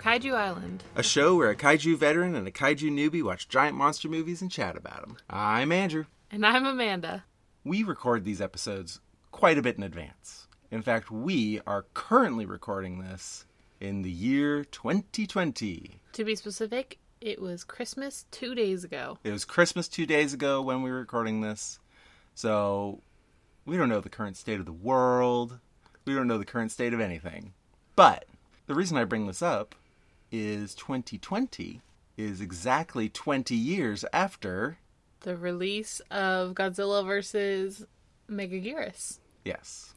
Kaiju 0.00 0.34
Island. 0.34 0.82
a 0.96 1.02
show 1.02 1.36
where 1.36 1.50
a 1.50 1.56
kaiju 1.56 1.94
veteran 1.98 2.34
and 2.34 2.48
a 2.48 2.50
kaiju 2.50 2.90
newbie 2.90 3.22
watch 3.22 3.48
giant 3.50 3.76
monster 3.76 4.08
movies 4.08 4.40
and 4.40 4.50
chat 4.50 4.74
about 4.74 5.02
them. 5.02 5.18
I'm 5.28 5.72
Andrew. 5.72 6.06
And 6.30 6.46
I'm 6.46 6.64
Amanda. 6.64 7.24
We 7.64 7.82
record 7.82 8.24
these 8.24 8.40
episodes 8.40 9.00
quite 9.30 9.58
a 9.58 9.62
bit 9.62 9.76
in 9.76 9.82
advance. 9.82 10.46
In 10.70 10.80
fact, 10.80 11.10
we 11.10 11.60
are 11.66 11.84
currently 11.92 12.46
recording 12.46 13.00
this 13.00 13.44
in 13.78 14.00
the 14.00 14.10
year 14.10 14.64
2020. 14.64 16.00
To 16.14 16.24
be 16.24 16.34
specific, 16.34 16.98
it 17.20 17.42
was 17.42 17.62
Christmas 17.62 18.24
two 18.30 18.54
days 18.54 18.84
ago. 18.84 19.18
It 19.22 19.32
was 19.32 19.44
Christmas 19.44 19.86
two 19.86 20.06
days 20.06 20.32
ago 20.32 20.62
when 20.62 20.80
we 20.82 20.90
were 20.90 21.00
recording 21.00 21.42
this, 21.42 21.78
so 22.34 23.02
we 23.66 23.76
don't 23.76 23.90
know 23.90 24.00
the 24.00 24.08
current 24.08 24.38
state 24.38 24.60
of 24.60 24.66
the 24.66 24.72
world. 24.72 25.58
We 26.06 26.14
don't 26.14 26.26
know 26.26 26.38
the 26.38 26.46
current 26.46 26.72
state 26.72 26.94
of 26.94 27.00
anything. 27.00 27.52
But 27.96 28.24
the 28.66 28.74
reason 28.74 28.96
I 28.96 29.04
bring 29.04 29.26
this 29.26 29.42
up 29.42 29.74
is 30.32 30.74
2020 30.74 31.80
is 32.16 32.40
exactly 32.40 33.08
20 33.08 33.54
years 33.54 34.04
after. 34.12 34.78
The 35.20 35.36
release 35.36 36.00
of 36.10 36.54
Godzilla 36.54 37.04
vs. 37.04 37.84
Megaguirus. 38.30 39.18
Yes. 39.44 39.94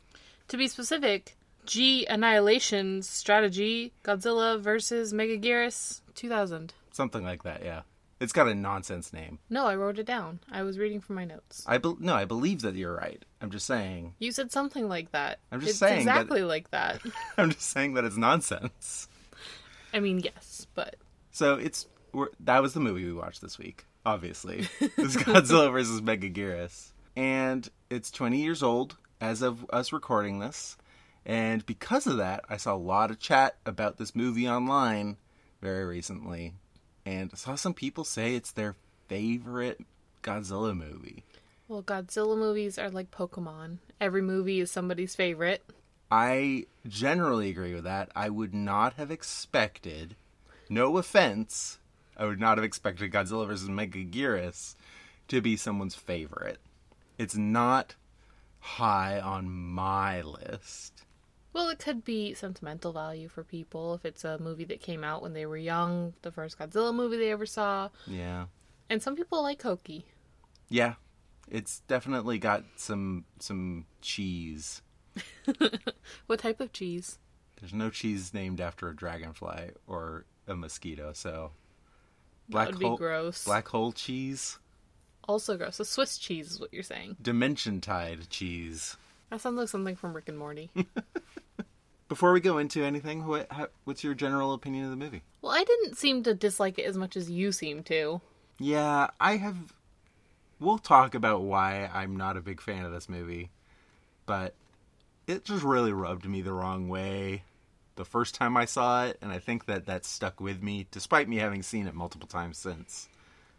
To 0.50 0.58
be 0.58 0.68
specific, 0.68 1.36
G 1.66 2.06
Annihilation's 2.06 3.08
strategy 3.08 3.94
Godzilla 4.04 4.60
vs. 4.60 5.14
Megaguirus 5.14 6.02
2000. 6.16 6.74
Something 6.92 7.24
like 7.24 7.44
that, 7.44 7.64
yeah. 7.64 7.82
It's 8.20 8.32
got 8.34 8.48
a 8.48 8.56
nonsense 8.56 9.12
name. 9.12 9.40
No, 9.50 9.66
I 9.66 9.76
wrote 9.76 10.00
it 10.00 10.06
down. 10.06 10.40
I 10.50 10.64
was 10.64 10.78
reading 10.80 11.02
from 11.02 11.16
my 11.18 11.26
notes. 11.26 11.64
I 11.68 11.78
be- 11.78 11.96
no, 12.00 12.16
I 12.16 12.24
believe 12.24 12.62
that 12.62 12.76
you're 12.76 12.96
right. 12.96 13.22
I'm 13.42 13.50
just 13.52 13.66
saying. 13.66 14.14
You 14.20 14.32
said 14.32 14.52
something 14.52 14.88
like 14.88 15.12
that. 15.12 15.40
I'm 15.52 15.60
just 15.60 15.72
it's 15.72 15.80
saying 15.80 16.06
that- 16.06 16.22
exactly 16.22 16.44
like 16.44 16.72
that. 16.72 17.02
I'm 17.38 17.50
just 17.52 17.70
saying 17.70 17.96
that 17.96 18.06
it's 18.06 18.16
nonsense. 18.16 19.10
I 19.94 20.00
mean, 20.00 20.20
yes, 20.20 20.68
but 20.74 20.96
So 21.32 21.56
it's 21.56 21.88
we're, 22.12 22.28
that 22.42 22.62
was 22.62 22.74
the 22.74 22.80
movie 22.80 23.06
we 23.06 23.14
watched 23.14 23.42
this 23.42 23.58
week. 23.58 23.86
Obviously, 24.06 24.68
it's 24.80 25.16
Godzilla 25.16 25.72
versus 25.72 26.02
Megaguirus, 26.02 26.92
and 27.16 27.68
it's 27.90 28.12
20 28.12 28.42
years 28.42 28.62
old 28.64 28.98
as 29.22 29.42
of 29.42 29.66
us 29.70 29.94
recording 29.94 30.40
this. 30.40 30.78
And 31.26 31.66
because 31.66 32.06
of 32.06 32.18
that, 32.18 32.44
I 32.50 32.58
saw 32.58 32.74
a 32.74 32.76
lot 32.76 33.10
of 33.10 33.20
chat 33.20 33.56
about 33.66 33.98
this 33.98 34.14
movie 34.14 34.48
online 34.50 35.16
very 35.62 35.86
recently, 35.86 36.54
and 37.06 37.30
I 37.32 37.38
saw 37.38 37.56
some 37.56 37.74
people 37.74 38.04
say 38.04 38.36
it's 38.36 38.52
their 38.52 38.76
favorite 39.08 39.80
Godzilla 40.22 40.76
movie. 40.76 41.24
well, 41.70 41.84
Godzilla 41.84 42.38
movies 42.38 42.78
are 42.78 42.90
like 42.90 43.10
Pokemon. 43.12 43.78
Every 44.02 44.22
movie 44.22 44.60
is 44.60 44.70
somebody's 44.72 45.16
favorite. 45.16 45.64
I 46.16 46.68
generally 46.88 47.50
agree 47.50 47.74
with 47.74 47.86
that. 47.86 48.12
I 48.16 48.30
would 48.30 48.54
not 48.54 48.94
have 48.94 49.10
expected, 49.10 50.16
no 50.70 50.96
offense, 50.98 51.80
I 52.16 52.26
would 52.26 52.40
not 52.40 52.60
have 52.60 52.64
expected 52.64 53.12
Godzilla 53.12 53.48
vs. 53.48 53.68
Megaguirus 53.68 54.76
to 55.30 55.42
be 55.42 55.58
someone's 55.58 55.96
favorite. 55.96 56.60
It's 57.18 57.36
not 57.36 57.96
high 58.60 59.20
on 59.20 59.50
my 59.50 60.22
list. 60.22 61.04
Well, 61.52 61.70
it 61.70 61.80
could 61.80 62.06
be 62.06 62.36
sentimental 62.36 62.94
value 62.94 63.28
for 63.28 63.44
people 63.44 63.96
if 63.96 64.06
it's 64.06 64.24
a 64.24 64.38
movie 64.38 64.66
that 64.66 64.82
came 64.82 65.04
out 65.04 65.24
when 65.24 65.34
they 65.34 65.48
were 65.48 65.58
young, 65.58 66.14
the 66.22 66.32
first 66.32 66.60
Godzilla 66.60 66.94
movie 66.94 67.18
they 67.18 67.32
ever 67.32 67.48
saw. 67.48 67.90
Yeah. 68.06 68.46
And 68.88 69.02
some 69.02 69.16
people 69.16 69.42
like 69.42 69.64
Hokey. 69.64 70.06
Yeah. 70.70 70.94
It's 71.50 71.80
definitely 71.88 72.38
got 72.38 72.66
some 72.76 73.26
some 73.40 73.88
cheese. 74.00 74.83
What 76.28 76.40
type 76.40 76.60
of 76.60 76.72
cheese? 76.74 77.18
There's 77.60 77.74
no 77.74 77.90
cheese 77.90 78.34
named 78.34 78.60
after 78.60 78.90
a 78.90 78.96
dragonfly 78.96 79.72
or 79.88 80.26
a 80.48 80.56
mosquito, 80.56 81.12
so 81.14 81.52
that 82.50 82.68
would 82.72 82.80
be 82.80 82.86
hole 82.86 82.98
gross. 82.98 83.46
black 83.46 83.68
hole 83.70 83.92
cheese, 83.92 84.58
Also 85.28 85.56
gross. 85.58 85.80
A 85.80 85.86
Swiss 85.86 86.18
cheese 86.18 86.52
is 86.52 86.60
what 86.60 86.74
you're 86.74 86.84
saying. 86.84 87.16
dimension 87.22 87.80
tide 87.82 88.30
cheese. 88.30 88.98
That 89.30 89.42
sounds 89.42 89.58
like 89.58 89.70
something 89.70 89.96
from 89.96 90.14
Rick 90.14 90.30
and 90.30 90.38
Morty. 90.38 90.70
Before 92.10 92.34
we 92.34 92.42
go 92.42 92.58
into 92.60 92.84
anything, 92.84 93.26
what 93.26 93.52
how, 93.52 93.68
what's 93.86 94.04
your 94.04 94.14
general 94.14 94.54
opinion 94.54 94.84
of 94.86 94.92
the 94.92 94.98
movie? 94.98 95.24
well, 95.42 95.52
I 95.54 95.64
didn't 95.64 95.98
seem 95.98 96.22
to 96.24 96.34
dislike 96.34 96.78
it 96.78 96.84
as 96.86 96.98
much 96.98 97.16
as 97.18 97.30
you 97.30 97.52
seem 97.52 97.82
to. 97.84 98.22
Yeah, 98.60 99.08
I 99.20 99.38
have. 99.38 99.58
We'll 100.60 100.78
talk 100.78 101.16
about 101.16 101.42
why 101.42 101.90
I'm 101.94 102.16
not 102.16 102.38
a 102.38 102.42
big 102.42 102.62
fan 102.62 102.86
of 102.86 102.92
this 102.92 103.10
movie, 103.10 103.50
but 104.26 104.54
it 105.28 105.46
just 105.46 105.64
really 105.64 105.94
rubbed 105.94 106.26
me 106.26 106.42
the 106.42 106.54
wrong 106.54 106.90
way 106.90 107.44
the 107.96 108.06
first 108.06 108.36
time 108.36 108.58
I 108.58 108.66
saw 108.66 109.06
it, 109.06 109.18
and 109.22 109.32
I 109.32 109.40
think 109.40 109.66
that 109.66 109.86
that 109.86 110.06
stuck 110.06 110.40
with 110.40 110.64
me, 110.64 110.88
despite 110.92 111.30
me 111.30 111.38
having 111.38 111.62
seen 111.62 111.88
it 111.88 111.94
multiple 111.94 112.28
times 112.28 112.58
since. 112.58 113.08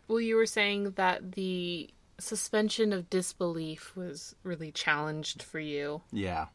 Well, 0.09 0.21
you 0.21 0.37
were 0.37 0.47
saying 0.47 0.93
that 0.93 1.33
the 1.33 1.91
suspension 2.19 2.93
of 2.93 3.11
disbelief 3.11 3.95
was 3.97 4.35
really 4.43 4.71
challenged 4.71 5.43
for 5.43 5.61
you. 5.61 6.03
Yeah, 6.13 6.47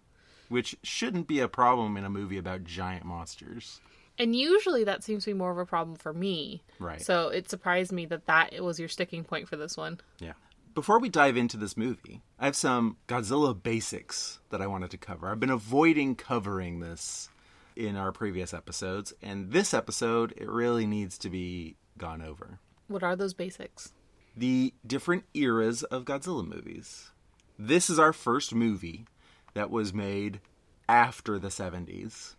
which 0.50 0.78
shouldn't 0.84 1.28
be 1.28 1.40
a 1.40 1.47
problem 1.47 1.97
in 1.97 2.06
a 2.06 2.09
movie 2.09 2.38
about 2.38 2.64
giant 2.64 3.06
monsters. 3.06 3.80
And 4.18 4.36
usually 4.36 4.84
that 4.84 5.03
seems 5.03 5.24
to 5.24 5.30
be 5.30 5.38
more 5.38 5.52
of 5.52 5.58
a 5.58 5.66
problem 5.66 5.96
for 5.96 6.14
me. 6.14 6.62
Right. 6.78 7.02
So 7.02 7.30
it 7.30 7.50
surprised 7.50 7.94
me 7.94 8.06
that 8.08 8.26
that 8.26 8.62
was 8.62 8.78
your 8.78 8.90
sticking 8.90 9.24
point 9.24 9.47
for 9.47 9.56
this 9.56 9.78
one. 9.78 10.02
Yeah. 10.20 10.34
Before 10.74 11.00
we 11.00 11.09
dive 11.09 11.35
into 11.35 11.57
this 11.57 11.75
movie, 11.75 12.22
I 12.38 12.46
have 12.46 12.56
some 12.56 12.97
Godzilla 13.07 13.62
basics 13.62 14.40
that 14.50 14.62
I 14.62 14.68
wanted 14.68 14.91
to 14.91 14.97
cover. 14.97 15.28
I've 15.28 15.40
been 15.40 15.50
avoiding 15.50 16.16
covering 16.16 16.80
this 16.80 17.30
in 17.75 17.96
our 17.96 18.12
previous 18.12 18.53
episodes, 18.53 19.13
and 19.22 19.52
this 19.52 19.74
episode, 19.74 20.34
it 20.38 20.47
really 20.50 20.85
needs 20.85 21.18
to 21.19 21.29
be 21.29 21.75
gone 21.97 22.22
over. 22.22 22.59
What 22.88 23.03
are 23.03 23.16
those 23.16 23.34
basics? 23.34 23.94
The 24.38 24.74
different 24.85 25.25
eras 25.34 25.84
of 25.84 26.06
Godzilla 26.06 26.47
movies. 26.47 27.12
This 27.58 27.90
is 27.90 28.00
our 28.00 28.13
first 28.13 28.53
movie 28.53 29.06
that 29.53 29.69
was 29.69 29.94
made 29.94 30.40
after 30.88 31.40
the 31.40 31.50
70s 31.50 32.35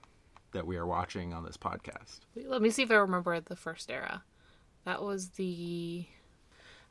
that 0.53 0.67
we 0.67 0.77
are 0.77 0.87
watching 0.87 1.33
on 1.33 1.45
this 1.45 1.57
podcast. 1.57 2.21
Let 2.37 2.63
me 2.63 2.71
see 2.71 2.83
if 2.83 2.91
I 2.91 2.95
remember 2.95 3.39
the 3.41 3.57
first 3.57 3.91
era. 3.91 4.23
That 4.85 5.03
was 5.03 5.31
the. 5.31 6.07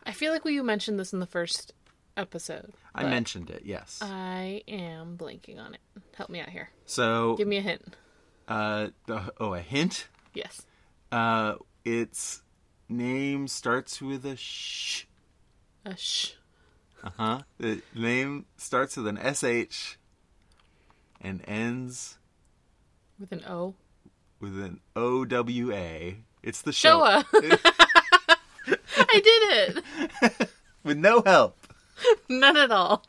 I 0.06 0.12
feel 0.12 0.32
like 0.32 0.46
we 0.46 0.62
mentioned 0.62 1.00
this 1.00 1.14
in 1.14 1.20
the 1.20 1.26
first 1.26 1.74
episode. 2.18 2.74
I 2.94 3.04
mentioned 3.04 3.50
it, 3.50 3.64
yes. 3.66 4.00
I 4.02 4.62
am 4.68 5.18
blanking 5.18 5.60
on 5.60 5.74
it. 5.74 5.82
Help 6.16 6.30
me 6.30 6.40
out 6.42 6.50
here. 6.50 6.70
so, 6.86 7.36
Give 7.38 7.48
me 7.48 7.58
a 7.58 7.62
hint. 7.62 7.96
uh, 8.48 8.88
the, 9.06 9.32
oh, 9.40 9.54
a 9.54 9.60
hint? 9.62 10.08
Yes. 10.34 10.66
Uh, 11.12 11.56
its 11.86 12.42
name 12.90 13.48
starts 13.48 14.02
with 14.02 14.26
a 14.26 14.36
sh. 14.36 15.06
A 15.86 15.96
sh. 15.96 16.34
Uh 17.04 17.10
huh. 17.18 17.40
The 17.58 17.81
name 17.96 18.46
starts 18.58 18.98
with 18.98 19.08
an 19.08 19.18
sh 19.34 19.96
and 21.22 21.42
ends 21.48 22.18
With 23.18 23.31
an 23.31 23.44
O. 23.48 23.76
with 24.42 24.60
an 24.62 24.81
o 24.96 25.24
w 25.26 25.72
a. 25.72 26.18
It's 26.44 26.62
the 26.62 26.74
show 26.74 27.00
Showa. 27.00 27.70
I 28.97 29.22
did 29.24 29.84
it. 30.22 30.50
with 30.84 30.97
no 30.97 31.21
help. 31.25 31.57
None 32.30 32.57
at 32.57 32.71
all. 32.71 33.04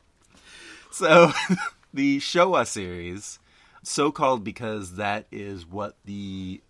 So, 0.91 1.33
the 1.95 2.19
Showa 2.19 2.67
series, 2.67 3.39
so 3.83 4.11
called 4.11 4.45
because 4.45 4.97
that 4.97 5.27
is 5.31 5.67
what 5.67 5.97
the, 6.05 6.61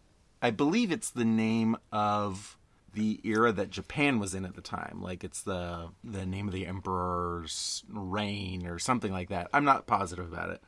I 0.42 0.50
believe 0.50 0.92
it's 0.92 1.10
the 1.10 1.24
name 1.24 1.76
of 1.92 2.56
the 2.92 3.20
era 3.24 3.52
that 3.52 3.70
Japan 3.70 4.18
was 4.18 4.34
in 4.34 4.44
at 4.44 4.54
the 4.54 4.60
time. 4.60 5.00
Like 5.00 5.22
it's 5.22 5.42
the 5.42 5.90
the 6.02 6.26
name 6.26 6.48
of 6.48 6.52
the 6.52 6.66
emperor's 6.66 7.84
reign 7.88 8.66
or 8.66 8.80
something 8.80 9.12
like 9.12 9.28
that. 9.28 9.48
I'm 9.52 9.64
not 9.64 9.86
positive 9.86 10.30
about 10.30 10.50
it. 10.50 10.60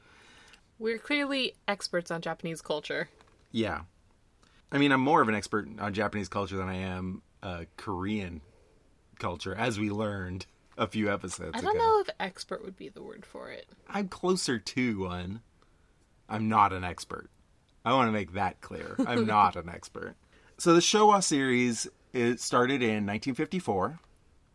We're 0.79 0.99
clearly 0.99 1.55
experts 1.67 2.13
on 2.13 2.21
Japanese 2.21 2.63
culture. 2.63 3.09
Yeah, 3.51 3.83
I 4.73 4.79
mean, 4.79 4.91
I'm 4.91 5.01
more 5.01 5.21
of 5.21 5.29
an 5.29 5.35
expert 5.35 5.69
on 5.79 5.93
Japanese 5.93 6.29
culture 6.29 6.57
than 6.57 6.69
I 6.69 6.77
am 6.77 7.23
uh, 7.43 7.65
Korean 7.77 8.41
culture, 9.19 9.55
as 9.55 9.79
we 9.79 9.91
learned 9.91 10.47
a 10.79 10.87
few 10.87 11.13
episodes 11.13 11.53
I 11.55 11.61
don't 11.61 11.77
know 11.77 12.01
if 12.01 12.09
expert 12.19 12.65
would 12.65 12.77
be 12.77 12.89
the 12.89 13.03
word 13.03 13.27
for 13.27 13.51
it. 13.51 13.67
I'm 13.89 14.09
closer 14.09 14.59
to 14.59 15.01
one. 15.01 15.43
I'm 16.29 16.49
not 16.49 16.73
an 16.73 16.83
expert. 16.83 17.29
I 17.85 17.93
want 17.93 18.09
to 18.09 18.13
make 18.13 18.33
that 18.33 18.61
clear. 18.61 18.97
I'm 19.07 19.27
not 19.27 19.57
an 19.57 19.69
expert. 19.69 20.17
So 20.59 20.75
the 20.75 20.81
Showa 20.81 21.23
series 21.23 21.89
it 22.13 22.41
started 22.41 22.83
in 22.83 23.07
1954 23.07 23.99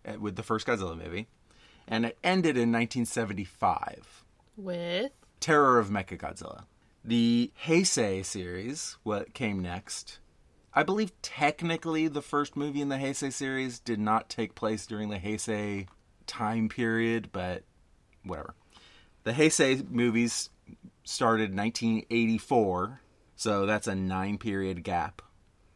uh, 0.05 0.19
with 0.19 0.35
the 0.35 0.43
first 0.43 0.67
Godzilla 0.67 0.97
movie, 0.97 1.27
and 1.87 2.05
it 2.05 2.17
ended 2.23 2.55
in 2.55 2.71
1975. 2.71 4.23
With 4.55 5.11
Terror 5.39 5.79
of 5.79 5.89
Mechagodzilla. 5.89 6.63
The 7.03 7.51
Heisei 7.65 8.25
series, 8.25 8.97
what 9.03 9.33
came 9.33 9.61
next, 9.61 10.19
I 10.77 10.83
believe 10.83 11.12
technically 11.24 12.07
the 12.07 12.21
first 12.21 12.56
movie 12.56 12.81
in 12.81 12.89
the 12.89 12.97
Heisei 12.97 13.33
series 13.33 13.79
did 13.79 14.00
not 14.00 14.29
take 14.29 14.53
place 14.53 14.85
during 14.85 15.09
the 15.09 15.18
Heisei 15.18 15.88
time 16.27 16.69
period, 16.69 17.31
but 17.31 17.63
whatever. 18.24 18.53
The 19.24 19.31
Heisei 19.31 19.89
movies 19.89 20.51
started 21.03 21.56
1984, 21.56 23.01
so 23.35 23.65
that's 23.65 23.88
a 23.88 23.95
nine 23.95 24.38
period 24.38 24.83
gap 24.83 25.24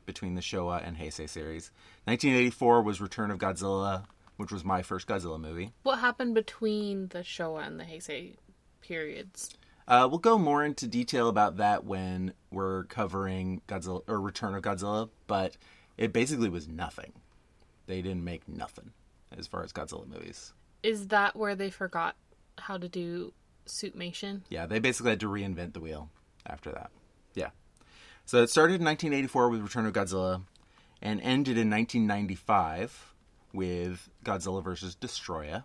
between 0.06 0.36
the 0.36 0.42
Showa 0.42 0.88
and 0.88 0.98
Heisei 0.98 1.27
series. 1.27 1.71
1984 2.04 2.83
was 2.83 3.01
Return 3.01 3.31
of 3.31 3.39
Godzilla, 3.39 4.06
which 4.38 4.51
was 4.51 4.63
my 4.63 4.83
first 4.83 5.07
Godzilla 5.07 5.42
movie. 5.42 5.74
What 5.81 5.97
happened 5.97 6.36
between 6.36 7.07
the 7.07 7.21
Showa 7.21 7.65
and 7.65 7.80
the 7.80 7.86
Heisei 7.86 8.36
periods? 8.81 9.57
Uh, 9.88 10.07
we'll 10.10 10.19
go 10.19 10.38
more 10.38 10.63
into 10.63 10.88
detail 10.88 11.28
about 11.28 11.57
that 11.57 11.83
when 11.83 12.33
we're 12.51 12.83
covering 12.86 13.62
Godzilla 13.68 14.04
or 14.07 14.22
Return 14.22 14.56
of 14.56 14.62
Godzilla, 14.62 15.10
but 15.28 15.57
it 15.98 16.13
basically 16.13 16.50
was 16.50 16.68
nothing. 16.68 17.13
They 17.88 18.01
didn't 18.01 18.24
make 18.24 18.48
nothing 18.48 18.92
as 19.38 19.48
far 19.48 19.63
as 19.63 19.74
Godzilla 19.74 20.07
movies. 20.07 20.54
Is 20.83 21.07
that 21.07 21.36
where 21.36 21.56
they 21.56 21.69
forgot 21.69 22.16
how 22.57 22.78
to 22.78 22.88
do 22.88 23.33
suitmation? 23.66 24.42
Yeah, 24.50 24.66
they 24.66 24.80
basically 24.80 25.12
had 25.12 25.19
to 25.22 25.30
reinvent 25.30 25.74
the 25.74 25.80
wheel 25.80 26.10
after 26.45 26.72
that. 26.72 26.92
Yeah. 27.33 27.50
So 28.25 28.42
it 28.44 28.50
started 28.50 28.75
in 28.75 28.86
1984 28.86 29.50
with 29.50 29.62
Return 29.62 29.86
of 29.86 29.94
Godzilla 29.94 30.44
and 31.01 31.19
ended 31.22 31.57
in 31.57 31.69
1995 31.69 33.13
with 33.54 34.10
Godzilla 34.24 34.63
vs. 34.63 34.95
Destroya. 34.95 35.63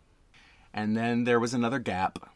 And 0.73 0.97
then 0.97 1.25
there 1.25 1.41
was 1.41 1.55
another 1.55 1.79
gap. 1.79 2.31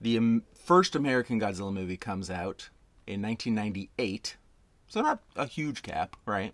The 0.00 0.40
first 0.54 0.94
American 0.94 1.40
Godzilla 1.40 1.72
movie 1.72 1.96
comes 1.96 2.30
out 2.30 2.70
in 3.06 3.22
1998. 3.22 4.36
So 4.88 5.00
not 5.00 5.22
a 5.34 5.46
huge 5.46 5.82
gap, 5.82 6.16
right? 6.26 6.52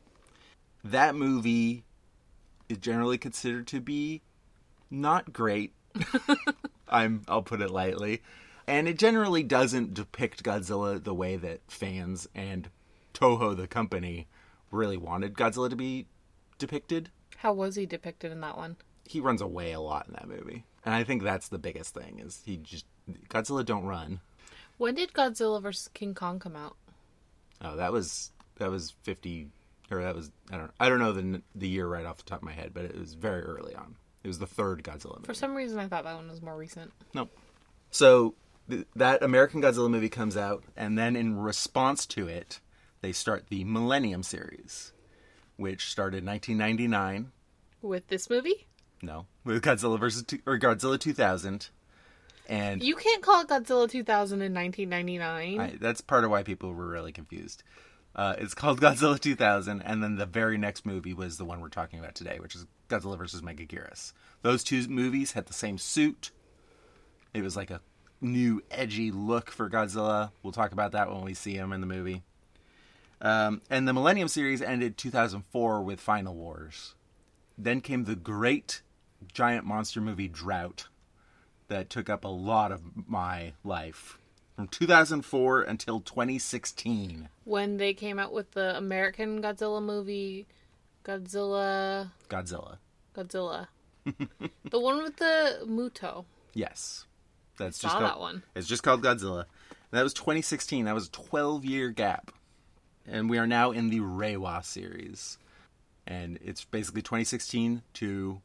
That 0.85 1.15
movie 1.15 1.85
is 2.69 2.79
generally 2.79 3.19
considered 3.19 3.67
to 3.69 3.81
be 3.81 4.23
not 4.91 5.33
great. 5.33 5.75
I'm 6.89 7.23
I'll 7.29 7.43
put 7.43 7.61
it 7.61 7.71
lightly. 7.71 8.23
And 8.67 8.89
it 8.89 8.99
generally 8.99 9.43
doesn't 9.43 9.95
depict 9.95 10.45
Godzilla 10.45 11.03
the 11.03 11.15
way 11.15 11.37
that 11.37 11.61
fans 11.69 12.29
and 12.35 12.69
Toho 13.13 13.57
the 13.57 13.67
company 13.67 14.29
really 14.71 14.97
wanted 14.97 15.35
Godzilla 15.35 15.69
to 15.69 15.77
be 15.77 16.07
depicted. 16.59 17.11
How 17.39 17.53
was 17.53 17.75
he 17.75 17.87
depicted 17.87 18.31
in 18.31 18.41
that 18.41 18.57
one? 18.57 18.77
He 19.05 19.21
runs 19.21 19.41
away 19.41 19.73
a 19.73 19.81
lot 19.81 20.07
in 20.07 20.15
that 20.15 20.29
movie. 20.29 20.65
And 20.85 20.95
I 20.95 21.05
think 21.05 21.23
that's 21.23 21.49
the 21.49 21.59
biggest 21.59 21.95
thing 21.95 22.21
is 22.25 22.43
he 22.45 22.57
just 22.57 22.87
Godzilla 23.29 23.65
don't 23.65 23.85
run. 23.85 24.21
When 24.79 24.95
did 24.95 25.13
Godzilla 25.13 25.61
vs. 25.61 25.89
King 25.95 26.15
Kong 26.15 26.39
come 26.39 26.57
out? 26.57 26.77
Oh, 27.61 27.77
that 27.77 27.93
was 27.93 28.33
that 28.57 28.71
was 28.71 28.95
50 29.03 29.49
or 29.91 30.03
that 30.03 30.15
was 30.15 30.31
I 30.51 30.57
don't 30.57 30.71
I 30.81 30.89
don't 30.89 30.99
know 30.99 31.13
the 31.13 31.43
the 31.55 31.69
year 31.69 31.87
right 31.87 32.07
off 32.07 32.19
the 32.19 32.25
top 32.25 32.39
of 32.39 32.45
my 32.45 32.53
head, 32.53 32.73
but 32.75 32.85
it 32.85 32.99
was 32.99 33.15
very 33.15 33.43
early 33.43 33.75
on. 33.75 33.97
It 34.25 34.29
was 34.29 34.39
the 34.39 34.47
third 34.47 34.83
Godzilla 34.85 35.17
movie. 35.17 35.27
For 35.27 35.35
some 35.35 35.55
reason, 35.55 35.79
I 35.79 35.89
thought 35.89 36.05
that 36.05 36.15
one 36.15 36.29
was 36.29 36.43
more 36.43 36.57
recent. 36.57 36.93
Nope. 37.13 37.37
So 37.91 38.35
th- 38.71 38.87
that 38.97 39.23
American 39.23 39.61
Godzilla 39.61 39.91
movie 39.91 40.09
comes 40.09 40.37
out, 40.37 40.65
and 40.77 40.97
then 40.97 41.17
in 41.17 41.39
response 41.39 42.07
to 42.07 42.29
it, 42.29 42.61
they 43.01 43.13
start 43.13 43.47
the 43.49 43.65
Millennium 43.65 44.23
series, 44.23 44.93
which 45.57 45.91
started 45.91 46.19
in 46.19 46.27
1999. 46.27 47.33
With 47.83 48.07
this 48.09 48.31
movie? 48.31 48.69
No, 49.03 49.27
with 49.45 49.63
Godzilla 49.63 49.99
versus 49.99 50.23
two, 50.23 50.39
or 50.47 50.57
Godzilla 50.57 50.99
2000, 50.99 51.71
and 52.49 52.83
You 52.83 52.97
can't 52.97 53.23
call 53.23 53.43
it 53.43 53.49
Godzilla 53.49 53.89
2000 53.91 54.43
in 54.43 54.55
1999. 54.55 55.61
I, 55.61 55.77
that's 55.81 56.01
part 56.01 56.25
of 56.25 56.31
why 56.31 56.43
people 56.43 56.73
were 56.73 56.87
really 56.87 57.13
confused. 57.13 57.63
Uh, 58.15 58.35
it's 58.39 58.55
called 58.55 58.81
Godzilla 58.83 59.19
2000, 59.19 59.83
and 59.83 60.03
then 60.03 60.17
the 60.17 60.27
very 60.27 60.59
next 60.59 60.85
movie 60.85 61.15
was 61.15 61.39
the 61.39 61.45
one 61.45 61.61
we're 61.61 61.69
talking 61.69 61.99
about 61.99 62.15
today, 62.15 62.39
which 62.41 62.55
is 62.55 62.67
Godzilla 62.89 63.17
vs. 63.17 63.43
Megaguirus. 63.43 64.13
Those 64.43 64.65
two 64.65 64.87
movies 64.89 65.33
had 65.33 65.47
the 65.47 65.55
same 65.55 65.79
suit. 65.79 66.31
It 67.33 67.43
was 67.43 67.57
like 67.57 67.71
a 67.71 67.81
new 68.21 68.63
edgy 68.71 69.11
look 69.11 69.51
for 69.51 69.71
Godzilla. 69.71 70.31
We'll 70.43 70.53
talk 70.53 70.73
about 70.73 70.93
that 70.93 71.11
when 71.11 71.23
we 71.23 71.35
see 71.35 71.55
him 71.55 71.73
in 71.73 71.81
the 71.81 71.87
movie. 71.87 72.23
Um, 73.21 73.63
and 73.71 73.87
the 73.87 73.93
Millennium 73.93 74.29
series 74.29 74.61
ended 74.61 74.99
2004 74.99 75.83
with 75.83 76.01
Final 76.01 76.35
Wars. 76.35 76.95
Then 77.57 77.81
came 77.81 78.05
the 78.05 78.17
great 78.17 78.83
giant 79.33 79.65
monster 79.65 80.01
movie 80.01 80.29
drought 80.29 80.89
that 81.73 81.91
took 81.91 82.09
up 82.09 82.25
a 82.25 82.29
lot 82.29 82.71
of 82.71 82.83
my 83.09 83.53
life 83.65 84.19
from 84.57 84.69
2004 84.69 85.63
until 85.63 86.01
2016. 86.01 87.29
when 87.45 87.79
they 87.79 87.95
came 87.95 88.19
out 88.19 88.33
with 88.33 88.53
the 88.53 88.77
American 88.77 89.43
Godzilla 89.43 89.83
movie, 89.83 90.47
Godzilla. 91.05 92.11
Godzilla. 92.29 92.77
Godzilla. 93.15 93.67
the 94.71 94.79
one 94.79 95.03
with 95.03 95.17
the 95.17 95.61
Muto. 95.67 96.25
Yes. 96.55 97.07
That's 97.57 97.79
Saw 97.79 97.89
just 97.89 97.99
called, 97.99 98.11
that 98.11 98.21
one. 98.21 98.43
It's 98.55 98.69
just 98.69 98.83
called 98.83 99.03
Godzilla. 99.03 99.45
And 99.71 99.99
that 99.99 100.03
was 100.03 100.15
2016. 100.15 100.85
That 100.85 100.95
was 100.95 101.09
a 101.09 101.11
12 101.11 101.65
year 101.65 101.91
gap. 101.91 102.31
And 103.07 103.29
we 103.29 103.39
are 103.39 103.47
now 103.47 103.73
in 103.73 103.91
the 103.91 103.99
Reiwa 103.99 104.65
series. 104.65 105.39
And 106.07 106.39
it's 106.43 106.65
basically 106.65 107.03
2016 107.03 107.83
to 107.95 108.41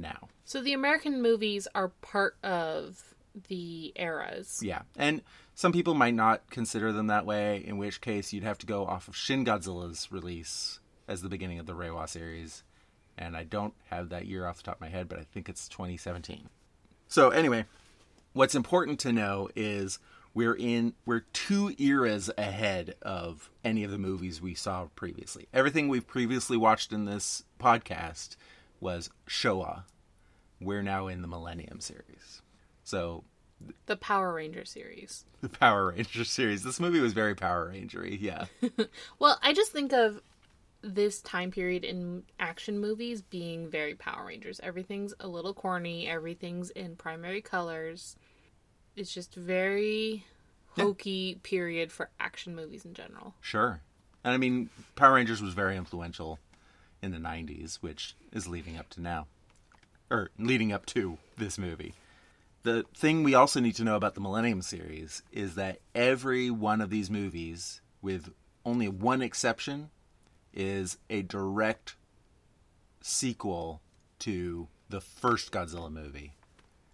now. 0.00 0.28
So 0.44 0.62
the 0.62 0.72
American 0.72 1.22
movies 1.22 1.68
are 1.74 1.88
part 1.88 2.36
of 2.42 3.14
the 3.48 3.92
eras. 3.96 4.60
Yeah. 4.62 4.82
And 4.96 5.22
some 5.54 5.72
people 5.72 5.94
might 5.94 6.14
not 6.14 6.48
consider 6.50 6.92
them 6.92 7.06
that 7.08 7.26
way, 7.26 7.62
in 7.64 7.78
which 7.78 8.00
case 8.00 8.32
you'd 8.32 8.44
have 8.44 8.58
to 8.58 8.66
go 8.66 8.86
off 8.86 9.08
of 9.08 9.16
Shin 9.16 9.44
Godzilla's 9.44 10.10
release 10.10 10.80
as 11.06 11.22
the 11.22 11.28
beginning 11.28 11.58
of 11.58 11.66
the 11.66 11.74
Reiwa 11.74 12.08
series. 12.08 12.64
And 13.18 13.36
I 13.36 13.44
don't 13.44 13.74
have 13.90 14.08
that 14.08 14.26
year 14.26 14.46
off 14.46 14.58
the 14.58 14.62
top 14.64 14.76
of 14.76 14.80
my 14.80 14.88
head, 14.88 15.08
but 15.08 15.18
I 15.18 15.24
think 15.24 15.48
it's 15.48 15.68
2017. 15.68 16.48
So 17.08 17.30
anyway, 17.30 17.66
what's 18.32 18.54
important 18.54 18.98
to 19.00 19.12
know 19.12 19.48
is 19.54 19.98
we're 20.32 20.54
in 20.54 20.94
we're 21.04 21.24
two 21.32 21.74
eras 21.78 22.30
ahead 22.38 22.94
of 23.02 23.50
any 23.64 23.82
of 23.84 23.90
the 23.90 23.98
movies 23.98 24.40
we 24.40 24.54
saw 24.54 24.86
previously. 24.94 25.48
Everything 25.52 25.88
we've 25.88 26.06
previously 26.06 26.56
watched 26.56 26.92
in 26.92 27.04
this 27.04 27.44
podcast 27.58 28.36
was 28.80 29.10
Showa. 29.28 29.82
We're 30.60 30.82
now 30.82 31.08
in 31.08 31.22
the 31.22 31.28
Millennium 31.28 31.80
series. 31.80 32.42
So 32.84 33.24
The 33.86 33.96
Power 33.96 34.34
Ranger 34.34 34.64
series. 34.64 35.24
the 35.40 35.48
Power 35.48 35.88
Ranger 35.88 36.24
series. 36.24 36.62
This 36.62 36.80
movie 36.80 37.00
was 37.00 37.12
very 37.12 37.34
Power 37.34 37.72
Rangery, 37.72 38.20
yeah. 38.20 38.46
Well, 39.18 39.38
I 39.42 39.52
just 39.52 39.72
think 39.72 39.92
of 39.92 40.20
this 40.82 41.20
time 41.20 41.50
period 41.50 41.84
in 41.84 42.22
action 42.38 42.78
movies 42.78 43.20
being 43.20 43.68
very 43.68 43.94
Power 43.94 44.26
Rangers. 44.26 44.60
Everything's 44.62 45.14
a 45.20 45.28
little 45.28 45.52
corny, 45.54 46.08
everything's 46.08 46.70
in 46.70 46.96
primary 46.96 47.42
colors. 47.42 48.16
It's 48.96 49.12
just 49.12 49.34
very 49.34 50.24
hokey 50.76 51.38
period 51.42 51.92
for 51.92 52.10
action 52.18 52.54
movies 52.54 52.84
in 52.84 52.94
general. 52.94 53.34
Sure. 53.40 53.80
And 54.24 54.34
I 54.34 54.36
mean, 54.36 54.70
Power 54.96 55.14
Rangers 55.14 55.42
was 55.42 55.54
very 55.54 55.76
influential 55.76 56.38
in 57.02 57.12
the 57.12 57.18
90s, 57.18 57.76
which 57.76 58.14
is 58.32 58.46
leading 58.46 58.76
up 58.76 58.88
to 58.90 59.00
now. 59.00 59.26
Or 60.10 60.30
leading 60.38 60.72
up 60.72 60.86
to 60.86 61.18
this 61.36 61.56
movie. 61.58 61.94
The 62.62 62.84
thing 62.94 63.22
we 63.22 63.34
also 63.34 63.60
need 63.60 63.76
to 63.76 63.84
know 63.84 63.96
about 63.96 64.14
the 64.14 64.20
Millennium 64.20 64.60
series 64.60 65.22
is 65.32 65.54
that 65.54 65.78
every 65.94 66.50
one 66.50 66.80
of 66.80 66.90
these 66.90 67.10
movies, 67.10 67.80
with 68.02 68.30
only 68.66 68.88
one 68.88 69.22
exception, 69.22 69.90
is 70.52 70.98
a 71.08 71.22
direct 71.22 71.94
sequel 73.00 73.80
to 74.18 74.68
the 74.88 75.00
first 75.00 75.52
Godzilla 75.52 75.90
movie, 75.90 76.34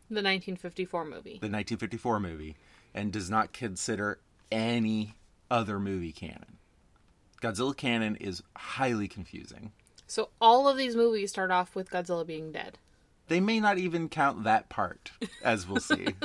The 0.09 0.23
1954 0.23 1.05
movie. 1.05 1.31
the 1.41 1.49
1954 1.49 2.21
movie, 2.21 2.57
and 2.95 3.13
does 3.13 3.31
not 3.31 3.53
consider 3.53 4.21
any 4.53 5.17
other 5.51 5.81
movie 5.81 6.13
canon. 6.13 6.59
Godzilla 7.43 7.77
canon 7.77 8.17
is 8.17 8.43
highly 8.57 9.09
confusing. 9.09 9.73
So 10.07 10.29
all 10.41 10.69
of 10.69 10.77
these 10.77 10.95
movies 10.95 11.31
start 11.31 11.51
off 11.51 11.75
with 11.75 11.91
Godzilla 11.91 12.27
being 12.27 12.53
dead. 12.53 12.79
They 13.29 13.41
may 13.41 13.61
not 13.61 13.79
even 13.79 14.09
count 14.09 14.45
that 14.45 14.69
part, 14.69 15.13
as 15.43 15.67
we'll 15.67 15.81
see. 15.81 16.09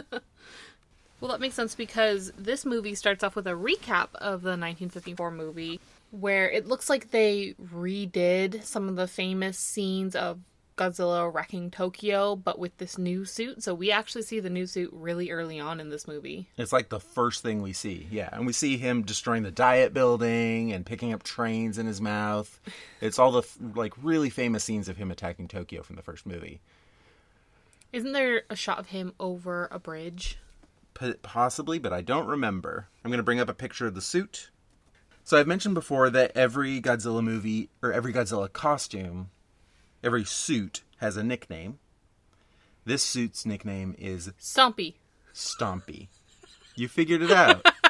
Well, 1.21 1.29
that 1.29 1.39
makes 1.39 1.53
sense 1.53 1.75
because 1.75 2.31
this 2.35 2.65
movie 2.65 2.95
starts 2.95 3.23
off 3.23 3.35
with 3.35 3.45
a 3.45 3.51
recap 3.51 4.15
of 4.15 4.41
the 4.41 4.57
1954 4.57 5.29
movie 5.29 5.79
where 6.09 6.49
it 6.49 6.65
looks 6.65 6.89
like 6.89 7.11
they 7.11 7.53
redid 7.63 8.63
some 8.63 8.89
of 8.89 8.95
the 8.95 9.07
famous 9.07 9.59
scenes 9.59 10.15
of 10.15 10.39
Godzilla 10.77 11.31
wrecking 11.31 11.69
Tokyo, 11.69 12.35
but 12.35 12.57
with 12.57 12.75
this 12.79 12.97
new 12.97 13.23
suit. 13.23 13.61
So 13.61 13.75
we 13.75 13.91
actually 13.91 14.23
see 14.23 14.39
the 14.39 14.49
new 14.49 14.65
suit 14.65 14.89
really 14.91 15.29
early 15.29 15.59
on 15.59 15.79
in 15.79 15.89
this 15.89 16.07
movie. 16.07 16.47
it's 16.57 16.73
like 16.73 16.89
the 16.89 16.99
first 16.99 17.43
thing 17.43 17.61
we 17.61 17.71
see. 17.71 18.07
Yeah, 18.09 18.29
and 18.31 18.47
we 18.47 18.53
see 18.53 18.77
him 18.77 19.03
destroying 19.03 19.43
the 19.43 19.51
Diet 19.51 19.93
Building 19.93 20.73
and 20.73 20.87
picking 20.87 21.13
up 21.13 21.21
trains 21.21 21.77
in 21.77 21.85
his 21.85 22.01
mouth. 22.01 22.59
It's 22.99 23.19
all 23.19 23.31
the 23.31 23.43
like 23.75 23.93
really 24.01 24.31
famous 24.31 24.63
scenes 24.63 24.89
of 24.89 24.97
him 24.97 25.11
attacking 25.11 25.49
Tokyo 25.49 25.83
from 25.83 25.97
the 25.97 26.01
first 26.01 26.25
movie. 26.25 26.61
Isn't 27.93 28.13
there 28.13 28.43
a 28.49 28.55
shot 28.55 28.79
of 28.79 28.87
him 28.87 29.13
over 29.19 29.67
a 29.71 29.79
bridge? 29.79 30.37
P- 30.93 31.13
possibly, 31.21 31.79
but 31.79 31.93
I 31.93 32.01
don't 32.01 32.27
remember. 32.27 32.87
I'm 33.03 33.11
going 33.11 33.19
to 33.19 33.23
bring 33.23 33.39
up 33.39 33.49
a 33.49 33.53
picture 33.53 33.87
of 33.87 33.95
the 33.95 34.01
suit. 34.01 34.49
So 35.23 35.37
I've 35.37 35.47
mentioned 35.47 35.75
before 35.75 36.09
that 36.09 36.31
every 36.35 36.81
Godzilla 36.81 37.23
movie 37.23 37.69
or 37.81 37.91
every 37.93 38.13
Godzilla 38.13 38.51
costume, 38.51 39.29
every 40.03 40.23
suit 40.23 40.83
has 40.97 41.17
a 41.17 41.23
nickname. 41.23 41.79
This 42.85 43.03
suit's 43.03 43.45
nickname 43.45 43.95
is 43.99 44.31
Stompy. 44.39 44.95
Stompy. 45.33 46.07
You 46.75 46.87
figured 46.87 47.21
it 47.21 47.31
out. 47.31 47.65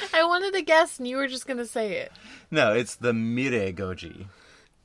I 0.14 0.24
wanted 0.24 0.54
to 0.54 0.62
guess 0.62 0.98
and 0.98 1.06
you 1.06 1.16
were 1.16 1.28
just 1.28 1.46
gonna 1.46 1.66
say 1.66 1.94
it. 1.98 2.12
No, 2.50 2.72
it's 2.72 2.94
the 2.94 3.12
Mire 3.12 3.72
Goji, 3.72 4.26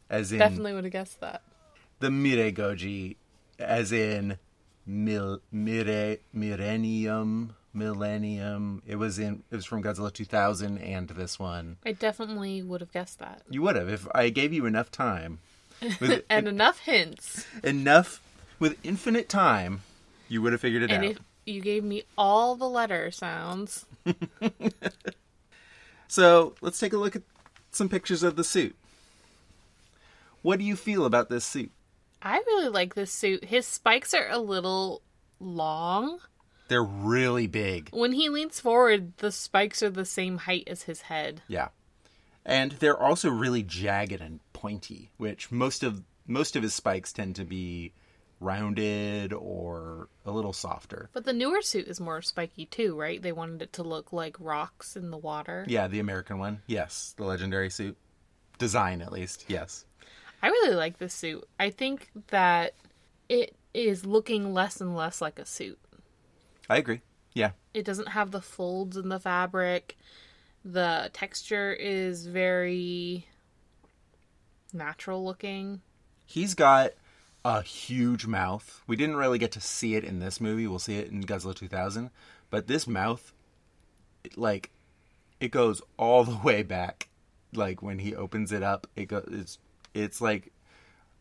as 0.10 0.32
in 0.32 0.39
Definitely 0.39 0.74
would 0.74 0.84
have 0.84 0.94
guessed 0.94 1.20
that. 1.22 1.41
the 2.00 2.10
Mire 2.12 2.51
Goji, 2.51 3.15
as 3.59 3.91
in 3.91 4.38
mil, 4.85 5.41
Mire 5.51 6.17
Millennium 6.33 7.55
Millennium. 7.74 8.81
It 8.88 8.95
was 8.95 9.19
in 9.19 9.43
it 9.51 9.55
was 9.55 9.65
from 9.65 9.83
Godzilla 9.83 10.12
2000 10.13 10.77
and 10.77 11.09
this 11.09 11.38
one. 11.39 11.77
I 11.85 11.91
definitely 11.91 12.62
would 12.62 12.81
have 12.81 12.91
guessed 12.93 13.19
that. 13.19 13.41
You 13.50 13.62
would 13.63 13.75
have 13.75 13.89
if 13.89 14.07
I 14.15 14.29
gave 14.29 14.53
you 14.53 14.65
enough 14.65 14.91
time. 14.91 15.39
With 16.00 16.24
And 16.29 16.47
enough 16.47 16.79
hints. 16.79 17.45
enough 17.63 18.21
with 18.59 18.77
infinite 18.83 19.27
time, 19.27 19.81
you 20.29 20.41
would 20.41 20.53
have 20.53 20.62
figured 20.62 20.83
it 20.83 20.91
And 20.91 21.03
out. 21.03 21.12
if 21.12 21.19
you 21.45 21.59
gave 21.62 21.83
me 21.83 22.03
all 22.17 22.55
the 22.55 22.69
letter 22.69 23.12
sounds, 23.12 23.85
So 26.07 26.53
let's 26.62 26.79
take 26.79 26.93
a 26.93 26.97
look 26.97 27.15
at 27.15 27.24
some 27.71 27.89
pictures 27.89 28.24
of 28.24 28.35
the 28.35 28.43
suit. 28.43 28.75
What 30.43 30.59
do 30.59 30.65
you 30.65 30.75
feel 30.75 31.05
about 31.05 31.29
this 31.29 31.43
suit? 31.43 31.71
I 32.25 32.38
really 32.38 32.70
like 32.70 32.96
this 32.96 33.12
suit. 33.12 33.46
His 33.46 33.67
spikes 33.67 34.15
are 34.15 34.27
a 34.27 34.39
little 34.39 35.03
long. 35.39 36.20
They're 36.67 36.84
really 36.84 37.46
big. 37.46 37.89
When 37.91 38.13
he 38.13 38.29
leans 38.29 38.60
forward, 38.60 39.15
the 39.17 39.32
spikes 39.32 39.84
are 39.84 39.91
the 39.91 40.05
same 40.05 40.39
height 40.39 40.63
as 40.65 40.82
his 40.84 41.01
head. 41.01 41.44
Yeah. 41.48 41.67
And 42.44 42.72
they're 42.74 43.00
also 43.00 43.29
really 43.29 43.62
jagged 43.62 44.22
and 44.22 44.39
pointy, 44.53 45.12
which 45.17 45.51
most 45.51 45.84
of 45.84 46.01
most 46.25 46.55
of 46.55 46.63
his 46.63 46.74
spikes 46.74 47.13
tend 47.13 47.36
to 47.36 47.46
be 47.46 47.94
rounded 48.39 49.32
or 49.32 50.10
a 50.25 50.32
little 50.32 50.53
softer. 50.53 51.12
But 51.13 51.25
the 51.25 51.34
newer 51.34 51.62
suit 51.62 51.88
is 51.88 52.00
more 52.00 52.24
spiky 52.24 52.65
too, 52.65 53.00
right? 53.00 53.22
They 53.22 53.32
wanted 53.32 53.62
it 53.62 53.74
to 53.74 53.84
look 53.84 54.12
like 54.12 54.36
rocks 54.39 54.96
in 54.96 55.12
the 55.12 55.17
water. 55.17 55.63
Yeah, 55.67 55.88
the 55.88 56.00
American 56.00 56.39
one. 56.39 56.63
Yes, 56.65 57.13
the 57.17 57.25
legendary 57.25 57.70
suit. 57.70 57.98
Design 58.58 59.03
at 59.03 59.12
least. 59.12 59.46
Yes. 59.48 59.86
I 60.46 60.50
really 60.50 60.75
like 60.75 61.00
this 61.00 61.16
suit. 61.16 61.44
I 61.60 61.72
think 61.72 62.12
that 62.28 62.75
it 63.30 63.56
is 63.74 64.06
looking 64.06 64.54
less 64.54 64.80
and 64.80 64.96
less 64.96 65.20
like 65.20 65.40
a 65.40 65.46
suit. 65.46 65.80
I 66.70 66.78
agree. 66.78 67.02
Yeah. 67.34 67.54
It 67.74 67.84
doesn't 67.84 68.10
have 68.10 68.30
the 68.30 68.42
folds 68.42 68.96
in 68.96 69.10
the 69.10 69.20
fabric. 69.20 69.98
The 70.64 71.10
texture 71.14 71.74
is 71.74 72.28
very 72.28 73.25
natural 74.72 75.25
looking. 75.25 75.82
He's 76.28 76.54
got 76.54 76.92
a 77.44 77.64
huge 77.64 78.28
mouth. 78.28 78.84
We 78.86 78.96
didn't 78.96 79.16
really 79.16 79.40
get 79.40 79.52
to 79.54 79.62
see 79.62 79.96
it 79.96 80.04
in 80.04 80.20
this 80.20 80.40
movie. 80.40 80.68
We'll 80.68 80.78
see 80.78 80.98
it 81.00 81.10
in 81.10 81.24
Godzilla 81.24 81.56
2000. 81.56 82.12
But 82.52 82.68
this 82.68 82.86
mouth, 82.86 83.34
it, 84.24 84.38
like, 84.38 84.70
it 85.40 85.50
goes 85.50 85.82
all 85.98 86.24
the 86.24 86.38
way 86.44 86.62
back. 86.62 87.10
Like 87.52 87.82
when 87.82 87.98
he 87.98 88.14
opens 88.14 88.52
it 88.52 88.62
up, 88.62 88.86
it 88.96 89.06
goes. 89.06 89.28
It's 89.32 89.58
it's 89.96 90.22
like 90.22 90.52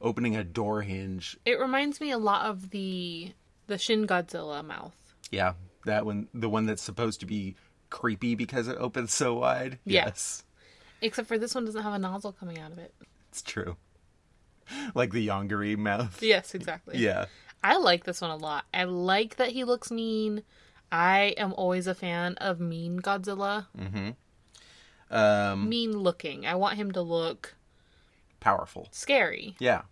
opening 0.00 0.36
a 0.36 0.44
door 0.44 0.82
hinge. 0.82 1.38
It 1.46 1.58
reminds 1.58 2.00
me 2.00 2.10
a 2.10 2.18
lot 2.18 2.44
of 2.46 2.70
the 2.70 3.32
the 3.66 3.78
Shin 3.78 4.06
Godzilla 4.06 4.62
mouth. 4.64 4.94
Yeah, 5.30 5.54
that 5.86 6.04
one, 6.04 6.28
the 6.34 6.50
one 6.50 6.66
that's 6.66 6.82
supposed 6.82 7.20
to 7.20 7.26
be 7.26 7.56
creepy 7.88 8.34
because 8.34 8.68
it 8.68 8.76
opens 8.78 9.14
so 9.14 9.34
wide. 9.34 9.78
Yeah. 9.86 10.06
Yes, 10.06 10.44
Except 11.00 11.28
for 11.28 11.38
this 11.38 11.54
one 11.54 11.64
doesn't 11.64 11.82
have 11.82 11.94
a 11.94 11.98
nozzle 11.98 12.32
coming 12.32 12.58
out 12.58 12.72
of 12.72 12.78
it. 12.78 12.94
it's 13.30 13.40
true. 13.42 13.76
Like 14.94 15.12
the 15.12 15.26
Yonggary 15.26 15.76
mouth. 15.76 16.22
Yes, 16.22 16.54
exactly. 16.54 16.96
Yeah. 16.96 17.26
I 17.62 17.76
like 17.76 18.04
this 18.04 18.22
one 18.22 18.30
a 18.30 18.36
lot. 18.36 18.64
I 18.72 18.84
like 18.84 19.36
that 19.36 19.50
he 19.50 19.62
looks 19.62 19.90
mean. 19.90 20.42
I 20.90 21.34
am 21.36 21.52
always 21.52 21.86
a 21.86 21.94
fan 21.94 22.36
of 22.36 22.60
mean 22.60 23.00
Godzilla. 23.00 23.66
Mm-hmm. 23.78 24.10
Um, 25.14 25.68
Mean 25.68 25.92
looking. 25.98 26.46
I 26.46 26.54
want 26.54 26.76
him 26.76 26.92
to 26.92 27.02
look 27.02 27.54
powerful. 28.44 28.88
scary. 28.92 29.56
Yeah, 29.58 29.82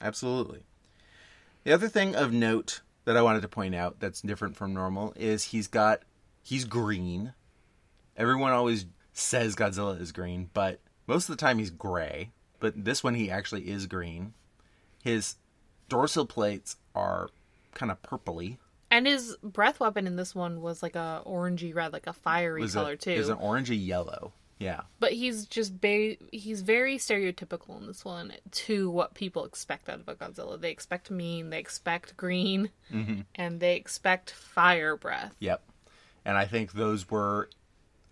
absolutely. 0.00 0.60
The 1.64 1.72
other 1.72 1.88
thing 1.88 2.14
of 2.14 2.32
note 2.32 2.82
that 3.06 3.16
I 3.16 3.22
wanted 3.22 3.42
to 3.42 3.48
point 3.48 3.74
out 3.74 4.00
that's 4.00 4.20
different 4.20 4.54
from 4.56 4.74
normal 4.74 5.14
is 5.16 5.44
he's 5.44 5.66
got 5.66 6.02
he's 6.42 6.64
green. 6.66 7.32
Everyone 8.16 8.52
always 8.52 8.84
says 9.14 9.56
Godzilla 9.56 9.98
is 9.98 10.12
green, 10.12 10.50
but 10.52 10.80
most 11.06 11.28
of 11.28 11.36
the 11.36 11.40
time 11.40 11.58
he's 11.58 11.70
gray. 11.70 12.30
But 12.60 12.84
this 12.84 13.02
one 13.02 13.14
he 13.14 13.30
actually 13.30 13.68
is 13.68 13.86
green. 13.86 14.34
His 15.02 15.36
dorsal 15.88 16.26
plates 16.26 16.76
are 16.94 17.30
kind 17.74 17.90
of 17.90 18.00
purpley. 18.02 18.58
And 18.90 19.06
his 19.06 19.36
breath 19.42 19.80
weapon 19.80 20.06
in 20.06 20.16
this 20.16 20.34
one 20.34 20.60
was 20.60 20.82
like 20.82 20.94
a 20.96 21.22
orangey 21.26 21.74
red, 21.74 21.92
like 21.94 22.06
a 22.06 22.12
fiery 22.12 22.60
Was 22.60 22.74
color 22.74 22.92
a, 22.92 22.96
too. 22.96 23.12
Is 23.12 23.30
an 23.30 23.38
orangey 23.38 23.84
yellow. 23.84 24.32
Yeah. 24.62 24.82
But 25.00 25.12
he's 25.12 25.46
just 25.46 25.72
very 25.72 26.18
he's 26.30 26.60
very 26.62 26.96
stereotypical 26.98 27.80
in 27.80 27.86
this 27.88 28.04
one 28.04 28.32
to 28.52 28.90
what 28.90 29.14
people 29.14 29.44
expect 29.44 29.88
out 29.88 30.00
of 30.00 30.08
a 30.08 30.14
Godzilla. 30.14 30.60
They 30.60 30.70
expect 30.70 31.10
mean, 31.10 31.50
they 31.50 31.58
expect 31.58 32.16
green, 32.16 32.70
Mm-hmm. 32.92 33.22
and 33.34 33.58
they 33.58 33.74
expect 33.76 34.30
fire 34.30 34.96
breath. 34.96 35.34
Yep. 35.40 35.62
And 36.24 36.36
I 36.38 36.44
think 36.44 36.72
those 36.72 37.10
were 37.10 37.48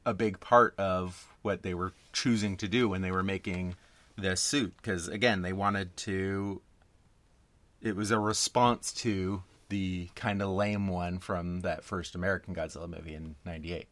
a 0.05 0.13
big 0.13 0.41
part 0.41 0.75
of 0.79 1.29
what 1.43 1.63
they 1.63 1.75
were 1.75 1.93
choosing 2.13 2.57
to 2.57 2.67
do 2.67 2.89
when 2.89 3.03
they 3.03 3.13
were 3.13 3.23
making 3.23 3.77
this 4.17 4.41
suit. 4.41 4.75
Because, 4.77 5.07
again, 5.07 5.43
they 5.43 5.53
wanted 5.53 5.97
to. 5.99 6.61
It 7.81 7.95
was 7.95 8.11
a 8.11 8.19
response 8.19 8.93
to 8.95 9.43
the 9.69 10.09
kind 10.17 10.43
of 10.43 10.49
lame 10.51 10.89
one 10.89 11.19
from 11.21 11.61
that 11.61 11.85
first 11.85 12.15
American 12.17 12.55
Godzilla 12.55 12.89
movie 12.89 13.15
in 13.15 13.37
98. 13.45 13.87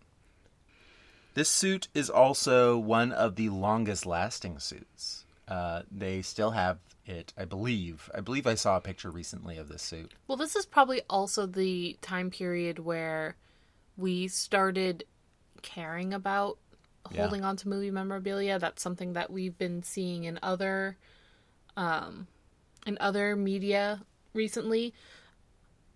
This 1.39 1.49
suit 1.49 1.87
is 1.95 2.11
also 2.11 2.77
one 2.77 3.13
of 3.13 3.37
the 3.37 3.49
longest 3.51 4.05
lasting 4.05 4.59
suits. 4.59 5.25
Uh, 5.47 5.83
they 5.89 6.21
still 6.21 6.51
have 6.51 6.81
it, 7.07 7.33
I 7.39 7.45
believe. 7.45 8.11
I 8.13 8.19
believe 8.23 8.45
I 8.45 8.57
saw 8.57 8.77
a 8.77 8.81
picture 8.81 9.09
recently 9.09 9.57
of 9.57 9.69
this 9.69 9.83
suit. 9.83 10.15
Well, 10.27 10.37
this 10.37 10.57
is 10.57 10.67
probably 10.67 11.03
also 11.09 11.47
the 11.47 11.97
time 12.03 12.31
period 12.33 12.81
where 12.81 13.37
we 13.97 14.27
started 14.27 15.05
caring 15.63 16.13
about 16.13 16.59
Yeah. 17.13 17.19
holding 17.19 17.45
on 17.45 17.55
to 17.59 17.69
movie 17.69 17.93
memorabilia. 17.93 18.59
That's 18.59 18.83
something 18.83 19.13
that 19.13 19.31
we've 19.31 19.57
been 19.57 19.85
seeing 19.85 20.25
in 20.25 20.41
other 20.43 20.97
um 21.77 22.27
in 22.85 22.99
other 23.01 23.37
media 23.37 24.03
recently. 24.35 24.93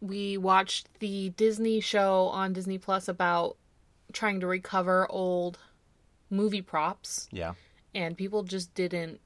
We 0.01 0.37
watched 0.37 1.01
the 1.01 1.31
Disney 1.31 1.81
show 1.81 2.29
on 2.29 2.53
Disney 2.53 2.79
Plus 2.79 3.09
about 3.09 3.57
trying 4.13 4.41
to 4.41 4.47
recover 4.47 5.07
old 5.11 5.59
movie 6.31 6.63
props 6.63 7.29
Yeah. 7.31 7.55
and 7.95 8.17
people 8.17 8.43
just 8.43 8.75
didn't 8.75 9.21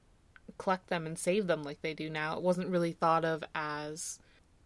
collect 0.57 0.87
them 0.87 1.05
and 1.05 1.17
save 1.17 1.47
them 1.47 1.63
like 1.63 1.81
they 1.81 1.93
do 1.93 2.09
now. 2.09 2.35
It 2.37 2.43
wasn't 2.43 2.69
really 2.69 2.91
thought 2.93 3.23
of 3.25 3.43
as 3.55 4.19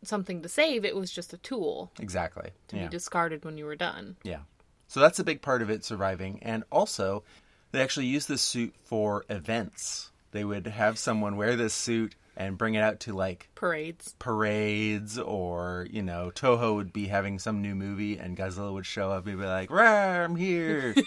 something 0.04 0.42
to 0.42 0.50
save, 0.50 0.84
it 0.86 0.96
was 0.96 1.12
just 1.12 1.34
a 1.34 1.38
tool 1.38 1.92
Exactly. 2.00 2.52
to 2.70 2.76
yeah. 2.78 2.84
be 2.84 2.90
discarded 2.90 3.46
when 3.46 3.58
you 3.58 3.66
were 3.66 3.76
done. 3.76 4.16
Yeah. 4.24 4.40
So 4.88 5.00
that's 5.00 5.20
a 5.20 5.24
big 5.24 5.42
part 5.42 5.62
of 5.62 5.70
it 5.70 5.86
surviving. 5.86 6.40
And 6.42 6.64
also, 6.72 7.24
they 7.72 7.82
actually 7.82 8.08
use 8.08 8.26
this 8.26 8.42
suit 8.42 8.74
for 8.84 9.26
events. 9.30 10.12
They 10.32 10.44
would 10.44 10.66
have 10.68 10.98
someone 10.98 11.36
wear 11.38 11.56
this 11.56 11.74
suit 11.74 12.16
and 12.38 12.58
bring 12.58 12.76
it 12.76 12.80
out 12.82 13.02
to 13.02 13.14
like 13.14 13.50
Parades. 13.56 14.16
parades 14.18 15.20
or, 15.20 15.86
you 15.92 16.02
know, 16.02 16.32
Toho 16.34 16.76
would 16.76 16.94
be 16.94 17.08
having 17.08 17.40
some 17.40 17.62
new 17.62 17.76
movie 17.76 18.18
and 18.18 18.38
Godzilla 18.38 18.72
would 18.74 18.86
show 18.86 19.12
up 19.12 19.28
and 19.28 19.38
be 19.40 19.46
like, 19.46 19.70
Rah, 19.70 20.24
I'm 20.24 20.36
here. 20.36 20.96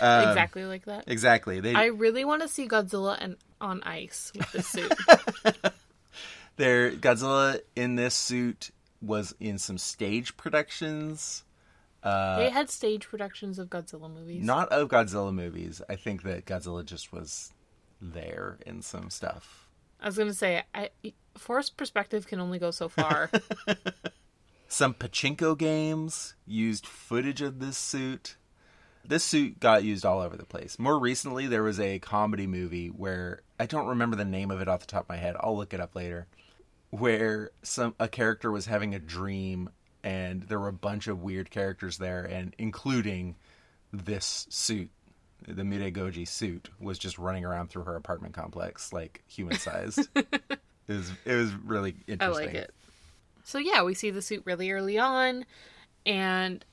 Um, 0.00 0.28
exactly 0.28 0.64
like 0.64 0.84
that. 0.84 1.04
exactly. 1.06 1.60
They 1.60 1.74
I 1.74 1.86
really 1.86 2.24
want 2.24 2.42
to 2.42 2.48
see 2.48 2.68
Godzilla 2.68 3.16
and 3.18 3.36
on 3.60 3.82
ice 3.82 4.30
with 4.36 4.52
this 4.52 4.66
suit. 4.68 4.92
there 6.56 6.92
Godzilla 6.92 7.60
in 7.74 7.96
this 7.96 8.14
suit 8.14 8.70
was 9.00 9.34
in 9.40 9.58
some 9.58 9.78
stage 9.78 10.36
productions. 10.36 11.42
they 12.04 12.50
had 12.52 12.70
stage 12.70 13.08
productions 13.08 13.58
of 13.58 13.68
Godzilla 13.68 14.12
movies. 14.12 14.44
Not 14.44 14.68
of 14.68 14.88
Godzilla 14.88 15.32
movies. 15.34 15.80
I 15.88 15.96
think 15.96 16.22
that 16.24 16.44
Godzilla 16.44 16.84
just 16.84 17.12
was 17.12 17.52
there 18.00 18.58
in 18.66 18.82
some 18.82 19.10
stuff. 19.10 19.67
I 20.00 20.06
was 20.06 20.16
to 20.16 20.34
say, 20.34 20.62
I, 20.74 20.90
forced 21.36 21.76
perspective 21.76 22.26
can 22.26 22.40
only 22.40 22.58
go 22.58 22.70
so 22.70 22.88
far. 22.88 23.30
Some 24.68 24.94
pachinko 24.94 25.56
games 25.56 26.34
used 26.46 26.86
footage 26.86 27.40
of 27.40 27.58
this 27.58 27.78
suit. 27.78 28.36
This 29.04 29.24
suit 29.24 29.58
got 29.58 29.84
used 29.84 30.04
all 30.04 30.20
over 30.20 30.36
the 30.36 30.44
place. 30.44 30.78
More 30.78 30.98
recently, 30.98 31.46
there 31.46 31.62
was 31.62 31.80
a 31.80 31.98
comedy 32.00 32.46
movie 32.46 32.88
where 32.88 33.40
I 33.58 33.66
don't 33.66 33.86
remember 33.86 34.16
the 34.16 34.24
name 34.24 34.50
of 34.50 34.60
it 34.60 34.68
off 34.68 34.80
the 34.80 34.86
top 34.86 35.04
of 35.04 35.08
my 35.08 35.16
head. 35.16 35.36
I'll 35.40 35.56
look 35.56 35.72
it 35.72 35.80
up 35.80 35.96
later. 35.96 36.26
Where 36.90 37.50
some 37.62 37.94
a 37.98 38.08
character 38.08 38.50
was 38.50 38.66
having 38.66 38.94
a 38.94 38.98
dream, 38.98 39.70
and 40.02 40.42
there 40.42 40.60
were 40.60 40.68
a 40.68 40.72
bunch 40.72 41.06
of 41.06 41.22
weird 41.22 41.50
characters 41.50 41.96
there, 41.98 42.24
and 42.24 42.54
including 42.58 43.36
this 43.92 44.46
suit, 44.50 44.90
the 45.46 45.64
Mire 45.64 45.90
Goji 45.90 46.26
suit, 46.26 46.68
was 46.80 46.98
just 46.98 47.18
running 47.18 47.44
around 47.44 47.70
through 47.70 47.84
her 47.84 47.96
apartment 47.96 48.34
complex 48.34 48.92
like 48.92 49.22
human 49.26 49.58
sized. 49.58 50.08
it 50.14 50.60
was 50.86 51.12
it 51.24 51.34
was 51.34 51.52
really 51.54 51.96
interesting. 52.06 52.20
I 52.20 52.28
like 52.28 52.54
it. 52.54 52.74
So 53.44 53.58
yeah, 53.58 53.82
we 53.82 53.94
see 53.94 54.10
the 54.10 54.22
suit 54.22 54.42
really 54.44 54.70
early 54.70 54.98
on, 54.98 55.44
and 56.04 56.64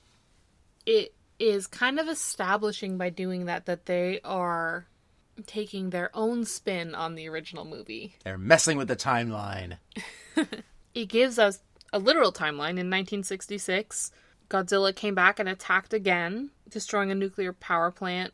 it 0.85 1.13
is 1.39 1.67
kind 1.67 1.99
of 1.99 2.07
establishing 2.07 2.97
by 2.97 3.09
doing 3.09 3.45
that 3.45 3.65
that 3.65 3.85
they 3.85 4.19
are 4.23 4.87
taking 5.45 5.89
their 5.89 6.09
own 6.13 6.45
spin 6.45 6.95
on 6.95 7.15
the 7.15 7.27
original 7.27 7.65
movie. 7.65 8.15
They're 8.23 8.37
messing 8.37 8.77
with 8.77 8.87
the 8.87 8.95
timeline. 8.95 9.77
It 10.95 11.09
gives 11.09 11.37
us 11.37 11.59
a 11.91 11.99
literal 11.99 12.31
timeline. 12.31 12.79
In 12.79 12.89
1966, 12.89 14.11
Godzilla 14.49 14.95
came 14.95 15.13
back 15.13 15.39
and 15.39 15.49
attacked 15.49 15.93
again, 15.93 16.51
destroying 16.69 17.11
a 17.11 17.15
nuclear 17.15 17.51
power 17.51 17.91
plant. 17.91 18.33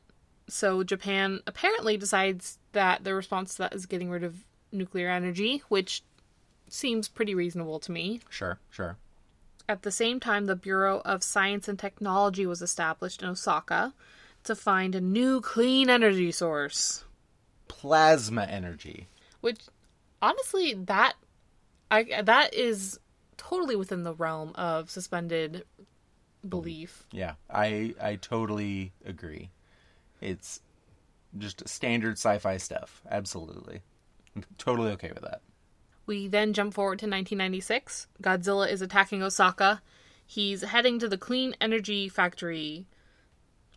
So 0.51 0.83
Japan 0.83 1.39
apparently 1.47 1.95
decides 1.95 2.59
that 2.73 3.03
the 3.03 3.15
response 3.15 3.53
to 3.53 3.57
that 3.59 3.73
is 3.73 3.85
getting 3.85 4.09
rid 4.09 4.23
of 4.23 4.43
nuclear 4.71 5.09
energy, 5.09 5.63
which 5.69 6.03
seems 6.67 7.07
pretty 7.07 7.33
reasonable 7.33 7.79
to 7.79 7.91
me. 7.91 8.19
Sure, 8.29 8.59
sure. 8.69 8.97
At 9.69 9.83
the 9.83 9.91
same 9.91 10.19
time, 10.19 10.47
the 10.47 10.55
Bureau 10.57 11.01
of 11.05 11.23
Science 11.23 11.69
and 11.69 11.79
Technology 11.79 12.45
was 12.45 12.61
established 12.61 13.21
in 13.21 13.29
Osaka 13.29 13.93
to 14.43 14.55
find 14.55 14.93
a 14.93 15.01
new 15.01 15.39
clean 15.39 15.89
energy 15.89 16.31
source. 16.33 17.05
Plasma 17.69 18.43
energy. 18.43 19.07
Which, 19.39 19.61
honestly, 20.21 20.73
that 20.73 21.13
I 21.89 22.21
that 22.23 22.53
is 22.53 22.99
totally 23.37 23.77
within 23.77 24.03
the 24.03 24.13
realm 24.13 24.51
of 24.55 24.89
suspended 24.89 25.63
belief. 26.47 27.05
Yeah, 27.13 27.35
I 27.49 27.95
I 28.01 28.15
totally 28.15 28.91
agree. 29.05 29.49
It's 30.21 30.61
just 31.37 31.67
standard 31.67 32.13
sci-fi 32.13 32.57
stuff. 32.57 33.01
Absolutely. 33.09 33.81
I'm 34.35 34.43
totally 34.57 34.91
okay 34.91 35.11
with 35.13 35.23
that. 35.23 35.41
We 36.05 36.27
then 36.27 36.53
jump 36.53 36.73
forward 36.73 36.99
to 36.99 37.05
1996. 37.05 38.07
Godzilla 38.21 38.69
is 38.69 38.81
attacking 38.81 39.23
Osaka. 39.23 39.81
He's 40.25 40.61
heading 40.61 40.99
to 40.99 41.07
the 41.07 41.17
clean 41.17 41.55
energy 41.61 42.09
factory, 42.09 42.85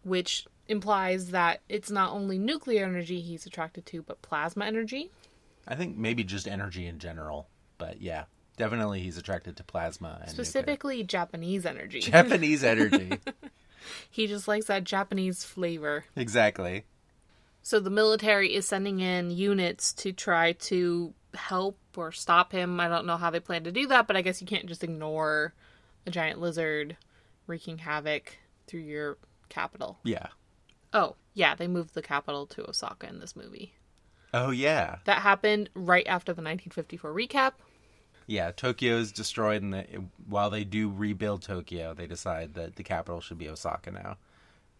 which 0.02 0.46
implies 0.68 1.30
that 1.30 1.60
it's 1.68 1.90
not 1.90 2.12
only 2.12 2.38
nuclear 2.38 2.84
energy 2.84 3.20
he's 3.20 3.46
attracted 3.46 3.86
to, 3.86 4.02
but 4.02 4.22
plasma 4.22 4.64
energy. 4.64 5.10
I 5.66 5.74
think 5.74 5.96
maybe 5.96 6.24
just 6.24 6.46
energy 6.46 6.86
in 6.86 6.98
general, 6.98 7.48
but 7.78 8.00
yeah, 8.00 8.24
definitely 8.56 9.00
he's 9.00 9.18
attracted 9.18 9.56
to 9.56 9.64
plasma 9.64 10.18
and 10.20 10.28
nuclear. 10.28 10.34
Specifically, 10.34 11.02
Japanese 11.02 11.66
energy. 11.66 12.00
Japanese 12.00 12.64
energy. 12.64 13.18
he 14.10 14.26
just 14.26 14.48
likes 14.48 14.66
that 14.66 14.84
Japanese 14.84 15.44
flavor. 15.44 16.04
exactly. 16.16 16.84
So 17.62 17.80
the 17.80 17.90
military 17.90 18.54
is 18.54 18.66
sending 18.66 19.00
in 19.00 19.30
units 19.30 19.94
to 19.94 20.12
try 20.12 20.52
to 20.52 21.14
help 21.32 21.78
or 21.96 22.12
stop 22.12 22.52
him. 22.52 22.78
I 22.78 22.88
don't 22.88 23.06
know 23.06 23.16
how 23.16 23.30
they 23.30 23.40
plan 23.40 23.64
to 23.64 23.72
do 23.72 23.86
that, 23.86 24.06
but 24.06 24.16
I 24.16 24.22
guess 24.22 24.42
you 24.42 24.46
can't 24.46 24.66
just 24.66 24.84
ignore 24.84 25.54
a 26.06 26.10
giant 26.10 26.40
lizard 26.40 26.98
wreaking 27.46 27.78
havoc 27.78 28.36
through 28.66 28.80
your 28.80 29.16
capital. 29.48 29.98
Yeah. 30.04 30.26
Oh, 30.92 31.16
yeah, 31.32 31.54
they 31.54 31.66
moved 31.66 31.94
the 31.94 32.02
capital 32.02 32.46
to 32.48 32.68
Osaka 32.68 33.08
in 33.08 33.18
this 33.18 33.34
movie. 33.34 33.72
Oh 34.34 34.50
yeah. 34.50 34.96
That 35.04 35.22
happened 35.22 35.70
right 35.74 36.06
after 36.06 36.32
the 36.32 36.42
1954 36.42 37.12
recap. 37.14 37.52
Yeah, 38.26 38.50
Tokyo 38.52 38.96
is 38.96 39.12
destroyed, 39.12 39.62
and 39.62 39.74
the, 39.74 39.84
while 40.26 40.48
they 40.48 40.64
do 40.64 40.90
rebuild 40.90 41.42
Tokyo, 41.42 41.92
they 41.92 42.06
decide 42.06 42.54
that 42.54 42.76
the 42.76 42.82
capital 42.82 43.20
should 43.20 43.38
be 43.38 43.48
Osaka 43.48 43.90
now. 43.90 44.16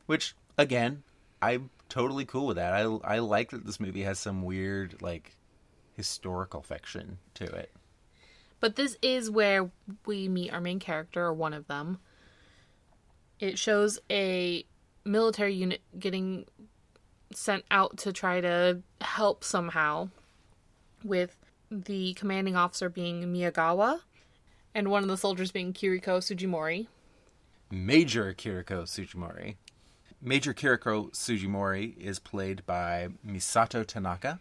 Which, 0.06 0.34
again, 0.56 1.02
I'm 1.42 1.70
totally 1.88 2.24
cool 2.24 2.46
with 2.46 2.56
that. 2.56 2.72
I 2.72 2.82
I 3.04 3.18
like 3.18 3.50
that 3.50 3.66
this 3.66 3.80
movie 3.80 4.02
has 4.02 4.18
some 4.18 4.42
weird 4.42 5.02
like 5.02 5.36
historical 5.94 6.62
fiction 6.62 7.18
to 7.34 7.44
it. 7.44 7.70
But 8.60 8.76
this 8.76 8.96
is 9.02 9.30
where 9.30 9.70
we 10.06 10.26
meet 10.28 10.52
our 10.52 10.60
main 10.60 10.78
character, 10.78 11.26
or 11.26 11.34
one 11.34 11.52
of 11.52 11.66
them. 11.66 11.98
It 13.40 13.58
shows 13.58 13.98
a 14.10 14.64
military 15.04 15.54
unit 15.54 15.82
getting 15.98 16.46
sent 17.34 17.64
out 17.70 17.98
to 17.98 18.12
try 18.12 18.40
to 18.40 18.80
help 19.02 19.44
somehow, 19.44 20.08
with 21.02 21.36
the 21.82 22.14
commanding 22.14 22.56
officer 22.56 22.88
being 22.88 23.22
Miyagawa, 23.24 24.00
and 24.74 24.90
one 24.90 25.02
of 25.02 25.08
the 25.08 25.16
soldiers 25.16 25.50
being 25.50 25.72
Kiriko 25.72 26.18
Sujimori. 26.20 26.86
Major 27.70 28.32
Kiriko 28.34 28.84
Sujimori. 28.84 29.56
Major 30.22 30.54
Kiriko 30.54 31.10
Sujimori 31.12 31.96
is 31.98 32.18
played 32.18 32.64
by 32.66 33.08
Misato 33.26 33.84
Tanaka. 33.84 34.40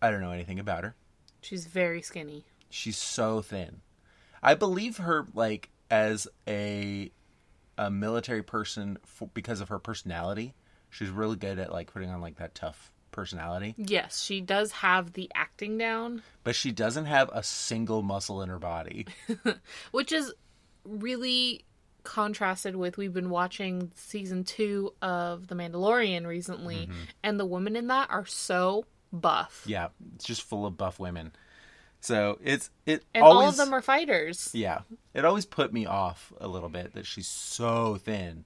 I 0.00 0.10
don't 0.10 0.20
know 0.20 0.32
anything 0.32 0.58
about 0.58 0.84
her. 0.84 0.94
She's 1.42 1.66
very 1.66 2.02
skinny. 2.02 2.44
She's 2.70 2.98
so 2.98 3.40
thin. 3.40 3.82
I 4.42 4.54
believe 4.54 4.98
her 4.98 5.26
like 5.34 5.70
as 5.90 6.26
a 6.48 7.10
a 7.78 7.90
military 7.90 8.42
person 8.42 8.98
for, 9.04 9.28
because 9.34 9.60
of 9.60 9.68
her 9.68 9.78
personality. 9.78 10.54
She's 10.90 11.10
really 11.10 11.36
good 11.36 11.58
at 11.58 11.72
like 11.72 11.92
putting 11.92 12.10
on 12.10 12.20
like 12.20 12.36
that 12.36 12.54
tough 12.54 12.90
personality, 13.16 13.74
Yes, 13.76 14.22
she 14.22 14.40
does 14.40 14.70
have 14.70 15.14
the 15.14 15.28
acting 15.34 15.76
down, 15.78 16.22
but 16.44 16.54
she 16.54 16.70
doesn't 16.70 17.06
have 17.06 17.28
a 17.32 17.42
single 17.42 18.02
muscle 18.02 18.42
in 18.42 18.48
her 18.48 18.60
body. 18.60 19.06
which 19.90 20.12
is 20.12 20.32
really 20.84 21.64
contrasted 22.04 22.76
with 22.76 22.96
we've 22.96 23.12
been 23.12 23.30
watching 23.30 23.90
season 23.96 24.44
two 24.44 24.92
of 25.02 25.48
The 25.48 25.56
Mandalorian 25.56 26.24
recently, 26.26 26.86
mm-hmm. 26.86 26.92
and 27.24 27.40
the 27.40 27.46
women 27.46 27.74
in 27.74 27.88
that 27.88 28.08
are 28.10 28.26
so 28.26 28.84
buff. 29.12 29.64
yeah, 29.66 29.88
it's 30.14 30.24
just 30.24 30.42
full 30.42 30.66
of 30.66 30.76
buff 30.76 31.00
women. 31.00 31.32
So 32.00 32.38
it's 32.44 32.70
it 32.84 33.02
And 33.14 33.24
always 33.24 33.42
all 33.42 33.48
of 33.48 33.56
them 33.56 33.74
are 33.74 33.82
fighters. 33.82 34.50
yeah, 34.52 34.80
it 35.14 35.24
always 35.24 35.46
put 35.46 35.72
me 35.72 35.86
off 35.86 36.32
a 36.40 36.46
little 36.46 36.68
bit 36.68 36.92
that 36.92 37.06
she's 37.06 37.26
so 37.26 37.96
thin. 37.96 38.44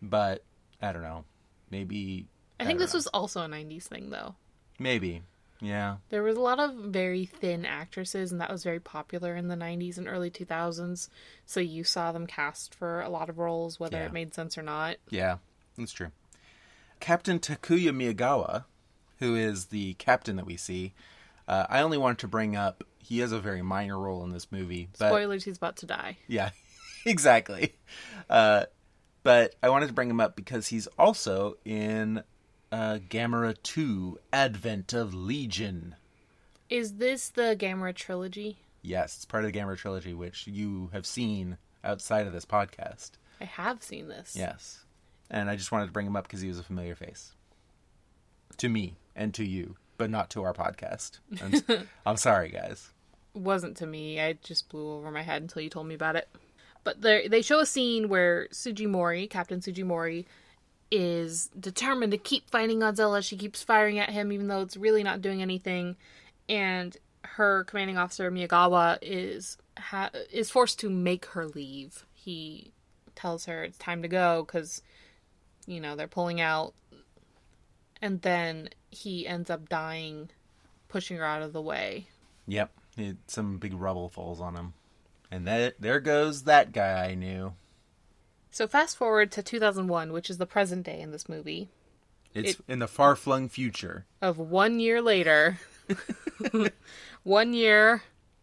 But 0.00 0.42
I 0.80 0.92
don't 0.92 1.02
know. 1.02 1.24
Maybe 1.70 2.26
I 2.62 2.66
think 2.66 2.78
this 2.78 2.94
was 2.94 3.06
also 3.08 3.42
a 3.42 3.48
90s 3.48 3.84
thing, 3.84 4.10
though. 4.10 4.34
maybe. 4.78 5.22
Yeah. 5.60 5.98
There 6.08 6.24
was 6.24 6.36
a 6.36 6.40
lot 6.40 6.58
of 6.58 6.74
very 6.74 7.24
thin 7.24 7.64
actresses, 7.64 8.32
and 8.32 8.40
that 8.40 8.50
was 8.50 8.64
very 8.64 8.80
popular 8.80 9.36
in 9.36 9.46
the 9.46 9.54
90s 9.54 9.96
and 9.96 10.08
early 10.08 10.28
2000s. 10.28 11.08
So 11.46 11.60
you 11.60 11.84
saw 11.84 12.10
them 12.10 12.26
cast 12.26 12.74
for 12.74 13.00
a 13.00 13.08
lot 13.08 13.28
of 13.30 13.38
roles, 13.38 13.78
whether 13.78 13.98
Yeah. 13.98 14.06
it 14.06 14.12
made 14.12 14.34
sense 14.34 14.58
or 14.58 14.62
not. 14.62 14.96
Yeah, 15.08 15.36
that's 15.78 15.92
true. 15.92 16.10
Captain 16.98 17.38
Takuya 17.38 17.90
Miyagawa, 17.92 18.64
who 19.20 19.36
is 19.36 19.66
the 19.66 19.94
captain 19.94 20.34
that 20.36 20.46
we 20.46 20.56
see, 20.56 20.94
uh, 21.46 21.66
I 21.68 21.80
only 21.82 21.98
wanted 21.98 22.18
to 22.18 22.28
bring 22.28 22.56
up. 22.56 22.82
He 22.98 23.20
has 23.20 23.30
a 23.30 23.38
very 23.40 23.62
minor 23.62 23.98
role 23.98 24.24
in 24.24 24.30
this 24.30 24.50
movie, 24.50 24.88
but 24.98 25.08
Spoilers, 25.10 25.44
he's 25.44 25.56
about 25.58 25.76
to 25.78 25.86
die. 25.86 26.16
yeah, 26.26 26.50
exactly. 27.06 27.74
Uh, 28.28 28.64
but 29.22 29.54
I 29.62 29.68
wanted 29.68 29.86
to 29.88 29.92
bring 29.92 30.10
him 30.10 30.20
up 30.20 30.34
because 30.34 30.66
he's 30.68 30.88
also 30.98 31.56
in 31.64 32.22
uh, 32.72 32.98
Gamera 33.08 33.54
Two: 33.62 34.18
Advent 34.32 34.92
of 34.92 35.14
Legion. 35.14 35.94
Is 36.68 36.94
this 36.94 37.28
the 37.28 37.54
Gamera 37.56 37.94
trilogy? 37.94 38.56
Yes, 38.80 39.16
it's 39.16 39.24
part 39.26 39.44
of 39.44 39.52
the 39.52 39.58
Gamera 39.58 39.76
trilogy, 39.76 40.14
which 40.14 40.46
you 40.46 40.90
have 40.92 41.06
seen 41.06 41.58
outside 41.84 42.26
of 42.26 42.32
this 42.32 42.46
podcast. 42.46 43.12
I 43.40 43.44
have 43.44 43.82
seen 43.82 44.08
this. 44.08 44.34
Yes. 44.34 44.84
And 45.30 45.48
I 45.48 45.56
just 45.56 45.70
wanted 45.70 45.86
to 45.86 45.92
bring 45.92 46.06
him 46.06 46.16
up 46.16 46.24
because 46.24 46.40
he 46.40 46.48
was 46.48 46.58
a 46.58 46.62
familiar 46.64 46.94
face. 46.94 47.32
To 48.58 48.68
me 48.68 48.96
and 49.14 49.32
to 49.34 49.44
you, 49.44 49.76
but 49.98 50.10
not 50.10 50.30
to 50.30 50.42
our 50.42 50.52
podcast. 50.52 51.18
I'm, 51.40 51.86
I'm 52.06 52.16
sorry, 52.16 52.48
guys. 52.50 52.90
wasn't 53.34 53.76
to 53.78 53.86
me. 53.86 54.20
I 54.20 54.34
just 54.42 54.68
blew 54.68 54.92
over 54.92 55.10
my 55.10 55.22
head 55.22 55.42
until 55.42 55.62
you 55.62 55.70
told 55.70 55.86
me 55.86 55.94
about 55.94 56.16
it. 56.16 56.28
But 56.84 57.00
they 57.00 57.42
show 57.42 57.60
a 57.60 57.66
scene 57.66 58.08
where 58.08 58.48
Sujimori, 58.52 59.30
Captain 59.30 59.60
Sujimori, 59.60 60.24
is 60.92 61.48
determined 61.58 62.12
to 62.12 62.18
keep 62.18 62.50
fighting 62.50 62.80
Godzilla. 62.80 63.24
She 63.24 63.38
keeps 63.38 63.62
firing 63.62 63.98
at 63.98 64.10
him, 64.10 64.30
even 64.30 64.46
though 64.46 64.60
it's 64.60 64.76
really 64.76 65.02
not 65.02 65.22
doing 65.22 65.40
anything. 65.40 65.96
And 66.50 66.94
her 67.24 67.64
commanding 67.64 67.96
officer 67.96 68.30
Miyagawa 68.30 68.98
is 69.00 69.56
ha- 69.78 70.10
is 70.30 70.50
forced 70.50 70.78
to 70.80 70.90
make 70.90 71.24
her 71.26 71.46
leave. 71.46 72.04
He 72.12 72.72
tells 73.14 73.46
her 73.46 73.64
it's 73.64 73.78
time 73.78 74.02
to 74.02 74.08
go 74.08 74.44
because, 74.46 74.82
you 75.66 75.80
know, 75.80 75.96
they're 75.96 76.06
pulling 76.06 76.42
out. 76.42 76.74
And 78.02 78.20
then 78.20 78.68
he 78.90 79.26
ends 79.26 79.48
up 79.48 79.70
dying, 79.70 80.28
pushing 80.88 81.16
her 81.16 81.24
out 81.24 81.40
of 81.40 81.54
the 81.54 81.62
way. 81.62 82.08
Yep. 82.46 82.70
It, 82.98 83.16
some 83.28 83.56
big 83.56 83.72
rubble 83.72 84.10
falls 84.10 84.42
on 84.42 84.56
him. 84.56 84.74
And 85.30 85.46
that 85.46 85.76
there 85.80 86.00
goes 86.00 86.42
that 86.42 86.72
guy 86.72 87.06
I 87.06 87.14
knew. 87.14 87.54
So 88.52 88.68
fast 88.68 88.98
forward 88.98 89.32
to 89.32 89.42
2001, 89.42 90.12
which 90.12 90.28
is 90.28 90.36
the 90.36 90.44
present 90.44 90.84
day 90.84 91.00
in 91.00 91.10
this 91.10 91.26
movie. 91.26 91.70
It's 92.34 92.60
in 92.68 92.80
the 92.80 92.86
far 92.86 93.16
flung 93.16 93.48
future. 93.48 94.04
Of 94.20 94.38
one 94.38 94.78
year 94.78 95.00
later, 95.00 95.58
one 97.22 97.54
year 97.54 98.02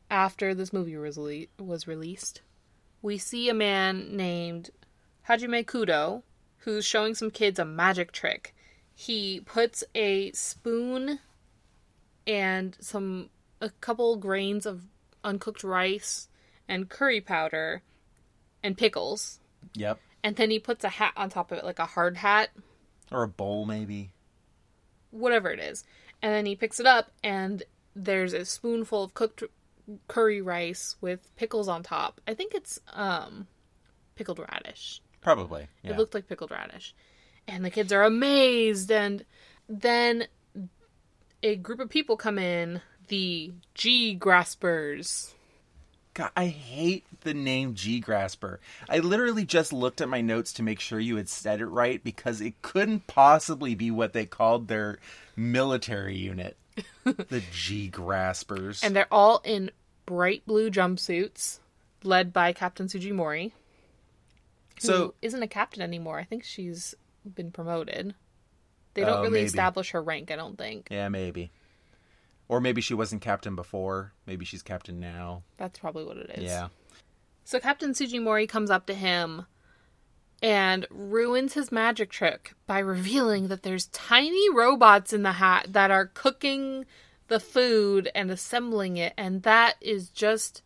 after 0.10 0.56
this 0.56 0.74
movie 0.74 0.98
was, 0.98 1.16
rele- 1.16 1.48
was 1.60 1.88
released, 1.88 2.42
we 3.04 3.20
see 3.20 3.50
a 3.50 3.54
man 3.54 4.16
named 4.18 4.72
Hajime 5.28 5.64
Kudo 5.64 6.24
who's 6.64 6.86
showing 6.86 7.14
some 7.14 7.30
kids 7.30 7.60
a 7.60 7.66
magic 7.66 8.12
trick. 8.12 8.56
He 8.94 9.42
puts 9.42 9.84
a 9.94 10.32
spoon 10.32 11.20
and 12.26 12.76
some 12.80 13.30
a 13.62 13.70
couple 13.70 14.18
grains 14.18 14.66
of 14.66 14.86
uncooked 15.24 15.64
rice 15.64 16.30
and 16.68 16.90
curry 16.90 17.22
powder 17.22 17.84
and 18.64 18.78
pickles 18.78 19.40
Yep. 19.76 20.00
and 20.24 20.36
then 20.36 20.50
he 20.52 20.60
puts 20.60 20.84
a 20.84 20.90
hat 20.90 21.14
on 21.16 21.30
top 21.30 21.52
of 21.52 21.58
it, 21.60 21.64
like 21.66 21.80
a 21.80 21.86
hard 21.86 22.18
hat, 22.18 22.50
Or 23.12 23.24
a 23.24 23.28
bowl, 23.28 23.66
maybe. 23.66 24.12
whatever 25.12 25.50
it 25.52 25.60
is. 25.60 25.84
And 26.22 26.34
then 26.34 26.46
he 26.46 26.56
picks 26.56 26.80
it 26.80 26.86
up, 26.86 27.12
and 27.24 27.64
there's 27.96 28.34
a 28.34 28.46
spoonful 28.46 29.04
of 29.04 29.14
cooked 29.14 29.44
curry 30.08 30.42
rice 30.42 30.96
with 31.02 31.34
pickles 31.36 31.68
on 31.68 31.82
top. 31.84 32.22
I 32.28 32.34
think 32.34 32.54
it's 32.54 32.80
um 32.94 33.48
pickled 34.16 34.40
radish. 34.40 35.02
Probably. 35.22 35.68
Yeah. 35.84 35.92
It 35.92 35.98
looked 35.98 36.14
like 36.14 36.28
pickled 36.28 36.52
radish. 36.52 36.94
And 37.48 37.64
the 37.66 37.70
kids 37.72 37.92
are 37.92 38.04
amazed. 38.04 38.92
And 38.92 39.26
then 39.68 40.28
a 41.42 41.56
group 41.56 41.80
of 41.80 41.90
people 41.90 42.18
come 42.18 42.38
in, 42.38 42.82
the 43.08 43.54
G 43.74 44.14
Graspers. 44.16 45.34
God, 46.14 46.32
I 46.36 46.48
hate 46.48 47.06
the 47.22 47.34
name 47.34 47.76
G 47.76 48.00
Grasper. 48.00 48.60
I 48.90 49.00
literally 49.00 49.46
just 49.46 49.72
looked 49.72 50.02
at 50.02 50.10
my 50.10 50.22
notes 50.22 50.52
to 50.54 50.64
make 50.64 50.80
sure 50.80 51.00
you 51.00 51.16
had 51.18 51.30
said 51.30 51.62
it 51.62 51.68
right 51.68 52.04
because 52.04 52.42
it 52.42 52.62
couldn't 52.62 53.08
possibly 53.08 53.76
be 53.76 53.92
what 53.92 54.14
they 54.14 54.26
called 54.26 54.68
their 54.68 54.98
military 55.36 56.18
unit. 56.18 56.58
the 57.04 57.44
G 57.52 57.90
Graspers. 57.90 58.84
And 58.84 58.96
they're 58.96 59.08
all 59.12 59.42
in 59.44 59.72
bright 60.06 60.46
blue 60.46 60.72
jumpsuits, 60.72 61.60
led 62.04 62.32
by 62.34 62.54
Captain 62.54 62.88
Sujimori. 62.88 63.52
Who 64.82 64.88
so 64.88 65.14
isn't 65.22 65.44
a 65.44 65.48
captain 65.48 65.82
anymore. 65.82 66.20
I 66.20 66.24
think 66.24 66.44
she's 66.44 66.96
been 67.36 67.52
promoted. 67.52 68.16
They 68.94 69.02
don't 69.02 69.20
Oh, 69.20 69.22
really 69.22 69.34
maybe. 69.40 69.46
establish 69.46 69.92
her 69.92 70.02
rank, 70.02 70.32
I 70.32 70.36
don't 70.38 70.58
think. 70.58 70.88
yeah, 70.90 71.10
maybe. 71.10 71.52
Or 72.50 72.60
maybe 72.60 72.82
she 72.82 72.96
wasn't 72.96 73.22
captain 73.22 73.56
before. 73.56 74.12
Maybe 74.26 74.44
she's 74.44 74.64
captain 74.64 75.00
now. 75.00 75.44
That's 75.58 75.80
probably 75.80 76.04
what 76.04 76.18
it 76.18 76.32
is. 76.32 76.44
Yeah. 76.44 76.68
So 77.46 77.60
Captain 77.60 77.94
Sujimori 77.94 78.50
comes 78.50 78.70
up 78.70 78.86
to 78.88 78.94
him 78.94 79.46
and 80.42 80.86
ruins 80.90 81.54
his 81.54 81.72
magic 81.72 82.10
trick 82.10 82.54
by 82.66 82.80
revealing 82.80 83.48
that 83.48 83.64
there's 83.64 83.88
tiny 83.88 84.50
robots 84.50 85.14
in 85.14 85.24
the 85.24 85.34
hat 85.34 85.68
that 85.70 85.92
are 85.92 86.08
cooking 86.08 86.86
the 87.28 87.40
food 87.40 88.10
and 88.16 88.32
assembling 88.32 88.98
it 88.98 89.14
and 89.16 89.44
that 89.44 89.76
is 89.82 90.10
just 90.10 90.64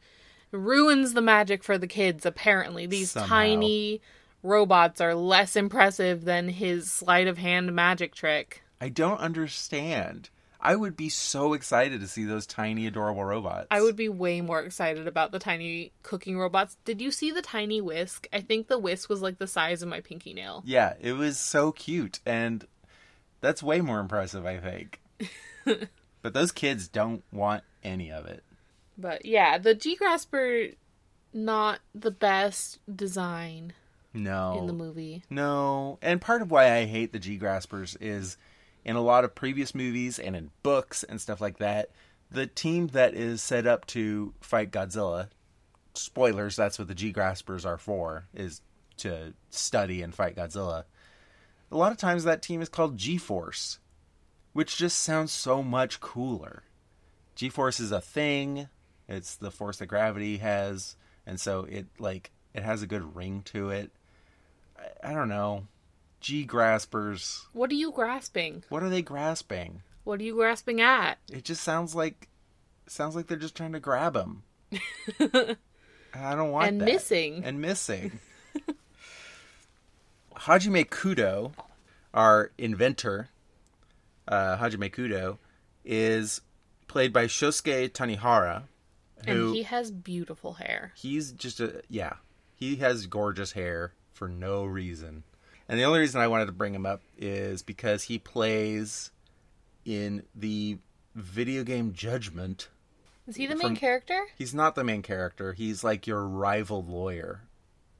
ruins 0.51 1.13
the 1.13 1.21
magic 1.21 1.63
for 1.63 1.77
the 1.77 1.87
kids 1.87 2.25
apparently. 2.25 2.85
These 2.85 3.11
Somehow. 3.11 3.27
tiny 3.27 4.01
robots 4.41 5.01
are 5.01 5.15
less 5.15 5.55
impressive 5.55 6.23
than 6.25 6.49
his 6.49 6.89
sleight 6.89 7.27
of 7.27 7.37
hand 7.37 7.73
magic 7.73 8.13
trick. 8.13 8.63
I 8.79 8.89
don't 8.89 9.19
understand. 9.19 10.29
I 10.65 10.77
would 10.77 10.95
be 10.95 11.09
so 11.09 11.53
excited 11.53 11.99
to 11.99 12.07
see 12.07 12.23
those 12.23 12.47
tiny, 12.47 12.87
adorable 12.87 13.25
robots. 13.25 13.67
I 13.69 13.81
would 13.81 13.97
be 13.97 14.07
way 14.07 14.39
more 14.39 14.61
excited 14.61 15.07
about 15.07 15.33
the 15.33 15.39
tiny 15.39 15.91
cooking 16.03 16.39
robots. 16.39 16.77
Did 16.85 17.01
you 17.01 17.11
see 17.11 17.31
the 17.31 17.41
tiny 17.41 17.81
whisk? 17.81 18.27
I 18.31 18.39
think 18.39 18.69
the 18.69 18.79
whisk 18.79 19.09
was 19.09 19.21
like 19.21 19.39
the 19.39 19.45
size 19.47 19.81
of 19.83 19.89
my 19.89 19.99
pinky 19.99 20.33
nail. 20.33 20.63
Yeah, 20.65 20.93
it 21.01 21.13
was 21.13 21.37
so 21.37 21.73
cute, 21.73 22.21
and 22.25 22.65
that's 23.41 23.61
way 23.61 23.81
more 23.81 23.99
impressive, 23.99 24.45
I 24.45 24.57
think. 24.57 25.01
but 26.21 26.33
those 26.33 26.53
kids 26.53 26.87
don't 26.87 27.23
want 27.31 27.63
any 27.83 28.09
of 28.09 28.25
it. 28.25 28.43
But 28.97 29.25
yeah, 29.25 29.57
the 29.57 29.75
G 29.75 29.97
Grasper 29.97 30.67
not 31.33 31.79
the 31.93 32.11
best 32.11 32.79
design 32.95 33.73
No. 34.13 34.55
in 34.59 34.67
the 34.67 34.73
movie. 34.73 35.23
No. 35.29 35.97
And 36.01 36.21
part 36.21 36.41
of 36.41 36.51
why 36.51 36.71
I 36.73 36.85
hate 36.85 37.11
the 37.11 37.19
G 37.19 37.37
Graspers 37.37 37.97
is 37.99 38.37
in 38.85 38.95
a 38.95 39.01
lot 39.01 39.23
of 39.23 39.35
previous 39.35 39.73
movies 39.73 40.19
and 40.19 40.35
in 40.35 40.51
books 40.61 41.03
and 41.03 41.21
stuff 41.21 41.41
like 41.41 41.57
that, 41.57 41.91
the 42.29 42.47
team 42.47 42.87
that 42.87 43.13
is 43.13 43.41
set 43.41 43.67
up 43.67 43.85
to 43.87 44.33
fight 44.41 44.71
Godzilla, 44.71 45.29
spoilers, 45.93 46.55
that's 46.55 46.79
what 46.79 46.87
the 46.87 46.95
G 46.95 47.11
Graspers 47.11 47.65
are 47.65 47.77
for, 47.77 48.25
is 48.33 48.61
to 48.97 49.33
study 49.49 50.01
and 50.01 50.13
fight 50.13 50.35
Godzilla. 50.35 50.85
A 51.71 51.77
lot 51.77 51.91
of 51.91 51.97
times 51.97 52.23
that 52.23 52.41
team 52.41 52.61
is 52.61 52.69
called 52.69 52.97
G 52.97 53.17
Force, 53.17 53.79
which 54.53 54.77
just 54.77 54.97
sounds 54.97 55.31
so 55.31 55.63
much 55.63 55.99
cooler. 55.99 56.63
G 57.35 57.49
Force 57.49 57.79
is 57.79 57.91
a 57.91 58.01
thing. 58.01 58.67
It's 59.07 59.35
the 59.35 59.51
force 59.51 59.77
that 59.77 59.87
gravity 59.87 60.37
has, 60.37 60.95
and 61.25 61.39
so 61.39 61.65
it 61.69 61.87
like 61.99 62.31
it 62.53 62.63
has 62.63 62.81
a 62.81 62.87
good 62.87 63.15
ring 63.15 63.41
to 63.45 63.69
it. 63.69 63.91
I, 64.77 65.11
I 65.11 65.13
don't 65.13 65.29
know. 65.29 65.67
G 66.23 66.45
graspers. 66.45 67.45
What 67.51 67.69
are 67.69 67.75
you 67.75 67.91
grasping? 67.91 68.63
What 68.69 68.81
are 68.81 68.89
they 68.89 69.01
grasping? 69.01 69.83
What 70.05 70.21
are 70.21 70.23
you 70.23 70.35
grasping 70.35 70.79
at? 70.81 71.17
It 71.31 71.43
just 71.43 71.61
sounds 71.63 71.93
like 71.93 72.29
sounds 72.87 73.13
like 73.15 73.27
they're 73.27 73.37
just 73.37 73.55
trying 73.55 73.73
to 73.73 73.79
grab 73.81 74.15
him. 74.15 74.43
I 76.15 76.35
don't 76.35 76.51
want 76.51 76.63
to 76.63 76.67
And 76.69 76.81
that. 76.81 76.85
missing. 76.85 77.43
And 77.43 77.59
missing. 77.61 78.19
Hajime 80.37 80.85
Kudo, 80.89 81.51
our 82.13 82.51
inventor, 82.57 83.29
uh, 84.27 84.57
Hajime 84.57 84.91
Kudo, 84.93 85.37
is 85.85 86.41
played 86.87 87.11
by 87.13 87.25
Shosuke 87.25 87.89
Tanihara, 87.91 88.63
who 89.25 89.47
And 89.47 89.55
he 89.55 89.63
has 89.63 89.91
beautiful 89.91 90.53
hair. 90.53 90.91
he's 90.95 91.31
just 91.33 91.59
a 91.59 91.81
yeah 91.89 92.13
he 92.55 92.77
has 92.77 93.07
gorgeous 93.07 93.51
hair 93.53 93.93
for 94.13 94.27
no 94.29 94.63
reason 94.63 95.23
and 95.67 95.79
the 95.79 95.83
only 95.83 95.99
reason 95.99 96.21
i 96.21 96.27
wanted 96.27 96.45
to 96.45 96.51
bring 96.51 96.73
him 96.73 96.85
up 96.85 97.01
is 97.17 97.61
because 97.61 98.03
he 98.03 98.17
plays 98.19 99.11
in 99.85 100.23
the 100.35 100.77
video 101.15 101.63
game 101.63 101.93
judgment. 101.93 102.69
Is 103.27 103.35
he 103.35 103.47
the 103.47 103.55
main 103.55 103.67
From- 103.67 103.75
character? 103.75 104.25
he's 104.37 104.53
not 104.53 104.75
the 104.75 104.83
main 104.83 105.01
character. 105.01 105.53
He's 105.53 105.83
like 105.83 106.07
your 106.07 106.25
rival 106.27 106.83
lawyer 106.83 107.41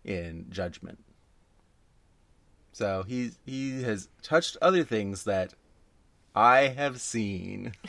in 0.04 0.48
judgment. 0.50 1.00
So 2.74 3.04
he's 3.08 3.38
he 3.46 3.84
has 3.84 4.10
touched 4.22 4.58
other 4.62 4.84
things 4.84 5.24
that 5.24 5.54
i 6.36 6.62
have 6.68 7.00
seen. 7.00 7.74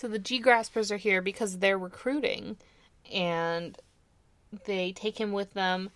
So 0.00 0.08
the 0.08 0.18
G 0.18 0.40
Graspers 0.40 0.90
are 0.90 0.96
here 0.96 1.20
because 1.20 1.58
they're 1.58 1.76
recruiting 1.76 2.56
and 3.12 3.76
they 4.64 4.92
take 4.92 5.20
him 5.20 5.30
with 5.30 5.52
them 5.52 5.90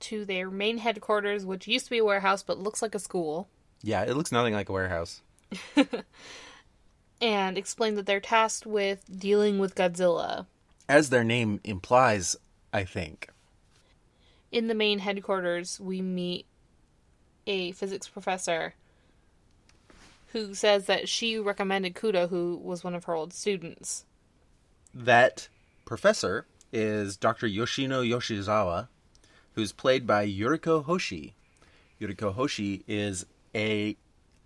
to 0.00 0.24
their 0.24 0.50
main 0.50 0.78
headquarters, 0.78 1.44
which 1.46 1.66
used 1.68 1.86
to 1.86 1.90
be 1.90 1.98
a 1.98 2.04
warehouse 2.04 2.42
but 2.42 2.58
looks 2.58 2.82
like 2.82 2.94
a 2.94 2.98
school, 2.98 3.48
yeah 3.82 4.02
it 4.02 4.16
looks 4.16 4.32
nothing 4.32 4.54
like 4.54 4.68
a 4.68 4.72
warehouse 4.72 5.20
and 7.20 7.56
explain 7.58 7.94
that 7.94 8.06
they're 8.06 8.20
tasked 8.20 8.66
with 8.66 9.04
dealing 9.18 9.58
with 9.58 9.74
Godzilla. 9.74 10.46
as 10.88 11.10
their 11.10 11.24
name 11.24 11.60
implies 11.64 12.36
i 12.72 12.82
think 12.84 13.28
In 14.50 14.66
the 14.68 14.74
main 14.74 14.98
headquarters, 15.00 15.78
we 15.80 16.00
meet 16.02 16.46
a 17.46 17.72
physics 17.72 18.08
professor 18.08 18.74
who 20.32 20.54
says 20.54 20.86
that 20.86 21.08
she 21.08 21.38
recommended 21.38 21.94
Kudo, 21.94 22.28
who 22.28 22.56
was 22.62 22.84
one 22.84 22.94
of 22.94 23.04
her 23.04 23.14
old 23.14 23.32
students. 23.32 24.04
that 24.94 25.48
professor 25.86 26.46
is 26.72 27.16
Dr. 27.16 27.46
Yoshino 27.46 28.02
Yoshizawa, 28.02 28.88
who's 29.58 29.72
played 29.72 30.06
by 30.06 30.24
Yuriko 30.24 30.84
Hoshi. 30.84 31.34
Yuriko 32.00 32.32
Hoshi 32.32 32.84
is 32.86 33.26
a 33.56 33.96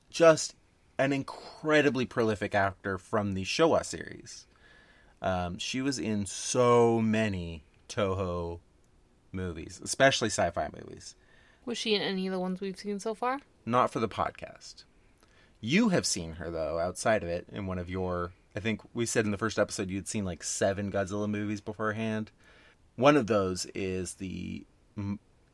just 0.09 0.55
an 0.96 1.12
incredibly 1.12 2.07
prolific 2.07 2.55
actor 2.55 2.96
from 2.96 3.35
the 3.35 3.44
Showa 3.44 3.85
series. 3.85 4.46
Um, 5.20 5.59
she 5.59 5.83
was 5.83 5.98
in 5.98 6.25
so 6.25 7.03
many 7.03 7.62
Toho 7.90 8.61
movies, 9.33 9.83
especially 9.85 10.31
sci-fi 10.31 10.70
movies. 10.75 11.14
Was 11.66 11.77
she 11.77 11.94
in 11.94 12.01
any 12.01 12.27
of 12.27 12.33
the 12.33 12.40
ones 12.40 12.62
we've 12.62 12.79
seen 12.79 12.98
so 12.98 13.14
far? 13.14 13.40
Not 13.66 13.92
for 13.92 14.01
the 14.01 14.09
podcast. 14.09 14.85
You 15.61 15.90
have 15.90 16.07
seen 16.07 16.37
her 16.37 16.51
though 16.51 16.79
outside 16.79 17.22
of 17.22 17.29
it 17.29 17.48
in 17.53 17.66
one 17.66 17.79
of 17.79 17.90
your. 17.90 18.33
I 18.57 18.61
think 18.61 18.81
we 18.94 19.05
said 19.05 19.27
in 19.27 19.31
the 19.31 19.37
first 19.37 19.59
episode 19.59 19.90
you'd 19.90 20.09
seen 20.09 20.25
like 20.25 20.42
seven 20.42 20.90
Godzilla 20.90 21.29
movies 21.29 21.61
beforehand. 21.61 22.31
One 22.96 23.18
of 23.18 23.27
those 23.27 23.66
is 23.75 24.14
the 24.14 24.64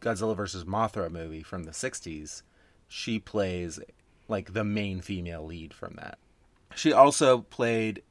Godzilla 0.01 0.37
versus 0.37 0.65
Mothra 0.65 1.11
movie 1.11 1.43
from 1.43 1.65
the 1.65 1.73
'60s. 1.73 2.43
She 2.89 3.19
plays 3.19 3.81
like 4.29 4.53
the 4.53 4.65
main 4.65 5.01
female 5.01 5.45
lead 5.45 5.75
from 5.75 5.95
that. 5.97 6.19
She 6.75 6.93
also 6.93 7.39
played 7.39 8.03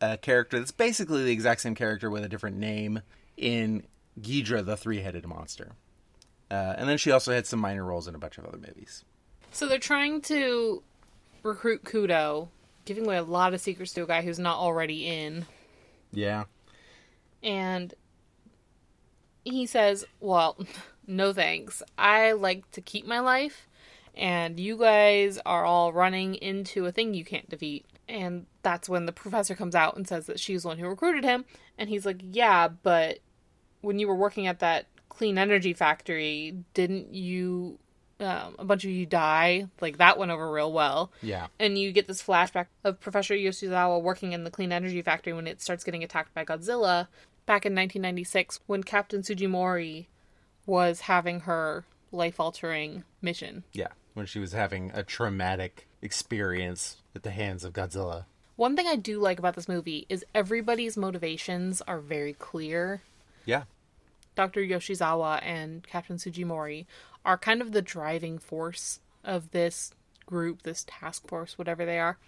a 0.00 0.16
character 0.16 0.58
that's 0.58 0.72
basically 0.72 1.24
the 1.24 1.32
exact 1.32 1.60
same 1.60 1.74
character 1.74 2.10
with 2.10 2.24
a 2.24 2.28
different 2.28 2.56
name 2.56 3.00
in 3.36 3.84
Ghidorah, 4.20 4.64
the 4.64 4.76
three-headed 4.76 5.26
monster. 5.26 5.72
Uh, 6.50 6.74
and 6.76 6.88
then 6.88 6.98
she 6.98 7.10
also 7.10 7.32
had 7.32 7.46
some 7.46 7.58
minor 7.58 7.84
roles 7.84 8.08
in 8.08 8.14
a 8.14 8.18
bunch 8.18 8.38
of 8.38 8.46
other 8.46 8.58
movies. 8.58 9.04
So 9.52 9.66
they're 9.66 9.78
trying 9.78 10.20
to 10.22 10.82
recruit 11.42 11.84
Kudo, 11.84 12.48
giving 12.84 13.04
away 13.04 13.16
a 13.16 13.22
lot 13.22 13.54
of 13.54 13.60
secrets 13.60 13.92
to 13.94 14.02
a 14.02 14.06
guy 14.06 14.22
who's 14.22 14.38
not 14.38 14.58
already 14.58 15.06
in. 15.06 15.46
Yeah. 16.12 16.44
And 17.42 17.94
he 19.46 19.66
says, 19.66 20.04
Well, 20.20 20.58
no 21.06 21.32
thanks. 21.32 21.82
I 21.96 22.32
like 22.32 22.70
to 22.72 22.80
keep 22.80 23.06
my 23.06 23.20
life, 23.20 23.68
and 24.14 24.58
you 24.58 24.76
guys 24.76 25.38
are 25.46 25.64
all 25.64 25.92
running 25.92 26.34
into 26.34 26.86
a 26.86 26.92
thing 26.92 27.14
you 27.14 27.24
can't 27.24 27.48
defeat. 27.48 27.86
And 28.08 28.46
that's 28.62 28.88
when 28.88 29.06
the 29.06 29.12
professor 29.12 29.54
comes 29.54 29.74
out 29.74 29.96
and 29.96 30.06
says 30.06 30.26
that 30.26 30.38
she's 30.38 30.62
the 30.62 30.68
one 30.68 30.78
who 30.78 30.86
recruited 30.86 31.24
him. 31.24 31.44
And 31.78 31.88
he's 31.88 32.06
like, 32.06 32.20
Yeah, 32.22 32.68
but 32.68 33.20
when 33.80 33.98
you 33.98 34.08
were 34.08 34.14
working 34.14 34.46
at 34.46 34.60
that 34.60 34.86
clean 35.08 35.38
energy 35.38 35.72
factory, 35.72 36.56
didn't 36.74 37.14
you? 37.14 37.78
Um, 38.18 38.56
a 38.58 38.64
bunch 38.64 38.82
of 38.84 38.90
you 38.90 39.04
die. 39.04 39.66
Like 39.82 39.98
that 39.98 40.16
went 40.16 40.30
over 40.30 40.50
real 40.50 40.72
well. 40.72 41.12
Yeah. 41.20 41.48
And 41.60 41.76
you 41.76 41.92
get 41.92 42.08
this 42.08 42.22
flashback 42.22 42.66
of 42.82 42.98
Professor 42.98 43.34
Yoshizawa 43.34 44.00
working 44.00 44.32
in 44.32 44.42
the 44.42 44.50
clean 44.50 44.72
energy 44.72 45.02
factory 45.02 45.34
when 45.34 45.46
it 45.46 45.60
starts 45.60 45.84
getting 45.84 46.02
attacked 46.02 46.32
by 46.32 46.42
Godzilla 46.42 47.08
back 47.46 47.64
in 47.64 47.74
1996 47.74 48.60
when 48.66 48.82
Captain 48.82 49.22
Sujimori 49.22 50.06
was 50.66 51.02
having 51.02 51.40
her 51.40 51.84
life 52.12 52.38
altering 52.40 53.04
mission. 53.22 53.64
Yeah. 53.72 53.88
When 54.14 54.26
she 54.26 54.38
was 54.38 54.52
having 54.52 54.90
a 54.94 55.02
traumatic 55.02 55.86
experience 56.02 56.96
at 57.14 57.22
the 57.22 57.30
hands 57.30 57.64
of 57.64 57.72
Godzilla. 57.72 58.24
One 58.56 58.74
thing 58.74 58.86
I 58.86 58.96
do 58.96 59.20
like 59.20 59.38
about 59.38 59.54
this 59.54 59.68
movie 59.68 60.06
is 60.08 60.24
everybody's 60.34 60.96
motivations 60.96 61.82
are 61.82 62.00
very 62.00 62.32
clear. 62.32 63.02
Yeah. 63.44 63.64
Dr. 64.34 64.60
Yoshizawa 64.60 65.40
and 65.42 65.86
Captain 65.86 66.16
Sujimori 66.16 66.86
are 67.24 67.36
kind 67.38 67.60
of 67.60 67.72
the 67.72 67.82
driving 67.82 68.38
force 68.38 69.00
of 69.24 69.50
this 69.50 69.92
group, 70.24 70.62
this 70.62 70.84
task 70.86 71.28
force, 71.28 71.58
whatever 71.58 71.84
they 71.84 71.98
are. 71.98 72.18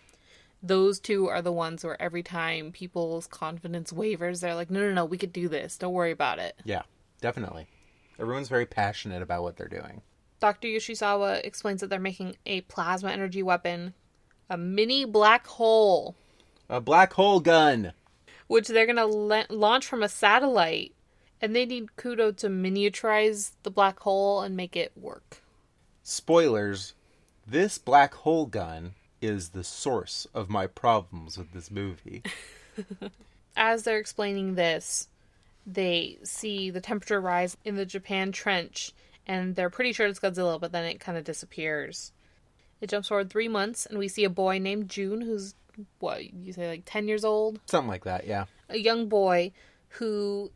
Those 0.62 0.99
two 0.99 1.29
are 1.29 1.40
the 1.42 1.53
ones 1.53 1.85
where 1.85 2.01
every 2.03 2.23
time 2.23 2.73
people's 2.73 3.27
confidence 3.29 3.92
wavers, 3.92 4.40
they're 4.40 4.55
like, 4.57 4.71
no, 4.71 4.81
no, 4.81 4.92
no, 4.92 5.05
we 5.05 5.18
could 5.18 5.33
do 5.33 5.49
this. 5.49 5.77
Don't 5.77 5.92
worry 5.92 6.11
about 6.11 6.38
it. 6.38 6.57
Yeah. 6.64 6.83
Definitely. 7.21 7.66
Everyone's 8.18 8.49
very 8.49 8.66
passionate 8.66 9.23
about 9.23 9.42
what 9.42 9.57
they're 9.57 9.68
doing. 9.68 10.03
Dr. 10.40 10.68
Yoshizawa 10.68 11.44
explains 11.44 11.81
that 11.81 11.90
they're 11.90 11.99
making 12.01 12.37
a 12.47 12.61
plasma 12.62 13.11
energy 13.11 13.42
weapon, 13.42 13.94
a 14.51 14.57
mini 14.57 15.05
black 15.05 15.47
hole, 15.47 16.14
A 16.68 16.81
black 16.81 17.12
hole 17.12 17.40
gun. 17.40 17.92
which 18.47 18.68
they're 18.68 18.87
going 18.87 18.97
to 18.97 19.07
la- 19.07 19.44
launch 19.51 19.87
from 19.87 20.03
a 20.03 20.09
satellite. 20.09 20.92
And 21.40 21.55
they 21.55 21.66
need 21.66 21.90
Kudo 21.97 22.37
to 22.38 22.49
miniaturize 22.49 23.53
the 23.62 23.71
black 23.71 24.01
hole 24.01 24.40
and 24.42 24.57
make 24.57 24.75
it 24.77 24.90
work. 24.97 25.38
Spoilers. 26.03 26.94
This 27.47 27.79
black 27.79 28.12
hole 28.14 28.47
gun 28.47 28.94
is 29.20 29.50
the 29.50 29.64
source 29.64 30.26
of 30.35 30.48
my 30.48 30.66
problems 30.66 31.37
with 31.38 31.52
this 31.52 31.70
movie. 31.70 32.22
As 33.57 33.83
they're 33.83 33.98
explaining 33.98 34.54
this, 34.54 35.09
they 35.66 36.18
see 36.22 36.70
the 36.70 36.81
temperature 36.81 37.20
rise 37.20 37.57
in 37.64 37.76
the 37.76 37.85
Japan 37.87 38.33
trench, 38.33 38.92
and 39.26 39.54
they're 39.57 39.70
pretty 39.70 39.92
sure 39.92 40.07
it's 40.07 40.20
Godzilla, 40.20 40.61
but 40.61 40.72
then 40.72 40.85
it 40.85 41.00
kind 41.00 41.18
of 41.18 41.24
disappears. 41.24 42.12
It 42.81 42.88
jumps 42.90 43.09
forward 43.09 43.31
three 43.31 43.48
months, 43.48 43.85
and 43.87 43.98
we 43.98 44.09
see 44.09 44.24
a 44.24 44.31
boy 44.31 44.59
named 44.59 44.88
June, 44.88 45.20
who's 45.20 45.54
what 45.98 46.33
you 46.33 46.52
say, 46.52 46.68
like 46.68 46.83
ten 46.85 47.09
years 47.09 47.24
old, 47.24 47.61
Something 47.66 47.88
like 47.88 48.04
that, 48.04 48.26
yeah. 48.26 48.44
a 48.68 48.78
young 48.78 49.09
boy 49.09 49.52
who 49.90 50.50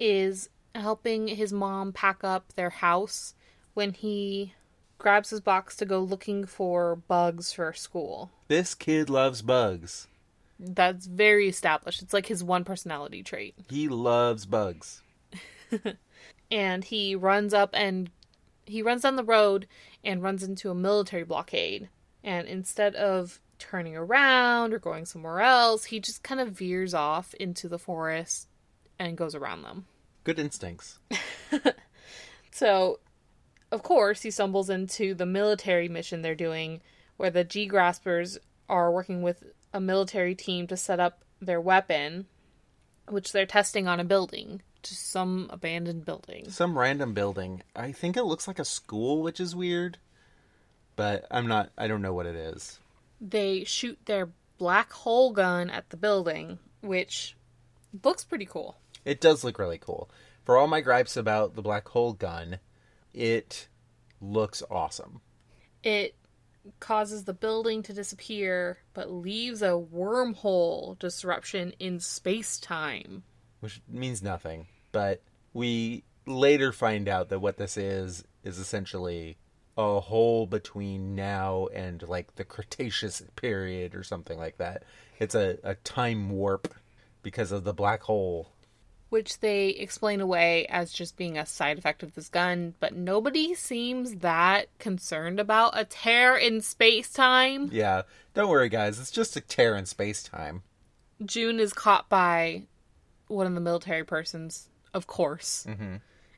is 0.00 0.48
helping 0.74 1.28
his 1.28 1.52
mom 1.52 1.92
pack 1.92 2.22
up 2.22 2.52
their 2.54 2.70
house 2.70 3.34
when 3.74 3.92
he 3.92 4.54
grabs 4.98 5.30
his 5.30 5.40
box 5.40 5.76
to 5.76 5.84
go 5.84 6.00
looking 6.00 6.44
for 6.44 6.96
bugs 6.96 7.52
for 7.52 7.72
school. 7.72 8.30
This 8.48 8.74
kid 8.74 9.08
loves 9.08 9.42
bugs. 9.42 10.08
That's 10.58 11.06
very 11.06 11.48
established. 11.48 12.02
It's 12.02 12.12
like 12.12 12.26
his 12.26 12.42
one 12.42 12.64
personality 12.64 13.22
trait. 13.22 13.54
He 13.68 13.88
loves 13.88 14.44
bugs. 14.44 15.02
and 16.50 16.84
he 16.84 17.14
runs 17.14 17.54
up 17.54 17.70
and 17.74 18.10
he 18.66 18.82
runs 18.82 19.02
down 19.02 19.16
the 19.16 19.24
road 19.24 19.66
and 20.04 20.22
runs 20.22 20.42
into 20.42 20.70
a 20.70 20.74
military 20.74 21.24
blockade. 21.24 21.88
And 22.24 22.48
instead 22.48 22.96
of 22.96 23.40
turning 23.58 23.96
around 23.96 24.72
or 24.72 24.78
going 24.78 25.06
somewhere 25.06 25.40
else, 25.40 25.84
he 25.84 26.00
just 26.00 26.22
kind 26.22 26.40
of 26.40 26.52
veers 26.52 26.92
off 26.92 27.34
into 27.34 27.68
the 27.68 27.78
forest 27.78 28.48
and 28.98 29.16
goes 29.16 29.34
around 29.34 29.62
them. 29.62 29.86
Good 30.24 30.38
instincts. 30.40 30.98
So, 32.50 32.98
of 33.70 33.82
course, 33.82 34.22
he 34.22 34.30
stumbles 34.30 34.70
into 34.70 35.14
the 35.14 35.26
military 35.26 35.88
mission 35.88 36.22
they're 36.22 36.34
doing 36.34 36.80
where 37.16 37.30
the 37.30 37.44
G 37.44 37.66
Graspers 37.66 38.38
are 38.68 38.90
working 38.90 39.22
with 39.22 39.44
a 39.72 39.80
military 39.80 40.34
team 40.34 40.66
to 40.68 40.76
set 40.76 41.00
up 41.00 41.22
their 41.40 41.60
weapon, 41.60 42.26
which 43.08 43.32
they're 43.32 43.46
testing 43.46 43.86
on 43.88 44.00
a 44.00 44.04
building, 44.04 44.62
just 44.82 45.10
some 45.10 45.48
abandoned 45.50 46.04
building. 46.04 46.48
Some 46.48 46.78
random 46.78 47.12
building. 47.14 47.62
I 47.74 47.92
think 47.92 48.16
it 48.16 48.24
looks 48.24 48.46
like 48.48 48.58
a 48.58 48.64
school, 48.64 49.22
which 49.22 49.40
is 49.40 49.54
weird. 49.56 49.98
But 50.96 51.26
I'm 51.30 51.46
not, 51.46 51.70
I 51.76 51.86
don't 51.86 52.02
know 52.02 52.12
what 52.14 52.26
it 52.26 52.34
is. 52.36 52.78
they 53.20 53.64
shoot 53.64 53.98
their 54.06 54.30
black 54.58 54.92
hole 54.92 55.32
gun 55.32 55.70
at 55.70 55.90
the 55.90 55.96
building, 55.96 56.58
which 56.80 57.36
looks 58.02 58.24
pretty 58.24 58.46
cool. 58.46 58.76
It 59.04 59.20
does 59.20 59.44
look 59.44 59.58
really 59.58 59.78
cool. 59.78 60.10
For 60.44 60.56
all 60.56 60.66
my 60.66 60.80
gripes 60.80 61.16
about 61.16 61.54
the 61.54 61.62
black 61.62 61.88
hole 61.88 62.12
gun, 62.14 62.58
it 63.18 63.68
looks 64.20 64.62
awesome. 64.70 65.20
It 65.82 66.14
causes 66.78 67.24
the 67.24 67.34
building 67.34 67.82
to 67.82 67.92
disappear, 67.92 68.78
but 68.94 69.10
leaves 69.10 69.60
a 69.60 69.70
wormhole 69.70 70.98
disruption 70.98 71.72
in 71.80 71.98
space 71.98 72.58
time. 72.58 73.24
which 73.60 73.82
means 73.88 74.22
nothing. 74.22 74.68
But 74.92 75.20
we 75.52 76.04
later 76.26 76.72
find 76.72 77.08
out 77.08 77.28
that 77.30 77.40
what 77.40 77.56
this 77.56 77.76
is 77.76 78.22
is 78.44 78.58
essentially 78.58 79.36
a 79.76 79.98
hole 79.98 80.46
between 80.46 81.16
now 81.16 81.66
and 81.74 82.06
like 82.06 82.36
the 82.36 82.44
Cretaceous 82.54 83.22
period 83.34 83.96
or 83.96 84.04
something 84.04 84.38
like 84.38 84.58
that. 84.58 84.84
It's 85.18 85.34
a, 85.34 85.58
a 85.64 85.74
time 85.74 86.30
warp 86.30 86.72
because 87.22 87.50
of 87.50 87.64
the 87.64 87.74
black 87.74 88.02
hole. 88.02 88.52
Which 89.10 89.40
they 89.40 89.68
explain 89.70 90.20
away 90.20 90.66
as 90.66 90.92
just 90.92 91.16
being 91.16 91.38
a 91.38 91.46
side 91.46 91.78
effect 91.78 92.02
of 92.02 92.14
this 92.14 92.28
gun, 92.28 92.74
but 92.78 92.94
nobody 92.94 93.54
seems 93.54 94.16
that 94.16 94.68
concerned 94.78 95.40
about 95.40 95.78
a 95.78 95.86
tear 95.86 96.36
in 96.36 96.60
space 96.60 97.10
time. 97.10 97.70
Yeah, 97.72 98.02
don't 98.34 98.50
worry, 98.50 98.68
guys. 98.68 99.00
It's 99.00 99.10
just 99.10 99.36
a 99.36 99.40
tear 99.40 99.76
in 99.76 99.86
space 99.86 100.22
time. 100.22 100.62
June 101.24 101.58
is 101.58 101.72
caught 101.72 102.08
by 102.10 102.64
one 103.28 103.46
of 103.46 103.54
the 103.54 103.60
military 103.60 104.04
persons, 104.04 104.68
of 104.92 105.06
course. 105.06 105.66
Mm-hmm. 105.68 105.96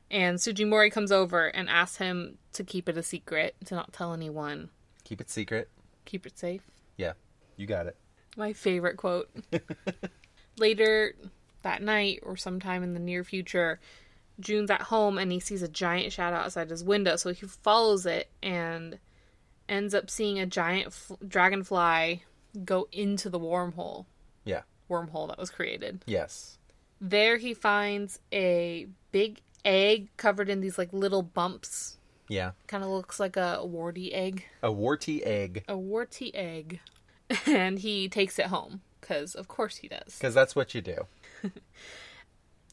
And 0.09 0.37
Sujimori 0.37 0.91
comes 0.91 1.11
over 1.11 1.47
and 1.47 1.69
asks 1.69 1.97
him 1.97 2.37
to 2.53 2.63
keep 2.63 2.89
it 2.89 2.97
a 2.97 3.03
secret, 3.03 3.55
to 3.65 3.75
not 3.75 3.93
tell 3.93 4.13
anyone. 4.13 4.69
Keep 5.03 5.21
it 5.21 5.29
secret. 5.29 5.69
Keep 6.05 6.25
it 6.25 6.37
safe. 6.37 6.63
Yeah, 6.97 7.13
you 7.55 7.65
got 7.65 7.87
it. 7.87 7.95
My 8.35 8.53
favorite 8.53 8.97
quote. 8.97 9.29
Later 10.57 11.15
that 11.63 11.81
night, 11.81 12.19
or 12.23 12.35
sometime 12.37 12.83
in 12.83 12.93
the 12.93 12.99
near 12.99 13.23
future, 13.23 13.79
June's 14.39 14.71
at 14.71 14.83
home 14.83 15.17
and 15.17 15.31
he 15.31 15.39
sees 15.39 15.61
a 15.61 15.67
giant 15.67 16.11
shadow 16.13 16.37
outside 16.37 16.69
his 16.69 16.83
window. 16.83 17.15
So 17.15 17.31
he 17.33 17.45
follows 17.45 18.05
it 18.05 18.29
and 18.41 18.97
ends 19.69 19.93
up 19.93 20.09
seeing 20.09 20.39
a 20.39 20.45
giant 20.45 20.87
f- 20.87 21.11
dragonfly 21.27 22.23
go 22.65 22.87
into 22.91 23.29
the 23.29 23.39
wormhole. 23.39 24.05
Yeah. 24.43 24.61
Wormhole 24.89 25.27
that 25.29 25.37
was 25.37 25.49
created. 25.49 26.03
Yes. 26.05 26.57
There 26.99 27.37
he 27.37 27.53
finds 27.53 28.19
a 28.33 28.87
big 29.11 29.39
egg 29.63 30.09
covered 30.17 30.49
in 30.49 30.61
these 30.61 30.77
like 30.77 30.91
little 30.91 31.21
bumps. 31.23 31.97
Yeah. 32.27 32.51
Kind 32.67 32.83
of 32.83 32.89
looks 32.89 33.19
like 33.19 33.37
a 33.37 33.65
warty 33.65 34.13
egg. 34.13 34.45
A 34.63 34.71
warty 34.71 35.23
egg. 35.23 35.63
A 35.67 35.77
warty 35.77 36.33
egg. 36.35 36.79
And 37.45 37.79
he 37.79 38.09
takes 38.09 38.37
it 38.39 38.47
home 38.47 38.81
because 38.99 39.35
of 39.35 39.47
course 39.47 39.77
he 39.77 39.87
does. 39.87 40.17
Because 40.17 40.33
that's 40.33 40.53
what 40.53 40.75
you 40.75 40.81
do. 40.81 41.07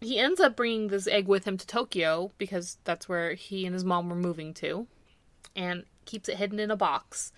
He 0.01 0.19
ends 0.19 0.41
up 0.41 0.55
bringing 0.55 0.89
this 0.89 1.09
egg 1.09 1.27
with 1.27 1.45
him 1.45 1.57
to 1.57 1.67
Tokyo 1.67 2.31
because 2.39 2.79
that's 2.85 3.09
where 3.09 3.35
he 3.35 3.67
and 3.67 3.75
his 3.75 3.85
mom 3.85 4.09
were 4.09 4.17
moving 4.17 4.55
to 4.55 4.87
and 5.57 5.85
keeps 6.05 6.29
it 6.29 6.37
hidden 6.37 6.61
in 6.61 6.71
a 6.71 6.77
box. 6.77 7.33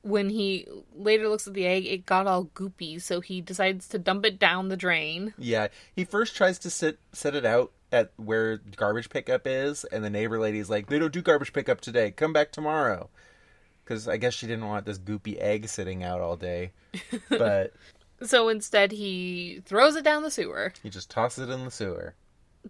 When 0.00 0.30
he 0.30 0.66
later 0.94 1.28
looks 1.28 1.46
at 1.46 1.54
the 1.54 1.66
egg, 1.66 1.84
it 1.84 2.06
got 2.06 2.26
all 2.26 2.46
goopy, 2.46 3.02
so 3.02 3.20
he 3.20 3.40
decides 3.40 3.88
to 3.88 3.98
dump 3.98 4.24
it 4.24 4.38
down 4.38 4.68
the 4.68 4.76
drain. 4.76 5.34
Yeah, 5.36 5.68
he 5.94 6.04
first 6.04 6.36
tries 6.36 6.58
to 6.60 6.70
sit 6.70 6.98
set 7.12 7.34
it 7.34 7.44
out 7.44 7.72
at 7.90 8.12
where 8.16 8.58
garbage 8.76 9.10
pickup 9.10 9.46
is, 9.46 9.84
and 9.84 10.04
the 10.04 10.10
neighbor 10.10 10.38
lady's 10.38 10.70
like, 10.70 10.88
"They 10.88 11.00
don't 11.00 11.12
do 11.12 11.22
garbage 11.22 11.52
pickup 11.52 11.80
today. 11.80 12.12
Come 12.12 12.32
back 12.32 12.52
tomorrow." 12.52 13.10
Because 13.84 14.06
I 14.06 14.16
guess 14.16 14.34
she 14.34 14.46
didn't 14.46 14.66
want 14.66 14.86
this 14.86 14.98
goopy 14.98 15.38
egg 15.40 15.68
sitting 15.68 16.04
out 16.04 16.20
all 16.20 16.36
day, 16.36 16.70
but 17.28 17.72
So 18.22 18.48
instead, 18.48 18.92
he 18.92 19.62
throws 19.66 19.94
it 19.96 20.04
down 20.04 20.22
the 20.22 20.30
sewer. 20.30 20.72
he 20.82 20.90
just 20.90 21.10
tosses 21.10 21.48
it 21.48 21.52
in 21.52 21.64
the 21.64 21.70
sewer. 21.70 22.14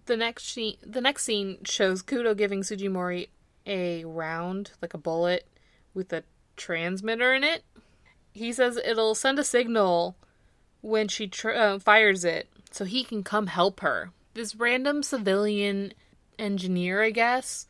the 0.06 0.16
next 0.16 0.48
scene 0.52 0.76
the 0.84 1.00
next 1.00 1.24
scene 1.24 1.58
shows 1.64 2.02
Kudo 2.02 2.36
giving 2.36 2.62
Sujimori 2.62 3.28
a 3.66 4.04
round, 4.04 4.72
like 4.82 4.94
a 4.94 4.98
bullet, 4.98 5.46
with 5.94 6.12
a 6.12 6.24
transmitter 6.56 7.32
in 7.34 7.44
it. 7.44 7.64
He 8.32 8.52
says 8.52 8.76
it'll 8.76 9.14
send 9.14 9.38
a 9.38 9.44
signal 9.44 10.16
when 10.82 11.08
she 11.08 11.26
tr- 11.26 11.50
uh, 11.50 11.78
fires 11.78 12.24
it, 12.24 12.48
so 12.70 12.84
he 12.84 13.02
can 13.04 13.22
come 13.22 13.46
help 13.46 13.80
her. 13.80 14.10
This 14.34 14.54
random 14.54 15.02
civilian 15.02 15.94
engineer, 16.38 17.02
I 17.02 17.10
guess, 17.10 17.66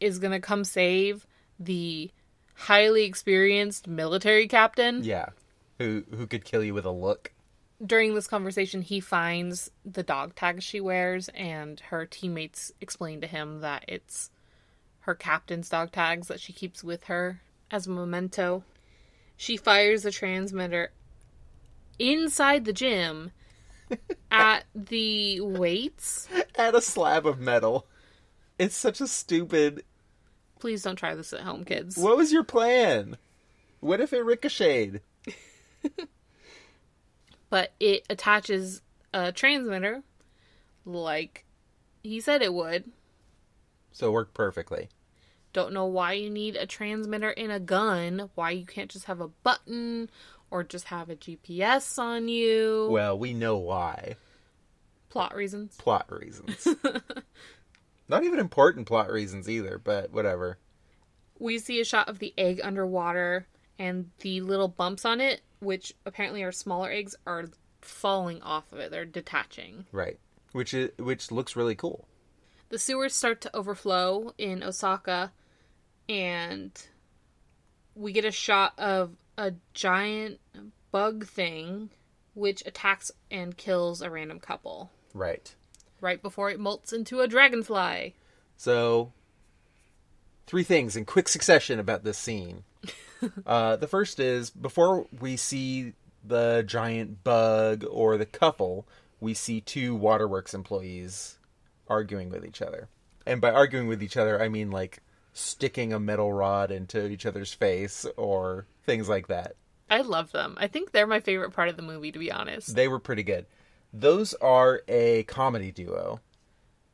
is 0.00 0.18
gonna 0.18 0.40
come 0.40 0.64
save 0.64 1.26
the 1.60 2.10
highly 2.54 3.04
experienced 3.04 3.86
military 3.86 4.48
captain. 4.48 5.04
Yeah, 5.04 5.26
who 5.78 6.04
who 6.10 6.26
could 6.26 6.44
kill 6.44 6.62
you 6.62 6.74
with 6.74 6.84
a 6.84 6.90
look? 6.90 7.32
during 7.84 8.14
this 8.14 8.26
conversation, 8.26 8.82
he 8.82 9.00
finds 9.00 9.70
the 9.84 10.02
dog 10.02 10.34
tag 10.34 10.62
she 10.62 10.80
wears, 10.80 11.28
and 11.28 11.80
her 11.80 12.06
teammates 12.06 12.72
explain 12.80 13.20
to 13.20 13.26
him 13.26 13.60
that 13.60 13.84
it's 13.86 14.30
her 15.00 15.14
captain's 15.14 15.68
dog 15.68 15.92
tags 15.92 16.28
that 16.28 16.40
she 16.40 16.52
keeps 16.52 16.82
with 16.82 17.04
her 17.04 17.40
as 17.70 17.86
a 17.86 17.90
memento. 17.90 18.64
She 19.36 19.56
fires 19.56 20.02
the 20.02 20.10
transmitter 20.10 20.90
inside 21.98 22.64
the 22.64 22.72
gym 22.72 23.30
at 24.30 24.64
the 24.74 25.40
weights. 25.40 26.28
at 26.56 26.74
a 26.74 26.80
slab 26.80 27.26
of 27.26 27.38
metal. 27.38 27.86
It's 28.58 28.76
such 28.76 29.00
a 29.00 29.06
stupid. 29.06 29.84
Please 30.58 30.82
don't 30.82 30.96
try 30.96 31.14
this 31.14 31.32
at 31.32 31.42
home, 31.42 31.64
kids. 31.64 31.96
What 31.96 32.16
was 32.16 32.32
your 32.32 32.42
plan? 32.42 33.18
What 33.78 34.00
if 34.00 34.12
it 34.12 34.24
ricocheted? 34.24 35.00
But 37.50 37.72
it 37.80 38.04
attaches 38.10 38.82
a 39.14 39.32
transmitter 39.32 40.02
like 40.84 41.44
he 42.02 42.20
said 42.20 42.42
it 42.42 42.52
would. 42.52 42.84
So 43.92 44.08
it 44.08 44.12
worked 44.12 44.34
perfectly. 44.34 44.88
Don't 45.52 45.72
know 45.72 45.86
why 45.86 46.12
you 46.12 46.30
need 46.30 46.56
a 46.56 46.66
transmitter 46.66 47.30
in 47.30 47.50
a 47.50 47.58
gun, 47.58 48.30
why 48.34 48.50
you 48.50 48.66
can't 48.66 48.90
just 48.90 49.06
have 49.06 49.20
a 49.20 49.28
button 49.28 50.10
or 50.50 50.62
just 50.62 50.86
have 50.86 51.08
a 51.08 51.16
GPS 51.16 51.98
on 51.98 52.28
you. 52.28 52.88
Well, 52.90 53.18
we 53.18 53.32
know 53.32 53.56
why. 53.56 54.16
Plot 55.08 55.34
reasons. 55.34 55.74
Plot 55.78 56.06
reasons. 56.10 56.68
Not 58.08 58.24
even 58.24 58.38
important 58.38 58.86
plot 58.86 59.10
reasons 59.10 59.48
either, 59.48 59.80
but 59.82 60.12
whatever. 60.12 60.58
We 61.38 61.58
see 61.58 61.80
a 61.80 61.84
shot 61.84 62.08
of 62.08 62.18
the 62.18 62.34
egg 62.36 62.60
underwater 62.62 63.46
and 63.78 64.10
the 64.20 64.40
little 64.42 64.68
bumps 64.68 65.04
on 65.04 65.20
it, 65.20 65.40
which 65.60 65.94
apparently 66.06 66.42
are 66.42 66.52
smaller 66.52 66.90
eggs, 66.90 67.14
are 67.26 67.46
falling 67.80 68.42
off 68.42 68.72
of 68.72 68.78
it. 68.78 68.90
They're 68.90 69.04
detaching. 69.04 69.86
Right. 69.92 70.18
Which 70.52 70.72
is 70.74 70.90
which 70.98 71.30
looks 71.30 71.56
really 71.56 71.74
cool. 71.74 72.06
The 72.70 72.78
sewers 72.78 73.14
start 73.14 73.40
to 73.42 73.56
overflow 73.56 74.32
in 74.38 74.62
Osaka, 74.62 75.32
and 76.08 76.70
we 77.94 78.12
get 78.12 78.24
a 78.24 78.30
shot 78.30 78.78
of 78.78 79.16
a 79.36 79.54
giant 79.74 80.40
bug 80.90 81.26
thing 81.26 81.90
which 82.34 82.62
attacks 82.66 83.10
and 83.30 83.56
kills 83.56 84.00
a 84.00 84.10
random 84.10 84.38
couple 84.38 84.90
Right. 85.12 85.54
right 86.00 86.20
before 86.22 86.50
it 86.50 86.60
molts 86.60 86.92
into 86.92 87.20
a 87.20 87.28
dragonfly. 87.28 88.14
So, 88.56 89.12
three 90.46 90.62
things 90.62 90.96
in 90.96 91.04
quick 91.04 91.28
succession 91.28 91.78
about 91.78 92.04
this 92.04 92.18
scene. 92.18 92.64
Uh, 93.46 93.76
the 93.76 93.86
first 93.86 94.20
is 94.20 94.50
before 94.50 95.06
we 95.20 95.36
see 95.36 95.94
the 96.24 96.64
giant 96.66 97.24
bug 97.24 97.84
or 97.90 98.16
the 98.16 98.26
couple, 98.26 98.86
we 99.20 99.34
see 99.34 99.60
two 99.60 99.94
waterworks 99.94 100.54
employees 100.54 101.38
arguing 101.88 102.30
with 102.30 102.44
each 102.44 102.62
other. 102.62 102.88
And 103.26 103.40
by 103.40 103.50
arguing 103.50 103.88
with 103.88 104.02
each 104.02 104.16
other, 104.16 104.40
I 104.40 104.48
mean 104.48 104.70
like 104.70 105.02
sticking 105.32 105.92
a 105.92 106.00
metal 106.00 106.32
rod 106.32 106.70
into 106.70 107.06
each 107.08 107.26
other's 107.26 107.52
face 107.52 108.06
or 108.16 108.66
things 108.84 109.08
like 109.08 109.28
that. 109.28 109.54
I 109.90 110.02
love 110.02 110.32
them. 110.32 110.56
I 110.58 110.66
think 110.66 110.92
they're 110.92 111.06
my 111.06 111.20
favorite 111.20 111.52
part 111.52 111.68
of 111.68 111.76
the 111.76 111.82
movie, 111.82 112.12
to 112.12 112.18
be 112.18 112.30
honest. 112.30 112.74
They 112.74 112.88
were 112.88 112.98
pretty 112.98 113.22
good. 113.22 113.46
Those 113.92 114.34
are 114.34 114.82
a 114.86 115.22
comedy 115.24 115.70
duo 115.70 116.20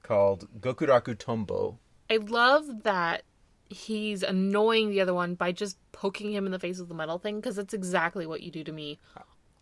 called 0.03 0.47
Gokuraku 0.61 1.19
Tombo. 1.19 1.79
I 2.09 2.19
love 2.19 2.85
that 2.85 3.25
he's 3.69 4.23
annoying 4.23 4.91
the 4.91 5.01
other 5.01 5.15
one 5.15 5.35
by 5.35 5.53
just 5.53 5.77
poking 5.93 6.33
him 6.33 6.47
in 6.47 6.53
the 6.53 6.59
face 6.59 6.79
with 6.79 6.89
the 6.89 6.95
metal 6.95 7.19
thing 7.19 7.37
because 7.37 7.57
that's 7.57 7.75
exactly 7.75 8.27
what 8.27 8.43
you 8.43 8.51
do 8.51 8.65
to 8.65 8.73
me 8.73 8.99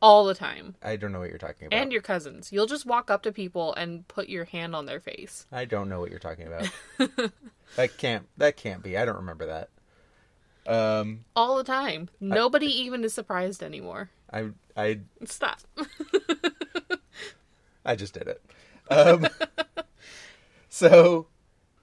all 0.02 0.24
the 0.24 0.34
time. 0.34 0.74
I 0.82 0.96
don't 0.96 1.12
know 1.12 1.20
what 1.20 1.30
you're 1.30 1.38
talking 1.38 1.68
about. 1.68 1.78
And 1.78 1.92
your 1.92 2.02
cousins. 2.02 2.52
You'll 2.52 2.66
just 2.66 2.84
walk 2.84 3.10
up 3.10 3.22
to 3.22 3.32
people 3.32 3.72
and 3.74 4.06
put 4.08 4.28
your 4.28 4.44
hand 4.44 4.74
on 4.74 4.84
their 4.84 5.00
face. 5.00 5.46
I 5.52 5.64
don't 5.64 5.88
know 5.88 6.00
what 6.00 6.10
you're 6.10 6.18
talking 6.18 6.48
about. 6.48 6.68
that 7.76 7.96
can't 7.96 8.26
that 8.36 8.56
can't 8.56 8.82
be. 8.82 8.98
I 8.98 9.04
don't 9.04 9.16
remember 9.16 9.46
that. 9.46 9.70
Um 10.66 11.24
All 11.36 11.56
the 11.56 11.64
time. 11.64 12.10
Nobody 12.20 12.66
even 12.66 13.04
is 13.04 13.14
surprised 13.14 13.62
anymore. 13.62 14.10
I 14.30 14.48
I 14.76 15.00
Stop. 15.24 15.60
I 17.84 17.94
just 17.94 18.14
did 18.14 18.26
it. 18.26 18.42
Um 18.90 19.28
so 20.68 21.28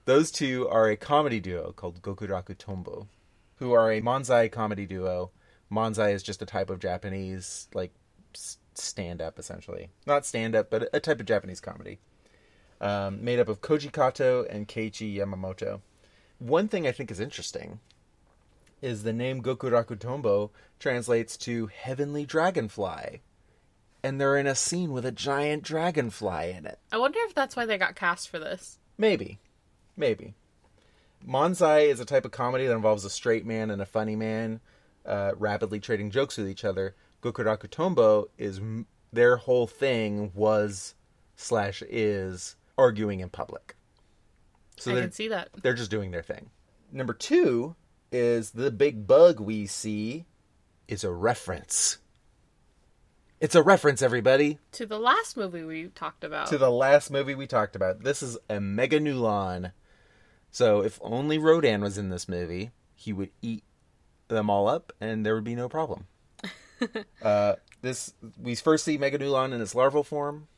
those 0.04 0.30
two 0.30 0.68
are 0.68 0.88
a 0.88 0.96
comedy 0.96 1.40
duo 1.40 1.72
called 1.72 2.02
Gokuraku 2.02 2.56
Tombo, 2.56 3.08
who 3.56 3.72
are 3.72 3.90
a 3.92 4.00
manzai 4.00 4.50
comedy 4.50 4.86
duo. 4.86 5.30
Manzai 5.70 6.12
is 6.12 6.22
just 6.22 6.42
a 6.42 6.46
type 6.46 6.70
of 6.70 6.80
Japanese 6.80 7.68
like 7.74 7.92
stand 8.74 9.20
up 9.20 9.38
essentially. 9.38 9.88
Not 10.06 10.26
stand 10.26 10.54
up, 10.54 10.70
but 10.70 10.88
a 10.92 11.00
type 11.00 11.20
of 11.20 11.26
Japanese 11.26 11.60
comedy. 11.60 11.98
Um, 12.80 13.22
made 13.22 13.38
up 13.38 13.48
of 13.48 13.60
Koji 13.60 13.92
Kato 13.92 14.44
and 14.48 14.66
Keiichi 14.66 15.16
Yamamoto. 15.16 15.80
One 16.38 16.68
thing 16.68 16.86
I 16.86 16.92
think 16.92 17.10
is 17.10 17.20
interesting 17.20 17.80
is 18.80 19.02
the 19.02 19.12
name 19.12 19.42
Gokuraku 19.42 19.98
Tombo 19.98 20.50
translates 20.78 21.36
to 21.38 21.66
Heavenly 21.66 22.24
Dragonfly. 22.24 23.20
And 24.02 24.18
they're 24.18 24.38
in 24.38 24.46
a 24.46 24.54
scene 24.54 24.92
with 24.92 25.04
a 25.04 25.12
giant 25.12 25.62
dragonfly 25.62 26.52
in 26.56 26.64
it. 26.64 26.78
I 26.90 26.96
wonder 26.96 27.18
if 27.24 27.34
that's 27.34 27.54
why 27.54 27.66
they 27.66 27.76
got 27.76 27.96
cast 27.96 28.30
for 28.30 28.38
this. 28.38 28.78
Maybe. 28.96 29.38
Maybe. 30.00 30.34
Manzai 31.26 31.88
is 31.90 32.00
a 32.00 32.04
type 32.06 32.24
of 32.24 32.30
comedy 32.30 32.66
that 32.66 32.74
involves 32.74 33.04
a 33.04 33.10
straight 33.10 33.44
man 33.44 33.70
and 33.70 33.82
a 33.82 33.86
funny 33.86 34.16
man 34.16 34.60
uh, 35.04 35.32
rapidly 35.36 35.78
trading 35.78 36.10
jokes 36.10 36.38
with 36.38 36.48
each 36.48 36.64
other. 36.64 36.94
Gokuraku 37.22 37.68
Tombo 37.70 38.30
is 38.38 38.58
m- 38.58 38.86
their 39.12 39.36
whole 39.36 39.66
thing 39.66 40.32
was 40.34 40.94
slash 41.36 41.82
is 41.88 42.56
arguing 42.78 43.20
in 43.20 43.28
public. 43.28 43.76
So 44.78 44.96
I 44.96 45.02
can 45.02 45.12
see 45.12 45.28
that. 45.28 45.50
they're 45.62 45.74
just 45.74 45.90
doing 45.90 46.10
their 46.10 46.22
thing. 46.22 46.48
Number 46.90 47.12
two 47.12 47.76
is 48.10 48.52
the 48.52 48.70
big 48.70 49.06
bug 49.06 49.38
we 49.38 49.66
see 49.66 50.24
is 50.88 51.04
a 51.04 51.12
reference. 51.12 51.98
It's 53.40 53.54
a 53.54 53.62
reference, 53.62 54.00
everybody, 54.02 54.58
To 54.72 54.84
the 54.86 54.98
last 54.98 55.36
movie 55.36 55.62
we 55.64 55.88
talked 55.88 56.24
about. 56.24 56.48
to 56.48 56.58
the 56.58 56.70
last 56.70 57.10
movie 57.10 57.34
we 57.34 57.46
talked 57.46 57.74
about. 57.76 58.02
This 58.04 58.22
is 58.22 58.36
a 58.48 58.56
Meganulon. 58.56 59.72
So 60.50 60.82
if 60.82 60.98
only 61.02 61.38
Rodan 61.38 61.80
was 61.80 61.98
in 61.98 62.10
this 62.10 62.28
movie, 62.28 62.70
he 62.94 63.12
would 63.12 63.30
eat 63.40 63.62
them 64.28 64.50
all 64.50 64.68
up, 64.68 64.92
and 65.00 65.24
there 65.24 65.34
would 65.34 65.44
be 65.44 65.54
no 65.54 65.68
problem. 65.68 66.06
uh, 67.22 67.54
this 67.82 68.14
we 68.40 68.54
first 68.54 68.84
see 68.84 68.98
Meganulon 68.98 69.52
in 69.52 69.60
its 69.60 69.74
larval 69.74 70.04
form. 70.04 70.48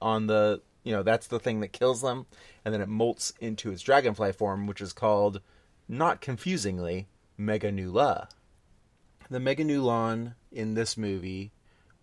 On 0.00 0.26
the 0.26 0.62
you 0.82 0.92
know 0.92 1.02
that's 1.02 1.26
the 1.26 1.38
thing 1.38 1.60
that 1.60 1.72
kills 1.72 2.02
them, 2.02 2.26
and 2.64 2.72
then 2.72 2.80
it 2.80 2.88
molts 2.88 3.32
into 3.40 3.70
its 3.70 3.82
dragonfly 3.82 4.32
form, 4.32 4.66
which 4.66 4.80
is 4.80 4.92
called, 4.92 5.40
not 5.88 6.20
confusingly, 6.20 7.08
Meganula. 7.38 8.28
The 9.30 9.38
Meganulon 9.38 10.34
in 10.50 10.74
this 10.74 10.96
movie 10.96 11.52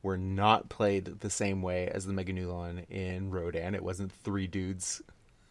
were 0.01 0.17
not 0.17 0.69
played 0.69 1.19
the 1.19 1.29
same 1.29 1.61
way 1.61 1.87
as 1.87 2.05
the 2.05 2.13
Meganulon 2.13 2.89
in 2.89 3.29
Rodan. 3.31 3.75
It 3.75 3.83
wasn't 3.83 4.11
three 4.11 4.47
dudes 4.47 5.01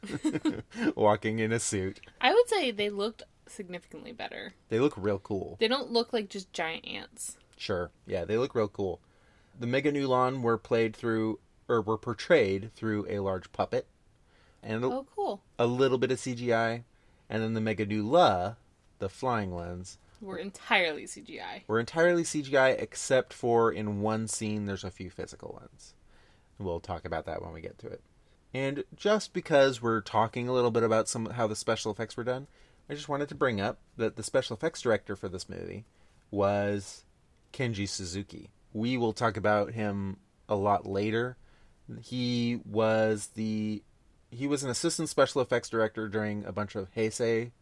walking 0.96 1.38
in 1.38 1.52
a 1.52 1.58
suit. 1.60 2.00
I 2.20 2.32
would 2.32 2.48
say 2.48 2.70
they 2.70 2.90
looked 2.90 3.22
significantly 3.46 4.12
better. 4.12 4.52
They 4.68 4.78
look 4.80 4.94
real 4.96 5.18
cool. 5.18 5.56
They 5.60 5.68
don't 5.68 5.90
look 5.90 6.12
like 6.12 6.28
just 6.28 6.52
giant 6.52 6.86
ants. 6.86 7.36
Sure. 7.56 7.90
Yeah, 8.06 8.24
they 8.24 8.36
look 8.38 8.54
real 8.54 8.68
cool. 8.68 9.00
The 9.58 9.66
Meganulon 9.66 10.42
were 10.42 10.58
played 10.58 10.94
through 10.94 11.40
or 11.68 11.80
were 11.82 11.98
portrayed 11.98 12.70
through 12.74 13.06
a 13.08 13.18
large 13.20 13.50
puppet 13.52 13.86
and 14.62 14.84
a, 14.84 14.86
Oh, 14.86 15.06
cool. 15.14 15.42
a 15.58 15.66
little 15.66 15.98
bit 15.98 16.10
of 16.12 16.18
CGI. 16.18 16.84
And 17.28 17.42
then 17.42 17.54
the 17.54 17.60
Meganula, 17.60 18.56
the 19.00 19.08
flying 19.08 19.50
ones, 19.50 19.98
We're 20.20 20.38
entirely 20.38 21.04
CGI. 21.04 21.62
were 21.66 21.80
entirely 21.80 22.22
CGI 22.22 22.80
except 22.80 23.32
for 23.32 23.70
in 23.72 24.00
one 24.00 24.28
scene 24.28 24.64
there's 24.66 24.84
a 24.84 24.90
few 24.90 25.10
physical 25.10 25.58
ones. 25.60 25.94
We'll 26.58 26.80
talk 26.80 27.04
about 27.04 27.26
that 27.26 27.42
when 27.42 27.52
we 27.52 27.60
get 27.60 27.78
to 27.78 27.86
it. 27.88 28.00
And 28.54 28.84
just 28.96 29.32
because 29.32 29.82
we're 29.82 30.00
talking 30.00 30.48
a 30.48 30.52
little 30.52 30.70
bit 30.70 30.82
about 30.82 31.08
some 31.08 31.26
how 31.26 31.46
the 31.46 31.56
special 31.56 31.92
effects 31.92 32.16
were 32.16 32.24
done, 32.24 32.46
I 32.88 32.94
just 32.94 33.08
wanted 33.08 33.28
to 33.28 33.34
bring 33.34 33.60
up 33.60 33.78
that 33.96 34.16
the 34.16 34.22
special 34.22 34.56
effects 34.56 34.80
director 34.80 35.16
for 35.16 35.28
this 35.28 35.48
movie 35.48 35.84
was 36.30 37.04
Kenji 37.52 37.88
Suzuki. 37.88 38.50
We 38.72 38.96
will 38.96 39.12
talk 39.12 39.36
about 39.36 39.72
him 39.72 40.18
a 40.48 40.54
lot 40.54 40.86
later. 40.86 41.36
He 42.02 42.60
was 42.64 43.28
the 43.34 43.82
he 44.30 44.46
was 44.46 44.62
an 44.62 44.70
assistant 44.70 45.08
special 45.08 45.40
effects 45.40 45.68
director 45.68 46.08
during 46.08 46.44
a 46.44 46.52
bunch 46.52 46.74
of 46.74 46.94
Heisei 46.94 47.52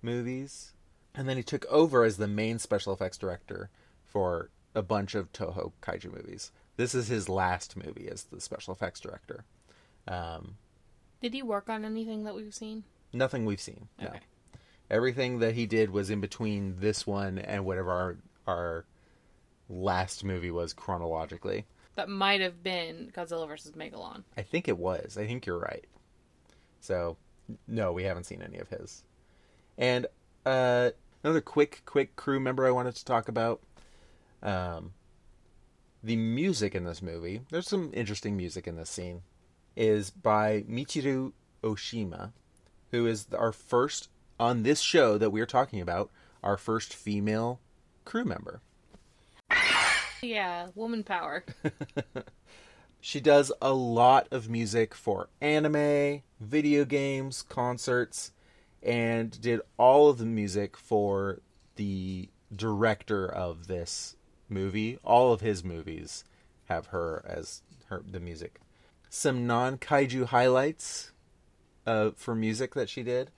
movies, 0.00 0.72
and 1.14 1.28
then 1.28 1.36
he 1.36 1.42
took 1.42 1.64
over 1.66 2.04
as 2.04 2.16
the 2.16 2.28
main 2.28 2.58
special 2.58 2.92
effects 2.92 3.18
director 3.18 3.70
for 4.04 4.50
a 4.74 4.82
bunch 4.82 5.14
of 5.14 5.32
Toho 5.32 5.72
kaiju 5.82 6.14
movies. 6.14 6.52
This 6.76 6.94
is 6.94 7.08
his 7.08 7.28
last 7.28 7.76
movie 7.76 8.08
as 8.08 8.24
the 8.24 8.40
special 8.40 8.72
effects 8.72 9.00
director. 9.00 9.44
Um, 10.08 10.56
Did 11.20 11.34
he 11.34 11.42
work 11.42 11.68
on 11.68 11.84
anything 11.84 12.24
that 12.24 12.34
we've 12.34 12.54
seen? 12.54 12.84
nothing 13.12 13.44
we've 13.46 13.60
seen. 13.60 13.88
No. 14.00 14.08
Okay. 14.08 14.20
Everything 14.90 15.38
that 15.40 15.54
he 15.54 15.66
did 15.66 15.90
was 15.90 16.10
in 16.10 16.20
between 16.20 16.76
this 16.78 17.06
one 17.06 17.38
and 17.38 17.64
whatever 17.64 17.90
our 17.90 18.16
our 18.46 18.84
last 19.68 20.24
movie 20.24 20.50
was 20.50 20.72
chronologically. 20.72 21.66
that 21.96 22.08
might 22.08 22.40
have 22.40 22.62
been 22.62 23.10
Godzilla 23.14 23.46
versus 23.46 23.72
Megalon. 23.72 24.24
I 24.36 24.42
think 24.42 24.66
it 24.68 24.78
was. 24.78 25.18
I 25.18 25.26
think 25.26 25.44
you're 25.46 25.58
right. 25.58 25.84
So, 26.80 27.16
no, 27.66 27.92
we 27.92 28.04
haven't 28.04 28.24
seen 28.24 28.40
any 28.40 28.58
of 28.58 28.68
his. 28.68 29.02
And 29.76 30.06
uh, 30.46 30.90
another 31.22 31.40
quick, 31.42 31.82
quick 31.84 32.16
crew 32.16 32.40
member 32.40 32.66
I 32.66 32.70
wanted 32.70 32.94
to 32.96 33.04
talk 33.04 33.28
about. 33.28 33.60
Um, 34.42 34.92
the 36.02 36.16
music 36.16 36.74
in 36.74 36.84
this 36.84 37.02
movie. 37.02 37.42
There's 37.50 37.68
some 37.68 37.90
interesting 37.92 38.36
music 38.36 38.66
in 38.66 38.76
this 38.76 38.88
scene. 38.88 39.22
Is 39.78 40.10
by 40.10 40.64
Michiru 40.68 41.32
Oshima, 41.62 42.32
who 42.90 43.06
is 43.06 43.28
our 43.32 43.52
first 43.52 44.08
on 44.38 44.64
this 44.64 44.80
show 44.80 45.16
that 45.16 45.30
we're 45.30 45.46
talking 45.46 45.80
about. 45.80 46.10
Our 46.42 46.56
first 46.56 46.94
female 46.94 47.60
crew 48.04 48.24
member. 48.24 48.60
Yeah, 50.20 50.68
woman 50.74 51.04
power. 51.04 51.44
She 53.00 53.20
does 53.20 53.52
a 53.62 53.72
lot 53.72 54.28
of 54.32 54.48
music 54.48 54.94
for 54.94 55.28
anime, 55.40 56.22
video 56.40 56.84
games, 56.84 57.42
concerts, 57.42 58.32
and 58.82 59.40
did 59.40 59.60
all 59.76 60.10
of 60.10 60.18
the 60.18 60.26
music 60.26 60.76
for 60.76 61.40
the 61.76 62.28
director 62.54 63.26
of 63.26 63.68
this 63.68 64.16
movie. 64.48 64.98
All 65.04 65.32
of 65.32 65.40
his 65.40 65.62
movies 65.62 66.24
have 66.64 66.86
her 66.86 67.24
as 67.26 67.62
her 67.86 68.02
the 68.06 68.20
music. 68.20 68.60
Some 69.10 69.46
non 69.46 69.78
kaiju 69.78 70.26
highlights 70.26 71.12
uh, 71.86 72.10
for 72.16 72.34
music 72.34 72.74
that 72.74 72.88
she 72.88 73.02
did. 73.02 73.30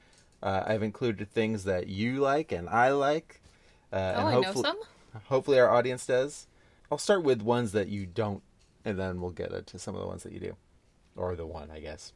Uh, 0.42 0.62
I've 0.66 0.82
included 0.82 1.30
things 1.30 1.64
that 1.64 1.86
you 1.88 2.16
like 2.20 2.50
and 2.52 2.68
I 2.68 2.90
like. 2.92 3.40
Uh, 3.92 3.96
Oh, 3.96 3.98
and 4.00 4.28
I 4.28 4.32
know 4.32 4.42
hopefully- 4.42 4.62
some. 4.64 4.78
hopefully 5.26 5.58
our 5.60 5.70
audience 5.70 6.06
does. 6.06 6.46
I'll 6.90 6.98
start 6.98 7.22
with 7.22 7.42
ones 7.42 7.72
that 7.72 7.88
you 7.88 8.06
don't, 8.06 8.42
and 8.84 8.98
then 8.98 9.20
we'll 9.20 9.30
get 9.30 9.66
to 9.68 9.78
some 9.78 9.94
of 9.94 10.00
the 10.00 10.06
ones 10.08 10.22
that 10.24 10.32
you 10.32 10.40
do, 10.40 10.56
or 11.16 11.36
the 11.36 11.46
one 11.46 11.70
I 11.70 11.78
guess. 11.80 12.12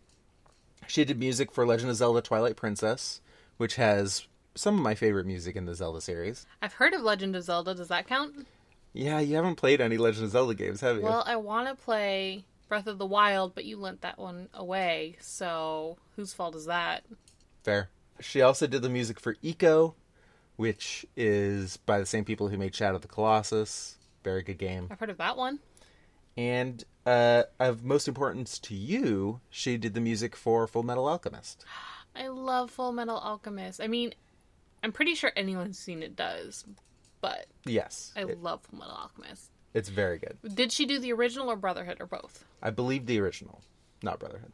She 0.88 1.05
did 1.05 1.18
music 1.18 1.52
for 1.52 1.64
Legend 1.66 1.90
of 1.90 1.96
Zelda: 1.96 2.20
Twilight 2.20 2.57
Princess, 2.57 3.20
which 3.57 3.76
has 3.76 4.26
some 4.57 4.74
of 4.76 4.80
my 4.82 4.94
favorite 4.94 5.26
music 5.26 5.55
in 5.57 5.64
the 5.66 5.74
Zelda 5.74 6.00
series. 6.00 6.46
I've 6.61 6.74
heard 6.74 6.92
of 6.92 7.02
Legend 7.02 7.36
of 7.36 7.44
Zelda. 7.44 7.74
Does 7.74 7.88
that 7.88 8.07
count? 8.09 8.46
Yeah, 8.92 9.18
you 9.20 9.36
haven't 9.36 9.57
played 9.57 9.80
any 9.80 9.96
Legend 9.96 10.24
of 10.26 10.30
Zelda 10.32 10.55
games, 10.55 10.80
have 10.80 10.96
you? 10.96 11.02
Well, 11.02 11.22
I 11.26 11.36
want 11.36 11.68
to 11.68 11.74
play 11.84 12.44
Breath 12.75 12.89
of 12.89 12.99
the 12.99 13.07
Wild, 13.07 13.55
but 13.55 13.64
you 13.64 13.77
lent 13.77 14.01
that 14.01 14.18
one 14.18 14.49
away. 14.53 15.14
So 15.20 15.97
whose 16.16 16.33
fault 16.35 16.57
is 16.57 16.66
that? 16.66 17.05
Fair. 17.62 17.89
She 18.18 18.43
also 18.43 18.66
did 18.66 18.83
the 18.83 18.89
music 18.89 19.20
for 19.20 19.37
Ico, 19.45 19.95
which 20.57 21.07
is 21.16 21.77
by 21.77 22.01
the 22.01 22.07
same 22.07 22.25
people 22.25 22.49
who 22.49 22.59
made 22.59 22.75
Shadow 22.75 22.97
of 22.97 23.03
the 23.03 23.07
Colossus. 23.07 23.97
Very 24.25 24.43
good 24.43 24.59
game. 24.59 24.89
I've 24.91 24.99
heard 24.99 25.11
of 25.11 25.18
that 25.18 25.37
one. 25.37 25.61
And 26.37 26.83
uh, 27.07 27.45
of 27.61 27.85
most 27.85 28.09
importance 28.09 28.59
to 28.59 28.75
you, 28.75 29.39
she 29.51 29.77
did 29.77 29.95
the 29.95 30.01
music 30.01 30.35
for 30.35 30.66
Full 30.66 30.83
Metal 30.83 31.07
Alchemist. 31.07 31.64
I 32.16 32.27
love 32.27 32.72
Full 32.72 32.91
Metal 32.91 33.18
Alchemist. 33.18 33.81
I 33.81 33.87
mean, 33.87 34.14
I'm 34.83 34.91
pretty 34.91 35.14
sure 35.14 35.31
anyone 35.37 35.66
who's 35.66 35.79
seen 35.79 36.03
it 36.03 36.16
does, 36.16 36.64
but 37.20 37.47
Yes, 37.66 38.12
I 38.16 38.22
it- 38.22 38.43
love 38.43 38.62
Full 38.62 38.81
Metal 38.81 38.95
Alchemist. 38.97 39.53
It's 39.75 39.89
very 39.89 40.18
good. 40.18 40.39
Did 40.55 40.72
she 40.72 40.87
do 40.87 40.99
the 41.01 41.12
original 41.12 41.51
or 41.51 41.57
Brotherhood 41.57 41.99
or 42.01 42.07
both? 42.07 42.45
I 42.62 42.70
believe 42.70 43.07
the 43.07 43.20
original, 43.20 43.61
not 44.03 44.20
Brotherhood. 44.20 44.53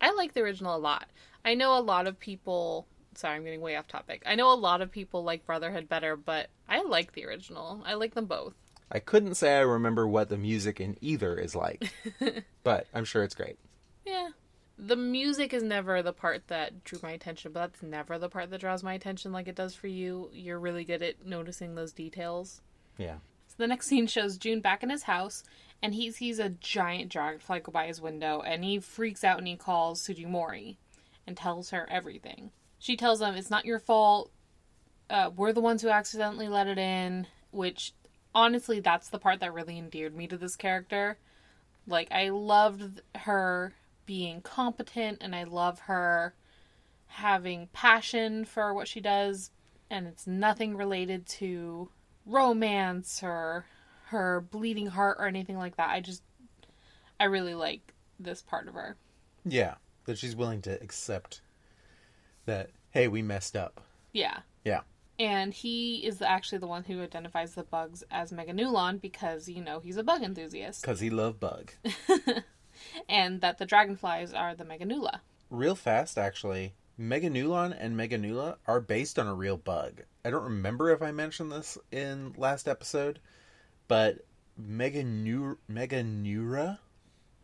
I 0.00 0.12
like 0.12 0.34
the 0.34 0.42
original 0.42 0.76
a 0.76 0.78
lot. 0.78 1.08
I 1.44 1.54
know 1.54 1.78
a 1.78 1.80
lot 1.80 2.08
of 2.08 2.18
people. 2.18 2.86
Sorry, 3.14 3.36
I'm 3.36 3.44
getting 3.44 3.60
way 3.60 3.76
off 3.76 3.86
topic. 3.86 4.22
I 4.26 4.34
know 4.34 4.52
a 4.52 4.54
lot 4.54 4.82
of 4.82 4.90
people 4.90 5.22
like 5.22 5.46
Brotherhood 5.46 5.88
better, 5.88 6.16
but 6.16 6.48
I 6.68 6.82
like 6.82 7.12
the 7.12 7.24
original. 7.26 7.82
I 7.86 7.94
like 7.94 8.14
them 8.14 8.26
both. 8.26 8.54
I 8.90 8.98
couldn't 8.98 9.36
say 9.36 9.56
I 9.56 9.60
remember 9.60 10.06
what 10.06 10.28
the 10.28 10.36
music 10.36 10.80
in 10.80 10.96
either 11.00 11.36
is 11.36 11.54
like, 11.54 11.92
but 12.64 12.86
I'm 12.92 13.04
sure 13.04 13.22
it's 13.22 13.34
great. 13.34 13.56
Yeah. 14.04 14.30
The 14.78 14.96
music 14.96 15.54
is 15.54 15.62
never 15.62 16.02
the 16.02 16.12
part 16.12 16.48
that 16.48 16.82
drew 16.84 16.98
my 17.02 17.12
attention, 17.12 17.52
but 17.52 17.60
that's 17.60 17.82
never 17.82 18.18
the 18.18 18.28
part 18.28 18.50
that 18.50 18.60
draws 18.60 18.82
my 18.82 18.94
attention 18.94 19.32
like 19.32 19.46
it 19.46 19.54
does 19.54 19.74
for 19.74 19.86
you. 19.86 20.28
You're 20.32 20.58
really 20.58 20.84
good 20.84 21.02
at 21.02 21.24
noticing 21.24 21.74
those 21.74 21.92
details. 21.92 22.60
Yeah. 22.98 23.16
So 23.52 23.56
the 23.58 23.66
next 23.66 23.86
scene 23.86 24.06
shows 24.06 24.38
June 24.38 24.62
back 24.62 24.82
in 24.82 24.88
his 24.88 25.02
house, 25.02 25.44
and 25.82 25.94
he 25.94 26.10
sees 26.10 26.38
a 26.38 26.48
giant 26.48 27.10
dragonfly 27.10 27.60
go 27.60 27.70
by 27.70 27.86
his 27.86 28.00
window, 28.00 28.40
and 28.40 28.64
he 28.64 28.78
freaks 28.78 29.22
out 29.22 29.36
and 29.36 29.46
he 29.46 29.56
calls 29.56 30.00
Sujimori 30.00 30.76
and 31.26 31.36
tells 31.36 31.68
her 31.68 31.86
everything. 31.90 32.50
She 32.78 32.96
tells 32.96 33.20
him, 33.20 33.34
It's 33.34 33.50
not 33.50 33.66
your 33.66 33.78
fault. 33.78 34.30
Uh, 35.10 35.30
we're 35.36 35.52
the 35.52 35.60
ones 35.60 35.82
who 35.82 35.90
accidentally 35.90 36.48
let 36.48 36.66
it 36.66 36.78
in, 36.78 37.26
which 37.50 37.92
honestly, 38.34 38.80
that's 38.80 39.10
the 39.10 39.18
part 39.18 39.40
that 39.40 39.52
really 39.52 39.76
endeared 39.76 40.16
me 40.16 40.26
to 40.28 40.38
this 40.38 40.56
character. 40.56 41.18
Like, 41.86 42.10
I 42.10 42.30
loved 42.30 43.02
her 43.14 43.74
being 44.06 44.40
competent, 44.40 45.18
and 45.20 45.34
I 45.34 45.44
love 45.44 45.80
her 45.80 46.34
having 47.06 47.68
passion 47.74 48.46
for 48.46 48.72
what 48.72 48.88
she 48.88 49.00
does, 49.00 49.50
and 49.90 50.06
it's 50.06 50.26
nothing 50.26 50.74
related 50.74 51.26
to 51.26 51.90
romance 52.26 53.22
or 53.22 53.66
her 54.06 54.40
bleeding 54.40 54.88
heart 54.88 55.16
or 55.18 55.26
anything 55.26 55.58
like 55.58 55.76
that. 55.76 55.90
I 55.90 56.00
just, 56.00 56.22
I 57.18 57.24
really 57.24 57.54
like 57.54 57.94
this 58.18 58.42
part 58.42 58.68
of 58.68 58.74
her. 58.74 58.96
Yeah. 59.44 59.74
That 60.04 60.18
she's 60.18 60.34
willing 60.34 60.62
to 60.62 60.82
accept 60.82 61.42
that, 62.46 62.70
hey, 62.90 63.08
we 63.08 63.22
messed 63.22 63.56
up. 63.56 63.80
Yeah. 64.12 64.38
Yeah. 64.64 64.80
And 65.18 65.54
he 65.54 66.04
is 66.04 66.20
actually 66.20 66.58
the 66.58 66.66
one 66.66 66.84
who 66.84 67.00
identifies 67.00 67.54
the 67.54 67.62
bugs 67.62 68.02
as 68.10 68.32
Meganulon 68.32 69.00
because, 69.00 69.48
you 69.48 69.62
know, 69.62 69.78
he's 69.80 69.96
a 69.96 70.02
bug 70.02 70.22
enthusiast. 70.22 70.82
Because 70.82 71.00
he 71.00 71.10
loved 71.10 71.38
Bug. 71.38 71.70
And 73.08 73.40
that 73.40 73.58
the 73.58 73.66
dragonflies 73.66 74.32
are 74.32 74.54
the 74.54 74.64
Meganula. 74.64 75.20
Real 75.50 75.74
fast, 75.74 76.18
actually, 76.18 76.74
Meganulon 76.98 77.76
and 77.78 77.96
Meganula 77.96 78.56
are 78.66 78.80
based 78.80 79.18
on 79.18 79.26
a 79.26 79.34
real 79.34 79.56
bug. 79.56 80.02
I 80.24 80.30
don't 80.30 80.44
remember 80.44 80.90
if 80.90 81.02
I 81.02 81.10
mentioned 81.10 81.50
this 81.50 81.78
in 81.90 82.34
last 82.36 82.68
episode, 82.68 83.18
but 83.88 84.24
Meganu- 84.60 85.56
Meganura, 85.70 86.78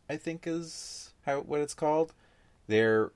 I 0.09 0.17
think 0.17 0.47
is 0.47 1.13
how 1.25 1.41
what 1.41 1.61
it's 1.61 1.75
called. 1.75 2.13
They're 2.67 3.13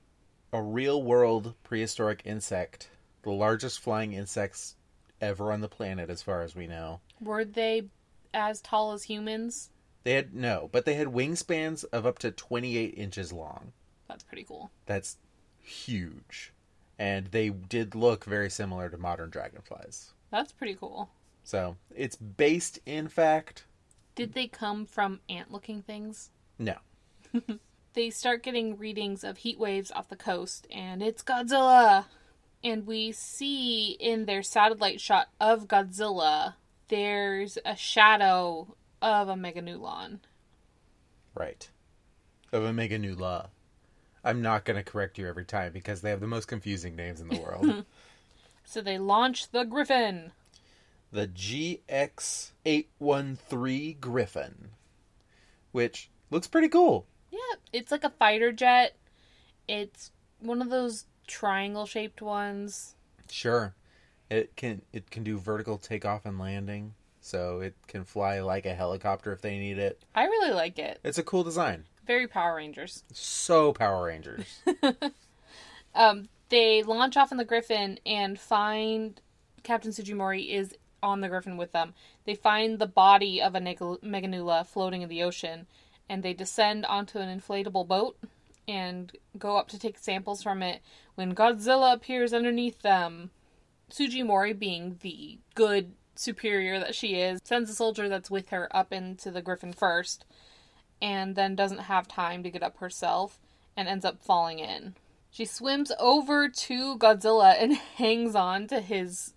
a 0.51 0.61
real 0.61 1.01
world 1.01 1.53
prehistoric 1.63 2.21
insect, 2.25 2.89
the 3.21 3.31
largest 3.31 3.79
flying 3.79 4.13
insects 4.13 4.75
ever 5.21 5.51
on 5.51 5.61
the 5.61 5.69
planet, 5.69 6.09
as 6.09 6.21
far 6.21 6.41
as 6.41 6.55
we 6.55 6.67
know. 6.67 6.99
Were 7.21 7.45
they 7.45 7.83
as 8.33 8.61
tall 8.61 8.91
as 8.91 9.03
humans? 9.03 9.69
They 10.03 10.13
had 10.13 10.33
no, 10.33 10.69
but 10.71 10.85
they 10.85 10.95
had 10.95 11.07
wingspans 11.07 11.85
of 11.93 12.05
up 12.05 12.19
to 12.19 12.31
28 12.31 12.93
inches 12.97 13.31
long. 13.31 13.71
That's 14.07 14.23
pretty 14.23 14.43
cool. 14.43 14.69
That's 14.85 15.17
huge. 15.63 16.53
And 16.99 17.27
they 17.27 17.49
did 17.49 17.95
look 17.95 18.25
very 18.25 18.49
similar 18.49 18.89
to 18.89 18.97
modern 18.97 19.29
dragonflies. 19.31 20.11
That's 20.29 20.51
pretty 20.51 20.75
cool. 20.75 21.09
So 21.43 21.75
it's 21.95 22.15
based 22.15 22.79
in 22.85 23.07
fact. 23.07 23.65
Did 24.15 24.33
they 24.33 24.47
come 24.47 24.85
from 24.85 25.19
ant 25.27 25.51
looking 25.51 25.81
things? 25.81 26.29
No. 26.59 26.75
They 27.93 28.09
start 28.09 28.41
getting 28.41 28.77
readings 28.77 29.23
of 29.23 29.37
heat 29.37 29.59
waves 29.59 29.91
off 29.91 30.09
the 30.09 30.15
coast, 30.15 30.65
and 30.71 31.03
it's 31.03 31.21
Godzilla! 31.21 32.05
And 32.63 32.87
we 32.87 33.11
see 33.11 33.91
in 33.99 34.25
their 34.25 34.41
satellite 34.41 34.99
shot 34.99 35.29
of 35.39 35.67
Godzilla, 35.67 36.55
there's 36.87 37.59
a 37.63 37.75
shadow 37.75 38.75
of 38.99 39.29
a 39.29 39.35
Meganulon. 39.35 40.21
Right. 41.35 41.69
Of 42.51 42.63
a 42.63 42.71
Meganula. 42.71 43.49
I'm 44.23 44.41
not 44.41 44.65
going 44.65 44.77
to 44.77 44.83
correct 44.83 45.17
you 45.17 45.27
every 45.27 45.45
time 45.45 45.71
because 45.73 46.01
they 46.01 46.09
have 46.09 46.21
the 46.21 46.27
most 46.27 46.47
confusing 46.47 46.95
names 46.95 47.21
in 47.21 47.27
the 47.29 47.39
world. 47.39 47.85
So 48.65 48.79
they 48.79 48.97
launch 48.97 49.51
the 49.51 49.65
Griffin. 49.65 50.31
the 51.11 51.27
GX813 51.27 53.99
Griffin, 53.99 54.69
which 55.71 56.09
looks 56.31 56.47
pretty 56.47 56.69
cool. 56.69 57.05
Yeah, 57.31 57.39
it's 57.71 57.91
like 57.91 58.03
a 58.03 58.09
fighter 58.09 58.51
jet. 58.51 58.95
It's 59.67 60.11
one 60.39 60.61
of 60.61 60.69
those 60.69 61.05
triangle 61.27 61.85
shaped 61.85 62.21
ones. 62.21 62.95
Sure. 63.29 63.73
It 64.29 64.55
can 64.55 64.81
it 64.93 65.11
can 65.11 65.23
do 65.23 65.37
vertical 65.37 65.77
takeoff 65.77 66.25
and 66.25 66.39
landing, 66.39 66.93
so 67.21 67.59
it 67.59 67.75
can 67.87 68.03
fly 68.05 68.39
like 68.39 68.65
a 68.65 68.73
helicopter 68.73 69.31
if 69.33 69.41
they 69.41 69.57
need 69.59 69.77
it. 69.77 70.01
I 70.15 70.25
really 70.25 70.53
like 70.53 70.79
it. 70.79 70.99
It's 71.03 71.17
a 71.17 71.23
cool 71.23 71.43
design. 71.43 71.85
Very 72.05 72.27
Power 72.27 72.55
Rangers. 72.55 73.03
So 73.13 73.73
Power 73.73 74.05
Rangers. 74.05 74.61
Um, 75.95 76.29
they 76.49 76.83
launch 76.83 77.17
off 77.17 77.31
in 77.31 77.37
the 77.37 77.45
Griffin 77.45 77.99
and 78.05 78.39
find 78.39 79.21
Captain 79.63 79.91
Sujimori 79.91 80.49
is 80.49 80.75
on 81.01 81.21
the 81.21 81.29
Griffin 81.29 81.57
with 81.57 81.71
them. 81.71 81.93
They 82.25 82.35
find 82.35 82.79
the 82.79 82.87
body 82.87 83.41
of 83.41 83.55
a 83.55 83.59
Meganula 83.59 84.65
floating 84.65 85.01
in 85.01 85.09
the 85.09 85.23
ocean, 85.23 85.67
and 86.09 86.23
they 86.23 86.33
descend 86.33 86.85
onto 86.85 87.19
an 87.19 87.39
inflatable 87.39 87.87
boat 87.87 88.17
and 88.67 89.11
go 89.37 89.57
up 89.57 89.67
to 89.69 89.79
take 89.79 89.97
samples 89.97 90.41
from 90.41 90.63
it. 90.63 90.81
When 91.15 91.35
Godzilla 91.35 91.93
appears 91.93 92.33
underneath 92.33 92.81
them, 92.81 93.31
Sujimori, 93.91 94.57
being 94.57 94.99
the 95.01 95.39
good 95.55 95.93
superior 96.15 96.79
that 96.79 96.95
she 96.95 97.15
is, 97.15 97.41
sends 97.43 97.69
a 97.69 97.73
soldier 97.73 98.07
that's 98.07 98.31
with 98.31 98.49
her 98.49 98.73
up 98.75 98.93
into 98.93 99.31
the 99.31 99.41
griffin 99.41 99.73
first, 99.73 100.25
and 101.03 101.35
then 101.35 101.53
doesn't 101.55 101.79
have 101.81 102.07
time 102.07 102.41
to 102.43 102.49
get 102.49 102.63
up 102.63 102.77
herself 102.77 103.37
and 103.75 103.87
ends 103.89 104.05
up 104.05 104.23
falling 104.23 104.59
in. 104.59 104.95
She 105.29 105.43
swims 105.45 105.91
over 105.99 106.47
to 106.47 106.97
Godzilla 106.97 107.55
and 107.59 107.73
hangs 107.97 108.33
on 108.35 108.67
to 108.67 108.79
his 108.79 109.33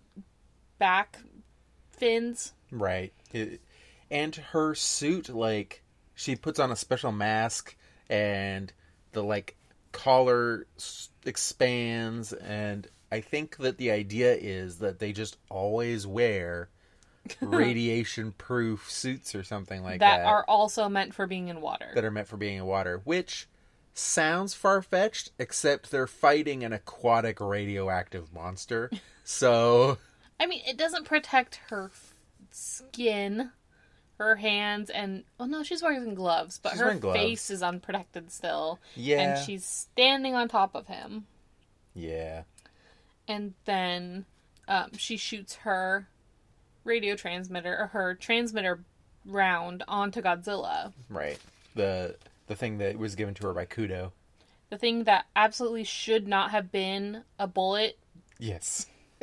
back 0.79 1.19
fins. 1.91 2.53
Right. 2.71 3.13
It- 3.33 3.61
and 4.09 4.37
her 4.37 4.77
suit, 4.77 5.29
like, 5.29 5.83
she 6.15 6.37
puts 6.37 6.61
on 6.61 6.71
a 6.71 6.77
special 6.77 7.11
mask, 7.11 7.75
and 8.09 8.73
the 9.11 9.23
like 9.25 9.57
collar 9.91 10.69
expands, 11.25 12.33
and 12.33 12.87
I 13.11 13.21
think 13.21 13.57
that 13.57 13.79
the 13.79 13.91
idea 13.91 14.35
is 14.35 14.79
that 14.79 15.01
they 15.01 15.13
just 15.13 15.39
always 15.51 16.07
wear 16.07 16.69
radiation-proof 17.41 18.91
suits 18.91 19.35
or 19.35 19.43
something 19.45 19.83
like 19.83 20.01
that, 20.01 20.19
that 20.19 20.27
are 20.27 20.45
also 20.49 20.89
meant 20.89 21.15
for 21.15 21.27
being 21.27 21.49
in 21.49 21.61
water. 21.61 21.91
that 21.95 22.05
are 22.05 22.11
meant 22.11 22.29
for 22.29 22.37
being 22.37 22.59
in 22.59 22.67
water, 22.67 23.01
which 23.05 23.47
sounds 23.95 24.55
far 24.55 24.83
fetched, 24.83 25.31
except 25.39 25.91
they're 25.91 26.07
fighting 26.07 26.63
an 26.65 26.73
aquatic 26.73 27.41
radioactive 27.41 28.33
monster. 28.33 28.91
so 29.25 29.99
I 30.39 30.47
mean, 30.47 30.61
it 30.67 30.77
doesn't 30.77 31.05
protect 31.05 31.61
her 31.71 31.91
f- 31.93 32.15
skin, 32.51 33.51
her 34.19 34.37
hands, 34.37 34.91
and 34.91 35.25
oh 35.41 35.47
no, 35.47 35.63
she's 35.63 35.83
wearing 35.83 36.15
gloves, 36.15 36.59
but 36.63 36.73
She's 36.73 36.81
her 36.81 36.95
gloves. 36.95 37.19
face 37.19 37.51
is 37.51 37.63
unprotected 37.63 38.31
still. 38.31 38.79
yeah, 38.95 39.37
And 39.39 39.45
she's 39.47 39.65
standing 39.65 40.35
on 40.35 40.49
top 40.49 40.75
of 40.75 40.87
him. 40.89 41.27
yeah, 41.95 42.43
and 43.29 43.55
then 43.65 44.25
um, 44.69 44.91
she 44.97 45.17
shoots 45.17 45.57
her 45.57 46.09
radio 46.87 47.17
transmitter 47.17 47.77
or 47.79 47.87
her 47.89 48.15
transmitter 48.15 48.81
round 49.25 49.83
onto 49.89 50.23
Godzilla. 50.23 50.93
right. 51.11 51.39
The 51.75 52.17
the 52.47 52.55
thing 52.57 52.79
that 52.79 52.97
was 52.97 53.15
given 53.17 53.35
to 53.35 53.47
her 53.49 53.53
by 53.53 53.67
Kudo. 53.67 54.13
The 54.71 54.79
thing 54.79 55.05
that 55.05 55.27
absolutely 55.37 55.85
should 55.85 56.27
not 56.27 56.51
have 56.53 56.73
been 56.73 57.23
a 57.39 57.47
bullet, 57.47 57.99
Yes. 58.39 58.87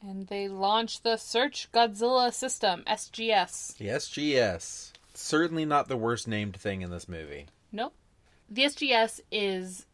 and 0.00 0.26
they 0.28 0.48
launch 0.48 1.02
the 1.02 1.16
Search 1.16 1.70
Godzilla 1.72 2.32
system 2.32 2.82
(SGS). 2.86 3.76
The 3.76 3.86
SGS. 3.88 4.92
Certainly 5.14 5.64
not 5.66 5.88
the 5.88 5.96
worst 5.96 6.26
named 6.26 6.56
thing 6.56 6.82
in 6.82 6.90
this 6.90 7.08
movie. 7.08 7.46
Nope. 7.70 7.94
The 8.50 8.62
SGS 8.62 9.20
is 9.30 9.86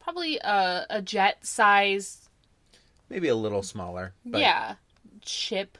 probably 0.00 0.38
a, 0.38 0.86
a 0.88 1.02
jet 1.02 1.44
size. 1.46 2.28
Maybe 3.08 3.28
a 3.28 3.34
little 3.36 3.62
smaller. 3.62 4.12
But 4.24 4.40
yeah, 4.40 4.74
ship 5.28 5.78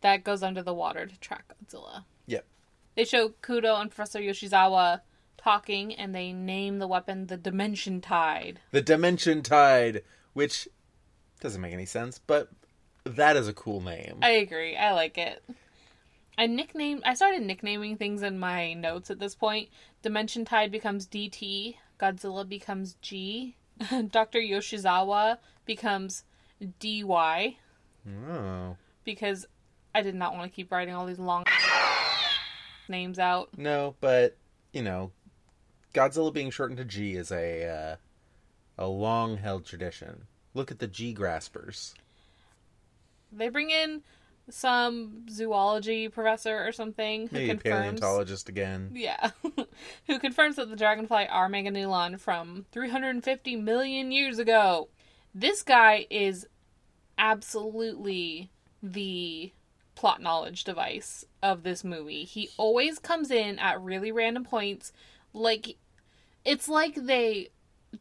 that 0.00 0.24
goes 0.24 0.42
under 0.42 0.62
the 0.62 0.74
water 0.74 1.06
to 1.06 1.20
track 1.20 1.44
Godzilla. 1.48 2.04
Yep. 2.26 2.46
They 2.94 3.04
show 3.04 3.30
Kudo 3.42 3.80
and 3.80 3.90
Professor 3.90 4.20
Yoshizawa 4.20 5.00
talking, 5.36 5.94
and 5.94 6.14
they 6.14 6.32
name 6.32 6.78
the 6.78 6.86
weapon 6.86 7.26
the 7.26 7.36
Dimension 7.36 8.00
Tide. 8.00 8.60
The 8.70 8.82
Dimension 8.82 9.42
Tide, 9.42 10.02
which 10.32 10.68
doesn't 11.40 11.60
make 11.60 11.72
any 11.72 11.86
sense, 11.86 12.18
but 12.18 12.50
that 13.04 13.36
is 13.36 13.48
a 13.48 13.52
cool 13.52 13.80
name. 13.80 14.18
I 14.22 14.30
agree. 14.30 14.76
I 14.76 14.92
like 14.92 15.18
it. 15.18 15.42
I 16.36 16.46
nicknamed. 16.46 17.02
I 17.04 17.14
started 17.14 17.42
nicknaming 17.42 17.96
things 17.96 18.22
in 18.22 18.38
my 18.38 18.72
notes 18.74 19.10
at 19.10 19.18
this 19.18 19.34
point. 19.34 19.70
Dimension 20.02 20.44
Tide 20.44 20.70
becomes 20.70 21.06
DT. 21.06 21.76
Godzilla 21.98 22.48
becomes 22.48 22.94
G. 23.02 23.56
Doctor 24.10 24.38
Yoshizawa 24.38 25.38
becomes 25.64 26.24
DY 26.80 27.56
Oh. 28.06 28.76
because 29.04 29.46
I 29.94 30.02
did 30.02 30.14
not 30.14 30.34
want 30.34 30.50
to 30.50 30.54
keep 30.54 30.70
writing 30.72 30.94
all 30.94 31.06
these 31.06 31.18
long 31.18 31.44
names 32.88 33.18
out. 33.18 33.50
No, 33.56 33.94
but 34.00 34.36
you 34.72 34.82
know, 34.82 35.10
Godzilla 35.94 36.32
being 36.32 36.50
shortened 36.50 36.78
to 36.78 36.84
G 36.84 37.14
is 37.14 37.30
a 37.32 37.68
uh, 37.68 37.96
a 38.76 38.86
long 38.86 39.36
held 39.38 39.64
tradition. 39.64 40.24
Look 40.54 40.70
at 40.70 40.78
the 40.78 40.86
G 40.88 41.12
graspers. 41.14 41.94
They 43.32 43.48
bring 43.48 43.70
in 43.70 44.02
some 44.50 45.26
zoology 45.28 46.08
professor 46.08 46.66
or 46.66 46.72
something 46.72 47.28
who 47.28 47.36
Maybe 47.36 47.48
confirms. 47.48 47.74
paleontologist 48.00 48.48
again. 48.48 48.90
Yeah, 48.94 49.30
who 50.06 50.18
confirms 50.18 50.56
that 50.56 50.70
the 50.70 50.76
dragonfly 50.76 51.26
are 51.28 51.48
Meganulon 51.50 52.18
from 52.18 52.64
350 52.72 53.56
million 53.56 54.10
years 54.10 54.38
ago. 54.38 54.88
This 55.34 55.62
guy 55.62 56.06
is 56.08 56.46
absolutely 57.18 58.50
the 58.82 59.52
plot 59.94 60.22
knowledge 60.22 60.64
device 60.64 61.24
of 61.42 61.62
this 61.62 61.82
movie. 61.82 62.24
He 62.24 62.50
always 62.56 62.98
comes 62.98 63.30
in 63.30 63.58
at 63.58 63.82
really 63.82 64.12
random 64.12 64.44
points, 64.44 64.92
like 65.32 65.76
it's 66.44 66.68
like 66.68 66.94
they 66.94 67.48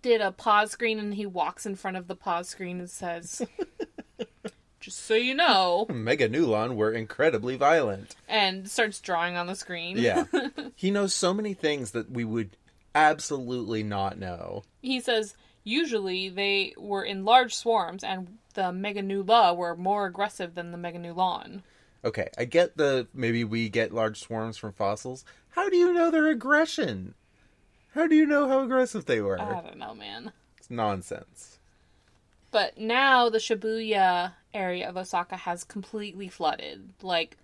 did 0.01 0.21
a 0.21 0.31
pause 0.31 0.71
screen 0.71 0.99
and 0.99 1.13
he 1.13 1.25
walks 1.25 1.65
in 1.65 1.75
front 1.75 1.97
of 1.97 2.07
the 2.07 2.15
pause 2.15 2.49
screen 2.49 2.79
and 2.79 2.89
says. 2.89 3.41
Just 4.79 5.05
so 5.05 5.15
you 5.15 5.33
know, 5.33 5.85
Mega 5.89 6.29
Meganulon 6.29 6.75
were 6.75 6.93
incredibly 6.93 7.55
violent. 7.57 8.15
and 8.27 8.69
starts 8.69 9.01
drawing 9.01 9.35
on 9.35 9.47
the 9.47 9.55
screen. 9.55 9.97
Yeah. 9.97 10.25
he 10.75 10.91
knows 10.91 11.13
so 11.13 11.33
many 11.33 11.53
things 11.53 11.91
that 11.91 12.11
we 12.11 12.23
would 12.23 12.55
absolutely 12.95 13.83
not 13.83 14.17
know. 14.17 14.63
He 14.81 15.01
says 15.01 15.35
usually 15.63 16.29
they 16.29 16.73
were 16.77 17.03
in 17.03 17.25
large 17.25 17.53
swarms 17.53 18.03
and 18.03 18.37
the 18.57 18.71
Meganula 18.71 19.55
were 19.55 19.75
more 19.75 20.07
aggressive 20.07 20.55
than 20.55 20.71
the 20.71 20.79
Mega 20.79 20.97
Meganulon. 20.97 21.61
Okay, 22.03 22.27
I 22.39 22.45
get 22.45 22.75
the 22.75 23.07
maybe 23.13 23.43
we 23.43 23.69
get 23.69 23.93
large 23.93 24.19
swarms 24.19 24.57
from 24.57 24.73
fossils. 24.73 25.23
How 25.49 25.69
do 25.69 25.77
you 25.77 25.93
know 25.93 26.09
their 26.09 26.27
aggression? 26.27 27.13
How 27.93 28.07
do 28.07 28.15
you 28.15 28.25
know 28.25 28.47
how 28.47 28.61
aggressive 28.61 29.05
they 29.05 29.21
were? 29.21 29.39
I 29.39 29.61
don't 29.61 29.77
know, 29.77 29.93
man. 29.93 30.31
It's 30.57 30.71
nonsense. 30.71 31.59
But 32.49 32.79
now 32.79 33.29
the 33.29 33.37
Shibuya 33.37 34.33
area 34.55 34.89
of 34.89 34.97
Osaka 34.97 35.37
has 35.37 35.63
completely 35.63 36.27
flooded. 36.27 36.93
Like 37.03 37.37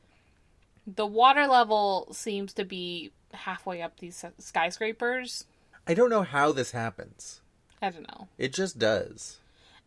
the 0.88 1.06
water 1.06 1.46
level 1.46 2.08
seems 2.12 2.54
to 2.54 2.66
be 2.66 3.12
halfway 3.34 3.84
up 3.84 4.00
these 4.00 4.26
skyscrapers. 4.40 5.46
I 5.86 5.94
don't 5.94 6.10
know 6.10 6.24
how 6.24 6.52
this 6.52 6.72
happens. 6.72 7.42
I 7.84 7.92
don't 7.92 8.08
know. 8.08 8.30
It 8.40 8.52
just 8.52 8.80
does. 8.80 9.38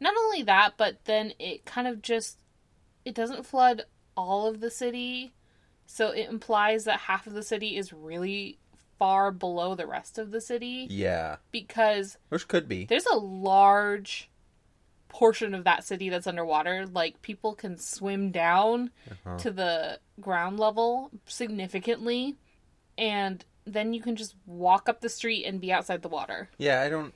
Not 0.00 0.14
only 0.16 0.42
that, 0.42 0.74
but 0.76 1.04
then 1.04 1.32
it 1.38 1.64
kind 1.64 1.86
of 1.88 2.02
just 2.02 2.38
it 3.04 3.14
doesn't 3.14 3.46
flood 3.46 3.82
all 4.16 4.46
of 4.46 4.60
the 4.60 4.70
city. 4.70 5.32
So 5.86 6.10
it 6.10 6.28
implies 6.28 6.84
that 6.84 7.00
half 7.00 7.26
of 7.26 7.34
the 7.34 7.42
city 7.42 7.76
is 7.76 7.92
really 7.92 8.58
far 8.98 9.30
below 9.30 9.74
the 9.74 9.86
rest 9.86 10.18
of 10.18 10.30
the 10.30 10.40
city 10.40 10.86
Yeah. 10.90 11.36
because 11.52 12.16
Which 12.30 12.48
could 12.48 12.66
be. 12.66 12.86
there's 12.86 13.06
a 13.06 13.16
large 13.16 14.30
portion 15.08 15.54
of 15.54 15.64
that 15.64 15.84
city 15.84 16.08
that's 16.08 16.26
underwater. 16.26 16.86
Like 16.86 17.22
people 17.22 17.54
can 17.54 17.78
swim 17.78 18.30
down 18.32 18.90
Uh-huh. 19.10 19.38
to 19.38 19.50
the 19.50 20.00
ground 20.20 20.58
level 20.58 21.10
significantly 21.26 22.36
and 22.98 23.44
then 23.66 23.92
you 23.92 24.00
can 24.00 24.16
just 24.16 24.34
walk 24.46 24.88
up 24.88 25.00
the 25.00 25.08
street 25.08 25.44
and 25.44 25.60
be 25.60 25.72
outside 25.72 26.02
the 26.02 26.08
water. 26.08 26.48
Yeah, 26.58 26.80
I 26.82 26.88
don't. 26.88 27.12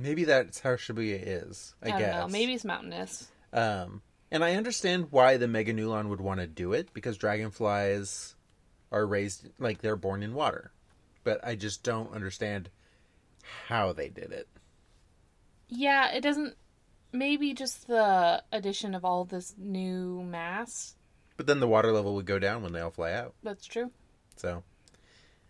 Maybe 0.00 0.24
that's 0.24 0.60
how 0.60 0.70
Shibuya 0.70 1.20
is. 1.22 1.74
I, 1.82 1.92
I, 1.92 1.98
guess. 1.98 2.14
know. 2.14 2.28
Maybe 2.28 2.54
it's 2.54 2.64
mountainous. 2.64 3.28
Um, 3.52 4.02
and 4.30 4.42
I 4.42 4.54
understand 4.54 5.08
why 5.10 5.36
the 5.36 5.46
Meganulon 5.46 6.08
would 6.08 6.20
want 6.20 6.40
to 6.40 6.46
do 6.46 6.72
it 6.72 6.92
because 6.94 7.18
dragonflies 7.18 8.34
are 8.90 9.06
raised 9.06 9.48
like 9.58 9.82
they're 9.82 9.96
born 9.96 10.22
in 10.22 10.34
water, 10.34 10.72
but 11.24 11.44
I 11.44 11.54
just 11.54 11.82
don't 11.82 12.14
understand 12.14 12.70
how 13.68 13.92
they 13.92 14.08
did 14.08 14.32
it. 14.32 14.48
Yeah, 15.68 16.10
it 16.12 16.22
doesn't. 16.22 16.56
Maybe 17.12 17.54
just 17.54 17.88
the 17.88 18.42
addition 18.52 18.94
of 18.94 19.04
all 19.04 19.24
this 19.24 19.54
new 19.58 20.22
mass. 20.22 20.94
But 21.36 21.46
then 21.46 21.60
the 21.60 21.68
water 21.68 21.92
level 21.92 22.14
would 22.14 22.26
go 22.26 22.38
down 22.38 22.62
when 22.62 22.72
they 22.72 22.80
all 22.80 22.90
fly 22.90 23.12
out. 23.12 23.34
That's 23.42 23.66
true. 23.66 23.90
So 24.36 24.62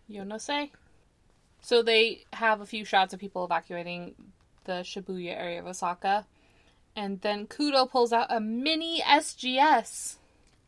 You 0.09 0.25
no 0.25 0.39
say. 0.39 0.73
So 1.63 1.83
they 1.83 2.25
have 2.33 2.61
a 2.61 2.67
few 2.67 2.85
shots 2.85 3.13
of 3.13 3.21
people 3.21 3.45
evacuating 3.45 4.15
the 4.65 4.83
Shibuya 4.83 5.37
area 5.37 5.61
of 5.61 5.67
Osaka. 5.67 6.27
And 6.97 7.21
then 7.21 7.47
Kudo 7.47 7.89
pulls 7.91 8.13
out 8.13 8.27
a 8.31 8.41
mini 8.41 9.01
SGS. 9.01 10.17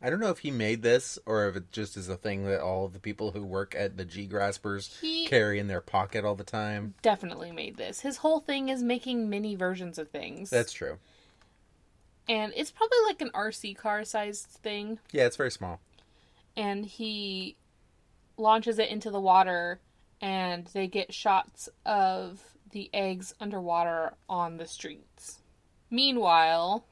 I 0.01 0.09
don't 0.09 0.19
know 0.19 0.29
if 0.31 0.39
he 0.39 0.51
made 0.51 0.81
this 0.81 1.17
or 1.25 1.47
if 1.47 1.55
it 1.55 1.71
just 1.71 1.95
is 1.95 2.09
a 2.09 2.17
thing 2.17 2.45
that 2.45 2.59
all 2.61 2.85
of 2.85 2.93
the 2.93 2.99
people 2.99 3.31
who 3.31 3.43
work 3.43 3.73
at 3.77 3.95
the 3.95 4.03
G 4.05 4.25
Graspers 4.27 4.99
He- 4.99 5.27
carry 5.27 5.59
in 5.59 5.67
their 5.67 5.79
pocket 5.81 6.25
all 6.25 6.35
the 6.35 6.43
time. 6.43 6.93
Definitely 7.01 7.51
made 7.53 7.77
this. 7.77 8.01
His 8.01 8.17
whole 8.17 8.39
thing 8.41 8.67
is 8.69 8.83
making 8.83 9.29
mini 9.29 9.55
versions 9.55 9.97
of 9.97 10.09
things. 10.09 10.49
That's 10.49 10.73
true. 10.73 10.97
and 12.29 12.53
it's 12.55 12.71
probably 12.71 12.97
like 13.05 13.21
an 13.21 13.31
RC 13.33 13.75
car 13.77 14.03
sized 14.05 14.45
thing. 14.47 14.99
Yeah, 15.11 15.25
it's 15.25 15.35
very 15.37 15.51
small. 15.51 15.79
and 16.55 16.85
he 16.85 17.55
launches 18.37 18.79
it 18.79 18.89
into 18.89 19.09
the 19.11 19.19
water 19.21 19.79
and 20.21 20.65
they 20.73 20.87
get 20.87 21.13
shots 21.13 21.67
of 21.85 22.39
the 22.73 22.89
eggs 22.93 23.33
underwater 23.39 24.13
on 24.27 24.57
the 24.57 24.67
streets. 24.67 25.39
Meanwhile, 25.89 26.85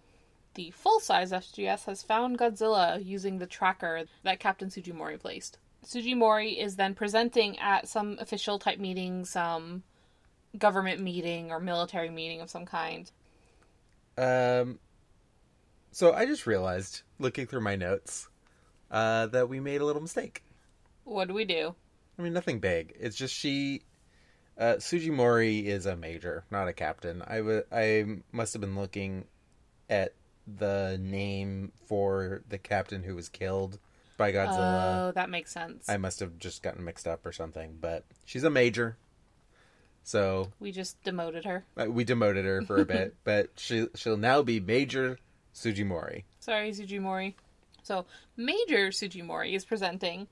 the 0.54 0.72
full 0.72 1.00
size 1.00 1.32
SGS 1.32 1.86
has 1.86 2.04
found 2.04 2.38
Godzilla 2.38 3.04
using 3.04 3.38
the 3.38 3.48
tracker 3.48 4.06
that 4.24 4.40
Captain 4.40 4.70
Sujimori 4.70 5.20
placed. 5.20 5.58
Sujimori 5.86 6.64
is 6.64 6.76
then 6.76 6.94
presenting 6.94 7.58
at 7.60 7.88
some 7.88 8.18
official 8.20 8.60
type 8.60 8.80
meeting, 8.80 9.26
some 9.26 9.84
government 10.58 11.02
meeting 11.02 11.52
or 11.52 11.60
military 11.60 12.10
meeting 12.10 12.42
of 12.42 12.50
some 12.50 12.66
kind. 12.66 13.12
Um, 14.18 14.80
so 15.92 16.14
I 16.14 16.26
just 16.26 16.46
realized, 16.46 17.02
looking 17.20 17.48
through 17.48 17.62
my 17.62 17.76
notes, 17.76 18.28
uh, 18.92 19.28
that 19.28 19.50
we 19.50 19.60
made 19.60 19.82
a 19.82 19.86
little 19.86 20.02
mistake. 20.02 20.44
What 21.06 21.28
do 21.28 21.34
we 21.34 21.46
do? 21.46 21.76
I 22.20 22.22
mean, 22.22 22.34
nothing 22.34 22.60
big. 22.60 22.94
It's 23.00 23.16
just 23.16 23.34
she. 23.34 23.82
Uh, 24.58 24.76
Sujimori 24.76 25.66
is 25.66 25.86
a 25.86 25.96
major, 25.96 26.44
not 26.52 26.68
a 26.68 26.74
captain. 26.74 27.22
I 27.24 27.62
I 27.72 28.06
must 28.32 28.54
have 28.54 28.62
been 28.62 28.76
looking 28.76 29.26
at 29.90 30.14
the 30.48 31.00
name 31.02 31.72
for 31.88 32.42
the 32.50 32.58
captain 32.58 33.04
who 33.04 33.16
was 33.16 33.30
killed 33.30 33.80
by 34.18 34.32
Godzilla. 34.32 35.10
Oh, 35.10 35.12
that 35.16 35.30
makes 35.30 35.52
sense. 35.52 35.90
I 35.90 35.98
must 35.98 36.20
have 36.20 36.38
just 36.38 36.62
gotten 36.64 36.84
mixed 36.84 37.08
up 37.08 37.26
or 37.26 37.32
something. 37.32 37.78
But 37.80 38.04
she's 38.26 38.44
a 38.44 38.50
major, 38.50 38.98
so 40.04 40.52
We 40.60 40.72
just 40.72 41.02
demoted 41.04 41.46
her. 41.46 41.64
uh, 41.78 41.86
we 41.90 42.04
demoted 42.04 42.46
her 42.46 42.62
for 42.64 42.78
a 42.82 42.86
bit. 42.86 43.16
But 43.24 43.50
she 43.58 43.88
she'll 43.96 44.18
now 44.18 44.42
be 44.44 44.60
Major 44.60 45.18
Sujimori. 45.56 46.24
Sorry, 46.40 46.72
Sujimori. 46.72 47.34
So, 47.84 48.06
Major 48.38 48.90
Sujimori 48.90 49.54
is 49.54 49.66
presenting 49.66 50.28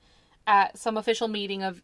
at 0.46 0.78
some 0.78 0.96
official 0.96 1.26
meeting 1.28 1.62
of 1.64 1.82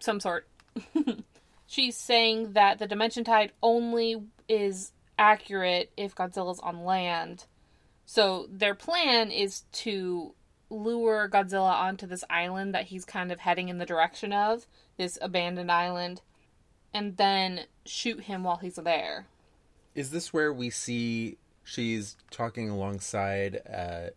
some 0.00 0.18
sort. 0.20 0.46
She's 1.66 1.96
saying 1.96 2.52
that 2.52 2.78
the 2.78 2.86
Dimension 2.86 3.24
Tide 3.24 3.52
only 3.62 4.22
is 4.48 4.92
accurate 5.18 5.90
if 5.96 6.14
Godzilla's 6.14 6.60
on 6.60 6.84
land. 6.84 7.46
So, 8.04 8.46
their 8.48 8.74
plan 8.74 9.30
is 9.32 9.62
to 9.72 10.34
lure 10.70 11.28
Godzilla 11.28 11.72
onto 11.72 12.06
this 12.06 12.24
island 12.30 12.74
that 12.74 12.86
he's 12.86 13.04
kind 13.04 13.32
of 13.32 13.40
heading 13.40 13.68
in 13.68 13.78
the 13.78 13.86
direction 13.86 14.32
of, 14.32 14.66
this 14.96 15.18
abandoned 15.20 15.70
island, 15.70 16.20
and 16.94 17.16
then 17.16 17.62
shoot 17.84 18.22
him 18.22 18.44
while 18.44 18.56
he's 18.56 18.76
there. 18.76 19.26
Is 19.94 20.10
this 20.10 20.32
where 20.32 20.52
we 20.52 20.70
see 20.70 21.38
she's 21.64 22.16
talking 22.30 22.70
alongside 22.70 23.56
a 23.56 24.10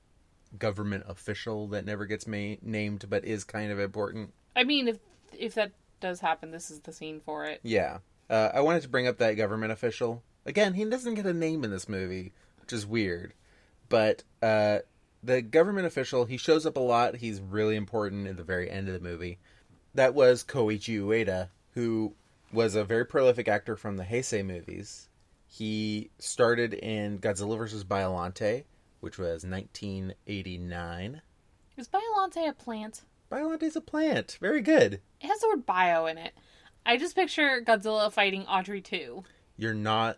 government 0.58 1.04
official 1.08 1.68
that 1.68 1.86
never 1.86 2.06
gets 2.06 2.28
ma- 2.28 2.56
named 2.62 3.06
but 3.10 3.26
is 3.26 3.44
kind 3.44 3.72
of 3.72 3.80
important? 3.80 4.34
I 4.56 4.64
mean, 4.64 4.88
if 4.88 5.00
if 5.38 5.54
that 5.56 5.72
does 6.00 6.20
happen, 6.20 6.52
this 6.52 6.70
is 6.72 6.80
the 6.80 6.94
scene 6.94 7.22
for 7.24 7.46
it. 7.46 7.60
Yeah. 7.64 8.00
Uh, 8.30 8.50
I 8.54 8.62
wanted 8.62 8.84
to 8.84 8.90
bring 8.90 9.08
up 9.08 9.18
that 9.18 9.34
government 9.34 9.72
official. 9.72 10.24
Again, 10.46 10.74
he 10.74 10.86
doesn't 10.86 11.16
get 11.16 11.26
a 11.26 11.34
name 11.34 11.64
in 11.64 11.72
this 11.72 11.90
movie, 11.90 12.34
which 12.62 12.74
is 12.74 12.86
weird. 12.86 13.34
But 13.90 14.24
uh, 14.42 14.80
the 15.24 15.42
government 15.42 15.88
official, 15.88 16.26
he 16.26 16.38
shows 16.38 16.66
up 16.66 16.78
a 16.78 16.82
lot. 16.82 17.16
He's 17.16 17.42
really 17.42 17.76
important 17.76 18.28
at 18.28 18.38
the 18.38 18.44
very 18.44 18.70
end 18.70 18.88
of 18.88 18.94
the 18.94 19.08
movie. 19.08 19.40
That 19.96 20.14
was 20.14 20.44
Koichi 20.44 21.00
Ueda, 21.00 21.50
who 21.74 22.14
was 22.54 22.76
a 22.76 22.84
very 22.84 23.06
prolific 23.06 23.48
actor 23.48 23.76
from 23.76 23.98
the 23.98 24.04
Heisei 24.04 24.46
movies. 24.46 25.10
He 25.48 26.12
started 26.20 26.74
in 26.76 27.20
Godzilla 27.20 27.58
vs. 27.58 27.84
Biollante, 27.84 28.66
which 29.00 29.18
was 29.18 29.44
1989. 29.44 31.22
Is 31.78 31.88
Biollante 31.88 32.48
a 32.48 32.54
plant? 32.54 33.02
Biollante's 33.30 33.76
a 33.76 33.82
plant. 33.82 34.38
Very 34.42 34.62
good. 34.62 35.02
It 35.22 35.28
has 35.28 35.40
the 35.40 35.48
word 35.50 35.66
bio 35.66 36.06
in 36.08 36.18
it. 36.18 36.34
I 36.86 36.98
just 36.98 37.16
picture 37.16 37.62
Godzilla 37.66 38.12
fighting 38.12 38.46
Audrey 38.48 38.82
2. 38.82 39.24
You're 39.58 39.74
not 39.74 40.18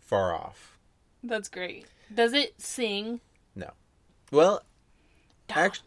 far 0.00 0.34
off. 0.34 0.78
That's 1.24 1.48
great. 1.48 1.86
Does 2.14 2.32
it 2.32 2.60
sing? 2.60 3.20
No. 3.56 3.70
Well, 4.30 4.62
act- 5.48 5.82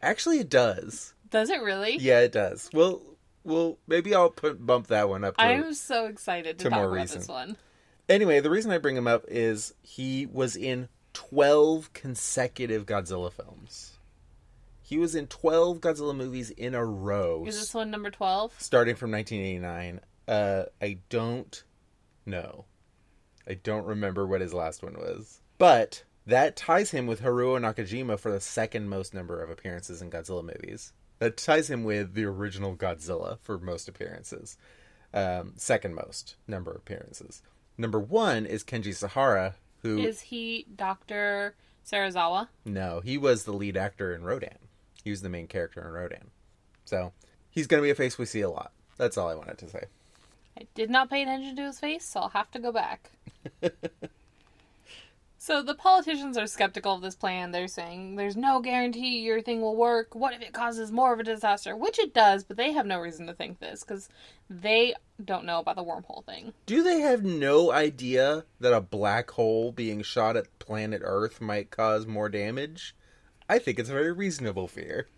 actually, 0.00 0.38
it 0.38 0.48
does. 0.48 1.14
Does 1.30 1.50
it 1.50 1.62
really? 1.62 1.96
Yeah, 1.98 2.20
it 2.20 2.32
does. 2.32 2.70
Well, 2.72 3.02
well, 3.44 3.78
maybe 3.86 4.14
I'll 4.14 4.30
put 4.30 4.64
bump 4.64 4.88
that 4.88 5.08
one 5.08 5.24
up. 5.24 5.36
To... 5.36 5.42
I'm 5.42 5.74
so 5.74 6.06
excited 6.06 6.58
to, 6.58 6.64
to 6.64 6.70
talk 6.70 6.78
more 6.78 6.88
about 6.88 7.00
recent. 7.02 7.20
this 7.20 7.28
one. 7.28 7.56
Anyway, 8.08 8.40
the 8.40 8.50
reason 8.50 8.70
I 8.70 8.78
bring 8.78 8.96
him 8.96 9.06
up 9.06 9.24
is 9.28 9.74
he 9.82 10.26
was 10.26 10.56
in 10.56 10.88
12 11.12 11.92
consecutive 11.92 12.86
Godzilla 12.86 13.32
films. 13.32 13.98
He 14.82 14.98
was 14.98 15.14
in 15.14 15.26
12 15.28 15.80
Godzilla 15.80 16.14
movies 16.14 16.50
in 16.50 16.74
a 16.74 16.84
row, 16.84 17.44
Is 17.46 17.58
this 17.58 17.72
one 17.74 17.90
number 17.90 18.10
12? 18.10 18.54
starting 18.58 18.96
from 18.96 19.10
1989. 19.12 20.00
Uh, 20.28 20.64
I 20.80 20.98
don't 21.08 21.62
know. 22.26 22.64
I 23.48 23.54
don't 23.54 23.86
remember 23.86 24.26
what 24.26 24.40
his 24.40 24.52
last 24.54 24.82
one 24.82 24.94
was. 24.94 25.40
But 25.58 26.04
that 26.26 26.56
ties 26.56 26.90
him 26.90 27.06
with 27.06 27.22
Haruo 27.22 27.58
Nakajima 27.60 28.18
for 28.18 28.30
the 28.30 28.40
second 28.40 28.88
most 28.88 29.14
number 29.14 29.42
of 29.42 29.50
appearances 29.50 30.02
in 30.02 30.10
Godzilla 30.10 30.42
movies. 30.44 30.92
That 31.18 31.36
ties 31.36 31.70
him 31.70 31.84
with 31.84 32.14
the 32.14 32.24
original 32.24 32.76
Godzilla 32.76 33.38
for 33.40 33.58
most 33.58 33.88
appearances. 33.88 34.56
Um, 35.14 35.54
second 35.56 35.94
most 35.94 36.36
number 36.46 36.70
of 36.70 36.78
appearances. 36.78 37.42
Number 37.78 37.98
one 38.00 38.46
is 38.46 38.64
Kenji 38.64 38.94
Sahara, 38.94 39.54
who 39.82 39.98
Is 39.98 40.20
he 40.20 40.66
Dr. 40.74 41.54
Sarazawa? 41.84 42.48
no, 42.64 43.00
he 43.04 43.18
was 43.18 43.44
the 43.44 43.52
lead 43.52 43.76
actor 43.76 44.14
in 44.14 44.22
Rodan. 44.24 44.58
He 45.02 45.10
was 45.10 45.22
the 45.22 45.28
main 45.28 45.46
character 45.46 45.80
in 45.80 45.92
Rodan. 45.92 46.30
So 46.84 47.12
he's 47.50 47.66
going 47.66 47.80
to 47.80 47.86
be 47.86 47.90
a 47.90 47.94
face 47.94 48.18
we 48.18 48.26
see 48.26 48.40
a 48.40 48.50
lot. 48.50 48.72
That's 48.96 49.16
all 49.16 49.28
I 49.28 49.34
wanted 49.34 49.58
to 49.58 49.68
say. 49.68 49.84
I 50.58 50.66
did 50.74 50.90
not 50.90 51.10
pay 51.10 51.22
attention 51.22 51.56
to 51.56 51.62
his 51.62 51.80
face, 51.80 52.04
so 52.04 52.20
I'll 52.20 52.28
have 52.30 52.50
to 52.52 52.58
go 52.58 52.72
back. 52.72 53.10
so 55.38 55.62
the 55.62 55.74
politicians 55.74 56.36
are 56.36 56.46
skeptical 56.46 56.94
of 56.94 57.00
this 57.00 57.14
plan. 57.14 57.50
They're 57.50 57.68
saying 57.68 58.16
there's 58.16 58.36
no 58.36 58.60
guarantee 58.60 59.20
your 59.20 59.40
thing 59.40 59.62
will 59.62 59.76
work. 59.76 60.14
What 60.14 60.34
if 60.34 60.42
it 60.42 60.52
causes 60.52 60.92
more 60.92 61.14
of 61.14 61.20
a 61.20 61.24
disaster? 61.24 61.74
Which 61.74 61.98
it 61.98 62.12
does, 62.12 62.44
but 62.44 62.58
they 62.58 62.72
have 62.72 62.86
no 62.86 63.00
reason 63.00 63.26
to 63.28 63.32
think 63.32 63.60
this 63.60 63.82
because 63.82 64.08
they 64.50 64.94
don't 65.24 65.46
know 65.46 65.60
about 65.60 65.76
the 65.76 65.84
wormhole 65.84 66.24
thing. 66.26 66.52
Do 66.66 66.82
they 66.82 67.00
have 67.00 67.24
no 67.24 67.72
idea 67.72 68.44
that 68.60 68.74
a 68.74 68.80
black 68.80 69.30
hole 69.30 69.72
being 69.72 70.02
shot 70.02 70.36
at 70.36 70.58
planet 70.58 71.00
Earth 71.02 71.40
might 71.40 71.70
cause 71.70 72.06
more 72.06 72.28
damage? 72.28 72.94
I 73.48 73.58
think 73.58 73.78
it's 73.78 73.90
a 73.90 73.92
very 73.92 74.12
reasonable 74.12 74.68
fear. 74.68 75.08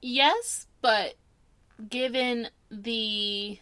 Yes, 0.00 0.66
but 0.82 1.14
given 1.88 2.48
the 2.70 3.58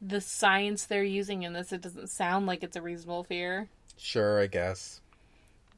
the 0.00 0.20
science 0.20 0.86
they're 0.86 1.04
using 1.04 1.42
in 1.42 1.52
this, 1.52 1.72
it 1.72 1.82
doesn't 1.82 2.08
sound 2.08 2.46
like 2.46 2.62
it's 2.62 2.76
a 2.76 2.82
reasonable 2.82 3.24
fear. 3.24 3.68
Sure, 3.96 4.40
I 4.40 4.46
guess. 4.46 5.00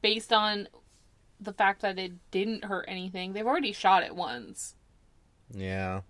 Based 0.00 0.32
on 0.32 0.68
the 1.40 1.52
fact 1.52 1.82
that 1.82 1.98
it 1.98 2.12
didn't 2.30 2.64
hurt 2.64 2.84
anything, 2.86 3.32
they've 3.32 3.46
already 3.46 3.72
shot 3.72 4.04
it 4.04 4.14
once. 4.14 4.76
Yeah. 5.50 6.02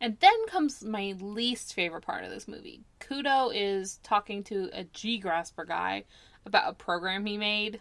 And 0.00 0.18
then 0.20 0.46
comes 0.46 0.82
my 0.84 1.14
least 1.20 1.74
favorite 1.74 2.04
part 2.04 2.24
of 2.24 2.30
this 2.30 2.48
movie. 2.48 2.80
Kudo 3.00 3.50
is 3.54 3.98
talking 4.02 4.42
to 4.44 4.70
a 4.72 4.84
G 4.84 5.18
Grasper 5.18 5.64
guy 5.64 6.04
about 6.46 6.70
a 6.70 6.74
program 6.74 7.26
he 7.26 7.36
made. 7.36 7.80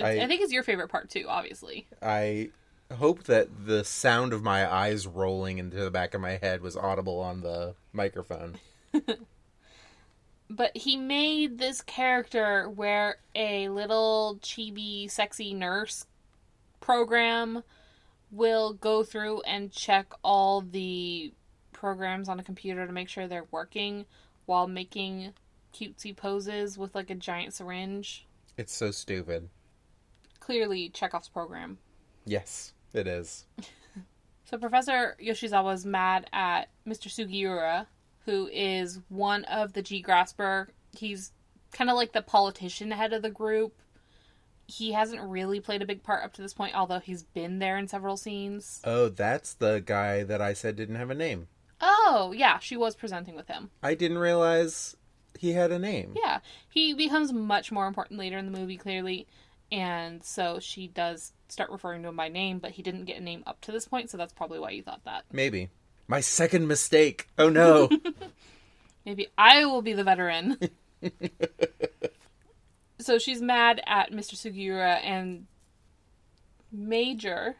I- 0.00 0.20
I 0.20 0.26
think 0.26 0.40
it's 0.42 0.52
your 0.52 0.62
favorite 0.62 0.88
part 0.88 1.10
too, 1.10 1.26
obviously. 1.28 1.86
I 2.00 2.50
hope 2.92 3.24
that 3.24 3.66
the 3.66 3.84
sound 3.84 4.32
of 4.32 4.42
my 4.42 4.70
eyes 4.70 5.06
rolling 5.06 5.58
into 5.58 5.76
the 5.76 5.90
back 5.90 6.14
of 6.14 6.20
my 6.20 6.32
head 6.36 6.60
was 6.60 6.76
audible 6.76 7.20
on 7.20 7.40
the 7.40 7.74
microphone. 7.92 8.58
But 10.50 10.76
he 10.76 10.98
made 10.98 11.56
this 11.58 11.80
character 11.80 12.68
where 12.68 13.16
a 13.34 13.70
little 13.70 14.38
chibi 14.42 15.10
sexy 15.10 15.54
nurse 15.54 16.04
program 16.80 17.62
will 18.30 18.74
go 18.74 19.02
through 19.02 19.40
and 19.42 19.72
check 19.72 20.12
all 20.22 20.60
the 20.60 21.32
programs 21.72 22.28
on 22.28 22.38
a 22.38 22.42
computer 22.42 22.86
to 22.86 22.92
make 22.92 23.08
sure 23.08 23.26
they're 23.26 23.46
working 23.50 24.04
while 24.44 24.66
making 24.68 25.32
cutesy 25.74 26.14
poses 26.14 26.76
with 26.76 26.94
like 26.94 27.08
a 27.08 27.14
giant 27.14 27.54
syringe. 27.54 28.26
It's 28.58 28.74
so 28.74 28.90
stupid. 28.90 29.48
Clearly 30.42 30.88
Chekhov's 30.88 31.28
program. 31.28 31.78
Yes, 32.24 32.72
it 32.92 33.06
is. 33.06 33.46
So 34.44 34.58
Professor 34.58 35.16
Yoshizawa 35.18 35.64
Yoshizawa's 35.64 35.86
mad 35.86 36.28
at 36.30 36.68
Mr. 36.86 37.08
Sugiura, 37.08 37.86
who 38.26 38.50
is 38.52 39.00
one 39.08 39.44
of 39.44 39.72
the 39.72 39.80
G 39.80 40.02
Grasper. 40.02 40.68
He's 40.94 41.32
kind 41.72 41.88
of 41.88 41.96
like 41.96 42.12
the 42.12 42.20
politician 42.20 42.90
head 42.90 43.14
of 43.14 43.22
the 43.22 43.30
group. 43.30 43.72
He 44.66 44.92
hasn't 44.92 45.22
really 45.22 45.58
played 45.58 45.80
a 45.80 45.86
big 45.86 46.02
part 46.02 46.22
up 46.22 46.34
to 46.34 46.42
this 46.42 46.52
point, 46.52 46.74
although 46.74 46.98
he's 46.98 47.22
been 47.22 47.60
there 47.60 47.78
in 47.78 47.88
several 47.88 48.18
scenes. 48.18 48.82
Oh, 48.84 49.08
that's 49.08 49.54
the 49.54 49.82
guy 49.86 50.22
that 50.22 50.42
I 50.42 50.52
said 50.52 50.76
didn't 50.76 50.96
have 50.96 51.08
a 51.08 51.14
name. 51.14 51.48
Oh, 51.80 52.34
yeah, 52.36 52.58
she 52.58 52.76
was 52.76 52.94
presenting 52.94 53.36
with 53.36 53.48
him. 53.48 53.70
I 53.82 53.94
didn't 53.94 54.18
realize 54.18 54.98
he 55.38 55.52
had 55.52 55.72
a 55.72 55.78
name. 55.78 56.12
Yeah, 56.14 56.40
he 56.68 56.92
becomes 56.92 57.32
much 57.32 57.72
more 57.72 57.86
important 57.86 58.20
later 58.20 58.36
in 58.36 58.52
the 58.52 58.58
movie, 58.58 58.76
clearly. 58.76 59.26
And 59.72 60.22
so 60.22 60.60
she 60.60 60.86
does 60.86 61.32
start 61.48 61.70
referring 61.70 62.02
to 62.02 62.08
him 62.10 62.16
by 62.16 62.28
name, 62.28 62.58
but 62.60 62.72
he 62.72 62.82
didn't 62.82 63.06
get 63.06 63.18
a 63.18 63.24
name 63.24 63.42
up 63.46 63.60
to 63.62 63.72
this 63.72 63.88
point, 63.88 64.10
so 64.10 64.16
that's 64.16 64.32
probably 64.32 64.60
why 64.60 64.70
you 64.70 64.82
thought 64.82 65.04
that. 65.06 65.24
Maybe. 65.32 65.70
My 66.06 66.20
second 66.20 66.68
mistake. 66.68 67.28
Oh 67.38 67.48
no. 67.48 67.88
Maybe 69.06 69.28
I 69.36 69.64
will 69.64 69.82
be 69.82 69.94
the 69.94 70.04
veteran. 70.04 70.58
So 73.02 73.18
she's 73.18 73.42
mad 73.42 73.82
at 73.84 74.12
Mr. 74.12 74.34
Sugiura 74.36 75.04
and 75.04 75.46
Major 76.70 77.56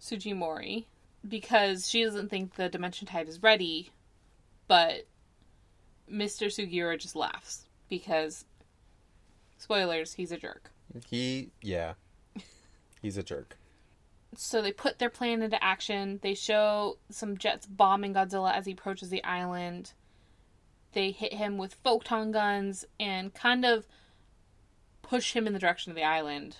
Sujimori 0.00 0.86
because 1.26 1.88
she 1.88 2.02
doesn't 2.02 2.30
think 2.30 2.56
the 2.56 2.68
Dimension 2.68 3.06
Tide 3.06 3.28
is 3.28 3.40
ready, 3.42 3.90
but 4.66 5.06
Mr. 6.10 6.48
Sugiura 6.48 6.98
just 6.98 7.14
laughs 7.14 7.66
because, 7.88 8.44
spoilers, 9.56 10.14
he's 10.14 10.32
a 10.32 10.36
jerk. 10.36 10.72
He, 11.08 11.50
yeah, 11.62 11.94
he's 13.02 13.16
a 13.16 13.22
jerk. 13.22 13.56
So 14.36 14.60
they 14.60 14.72
put 14.72 14.98
their 14.98 15.10
plan 15.10 15.42
into 15.42 15.62
action. 15.62 16.20
They 16.22 16.34
show 16.34 16.98
some 17.10 17.38
jets 17.38 17.66
bombing 17.66 18.14
Godzilla 18.14 18.54
as 18.54 18.66
he 18.66 18.72
approaches 18.72 19.08
the 19.08 19.24
island. 19.24 19.92
They 20.92 21.10
hit 21.10 21.34
him 21.34 21.58
with 21.58 21.74
photon 21.82 22.32
guns 22.32 22.84
and 22.98 23.32
kind 23.32 23.64
of 23.64 23.86
push 25.02 25.34
him 25.34 25.46
in 25.46 25.52
the 25.52 25.58
direction 25.58 25.90
of 25.90 25.96
the 25.96 26.04
island 26.04 26.56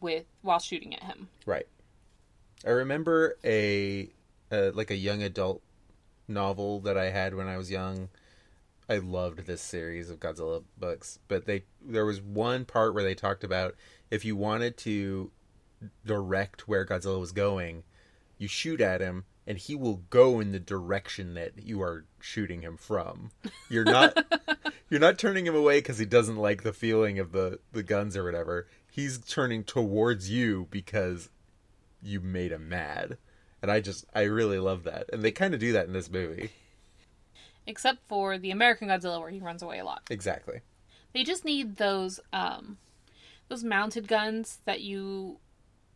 with 0.00 0.24
while 0.42 0.58
shooting 0.58 0.94
at 0.94 1.02
him. 1.02 1.28
Right. 1.46 1.66
I 2.64 2.70
remember 2.70 3.36
a 3.44 4.08
uh, 4.50 4.70
like 4.74 4.90
a 4.90 4.96
young 4.96 5.22
adult 5.22 5.62
novel 6.28 6.80
that 6.80 6.96
I 6.96 7.10
had 7.10 7.34
when 7.34 7.48
I 7.48 7.56
was 7.56 7.70
young. 7.70 8.08
I 8.92 8.98
loved 8.98 9.46
this 9.46 9.62
series 9.62 10.10
of 10.10 10.20
Godzilla 10.20 10.62
books, 10.76 11.18
but 11.26 11.46
they 11.46 11.64
there 11.82 12.04
was 12.04 12.20
one 12.20 12.66
part 12.66 12.92
where 12.92 13.02
they 13.02 13.14
talked 13.14 13.42
about 13.42 13.74
if 14.10 14.22
you 14.22 14.36
wanted 14.36 14.76
to 14.78 15.30
direct 16.04 16.68
where 16.68 16.84
Godzilla 16.84 17.18
was 17.18 17.32
going, 17.32 17.84
you 18.36 18.48
shoot 18.48 18.82
at 18.82 19.00
him 19.00 19.24
and 19.46 19.56
he 19.56 19.74
will 19.74 20.02
go 20.10 20.40
in 20.40 20.52
the 20.52 20.60
direction 20.60 21.32
that 21.32 21.52
you 21.64 21.80
are 21.80 22.04
shooting 22.20 22.60
him 22.60 22.76
from. 22.76 23.30
You're 23.70 23.84
not 23.84 24.26
you're 24.90 25.00
not 25.00 25.18
turning 25.18 25.46
him 25.46 25.56
away 25.56 25.80
cuz 25.80 25.96
he 25.96 26.04
doesn't 26.04 26.36
like 26.36 26.62
the 26.62 26.74
feeling 26.74 27.18
of 27.18 27.32
the 27.32 27.60
the 27.72 27.82
guns 27.82 28.14
or 28.14 28.24
whatever. 28.24 28.66
He's 28.90 29.16
turning 29.16 29.64
towards 29.64 30.28
you 30.28 30.68
because 30.70 31.30
you 32.02 32.20
made 32.20 32.52
him 32.52 32.68
mad. 32.68 33.16
And 33.62 33.70
I 33.70 33.80
just 33.80 34.04
I 34.14 34.24
really 34.24 34.58
love 34.58 34.84
that. 34.84 35.08
And 35.14 35.22
they 35.22 35.32
kind 35.32 35.54
of 35.54 35.60
do 35.60 35.72
that 35.72 35.86
in 35.86 35.94
this 35.94 36.10
movie. 36.10 36.50
Except 37.66 38.06
for 38.06 38.38
the 38.38 38.50
American 38.50 38.88
Godzilla 38.88 39.20
where 39.20 39.30
he 39.30 39.40
runs 39.40 39.62
away 39.62 39.78
a 39.78 39.84
lot. 39.84 40.02
Exactly. 40.10 40.60
They 41.14 41.24
just 41.24 41.44
need 41.44 41.76
those 41.76 42.20
um 42.32 42.78
those 43.48 43.62
mounted 43.62 44.08
guns 44.08 44.58
that 44.64 44.80
you 44.80 45.38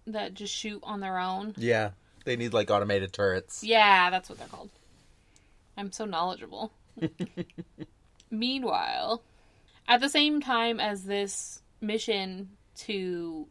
that 0.07 0.35
just 0.35 0.55
shoot 0.55 0.81
on 0.83 1.01
their 1.01 1.19
own. 1.19 1.55
Yeah. 1.57 1.91
They 2.25 2.37
need 2.37 2.53
like 2.53 2.71
automated 2.71 3.13
turrets. 3.13 3.63
Yeah, 3.63 4.11
that's 4.11 4.29
what 4.29 4.39
they're 4.39 4.49
called. 4.49 4.71
I'm 5.77 5.93
so 5.93 6.05
knowledgeable. 6.05 6.73
Meanwhile, 8.31 9.23
at 9.87 10.01
the 10.01 10.09
same 10.09 10.41
time 10.41 10.81
as 10.81 11.05
this 11.05 11.63
mission 11.81 12.51
to 12.77 13.47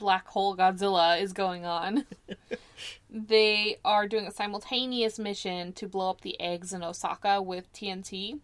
Black 0.00 0.26
Hole 0.26 0.56
Godzilla 0.56 1.20
is 1.22 1.32
going 1.32 1.64
on, 1.64 2.04
they 3.10 3.76
are 3.84 4.08
doing 4.08 4.26
a 4.26 4.32
simultaneous 4.32 5.18
mission 5.18 5.72
to 5.74 5.86
blow 5.86 6.10
up 6.10 6.22
the 6.22 6.40
eggs 6.40 6.72
in 6.72 6.82
Osaka 6.82 7.40
with 7.40 7.72
TNT. 7.72 8.40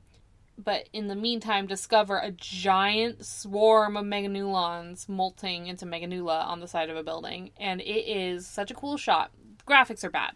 But 0.59 0.89
in 0.93 1.09
the 1.09 1.15
meantime, 1.17 1.67
discover 1.67 2.19
a 2.19 2.31
giant 2.31 3.27
swarm 3.27 3.97
of 3.97 4.05
meganulons 4.07 5.07
molting 5.09 5.67
into 5.67 5.85
meganula 5.85 6.47
on 6.47 6.61
the 6.61 6.69
side 6.69 6.89
of 6.89 6.97
a 6.97 7.03
building. 7.03 7.51
And 7.59 7.81
it 7.83 8.09
is 8.09 8.47
such 8.47 8.71
a 8.71 8.75
cool 8.75 8.97
shot. 8.97 9.33
Graphics 9.69 10.03
are 10.05 10.11
bad 10.11 10.33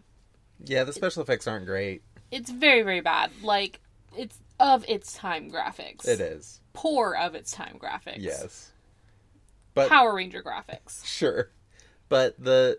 Yeah, 0.64 0.84
the 0.84 0.92
special 0.92 1.22
effects 1.22 1.46
aren't 1.46 1.64
great. 1.66 2.02
it's 2.32 2.50
very 2.50 2.82
very 2.82 3.00
bad 3.00 3.30
like 3.42 3.80
it's 4.16 4.38
of 4.58 4.84
its 4.88 5.12
time 5.14 5.50
graphics 5.50 6.06
It 6.06 6.20
is. 6.20 6.60
poor 6.72 7.14
of 7.14 7.34
its 7.36 7.52
time 7.52 7.78
graphics 7.80 8.18
Yes. 8.18 8.72
But 9.80 9.88
power 9.88 10.14
ranger 10.14 10.42
graphics 10.42 11.04
sure. 11.04 11.50
But 12.08 12.42
the 12.42 12.78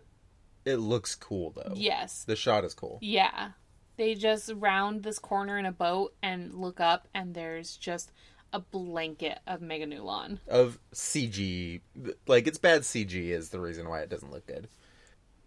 it 0.66 0.76
looks 0.78 1.16
cool 1.16 1.52
though. 1.52 1.74
yes 1.76 2.24
The 2.24 2.36
shot 2.36 2.64
is 2.66 2.74
cool. 2.74 3.00
yeah 3.02 3.52
they 3.98 4.16
just 4.16 4.52
round 4.56 5.04
this 5.04 5.20
corner 5.20 5.58
in 5.58 5.66
a 5.66 5.72
boat 5.72 6.14
and 6.24 6.54
look 6.56 6.80
up 6.80 7.08
and 7.14 7.34
there's 7.36 7.78
just 7.78 8.12
a 8.54 8.60
blanket 8.60 9.40
of 9.48 9.62
Mega 9.62 9.86
meganulon 9.86 10.40
Of 10.48 10.80
CG 10.94 11.82
like 12.28 12.48
it's 12.48 12.58
bad 12.58 12.82
CG 12.82 13.14
is 13.30 13.50
the 13.50 13.60
reason 13.60 13.88
why 13.88 14.02
it 14.02 14.10
doesn't 14.10 14.32
look 14.32 14.46
good. 14.48 14.68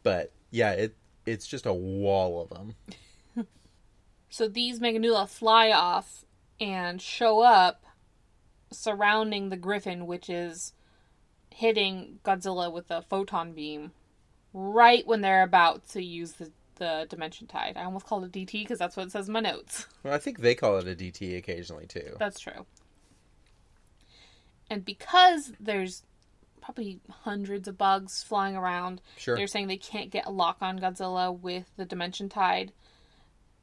But 0.02 0.32
yeah, 0.50 0.72
it 0.72 0.96
it's 1.26 1.46
just 1.46 1.66
a 1.66 1.72
wall 1.72 2.42
of 2.42 2.50
them. 2.50 2.74
so 4.30 4.48
these 4.48 4.80
meganula 4.80 5.28
fly 5.28 5.70
off 5.70 6.24
and 6.60 7.00
show 7.00 7.40
up 7.40 7.84
surrounding 8.70 9.48
the 9.50 9.56
griffin 9.56 10.06
which 10.06 10.28
is 10.30 10.72
hitting 11.54 12.18
godzilla 12.24 12.72
with 12.72 12.90
a 12.90 13.00
photon 13.02 13.52
beam 13.52 13.92
right 14.52 15.06
when 15.06 15.20
they're 15.20 15.42
about 15.44 15.86
to 15.88 16.02
use 16.02 16.32
the, 16.32 16.50
the 16.76 17.06
dimension 17.08 17.46
tide 17.46 17.76
i 17.76 17.84
almost 17.84 18.06
called 18.06 18.24
it 18.24 18.32
dt 18.32 18.62
because 18.64 18.78
that's 18.78 18.96
what 18.96 19.06
it 19.06 19.12
says 19.12 19.28
in 19.28 19.32
my 19.32 19.40
notes 19.40 19.86
Well, 20.02 20.12
I 20.14 20.18
think 20.18 20.40
they 20.40 20.54
call 20.54 20.78
it 20.78 20.88
a 20.88 20.94
DT 20.96 21.36
occasionally 21.38 21.86
too. 21.86 22.16
that's 22.18 22.40
true 22.40 22.66
and 24.70 24.84
because 24.84 25.52
there's 25.60 26.02
probably 26.60 26.98
hundreds 27.22 27.68
of 27.68 27.76
bugs 27.78 28.22
flying 28.22 28.56
around 28.56 29.00
Sure. 29.16 29.36
they're 29.36 29.46
saying 29.46 29.68
they 29.68 29.76
can't 29.76 30.10
get 30.10 30.26
a 30.26 30.30
lock 30.30 30.56
on 30.60 30.78
Godzilla 30.78 31.38
with 31.38 31.66
the 31.76 31.84
Dimension 31.84 32.28
Tide. 32.30 32.72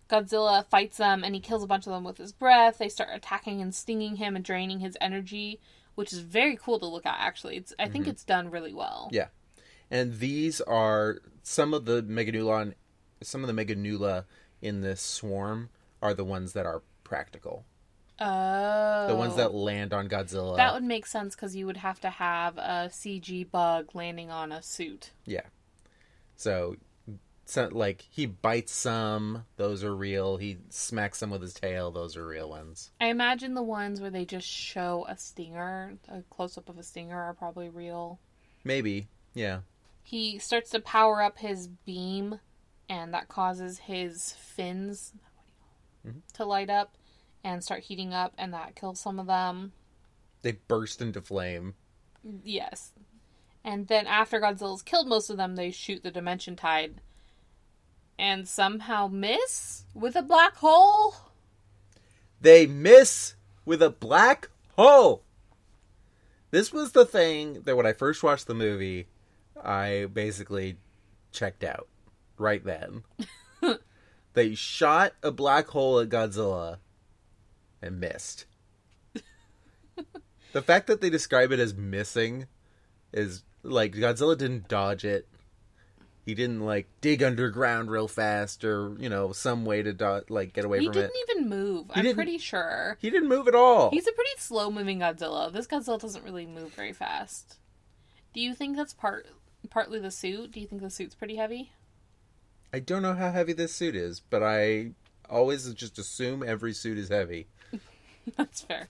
Godzilla 0.08 0.64
fights 0.68 0.98
them 0.98 1.24
and 1.24 1.34
he 1.34 1.42
kills 1.42 1.64
a 1.64 1.68
bunch 1.68 1.88
of 1.88 1.94
them 1.94 2.04
with 2.04 2.18
his 2.20 2.32
breath. 2.32 2.78
They 2.78 2.90
start 2.90 3.10
attacking 3.12 3.60
and 3.62 3.74
stinging 3.74 4.18
him 4.18 4.36
and 4.36 4.46
draining 4.46 4.82
his 4.82 4.96
energy, 5.02 5.60
which 5.96 6.14
is 6.14 6.20
very 6.20 6.58
cool 6.58 6.80
to 6.80 6.86
look 6.86 7.06
at 7.06 7.18
actually. 7.20 7.58
It's 7.58 7.74
I 7.80 7.88
think 7.88 8.06
mm-hmm. 8.06 8.12
it's 8.12 8.24
done 8.24 8.50
really 8.50 8.74
well. 8.74 9.10
Yeah. 9.12 9.28
And 9.90 10.20
these 10.20 10.62
are 10.62 11.20
some 11.44 11.74
of 11.74 11.86
the 11.86 12.02
Meganulon 12.04 12.74
some 13.24 13.44
of 13.44 13.54
the 13.54 13.66
Meganula 13.66 14.26
in 14.62 14.82
this 14.82 15.02
swarm 15.02 15.70
are 16.02 16.14
the 16.14 16.26
ones 16.26 16.54
that 16.54 16.66
are 16.66 16.82
practical. 17.04 17.66
Oh. 18.20 19.08
The 19.08 19.16
ones 19.16 19.36
that 19.36 19.50
oh. 19.50 19.58
land 19.58 19.94
on 19.94 20.08
Godzilla. 20.08 20.58
That 20.58 20.74
would 20.74 20.84
make 20.84 21.06
sense 21.06 21.36
cuz 21.36 21.56
you 21.56 21.66
would 21.66 21.78
have 21.78 22.00
to 22.02 22.10
have 22.10 22.58
a 22.58 22.90
CG 22.92 23.50
bug 23.50 23.90
landing 23.94 24.30
on 24.30 24.52
a 24.52 24.62
suit. 24.62 25.12
Yeah. 25.26 25.46
So, 26.36 26.76
so 27.46 27.68
like 27.72 28.06
he 28.10 28.26
bites 28.26 28.72
some, 28.72 29.46
those 29.58 29.84
are 29.84 29.96
real. 29.96 30.38
He 30.38 30.58
smacks 30.70 31.18
some 31.20 31.30
with 31.32 31.42
his 31.42 31.54
tail, 31.54 31.92
those 31.92 32.16
are 32.18 32.26
real 32.26 32.50
ones. 32.50 32.92
I 33.02 33.08
imagine 33.08 33.54
the 33.54 33.64
ones 33.64 34.00
where 34.00 34.10
they 34.12 34.26
just 34.26 34.48
show 34.48 35.06
a 35.10 35.18
stinger, 35.18 35.98
a 36.08 36.22
close 36.30 36.58
up 36.58 36.70
of 36.70 36.78
a 36.78 36.84
stinger 36.84 37.20
are 37.22 37.34
probably 37.34 37.70
real. 37.70 38.20
Maybe. 38.64 39.08
Yeah. 39.34 39.62
he 40.04 40.40
starts 40.40 40.70
to 40.72 40.80
power 40.80 41.22
up 41.22 41.38
his 41.40 41.68
beam 41.68 42.40
and 42.90 43.14
that 43.14 43.28
causes 43.30 43.80
his 43.80 44.34
fins 44.34 45.14
mm-hmm. 46.06 46.20
to 46.34 46.46
light 46.46 46.70
up 46.70 46.98
and 47.44 47.64
start 47.64 47.84
heating 47.84 48.14
up 48.14 48.34
and 48.38 48.54
that 48.54 48.76
kills 48.76 49.00
some 49.00 49.20
of 49.20 49.28
them 49.28 49.72
They 50.42 50.54
burst 50.68 51.02
into 51.02 51.22
flame. 51.22 51.76
yes 52.44 52.92
and 53.64 53.88
then 53.88 54.06
after 54.06 54.40
godzilla's 54.42 54.82
killed 54.82 55.08
most 55.08 55.30
of 55.30 55.38
them 55.38 55.56
they 55.56 55.72
shoot 55.72 56.04
the 56.04 56.12
dimension 56.12 56.56
tide 56.58 57.00
and 58.22 58.48
somehow 58.48 59.08
miss 59.08 59.84
with 59.96 60.16
a 60.16 60.22
black 60.22 60.56
hole 60.58 61.16
They 62.40 62.68
miss 62.68 63.36
with 63.66 63.82
a 63.82 63.90
black 63.90 64.50
hole. 64.76 65.24
This 66.52 66.72
was 66.72 66.92
the 66.92 67.06
thing 67.06 67.62
that 67.66 67.76
when 67.76 67.86
I 67.86 67.94
first 67.94 68.24
watched 68.24 68.48
the 68.48 68.54
movie, 68.54 69.08
I 69.64 70.08
basically 70.12 70.78
checked 71.32 71.64
out 71.64 71.88
right 72.38 72.64
then. 72.64 73.04
they 74.34 74.56
shot 74.56 75.14
a 75.24 75.32
black 75.32 75.68
hole 75.68 76.00
at 76.00 76.10
Godzilla 76.10 76.78
and 77.82 78.00
missed. 78.00 78.46
the 80.54 80.62
fact 80.62 80.88
that 80.88 81.00
they 81.02 81.10
describe 81.10 81.52
it 81.52 81.60
as 81.60 81.74
missing 81.74 82.48
is 83.14 83.44
like 83.64 83.94
Godzilla 83.94 84.38
didn't 84.38 84.68
dodge 84.68 85.06
it. 85.06 85.28
He 86.24 86.36
didn't 86.36 86.62
like 86.62 86.88
dig 87.02 87.24
underground 87.24 87.90
real 87.90 88.08
fast 88.08 88.64
or, 88.64 88.96
you 89.00 89.10
know, 89.10 89.32
some 89.32 89.66
way 89.66 89.82
to 89.82 89.92
do- 89.92 90.22
like 90.30 90.54
get 90.54 90.66
away 90.66 90.80
he 90.80 90.86
from 90.88 90.98
it. 90.98 91.12
He 91.14 91.24
didn't 91.26 91.30
even 91.30 91.50
move 91.50 91.86
i'm 91.96 92.04
didn't- 92.04 92.16
pretty 92.16 92.38
sure 92.38 92.98
He 93.02 93.10
didn't 93.10 93.28
move 93.30 93.48
at 93.48 93.56
all. 93.56 93.90
he's 93.90 94.08
a 94.08 94.12
pretty 94.12 94.32
slow 94.38 94.70
moving 94.70 95.00
godzilla 95.00 95.52
this 95.52 95.66
godzilla 95.68 96.00
doesn't 96.00 96.24
really 96.24 96.46
move 96.46 96.74
very 96.76 96.94
fast 96.94 97.58
do 98.34 98.40
you 98.40 98.54
think 98.54 98.78
that's 98.78 98.94
part 98.94 99.26
partly 99.70 100.00
the 100.00 100.12
suit 100.12 100.52
do 100.52 100.60
you 100.60 100.68
think 100.68 100.82
the 100.82 100.90
suit's 100.92 101.16
pretty 101.16 101.36
heavy 101.38 101.72
I 102.74 102.80
don't 102.80 103.02
know 103.02 103.14
how 103.16 103.32
heavy 103.32 103.52
this 103.52 103.74
suit 103.76 103.96
is, 103.98 104.22
but 104.22 104.42
I 104.42 104.92
always 105.30 105.74
just 105.74 106.00
assume 106.00 106.42
every 106.42 106.72
suit 106.72 106.98
is 106.98 107.10
heavy. 107.10 107.48
that's 108.38 108.62
fair 108.62 108.88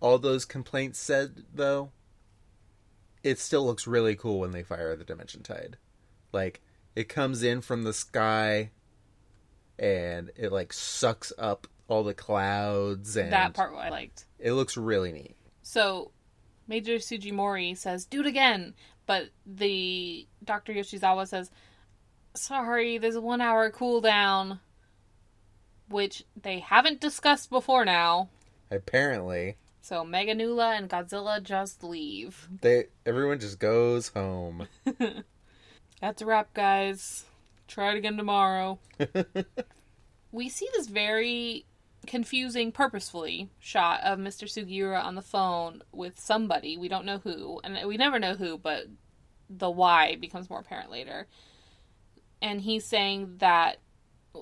All 0.00 0.18
those 0.18 0.46
complaints 0.46 0.98
said, 0.98 1.44
though, 1.54 1.90
it 3.22 3.38
still 3.38 3.66
looks 3.66 3.86
really 3.86 4.16
cool 4.16 4.40
when 4.40 4.52
they 4.52 4.62
fire 4.62 4.96
the 4.96 5.04
Dimension 5.04 5.42
Tide. 5.42 5.76
Like, 6.32 6.60
it 6.96 7.08
comes 7.08 7.42
in 7.42 7.60
from 7.60 7.82
the 7.84 7.92
sky 7.92 8.70
and 9.78 10.30
it, 10.36 10.52
like, 10.52 10.72
sucks 10.72 11.32
up 11.38 11.66
all 11.88 12.04
the 12.04 12.14
clouds 12.14 13.16
and 13.16 13.32
that 13.32 13.54
part 13.54 13.74
I 13.74 13.88
liked. 13.90 14.24
it 14.38 14.52
looks 14.52 14.76
really 14.76 15.12
neat. 15.12 15.36
So, 15.62 16.12
Major 16.68 16.94
Sujimori 16.96 17.76
says, 17.76 18.04
"Do 18.04 18.20
it 18.20 18.26
again," 18.26 18.74
but 19.06 19.30
the 19.44 20.26
Dr. 20.44 20.72
Yoshizawa 20.72 21.26
says, 21.26 21.50
"Sorry, 22.34 22.96
there's 22.98 23.16
a 23.16 23.20
one 23.20 23.40
hour 23.40 23.70
cooldown," 23.72 24.60
which 25.88 26.24
they 26.40 26.60
haven't 26.60 27.00
discussed 27.00 27.50
before 27.50 27.84
now. 27.84 28.28
Apparently, 28.70 29.56
So 29.80 30.04
Meganula 30.04 30.76
and 30.78 30.88
Godzilla 30.88 31.42
just 31.42 31.82
leave. 31.82 32.48
they 32.60 32.84
everyone 33.04 33.40
just 33.40 33.58
goes 33.58 34.08
home. 34.08 34.68
That's 36.00 36.22
a 36.22 36.26
wrap, 36.26 36.54
guys. 36.54 37.24
Try 37.68 37.92
it 37.92 37.98
again 37.98 38.16
tomorrow. 38.16 38.78
we 40.32 40.48
see 40.48 40.68
this 40.74 40.86
very 40.86 41.66
confusing, 42.06 42.72
purposefully 42.72 43.50
shot 43.58 44.00
of 44.02 44.18
Mr. 44.18 44.44
Sugiura 44.44 45.04
on 45.04 45.14
the 45.14 45.22
phone 45.22 45.82
with 45.92 46.18
somebody. 46.18 46.76
We 46.76 46.88
don't 46.88 47.04
know 47.04 47.18
who, 47.18 47.60
and 47.62 47.86
we 47.86 47.96
never 47.96 48.18
know 48.18 48.34
who, 48.34 48.56
but 48.56 48.86
the 49.50 49.70
why 49.70 50.16
becomes 50.16 50.48
more 50.48 50.60
apparent 50.60 50.90
later. 50.90 51.26
And 52.40 52.62
he's 52.62 52.86
saying 52.86 53.36
that 53.38 53.78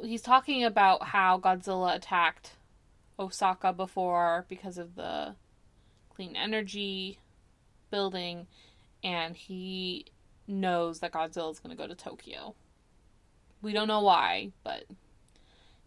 he's 0.04 0.22
talking 0.22 0.64
about 0.64 1.02
how 1.02 1.38
Godzilla 1.38 1.96
attacked 1.96 2.52
Osaka 3.18 3.72
before 3.72 4.46
because 4.48 4.78
of 4.78 4.94
the 4.94 5.34
clean 6.14 6.36
energy 6.36 7.18
building, 7.90 8.46
and 9.02 9.36
he 9.36 10.06
knows 10.48 11.00
that 11.00 11.12
Godzilla 11.12 11.50
is 11.52 11.60
going 11.60 11.76
to 11.76 11.80
go 11.80 11.86
to 11.86 11.94
Tokyo. 11.94 12.54
We 13.62 13.72
don't 13.72 13.88
know 13.88 14.00
why, 14.02 14.52
but 14.64 14.84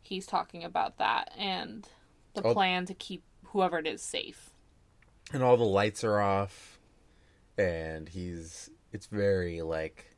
he's 0.01 0.26
talking 0.28 0.64
about 0.64 0.97
that 0.97 1.32
and 1.38 1.88
the 2.34 2.43
Oh. 2.43 2.53
plan 2.53 2.86
to 2.86 2.93
keep 2.93 3.24
whoever 3.45 3.80
it 3.80 3.88
is 3.88 4.01
safe. 4.01 4.49
and 5.34 5.41
all 5.43 5.55
the 5.55 5.64
lights 5.64 6.03
are 6.03 6.20
off 6.20 6.78
and 7.57 8.09
he's 8.09 8.70
it's 8.91 9.05
very 9.07 9.62
like 9.62 10.16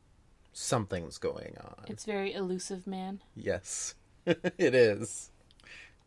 something's 0.54 1.18
going 1.20 1.56
on. 1.64 1.86
It's 1.88 2.06
very 2.06 2.34
elusive, 2.34 2.88
man. 2.88 3.22
yes. 3.36 3.94
it 4.26 4.74
is. 4.74 5.30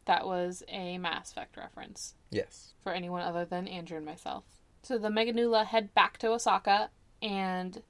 That 0.06 0.26
was 0.26 0.62
a 0.68 0.98
Mass 0.98 1.30
Effect 1.32 1.56
reference 1.56 2.14
Yes. 2.30 2.74
for 2.82 2.92
anyone 2.92 3.22
other 3.22 3.44
than 3.44 3.68
Andrew 3.68 3.96
and 3.98 4.06
myself. 4.06 4.44
So 4.82 4.98
the 4.98 5.08
Meganula 5.08 5.66
head 5.66 5.94
back 5.94 6.18
to 6.18 6.28
Osaka 6.30 6.90
and 7.22 7.82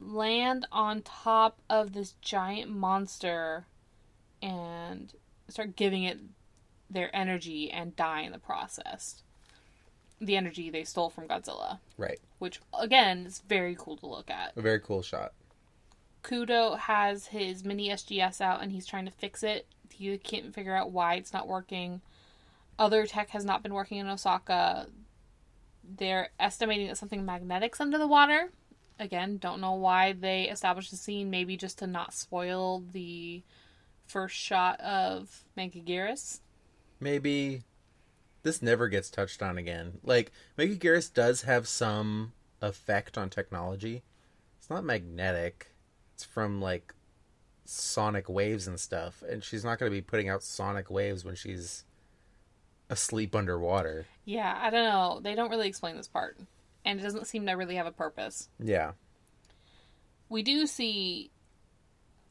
land 0.00 0.66
on 0.72 1.02
top 1.02 1.60
of 1.70 1.92
this 1.92 2.12
giant 2.20 2.70
monster 2.70 3.66
and 4.42 5.12
start 5.48 5.76
giving 5.76 6.04
it 6.04 6.18
their 6.90 7.14
energy 7.14 7.70
and 7.70 7.96
die 7.96 8.20
in 8.20 8.32
the 8.32 8.38
process. 8.38 9.22
The 10.20 10.36
energy 10.36 10.70
they 10.70 10.84
stole 10.84 11.10
from 11.10 11.26
Godzilla, 11.28 11.78
Right. 11.96 12.18
which 12.38 12.60
again 12.78 13.26
is 13.26 13.40
very 13.40 13.76
cool 13.78 13.96
to 13.98 14.06
look 14.06 14.30
at. 14.30 14.56
A 14.56 14.62
very 14.62 14.80
cool 14.80 15.02
shot. 15.02 15.32
Kudo 16.22 16.78
has 16.78 17.26
his 17.26 17.64
mini 17.64 17.90
SGS 17.90 18.40
out 18.40 18.62
and 18.62 18.72
he's 18.72 18.86
trying 18.86 19.04
to 19.04 19.10
fix 19.10 19.42
it. 19.42 19.66
He 19.92 20.16
can't 20.18 20.54
figure 20.54 20.74
out 20.74 20.90
why 20.90 21.14
it's 21.14 21.32
not 21.32 21.46
working. 21.46 22.00
Other 22.78 23.06
tech 23.06 23.30
has 23.30 23.44
not 23.44 23.62
been 23.62 23.74
working 23.74 23.98
in 23.98 24.08
Osaka. 24.08 24.86
They're 25.84 26.30
estimating 26.40 26.88
that 26.88 26.96
something 26.96 27.24
magnetic's 27.24 27.80
under 27.80 27.98
the 27.98 28.06
water. 28.06 28.50
Again, 28.98 29.38
don't 29.38 29.60
know 29.60 29.72
why 29.72 30.12
they 30.12 30.44
established 30.44 30.90
the 30.90 30.96
scene. 30.96 31.30
Maybe 31.30 31.56
just 31.56 31.78
to 31.78 31.86
not 31.86 32.14
spoil 32.14 32.84
the 32.92 33.42
first 34.06 34.36
shot 34.36 34.80
of 34.80 35.44
Megaguirus. 35.58 36.40
Maybe 37.00 37.62
this 38.42 38.62
never 38.62 38.88
gets 38.88 39.10
touched 39.10 39.42
on 39.42 39.58
again. 39.58 39.98
Like 40.04 40.30
Megaguirus 40.56 41.12
does 41.12 41.42
have 41.42 41.66
some 41.66 42.32
effect 42.62 43.18
on 43.18 43.30
technology. 43.30 44.02
It's 44.58 44.70
not 44.70 44.84
magnetic. 44.84 45.72
It's 46.14 46.24
from 46.24 46.60
like 46.60 46.94
sonic 47.64 48.28
waves 48.28 48.66
and 48.68 48.78
stuff, 48.78 49.22
and 49.28 49.42
she's 49.42 49.64
not 49.64 49.78
going 49.78 49.90
to 49.90 49.96
be 49.96 50.02
putting 50.02 50.28
out 50.28 50.42
sonic 50.42 50.90
waves 50.90 51.24
when 51.24 51.34
she's 51.34 51.84
asleep 52.88 53.34
underwater. 53.34 54.06
Yeah, 54.24 54.56
I 54.60 54.70
don't 54.70 54.84
know. 54.84 55.20
They 55.22 55.34
don't 55.34 55.50
really 55.50 55.68
explain 55.68 55.96
this 55.96 56.08
part. 56.08 56.38
And 56.84 57.00
it 57.00 57.02
doesn't 57.02 57.26
seem 57.26 57.46
to 57.46 57.52
really 57.52 57.76
have 57.76 57.86
a 57.86 57.92
purpose. 57.92 58.48
Yeah. 58.58 58.92
we 60.28 60.42
do 60.42 60.66
see 60.66 61.30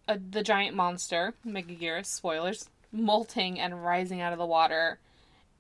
a, 0.08 0.18
the 0.20 0.44
giant 0.44 0.76
monster, 0.76 1.34
Megaguirus, 1.46 2.06
spoilers, 2.08 2.70
molting 2.92 3.60
and 3.60 3.84
rising 3.84 4.22
out 4.22 4.34
of 4.34 4.40
the 4.40 4.46
water. 4.46 5.00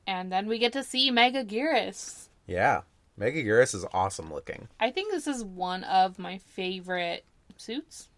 And 0.05 0.31
then 0.31 0.47
we 0.47 0.59
get 0.59 0.73
to 0.73 0.83
see 0.83 1.11
Megaguirus. 1.11 2.27
Yeah. 2.45 2.81
Megaguirus 3.19 3.73
is 3.75 3.85
awesome 3.93 4.33
looking. 4.33 4.67
I 4.79 4.91
think 4.91 5.11
this 5.11 5.27
is 5.27 5.43
one 5.43 5.83
of 5.85 6.19
my 6.19 6.37
favorite 6.39 7.25
suits, 7.57 8.09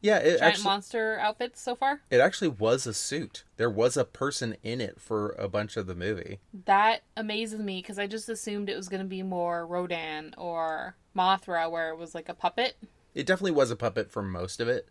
Yeah, 0.00 0.18
it 0.18 0.38
giant 0.38 0.42
actually 0.42 0.64
monster 0.64 1.18
outfits 1.18 1.60
so 1.60 1.74
far. 1.74 2.02
it 2.10 2.20
actually 2.20 2.48
was 2.48 2.86
a 2.86 2.94
suit. 2.94 3.44
There 3.56 3.70
was 3.70 3.96
a 3.96 4.04
person 4.04 4.56
in 4.62 4.80
it 4.80 5.00
for 5.00 5.30
a 5.32 5.48
bunch 5.48 5.76
of 5.76 5.86
the 5.86 5.94
movie. 5.94 6.38
That 6.66 7.02
amazes 7.16 7.60
me 7.60 7.80
because 7.80 7.98
I 7.98 8.06
just 8.06 8.28
assumed 8.28 8.68
it 8.68 8.76
was 8.76 8.88
going 8.88 9.02
to 9.02 9.08
be 9.08 9.22
more 9.22 9.66
Rodan 9.66 10.34
or 10.36 10.96
Mothra, 11.16 11.70
where 11.70 11.90
it 11.90 11.98
was 11.98 12.14
like 12.14 12.28
a 12.28 12.34
puppet. 12.34 12.76
It 13.14 13.26
definitely 13.26 13.52
was 13.52 13.70
a 13.70 13.76
puppet 13.76 14.10
for 14.10 14.22
most 14.22 14.60
of 14.60 14.68
it, 14.68 14.88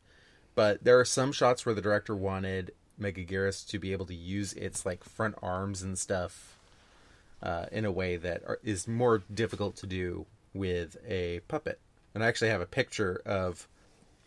but 0.56 0.84
there 0.84 1.00
are 1.00 1.06
some 1.06 1.32
shots 1.32 1.66
where 1.66 1.76
the 1.76 1.82
director 1.82 2.16
wanted 2.16 2.72
Megaguirus 3.00 3.68
to 3.68 3.80
be 3.80 3.92
able 3.92 4.06
to 4.08 4.16
use 4.16 4.54
its 4.54 4.86
like 4.86 5.04
front 5.04 5.36
arms 5.42 5.82
and 5.84 5.98
stuff 6.00 6.58
uh, 7.44 7.68
in 7.72 7.86
a 7.86 7.92
way 7.92 8.18
that 8.18 8.42
are, 8.48 8.60
is 8.64 8.88
more 8.88 9.22
difficult 9.32 9.76
to 9.78 9.88
do 9.88 10.26
with 10.54 10.98
a 11.08 11.42
puppet. 11.48 11.80
And 12.14 12.24
I 12.24 12.28
actually 12.28 12.50
have 12.50 12.62
a 12.62 12.66
picture 12.66 13.22
of 13.26 13.68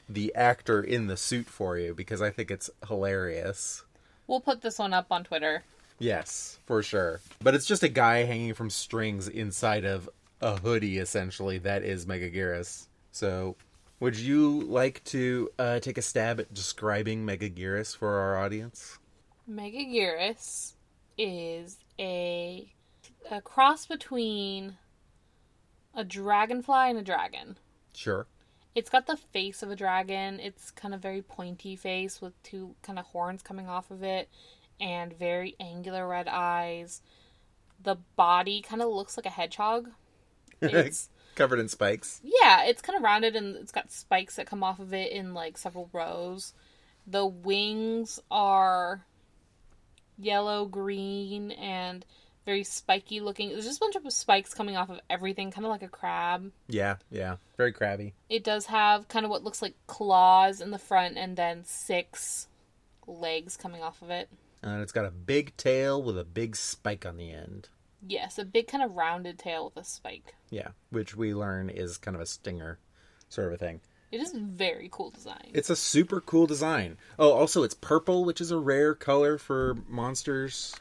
the 0.09 0.35
actor 0.35 0.83
in 0.83 1.07
the 1.07 1.17
suit 1.17 1.47
for 1.47 1.79
you 1.79 1.95
because 1.95 2.23
I 2.23 2.31
think 2.31 2.51
it's 2.51 2.71
hilarious. 2.87 3.85
We'll 4.27 4.41
put 4.41 4.63
this 4.63 4.79
one 4.79 4.93
up 4.93 5.07
on 5.11 5.25
Twitter. 5.25 5.65
Yes, 5.99 6.59
for 6.65 6.83
sure. 6.83 7.21
But 7.43 7.55
it's 7.55 7.67
just 7.67 7.83
a 7.83 7.89
guy 7.89 8.25
hanging 8.25 8.55
from 8.55 8.71
strings 8.71 9.29
inside 9.29 9.85
of 9.85 10.09
a 10.41 10.57
hoodie, 10.57 10.99
essentially. 10.99 11.59
That 11.59 11.83
is 11.83 12.07
Megaguirus. 12.07 12.87
So, 13.11 13.57
would 14.01 14.17
you 14.17 14.61
like 14.63 15.03
to 15.05 15.51
uh, 15.59 15.81
take 15.81 15.99
a 15.99 16.03
stab 16.03 16.39
at 16.39 16.55
describing 16.55 17.27
Megaguirus 17.27 17.97
for 17.97 18.19
our 18.19 18.39
audience? 18.39 18.99
Megaguirus 19.51 20.75
is 21.17 21.79
a 21.99 22.73
a 23.31 23.41
cross 23.41 23.87
between 23.87 24.77
a 25.95 26.05
dragonfly 26.05 26.91
and 26.91 26.99
a 26.99 27.03
dragon. 27.03 27.59
Sure. 27.95 28.27
It's 28.79 28.91
got 28.91 29.09
the 29.09 29.17
face 29.17 29.65
of 29.65 29.73
a 29.73 29.77
dragon. 29.77 30.39
It's 30.39 30.71
kind 30.71 30.95
of 30.95 31.01
very 31.01 31.21
pointy 31.21 31.75
face 31.75 32.23
with 32.23 32.41
two 32.45 32.77
kind 32.81 32.97
of 32.97 33.07
horns 33.07 33.43
coming 33.43 33.69
off 33.69 33.91
of 33.91 34.05
it 34.05 34.29
and 34.81 35.13
very 35.13 35.57
angular 35.59 36.07
red 36.07 36.29
eyes. 36.29 37.03
The 37.83 37.97
body 38.15 38.63
kind 38.63 38.81
of 38.81 38.89
looks 38.91 39.17
like 39.17 39.27
a 39.27 39.31
hedgehog. 39.31 39.91
It's 40.61 41.09
Covered 41.35 41.59
in 41.59 41.69
spikes. 41.69 42.21
yeah, 42.23 42.65
it's 42.67 42.81
kind 42.81 42.97
of 42.97 43.03
rounded 43.03 43.35
and 43.35 43.57
it's 43.57 43.73
got 43.73 43.91
spikes 43.91 44.37
that 44.37 44.47
come 44.47 44.63
off 44.63 44.79
of 44.79 44.95
it 44.95 45.11
in 45.11 45.35
like 45.35 45.59
several 45.59 45.91
rows. 45.93 46.53
The 47.05 47.27
wings 47.27 48.21
are 48.31 49.05
yellow, 50.17 50.67
green, 50.67 51.51
and 51.51 52.07
very 52.49 52.65
spiky 52.65 53.21
looking. 53.21 53.51
There's 53.51 53.67
just 53.67 53.77
a 53.77 53.81
bunch 53.81 53.95
of 53.95 54.11
spikes 54.11 54.55
coming 54.55 54.75
off 54.75 54.89
of 54.89 55.01
everything, 55.11 55.51
kind 55.51 55.67
of 55.67 55.71
like 55.71 55.83
a 55.83 55.89
crab. 55.89 56.51
Yeah, 56.67 56.97
yeah. 57.11 57.37
Very 57.59 57.73
crabby. 57.75 58.15
It 58.31 58.43
does 58.43 58.65
have 58.67 59.07
kind 59.07 59.27
of 59.27 59.31
what 59.31 59.45
looks 59.45 59.61
like 59.61 59.75
claws 59.87 60.63
in 60.63 60.71
the 60.71 60.79
front 60.79 61.19
and 61.19 61.37
then 61.37 61.65
six 61.67 62.49
legs 63.07 63.59
coming 63.59 63.83
off 63.83 64.01
of 64.01 64.09
it. 64.09 64.31
And 64.63 64.81
it's 64.81 64.93
got 64.93 65.05
a 65.05 65.11
big 65.11 65.59
tail 65.59 66.03
with 66.03 66.19
a 66.19 66.25
big 66.25 66.57
spike 66.57 67.05
on 67.05 67.19
the 67.19 67.31
end. 67.31 67.69
Yes, 68.07 68.39
a 68.39 68.47
big 68.47 68.67
kind 68.67 68.83
of 68.83 68.93
rounded 68.93 69.39
tail 69.39 69.67
with 69.67 69.85
a 69.85 69.87
spike. 69.87 70.35
Yeah, 70.49 70.69
which 70.89 71.15
we 71.15 71.35
learn 71.35 71.69
is 71.69 71.99
kind 71.99 72.15
of 72.15 72.23
a 72.23 72.27
stinger 72.27 72.79
sort 73.29 73.49
of 73.49 73.53
a 73.53 73.59
thing. 73.59 73.83
It 74.11 74.23
is 74.23 74.33
very 74.33 74.89
cool 74.91 75.11
design. 75.11 75.51
It's 75.53 75.69
a 75.69 75.77
super 75.77 76.23
cool 76.23 76.47
design. 76.47 76.97
Oh, 77.19 77.31
also 77.31 77.63
it's 77.63 77.75
purple, 77.75 78.25
which 78.25 78.41
is 78.41 78.51
a 78.51 78.59
rare 78.59 78.95
color 78.95 79.37
for 79.37 79.77
monsters. 79.87 80.75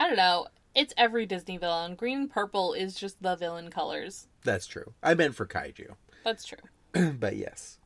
I 0.00 0.06
don't 0.06 0.16
know. 0.16 0.46
It's 0.78 0.94
every 0.96 1.26
Disney 1.26 1.56
villain. 1.56 1.96
Green 1.96 2.18
and 2.18 2.30
purple 2.30 2.72
is 2.72 2.94
just 2.94 3.20
the 3.20 3.34
villain 3.34 3.68
colors. 3.68 4.28
That's 4.44 4.68
true. 4.68 4.92
I 5.02 5.14
meant 5.14 5.34
for 5.34 5.44
kaiju. 5.44 5.96
That's 6.24 6.44
true. 6.44 7.10
but 7.18 7.34
yes. 7.34 7.78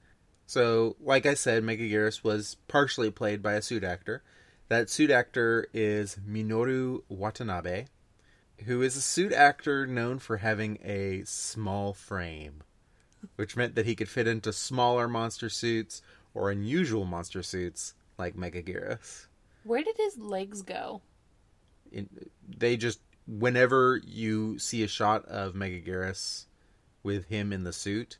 So, 0.45 0.97
like 1.01 1.24
I 1.24 1.32
said, 1.32 1.62
Megaguirus 1.62 2.22
was 2.22 2.59
partially 2.68 3.11
played 3.11 3.43
by 3.43 3.55
a 3.55 3.62
suit 3.62 3.82
actor. 3.82 4.22
That 4.68 4.90
suit 4.90 5.11
actor 5.11 5.68
is 5.72 6.18
Minoru 6.28 7.01
Watanabe, 7.09 7.86
who 8.66 8.82
is 8.82 8.95
a 8.95 9.01
suit 9.01 9.32
actor 9.32 9.86
known 9.86 10.18
for 10.18 10.36
having 10.36 10.78
a 10.84 11.22
small 11.24 11.95
frame, 11.95 12.62
which 13.36 13.57
meant 13.57 13.74
that 13.74 13.86
he 13.86 13.95
could 13.95 14.11
fit 14.11 14.28
into 14.28 14.53
smaller 14.53 15.09
monster 15.09 15.49
suits 15.49 16.03
or 16.34 16.51
unusual 16.51 17.07
monster 17.07 17.43
suits 17.43 17.95
like 18.18 18.36
Megaguirus. 18.36 19.28
Where 19.64 19.82
did 19.82 19.97
his 19.97 20.18
legs 20.18 20.61
go? 20.61 21.01
In, 21.93 22.09
they 22.49 22.76
just 22.76 23.01
whenever 23.26 24.01
you 24.05 24.59
see 24.59 24.82
a 24.82 24.88
shot 24.88 25.24
of 25.26 25.55
Megaguirus 25.55 26.47
with 27.03 27.26
him 27.26 27.53
in 27.53 27.64
the 27.64 27.72
suit, 27.72 28.18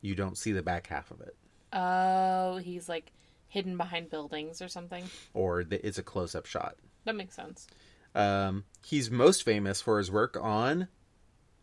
you 0.00 0.14
don't 0.14 0.38
see 0.38 0.52
the 0.52 0.62
back 0.62 0.86
half 0.88 1.10
of 1.10 1.20
it, 1.20 1.36
Oh, 1.72 2.56
he's 2.58 2.88
like 2.88 3.12
hidden 3.48 3.76
behind 3.76 4.10
buildings 4.10 4.60
or 4.62 4.68
something. 4.68 5.04
or 5.34 5.64
the, 5.64 5.84
it's 5.86 5.98
a 5.98 6.02
close-up 6.02 6.46
shot. 6.46 6.76
That 7.04 7.16
makes 7.16 7.34
sense. 7.34 7.66
Um, 8.14 8.64
he's 8.84 9.10
most 9.10 9.42
famous 9.42 9.80
for 9.80 9.98
his 9.98 10.10
work 10.10 10.36
on 10.40 10.88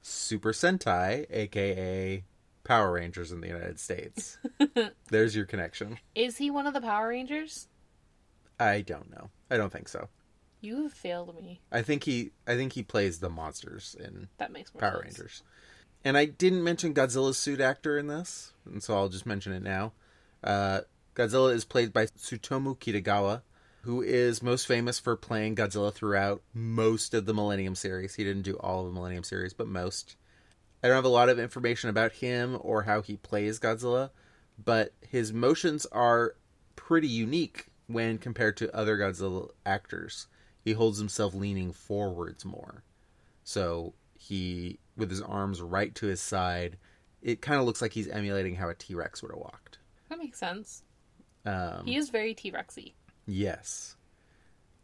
Super 0.02 0.52
Sentai, 0.52 1.26
aka 1.30 2.24
Power 2.64 2.94
Rangers 2.94 3.32
in 3.32 3.42
the 3.42 3.48
United 3.48 3.80
States. 3.80 4.38
There's 5.10 5.36
your 5.36 5.46
connection. 5.46 5.98
Is 6.16 6.38
he 6.38 6.50
one 6.50 6.66
of 6.68 6.74
the 6.74 6.82
Power 6.82 7.10
Rangers? 7.10 7.68
I 8.60 8.82
don't 8.82 9.12
know. 9.12 9.30
I 9.52 9.58
don't 9.58 9.72
think 9.72 9.88
so. 9.88 10.08
You 10.66 10.90
failed 10.90 11.36
me. 11.36 11.62
I 11.72 11.84
think 11.84 12.06
he 12.06 12.32
I 12.48 12.56
think 12.56 12.74
he 12.74 12.82
plays 12.82 13.20
the 13.20 13.30
monsters 13.30 13.96
in 14.00 14.30
That 14.40 14.52
makes 14.52 14.72
Power 14.72 15.04
sense. 15.04 15.20
Rangers. 15.20 15.44
And 16.04 16.18
I 16.18 16.26
didn't 16.26 16.64
mention 16.64 16.94
Godzilla's 16.94 17.38
suit 17.38 17.62
actor 17.62 18.00
in 18.00 18.08
this, 18.08 18.54
and 18.66 18.82
so 18.82 18.96
I'll 18.96 19.10
just 19.10 19.28
mention 19.28 19.54
it 19.54 19.62
now. 19.62 19.94
Uh, 20.44 20.82
Godzilla 21.14 21.54
is 21.54 21.66
played 21.66 21.94
by 21.94 22.08
Tsutomu 22.08 22.78
Kitagawa, 22.78 23.44
who 23.84 24.02
is 24.02 24.42
most 24.42 24.66
famous 24.66 25.00
for 25.00 25.16
playing 25.16 25.56
Godzilla 25.56 25.94
throughout 25.94 26.42
most 26.52 27.14
of 27.14 27.26
the 27.26 27.34
Millennium 27.34 27.76
series. 27.76 28.16
He 28.16 28.24
didn't 28.24 28.42
do 28.44 28.56
all 28.56 28.82
of 28.82 28.88
the 28.88 28.94
Millennium 28.94 29.24
series, 29.24 29.54
but 29.54 29.68
most. 29.68 30.16
I 30.84 30.88
don't 30.88 30.96
have 30.96 31.06
a 31.06 31.10
lot 31.10 31.30
of 31.30 31.40
information 31.40 31.90
about 31.92 32.14
him 32.14 32.58
or 32.62 32.84
how 32.84 33.02
he 33.02 33.18
plays 33.18 33.60
Godzilla, 33.60 34.10
but 34.64 34.94
his 35.08 35.32
motions 35.32 35.86
are 35.92 36.36
pretty 36.76 37.08
unique 37.08 37.68
when 37.88 38.18
compared 38.18 38.58
to 38.58 38.76
other 38.76 38.98
Godzilla 38.98 39.50
actors. 39.66 40.28
He 40.66 40.74
holds 40.74 40.98
himself 40.98 41.34
leaning 41.34 41.72
forwards 41.72 42.44
more. 42.44 42.84
So 43.44 43.94
he, 44.18 44.80
with 44.98 45.10
his 45.12 45.22
arms 45.22 45.62
right 45.62 45.94
to 45.96 46.08
his 46.08 46.20
side, 46.20 46.78
it 47.22 47.42
kind 47.42 47.60
of 47.60 47.66
looks 47.66 47.82
like 47.82 47.94
he's 47.94 48.08
emulating 48.10 48.56
how 48.56 48.68
a 48.70 48.76
T 48.76 48.94
Rex 48.96 49.22
would 49.22 49.32
have 49.32 49.40
walked. 49.40 49.78
That 50.10 50.20
makes 50.20 50.40
sense. 50.40 50.84
Um, 51.46 51.86
He 51.86 51.96
is 51.96 52.10
very 52.10 52.34
T 52.34 52.52
Rexy. 52.52 52.94
yes. 53.26 53.96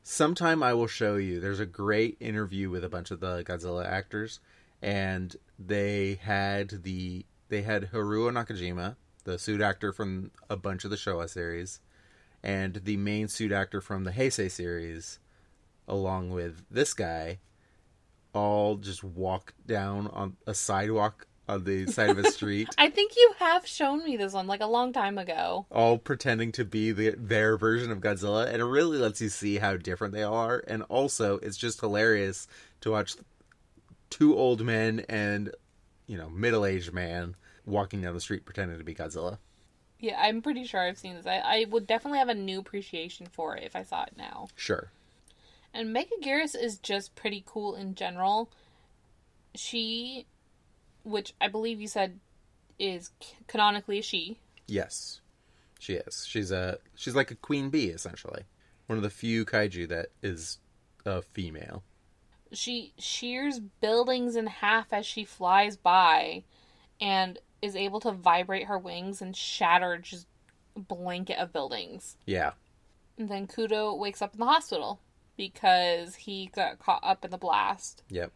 Sometime 0.03 0.63
I 0.63 0.73
will 0.73 0.87
show 0.87 1.15
you. 1.17 1.39
There's 1.39 1.59
a 1.59 1.65
great 1.65 2.17
interview 2.19 2.69
with 2.71 2.83
a 2.83 2.89
bunch 2.89 3.11
of 3.11 3.19
the 3.19 3.43
Godzilla 3.43 3.85
actors, 3.85 4.39
and 4.81 5.35
they 5.59 6.15
had 6.21 6.83
the 6.83 7.25
they 7.49 7.61
had 7.61 7.91
Haruo 7.91 8.31
Nakajima, 8.31 8.95
the 9.25 9.37
suit 9.37 9.61
actor 9.61 9.91
from 9.93 10.31
a 10.49 10.57
bunch 10.57 10.85
of 10.85 10.89
the 10.89 10.95
Showa 10.97 11.29
series, 11.29 11.81
and 12.41 12.75
the 12.83 12.97
main 12.97 13.27
suit 13.27 13.51
actor 13.51 13.79
from 13.79 14.03
the 14.03 14.11
Heisei 14.11 14.49
series, 14.49 15.19
along 15.91 16.31
with 16.31 16.63
this 16.71 16.95
guy, 16.95 17.37
all 18.33 18.77
just 18.77 19.03
walk 19.03 19.53
down 19.67 20.07
on 20.07 20.37
a 20.47 20.53
sidewalk 20.55 21.27
on 21.47 21.65
the 21.65 21.85
side 21.87 22.09
of 22.09 22.17
a 22.17 22.31
street, 22.31 22.69
I 22.77 22.89
think 22.89 23.15
you 23.15 23.33
have 23.39 23.67
shown 23.67 24.03
me 24.03 24.15
this 24.15 24.33
one 24.33 24.47
like 24.47 24.61
a 24.61 24.67
long 24.67 24.93
time 24.93 25.17
ago. 25.17 25.65
all 25.69 25.97
pretending 25.97 26.51
to 26.53 26.65
be 26.65 26.91
the, 26.91 27.15
their 27.17 27.57
version 27.57 27.91
of 27.91 27.99
Godzilla, 27.99 28.47
and 28.47 28.61
it 28.61 28.65
really 28.65 28.97
lets 28.97 29.21
you 29.21 29.29
see 29.29 29.57
how 29.57 29.75
different 29.75 30.13
they 30.13 30.23
are. 30.23 30.63
And 30.67 30.83
also, 30.83 31.37
it's 31.39 31.57
just 31.57 31.81
hilarious 31.81 32.47
to 32.81 32.91
watch 32.91 33.15
two 34.09 34.35
old 34.35 34.61
men 34.61 35.05
and 35.07 35.51
you 36.07 36.17
know 36.17 36.29
middle-aged 36.29 36.93
man 36.93 37.35
walking 37.65 38.01
down 38.01 38.13
the 38.13 38.21
street 38.21 38.45
pretending 38.45 38.77
to 38.77 38.83
be 38.83 38.95
Godzilla. 38.95 39.37
Yeah, 39.99 40.19
I'm 40.19 40.41
pretty 40.41 40.63
sure 40.63 40.79
I've 40.79 40.97
seen 40.97 41.15
this. 41.15 41.27
I, 41.27 41.37
I 41.37 41.65
would 41.69 41.85
definitely 41.85 42.19
have 42.19 42.29
a 42.29 42.33
new 42.33 42.59
appreciation 42.59 43.27
for 43.31 43.55
it 43.55 43.63
if 43.63 43.75
I 43.75 43.83
saw 43.83 44.03
it 44.03 44.13
now. 44.17 44.47
Sure. 44.55 44.91
And 45.73 45.95
Megaguirus 45.95 46.55
is 46.59 46.77
just 46.77 47.15
pretty 47.15 47.43
cool 47.45 47.75
in 47.75 47.95
general. 47.95 48.51
She, 49.55 50.25
which 51.03 51.33
I 51.39 51.47
believe 51.47 51.79
you 51.79 51.87
said 51.87 52.19
is 52.77 53.11
canonically 53.47 53.99
a 53.99 54.01
she. 54.01 54.39
Yes, 54.67 55.21
she 55.79 55.93
is. 55.93 56.25
She's 56.27 56.51
a 56.51 56.79
she's 56.95 57.15
like 57.15 57.31
a 57.31 57.35
queen 57.35 57.69
bee 57.69 57.87
essentially. 57.87 58.43
One 58.87 58.97
of 58.97 59.03
the 59.03 59.09
few 59.09 59.45
kaiju 59.45 59.87
that 59.89 60.07
is 60.21 60.57
a 61.05 61.21
female. 61.21 61.83
She 62.51 62.93
shears 62.97 63.59
buildings 63.59 64.35
in 64.35 64.47
half 64.47 64.91
as 64.91 65.05
she 65.05 65.23
flies 65.23 65.77
by 65.77 66.43
and 66.99 67.39
is 67.61 67.75
able 67.75 68.01
to 68.01 68.11
vibrate 68.11 68.67
her 68.67 68.77
wings 68.77 69.21
and 69.21 69.35
shatter 69.35 69.97
just 69.97 70.27
a 70.75 70.79
blanket 70.79 71.37
of 71.37 71.53
buildings. 71.53 72.17
Yeah. 72.25 72.51
And 73.17 73.29
then 73.29 73.47
Kudo 73.47 73.97
wakes 73.97 74.21
up 74.21 74.33
in 74.33 74.39
the 74.39 74.45
hospital 74.45 74.99
because 75.37 76.15
he 76.15 76.49
got 76.53 76.79
caught 76.79 77.01
up 77.03 77.23
in 77.25 77.31
the 77.31 77.37
blast. 77.37 78.03
Yep. 78.09 78.31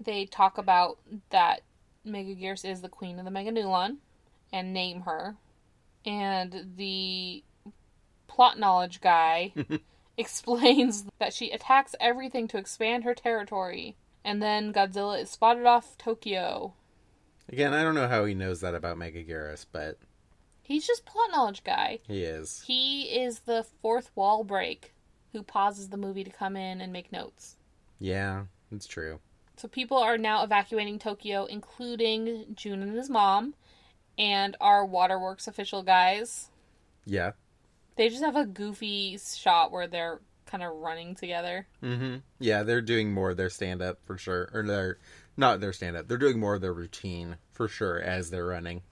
They 0.00 0.26
talk 0.26 0.58
about 0.58 0.98
that 1.30 1.60
Megaguirus 2.06 2.64
is 2.64 2.80
the 2.80 2.88
queen 2.88 3.18
of 3.18 3.24
the 3.24 3.30
Meganulon 3.30 3.96
and 4.52 4.72
name 4.72 5.02
her. 5.02 5.36
And 6.04 6.74
the 6.76 7.42
plot 8.26 8.58
knowledge 8.58 9.00
guy 9.00 9.52
explains 10.18 11.06
that 11.18 11.32
she 11.32 11.50
attacks 11.50 11.94
everything 12.00 12.48
to 12.48 12.58
expand 12.58 13.04
her 13.04 13.14
territory. 13.14 13.96
And 14.24 14.42
then 14.42 14.72
Godzilla 14.72 15.20
is 15.22 15.30
spotted 15.30 15.66
off 15.66 15.96
Tokyo. 15.98 16.74
Again, 17.48 17.74
I 17.74 17.82
don't 17.82 17.94
know 17.94 18.08
how 18.08 18.24
he 18.24 18.34
knows 18.34 18.60
that 18.60 18.74
about 18.74 18.96
Megaguirus, 18.96 19.66
but 19.70 19.98
He's 20.62 20.86
just 20.86 21.04
plot 21.04 21.28
knowledge 21.30 21.62
guy. 21.62 21.98
he 22.06 22.22
is. 22.22 22.62
He 22.66 23.02
is 23.02 23.40
the 23.40 23.66
fourth 23.82 24.10
wall 24.14 24.44
break 24.44 24.93
who 25.34 25.42
pauses 25.42 25.88
the 25.90 25.98
movie 25.98 26.24
to 26.24 26.30
come 26.30 26.56
in 26.56 26.80
and 26.80 26.92
make 26.92 27.12
notes. 27.12 27.56
Yeah, 27.98 28.44
it's 28.72 28.86
true. 28.86 29.18
So 29.56 29.68
people 29.68 29.98
are 29.98 30.16
now 30.16 30.44
evacuating 30.44 30.98
Tokyo, 30.98 31.44
including 31.44 32.46
June 32.54 32.82
and 32.82 32.96
his 32.96 33.10
mom, 33.10 33.54
and 34.16 34.56
our 34.60 34.86
waterworks 34.86 35.46
official 35.46 35.82
guys. 35.82 36.48
Yeah. 37.04 37.32
They 37.96 38.08
just 38.08 38.22
have 38.22 38.36
a 38.36 38.46
goofy 38.46 39.18
shot 39.18 39.70
where 39.70 39.86
they're 39.86 40.20
kind 40.46 40.62
of 40.62 40.72
running 40.72 41.14
together. 41.14 41.66
Mm-hmm. 41.82 42.16
Yeah, 42.38 42.62
they're 42.62 42.80
doing 42.80 43.12
more 43.12 43.30
of 43.30 43.36
their 43.36 43.50
stand 43.50 43.82
up 43.82 43.98
for 44.04 44.16
sure. 44.16 44.50
Or 44.52 44.64
they're 44.64 44.98
not 45.36 45.60
their 45.60 45.72
stand 45.72 45.96
up. 45.96 46.08
They're 46.08 46.16
doing 46.16 46.38
more 46.38 46.54
of 46.54 46.60
their 46.60 46.72
routine 46.72 47.36
for 47.52 47.68
sure 47.68 48.00
as 48.00 48.30
they're 48.30 48.46
running. 48.46 48.82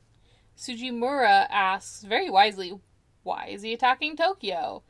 Sujimura 0.57 1.47
asks 1.51 2.03
very 2.03 2.31
wisely, 2.31 2.73
why 3.23 3.47
is 3.47 3.63
he 3.63 3.73
attacking 3.73 4.17
Tokyo? 4.17 4.83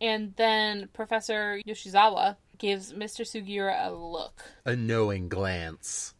And 0.00 0.34
then 0.36 0.88
Professor 0.92 1.60
Yoshizawa 1.66 2.36
gives 2.58 2.92
Mr. 2.92 3.22
Sugiura 3.22 3.88
a 3.88 3.92
look. 3.92 4.42
A 4.64 4.76
knowing 4.76 5.28
glance. 5.28 6.14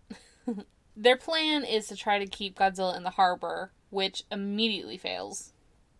Their 0.96 1.16
plan 1.16 1.64
is 1.64 1.88
to 1.88 1.96
try 1.96 2.18
to 2.18 2.26
keep 2.26 2.58
Godzilla 2.58 2.96
in 2.96 3.02
the 3.02 3.10
harbor, 3.10 3.72
which 3.90 4.24
immediately 4.32 4.96
fails. 4.96 5.52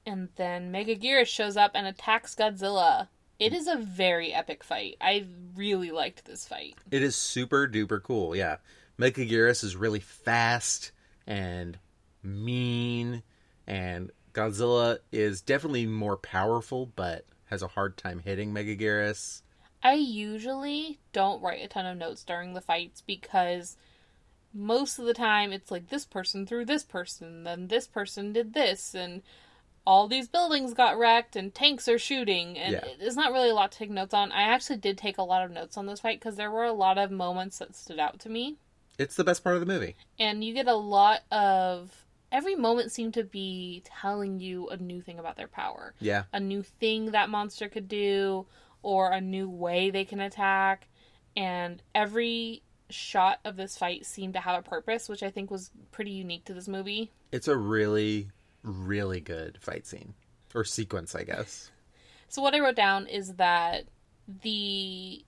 And 0.07 0.29
then 0.37 0.72
Megaguirus 0.72 1.27
shows 1.27 1.57
up 1.57 1.72
and 1.74 1.87
attacks 1.87 2.35
Godzilla. 2.35 3.09
It 3.39 3.53
is 3.53 3.66
a 3.66 3.77
very 3.77 4.33
epic 4.33 4.64
fight. 4.64 4.97
I 5.01 5.27
really 5.55 5.91
liked 5.91 6.24
this 6.24 6.49
fight. 6.49 6.77
It 6.91 7.03
is 7.03 7.16
super 7.16 7.68
duper 7.68 8.03
cool. 8.03 8.35
Yeah, 8.35 8.57
Megaguirus 8.99 9.62
is 9.62 9.77
really 9.77 10.01
fast 10.01 10.93
and 11.27 11.79
mean, 12.22 13.22
and 13.66 14.11
Godzilla 14.33 14.99
is 15.12 15.43
definitely 15.43 15.87
more 15.87 16.16
powerful, 16.16 16.91
but 16.97 17.27
has 17.47 17.62
a 17.62 17.68
hard 17.68 17.97
time 17.97 18.20
hitting 18.20 18.53
Megaguirus. 18.53 19.42
I 19.82 19.94
usually 19.94 20.99
don't 21.12 21.42
write 21.42 21.64
a 21.64 21.68
ton 21.68 21.86
of 21.86 21.97
notes 21.99 22.24
during 22.24 22.55
the 22.55 22.61
fights 22.61 23.03
because 23.07 23.76
most 24.53 24.99
of 24.99 25.05
the 25.05 25.14
time 25.14 25.53
it's 25.53 25.70
like 25.70 25.88
this 25.88 26.05
person 26.05 26.47
threw 26.47 26.64
this 26.64 26.82
person, 26.82 27.44
then 27.44 27.68
this 27.68 27.86
person 27.86 28.32
did 28.32 28.55
this, 28.55 28.94
and 28.94 29.22
all 29.86 30.09
these 30.09 30.26
buildings 30.28 30.74
got 30.74 30.99
wrecked 30.99 31.36
and 31.36 31.55
tanks 31.55 31.86
are 31.88 31.99
shooting, 31.99 32.59
and 32.59 32.72
Yeah. 32.72 32.84
there's 32.99 33.16
not 33.16 33.32
really 33.32 33.51
a 33.51 33.55
lot 33.55 33.70
to 33.72 33.78
take 33.78 33.90
notes 33.90 34.14
on. 34.14 34.32
I 34.32 34.42
actually 34.42 34.78
did 34.78 34.99
take 34.99 35.18
a 35.18 35.22
lot 35.22 35.44
of 35.44 35.51
notes 35.53 35.76
on 35.76 35.86
this 35.86 36.01
fight 36.01 36.18
because 36.18 36.36
there 36.36 36.51
were 36.51 36.64
a 36.64 36.72
lot 36.72 36.99
of 36.99 37.11
moments 37.11 37.59
that 37.59 37.76
stood 37.76 38.01
out 38.01 38.18
to 38.20 38.28
me, 38.28 38.57
It's 38.99 39.14
the 39.14 39.24
best 39.24 39.44
part 39.44 39.55
of 39.57 39.61
the 39.61 39.66
movie. 39.72 39.94
and 40.18 40.42
you 40.42 40.55
get 40.55 40.66
a 40.66 40.74
lot 40.74 41.20
of. 41.30 42.05
Every 42.37 42.55
moment 42.55 42.93
seemed 42.93 43.14
to 43.14 43.24
be 43.24 43.82
telling 43.87 44.39
you 44.41 44.68
a 44.68 44.76
new 44.76 45.01
thing 45.01 45.18
about 45.18 45.37
their 45.37 45.49
power. 45.49 45.95
Yeah, 46.01 46.24
a 46.34 46.39
new 46.39 46.62
thing 46.62 47.12
that 47.12 47.30
monster 47.30 47.70
could 47.70 47.89
do 47.89 48.45
or 48.82 49.11
a 49.11 49.22
new 49.22 49.49
way 49.49 49.89
they 49.89 50.05
can 50.05 50.20
attack. 50.20 50.87
And 51.34 51.82
every 51.95 52.62
shot 52.91 53.41
of 53.47 53.57
this 53.57 53.78
fight 53.78 54.05
seemed 54.05 54.34
to 54.34 54.41
have 54.41 54.61
a 54.61 54.68
purpose 54.68 55.09
which 55.09 55.22
i 55.22 55.30
think 55.30 55.51
was 55.51 55.70
pretty 55.93 56.11
unique 56.11 56.45
to 56.45 56.53
this 56.53 56.68
movie. 56.68 57.11
It's 57.32 57.49
a 57.49 57.57
really, 57.57 58.28
really 58.62 59.20
good 59.20 59.57
fight 59.62 59.87
scene. 59.87 60.12
Or 60.55 60.62
sequence, 60.62 61.14
I 61.14 61.24
guess. 61.24 61.70
so 62.28 62.43
what 62.43 62.55
i 62.55 62.61
wrote 62.61 62.76
down 62.76 63.07
is 63.07 63.37
that 63.37 63.84
the 64.43 65.24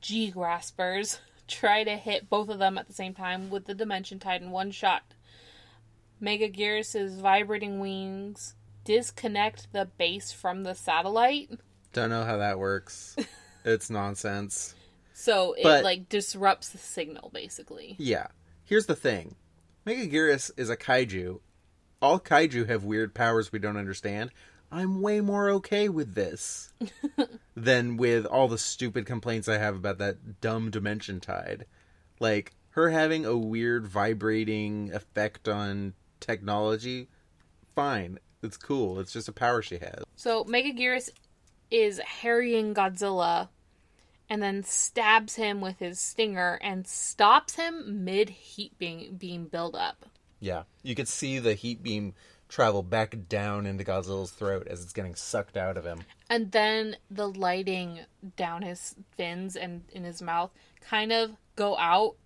G-Graspers 0.00 1.18
try 1.48 1.82
to 1.82 1.96
hit 1.96 2.30
both 2.30 2.48
of 2.48 2.60
them 2.60 2.78
at 2.78 2.86
the 2.86 2.94
same 2.94 3.14
time 3.14 3.50
with 3.50 3.64
the 3.66 3.74
dimension 3.74 4.20
tide 4.20 4.42
in 4.42 4.52
one 4.52 4.70
shot 4.70 5.02
Megaguirus's 6.22 7.20
vibrating 7.20 7.80
wings 7.80 8.54
disconnect 8.84 9.72
the 9.72 9.86
base 9.98 10.32
from 10.32 10.62
the 10.62 10.74
satellite 10.74 11.50
Don't 11.92 12.10
know 12.10 12.24
how 12.24 12.38
that 12.38 12.58
works. 12.58 13.16
it's 13.64 13.90
nonsense. 13.90 14.74
So 15.12 15.52
it 15.54 15.62
But- 15.64 15.84
like 15.84 16.08
disrupts 16.08 16.70
the 16.70 16.78
signal 16.78 17.30
basically. 17.32 17.96
Yeah. 17.98 18.28
Here's 18.64 18.86
the 18.86 18.96
thing. 18.96 19.34
Megaguirus 19.86 20.50
is 20.56 20.70
a 20.70 20.76
kaiju. 20.76 21.40
All 22.02 22.20
kaiju 22.20 22.68
have 22.68 22.84
weird 22.84 23.14
powers 23.14 23.50
we 23.52 23.58
don't 23.58 23.76
understand. 23.76 24.30
I'm 24.72 25.00
way 25.02 25.20
more 25.20 25.50
okay 25.50 25.88
with 25.88 26.14
this 26.14 26.72
than 27.56 27.96
with 27.96 28.24
all 28.24 28.46
the 28.46 28.56
stupid 28.58 29.04
complaints 29.04 29.48
I 29.48 29.58
have 29.58 29.74
about 29.74 29.98
that 29.98 30.40
dumb 30.40 30.70
dimension 30.70 31.18
tide. 31.18 31.66
Like 32.20 32.52
her 32.70 32.90
having 32.90 33.26
a 33.26 33.36
weird 33.36 33.86
vibrating 33.88 34.92
effect 34.94 35.48
on 35.48 35.94
technology, 36.20 37.08
fine. 37.74 38.18
It's 38.42 38.56
cool. 38.56 39.00
It's 39.00 39.12
just 39.12 39.28
a 39.28 39.32
power 39.32 39.62
she 39.62 39.78
has. 39.78 40.04
So 40.16 40.44
Megaguirus 40.44 41.10
is 41.70 41.98
harrying 41.98 42.74
Godzilla 42.74 43.48
and 44.28 44.42
then 44.42 44.62
stabs 44.62 45.34
him 45.34 45.60
with 45.60 45.78
his 45.78 46.00
stinger 46.00 46.58
and 46.62 46.86
stops 46.86 47.56
him 47.56 48.04
mid 48.04 48.30
heat 48.30 48.78
beam 48.78 49.16
beam 49.16 49.46
buildup. 49.46 50.06
Yeah. 50.38 50.62
You 50.82 50.94
could 50.94 51.08
see 51.08 51.38
the 51.38 51.54
heat 51.54 51.82
beam 51.82 52.14
travel 52.48 52.82
back 52.82 53.16
down 53.28 53.66
into 53.66 53.84
Godzilla's 53.84 54.30
throat 54.30 54.66
as 54.68 54.82
it's 54.82 54.92
getting 54.92 55.14
sucked 55.14 55.56
out 55.56 55.76
of 55.76 55.84
him. 55.84 56.00
And 56.28 56.50
then 56.52 56.96
the 57.10 57.28
lighting 57.28 58.00
down 58.36 58.62
his 58.62 58.94
fins 59.16 59.56
and 59.56 59.82
in 59.92 60.04
his 60.04 60.22
mouth 60.22 60.50
kind 60.80 61.12
of 61.12 61.32
go 61.56 61.76
out 61.76 62.16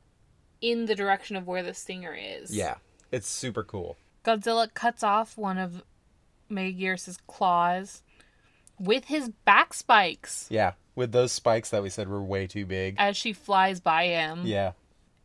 in 0.61 0.87
the 0.87 0.95
direction 0.95 1.37
of 1.37 1.47
where 1.47 1.63
the 1.63 1.75
stinger 1.75 2.15
is. 2.15 2.55
Yeah. 2.55 2.77
It's 3.15 3.29
super 3.29 3.63
cool. 3.63 3.97
Godzilla 4.25 4.73
cuts 4.73 5.03
off 5.03 5.37
one 5.39 5.59
of 5.59 5.83
Megaguirus' 6.51 7.19
claws 7.27 8.03
with 8.79 9.05
his 9.07 9.29
back 9.45 9.73
spikes 9.75 10.47
Yeah, 10.51 10.73
with 10.97 11.13
those 11.13 11.31
spikes 11.33 11.71
that 11.71 11.83
we 11.83 11.91
said 11.91 12.09
were 12.09 12.23
way 12.23 12.47
too 12.47 12.67
big. 12.67 12.97
as 12.99 13.17
she 13.17 13.33
flies 13.33 13.81
by 13.81 14.07
him. 14.07 14.43
Yeah. 14.47 14.73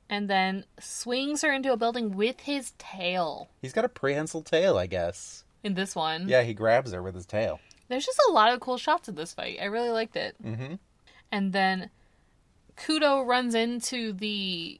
And 0.09 0.29
then 0.29 0.65
swings 0.79 1.41
her 1.43 1.51
into 1.51 1.71
a 1.71 1.77
building 1.77 2.15
with 2.15 2.41
his 2.41 2.73
tail 2.77 3.47
He's 3.61 3.73
got 3.73 3.85
a 3.85 3.89
prehensile 3.89 4.41
tail, 4.43 4.77
I 4.77 4.87
guess. 4.87 5.43
in 5.63 5.73
this 5.75 5.95
one. 5.95 6.27
Yeah, 6.29 6.43
he 6.43 6.53
grabs 6.53 6.91
her 6.93 7.01
with 7.01 7.15
his 7.15 7.25
tail. 7.25 7.59
There's 7.87 8.05
just 8.05 8.19
a 8.29 8.31
lot 8.31 8.53
of 8.53 8.59
cool 8.59 8.77
shots 8.77 9.07
of 9.07 9.15
this 9.15 9.33
fight. 9.33 9.57
I 9.61 9.65
really 9.65 9.89
liked 9.89 10.15
it. 10.15 10.35
Mm-hmm. 10.43 10.75
And 11.31 11.53
then 11.53 11.89
Kudo 12.77 13.25
runs 13.25 13.55
into 13.55 14.13
the 14.13 14.79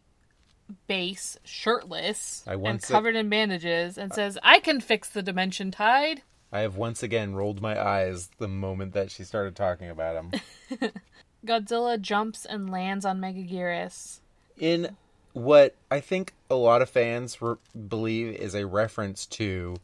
base 0.88 1.38
shirtless 1.44 2.44
I 2.48 2.54
and 2.54 2.82
covered 2.82 3.16
in 3.16 3.30
bandages 3.30 3.98
and 3.98 4.14
says, 4.14 4.38
I 4.44 4.60
can 4.60 4.82
fix 4.82 5.10
the 5.10 5.24
dimension 5.24 5.72
tide. 5.72 6.22
I 6.52 6.62
have 6.62 6.76
once 6.76 7.04
again 7.04 7.36
rolled 7.36 7.62
my 7.62 7.80
eyes 7.80 8.30
the 8.38 8.48
moment 8.48 8.94
that 8.94 9.12
she 9.12 9.24
started 9.24 9.56
talking 9.56 9.90
about 9.90 10.16
him. 10.16 10.92
Godzilla 11.46 12.00
jumps 12.00 12.46
and 12.46 12.70
lands 12.70 13.06
on 13.06 13.20
Megaguirus. 13.20 14.20
In 14.58 14.96
what 15.34 15.76
I 15.92 16.00
think 16.00 16.34
a 16.50 16.56
lot 16.56 16.82
of 16.82 16.90
fans 16.90 17.42
re- 17.42 17.56
believe 17.88 18.36
is 18.36 18.56
a 18.56 18.66
reference 18.66 19.26
to 19.28 19.78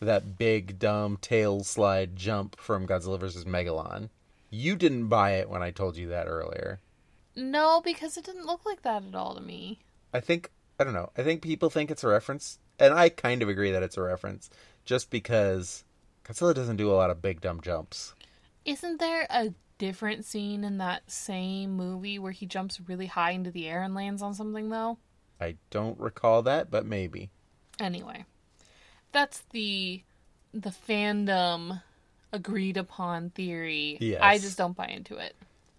that 0.00 0.38
big 0.38 0.78
dumb 0.78 1.18
tail 1.20 1.64
slide 1.64 2.16
jump 2.16 2.58
from 2.58 2.86
Godzilla 2.86 3.18
vs. 3.18 3.44
Megalon. 3.44 4.08
You 4.50 4.76
didn't 4.76 5.08
buy 5.08 5.32
it 5.32 5.48
when 5.48 5.62
I 5.62 5.70
told 5.70 5.96
you 5.96 6.08
that 6.08 6.26
earlier. 6.26 6.80
No, 7.34 7.80
because 7.82 8.16
it 8.16 8.24
didn't 8.24 8.46
look 8.46 8.66
like 8.66 8.82
that 8.82 9.04
at 9.04 9.14
all 9.14 9.34
to 9.34 9.40
me. 9.40 9.78
I 10.12 10.20
think 10.20 10.50
I 10.78 10.84
don't 10.84 10.94
know. 10.94 11.10
I 11.16 11.22
think 11.22 11.42
people 11.42 11.70
think 11.70 11.90
it's 11.90 12.04
a 12.04 12.08
reference, 12.08 12.58
and 12.78 12.94
I 12.94 13.08
kind 13.08 13.42
of 13.42 13.48
agree 13.48 13.70
that 13.72 13.82
it's 13.82 13.96
a 13.96 14.02
reference, 14.02 14.50
just 14.84 15.10
because 15.10 15.84
Godzilla 16.24 16.54
doesn't 16.54 16.76
do 16.76 16.90
a 16.90 16.94
lot 16.94 17.10
of 17.10 17.22
big 17.22 17.40
dumb 17.40 17.60
jumps. 17.60 18.14
Isn't 18.64 18.98
there 18.98 19.26
a 19.30 19.52
different 19.78 20.24
scene 20.24 20.64
in 20.64 20.78
that 20.78 21.10
same 21.10 21.72
movie 21.72 22.18
where 22.18 22.32
he 22.32 22.46
jumps 22.46 22.80
really 22.86 23.06
high 23.06 23.32
into 23.32 23.50
the 23.50 23.68
air 23.68 23.82
and 23.82 23.94
lands 23.94 24.22
on 24.22 24.34
something, 24.34 24.70
though? 24.70 24.98
I 25.40 25.56
don't 25.70 25.98
recall 25.98 26.42
that, 26.42 26.70
but 26.70 26.86
maybe. 26.86 27.30
Anyway, 27.80 28.24
that's 29.12 29.42
the 29.50 30.02
the 30.54 30.70
fandom 30.70 31.82
agreed 32.32 32.76
upon 32.76 33.30
theory. 33.30 33.98
Yes. 34.00 34.20
I 34.22 34.38
just 34.38 34.58
don't 34.58 34.76
buy 34.76 34.86
into 34.86 35.16
it. 35.16 35.34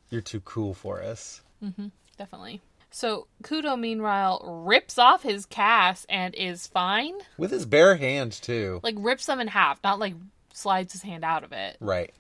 You're 0.10 0.22
too 0.22 0.42
cool 0.42 0.74
for 0.74 1.02
us. 1.02 1.42
Mm-hmm, 1.64 1.88
definitely. 2.18 2.62
So 2.96 3.26
Kudo, 3.42 3.78
meanwhile, 3.78 4.64
rips 4.66 5.00
off 5.00 5.24
his 5.24 5.48
cast 5.48 6.06
and 6.10 6.36
is 6.36 6.68
fine. 6.68 7.16
With 7.40 7.50
his 7.50 7.66
bare 7.66 7.96
hand 7.96 8.34
too. 8.34 8.82
Like 8.84 8.94
rips 9.00 9.26
them 9.26 9.40
in 9.40 9.48
half, 9.48 9.80
not 9.84 9.98
like 9.98 10.14
slides 10.54 10.94
his 10.94 11.02
hand 11.02 11.26
out 11.26 11.44
of 11.44 11.52
it. 11.52 11.76
Right. 11.80 12.14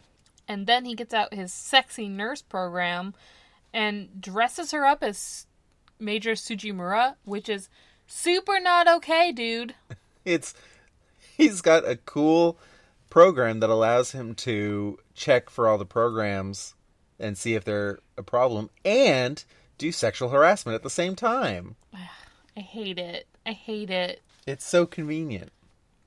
And 0.47 0.65
then 0.65 0.85
he 0.85 0.95
gets 0.95 1.13
out 1.13 1.31
his 1.31 1.53
sexy 1.53 2.09
nurse 2.09 2.41
program 2.41 3.13
and 3.71 4.19
dresses 4.19 4.71
her 4.71 4.83
up 4.83 5.03
as 5.03 5.45
Major 5.99 6.31
Sujimura, 6.31 7.17
which 7.23 7.49
is 7.49 7.69
super 8.07 8.59
not 8.59 8.87
okay, 8.87 9.31
dude. 9.31 9.75
It's 10.25 10.53
he's 11.35 11.59
got 11.59 11.85
a 11.85 11.97
cool 11.97 12.57
program 13.09 13.59
that 13.59 13.69
allows 13.69 14.13
him 14.13 14.35
to 14.35 14.97
check 15.13 15.49
for 15.49 15.67
all 15.67 15.77
the 15.77 15.85
programs 15.85 16.75
and 17.19 17.37
see 17.37 17.55
if 17.55 17.65
they're 17.65 17.99
a 18.17 18.23
problem 18.23 18.69
and 18.85 19.43
do 19.83 19.91
sexual 19.91 20.29
harassment 20.29 20.75
at 20.75 20.81
the 20.81 20.89
same 20.89 21.13
time. 21.13 21.75
I 22.55 22.61
hate 22.61 22.97
it. 22.97 23.27
I 23.45 23.51
hate 23.51 23.89
it. 23.89 24.21
It's 24.47 24.65
so 24.65 24.85
convenient. 24.85 25.51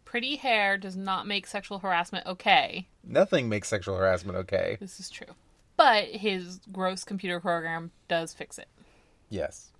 Pretty 0.07 0.37
hair 0.37 0.79
does 0.79 0.97
not 0.97 1.27
make 1.27 1.47
sexual 1.47 1.81
harassment 1.81 2.27
okay. 2.27 2.87
Nothing 3.05 3.51
makes 3.51 3.68
sexual 3.68 3.97
harassment 3.99 4.39
okay. 4.39 4.79
This 4.81 4.99
is 4.99 5.11
true. 5.11 5.35
But 5.77 6.07
his 6.07 6.61
gross 6.72 7.05
computer 7.05 7.39
program 7.39 7.91
does 8.09 8.33
fix 8.33 8.57
it. 8.59 8.68
Yes. 9.29 9.72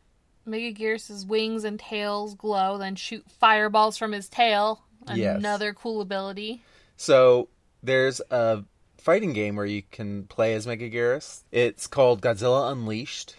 Megaguirus' 0.47 1.26
wings 1.26 1.64
and 1.64 1.80
tails 1.80 2.34
glow, 2.34 2.76
then 2.76 2.97
shoot 2.97 3.24
fireballs 3.40 3.97
from 3.97 4.12
his 4.12 4.28
tail. 4.28 4.82
Yes. 5.14 5.38
Another 5.38 5.72
cool 5.72 6.03
ability. 6.03 6.62
So 6.99 7.49
there's 7.82 8.20
a 8.30 8.62
fighting 8.99 9.32
game 9.32 9.57
where 9.57 9.64
you 9.64 9.82
can 9.90 10.24
play 10.24 10.53
as 10.53 10.66
Megaguirus. 10.66 11.44
It's 11.51 11.86
called 11.86 12.20
Godzilla 12.20 12.70
Unleashed. 12.70 13.36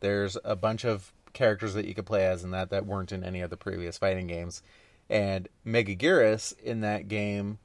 There's 0.00 0.36
a 0.44 0.56
bunch 0.56 0.84
of 0.84 1.12
characters 1.32 1.74
that 1.74 1.86
you 1.86 1.94
could 1.94 2.06
play 2.06 2.26
as 2.26 2.42
in 2.44 2.50
that 2.52 2.70
that 2.70 2.86
weren't 2.86 3.12
in 3.12 3.22
any 3.24 3.40
of 3.40 3.50
the 3.50 3.56
previous 3.56 3.98
fighting 3.98 4.26
games. 4.26 4.62
And 5.10 5.48
Megaguirus 5.66 6.58
in 6.60 6.80
that 6.80 7.08
game 7.08 7.58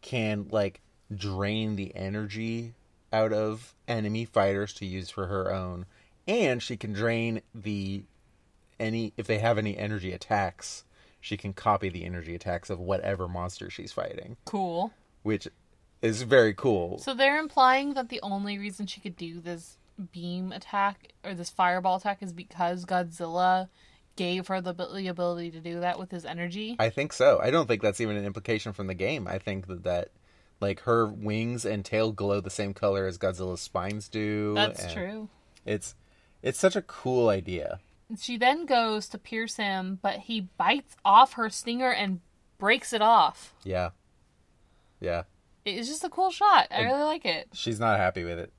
can 0.00 0.48
like 0.50 0.80
drain 1.14 1.76
the 1.76 1.94
energy 1.94 2.74
out 3.12 3.32
of 3.32 3.74
enemy 3.86 4.24
fighters 4.24 4.72
to 4.74 4.86
use 4.86 5.10
for 5.10 5.26
her 5.26 5.52
own. 5.52 5.86
And 6.26 6.62
she 6.62 6.76
can 6.76 6.92
drain 6.92 7.42
the 7.54 8.04
any 8.80 9.12
if 9.16 9.26
they 9.26 9.38
have 9.38 9.58
any 9.58 9.76
energy 9.76 10.12
attacks, 10.12 10.84
she 11.20 11.36
can 11.36 11.52
copy 11.52 11.88
the 11.88 12.04
energy 12.04 12.34
attacks 12.34 12.70
of 12.70 12.80
whatever 12.80 13.28
monster 13.28 13.70
she's 13.70 13.92
fighting 13.92 14.36
Cool. 14.44 14.92
which 15.22 15.46
is 16.00 16.22
very 16.22 16.52
cool. 16.54 16.98
So 16.98 17.14
they're 17.14 17.38
implying 17.38 17.94
that 17.94 18.08
the 18.08 18.20
only 18.22 18.58
reason 18.58 18.86
she 18.86 19.00
could 19.00 19.16
do 19.16 19.40
this 19.40 19.78
beam 20.12 20.52
attack 20.52 21.12
or 21.24 21.34
this 21.34 21.50
fireball 21.50 21.96
attack 21.96 22.22
is 22.22 22.32
because 22.32 22.84
Godzilla 22.84 23.68
gave 24.16 24.48
her 24.48 24.60
the 24.60 24.72
the 24.72 25.08
ability 25.08 25.50
to 25.52 25.60
do 25.60 25.80
that 25.80 25.98
with 25.98 26.10
his 26.10 26.24
energy. 26.24 26.76
I 26.78 26.90
think 26.90 27.12
so. 27.12 27.40
I 27.42 27.50
don't 27.50 27.66
think 27.66 27.82
that's 27.82 28.00
even 28.00 28.16
an 28.16 28.24
implication 28.24 28.72
from 28.72 28.86
the 28.86 28.94
game. 28.94 29.26
I 29.26 29.38
think 29.38 29.66
that 29.68 29.84
that 29.84 30.08
like 30.60 30.80
her 30.80 31.06
wings 31.06 31.64
and 31.64 31.84
tail 31.84 32.12
glow 32.12 32.40
the 32.40 32.50
same 32.50 32.74
color 32.74 33.06
as 33.06 33.18
Godzilla's 33.18 33.60
spines 33.60 34.08
do. 34.08 34.54
That's 34.54 34.92
true. 34.92 35.28
It's 35.64 35.94
it's 36.42 36.58
such 36.58 36.76
a 36.76 36.82
cool 36.82 37.28
idea. 37.28 37.80
She 38.18 38.36
then 38.36 38.66
goes 38.66 39.08
to 39.08 39.18
pierce 39.18 39.56
him, 39.56 39.98
but 40.02 40.20
he 40.20 40.48
bites 40.58 40.96
off 41.04 41.34
her 41.34 41.48
stinger 41.48 41.90
and 41.90 42.20
breaks 42.58 42.92
it 42.92 43.00
off. 43.00 43.54
Yeah. 43.64 43.90
Yeah. 45.00 45.22
It's 45.64 45.88
just 45.88 46.04
a 46.04 46.08
cool 46.08 46.30
shot. 46.30 46.68
I 46.70 46.82
really 46.82 47.04
like 47.04 47.24
it. 47.24 47.48
She's 47.52 47.80
not 47.80 47.98
happy 47.98 48.24
with 48.24 48.38
it. 48.38 48.52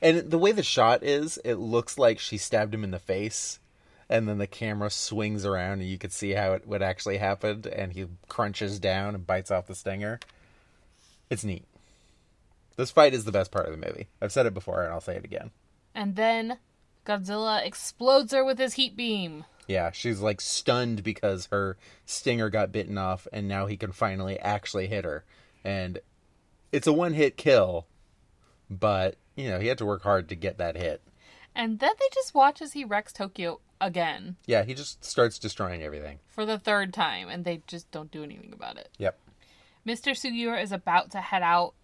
And 0.00 0.30
the 0.30 0.38
way 0.38 0.52
the 0.52 0.62
shot 0.62 1.02
is, 1.02 1.38
it 1.44 1.54
looks 1.54 1.98
like 1.98 2.18
she 2.18 2.38
stabbed 2.38 2.74
him 2.74 2.84
in 2.84 2.90
the 2.90 2.98
face 2.98 3.58
and 4.08 4.28
then 4.28 4.38
the 4.38 4.46
camera 4.46 4.90
swings 4.90 5.44
around 5.44 5.80
and 5.80 5.88
you 5.88 5.98
could 5.98 6.12
see 6.12 6.32
how 6.32 6.52
it 6.52 6.66
would 6.66 6.82
actually 6.82 7.18
happened 7.18 7.66
and 7.66 7.92
he 7.92 8.06
crunches 8.28 8.78
down 8.78 9.14
and 9.14 9.26
bites 9.26 9.50
off 9.50 9.66
the 9.66 9.74
stinger. 9.74 10.20
It's 11.28 11.44
neat. 11.44 11.64
This 12.76 12.90
fight 12.90 13.14
is 13.14 13.24
the 13.24 13.32
best 13.32 13.50
part 13.50 13.66
of 13.66 13.72
the 13.72 13.86
movie. 13.86 14.08
I've 14.20 14.32
said 14.32 14.46
it 14.46 14.54
before 14.54 14.82
and 14.82 14.92
I'll 14.92 15.00
say 15.00 15.16
it 15.16 15.24
again. 15.24 15.50
And 15.94 16.14
then 16.14 16.58
Godzilla 17.04 17.64
explodes 17.64 18.32
her 18.32 18.44
with 18.44 18.58
his 18.58 18.74
heat 18.74 18.96
beam. 18.96 19.44
Yeah, 19.66 19.90
she's 19.90 20.20
like 20.20 20.40
stunned 20.40 21.02
because 21.02 21.46
her 21.46 21.76
stinger 22.04 22.50
got 22.50 22.70
bitten 22.70 22.98
off 22.98 23.26
and 23.32 23.48
now 23.48 23.66
he 23.66 23.76
can 23.76 23.92
finally 23.92 24.38
actually 24.38 24.86
hit 24.86 25.04
her. 25.04 25.24
And 25.64 25.98
it's 26.70 26.86
a 26.86 26.92
one 26.92 27.14
hit 27.14 27.36
kill, 27.36 27.86
but 28.70 29.16
you 29.36 29.48
know, 29.50 29.58
he 29.60 29.68
had 29.68 29.78
to 29.78 29.86
work 29.86 30.02
hard 30.02 30.28
to 30.30 30.34
get 30.34 30.58
that 30.58 30.76
hit. 30.76 31.02
And 31.54 31.78
then 31.78 31.92
they 31.98 32.06
just 32.12 32.34
watch 32.34 32.60
as 32.60 32.72
he 32.74 32.84
wrecks 32.84 33.12
Tokyo 33.12 33.60
again 33.80 34.36
Yeah, 34.46 34.64
he 34.64 34.74
just 34.74 35.04
starts 35.04 35.38
destroying 35.38 35.82
everything. 35.82 36.18
for 36.28 36.44
the 36.46 36.58
third 36.58 36.92
time, 36.94 37.28
and 37.28 37.44
they 37.44 37.62
just 37.66 37.90
don't 37.90 38.10
do 38.10 38.22
anything 38.24 38.52
about 38.52 38.76
it. 38.78 38.90
Yep. 38.98 39.18
Mr. 39.86 40.12
Sugiura 40.12 40.62
is 40.62 40.72
about 40.72 41.10
to 41.12 41.20
head 41.20 41.42
out 41.42 41.74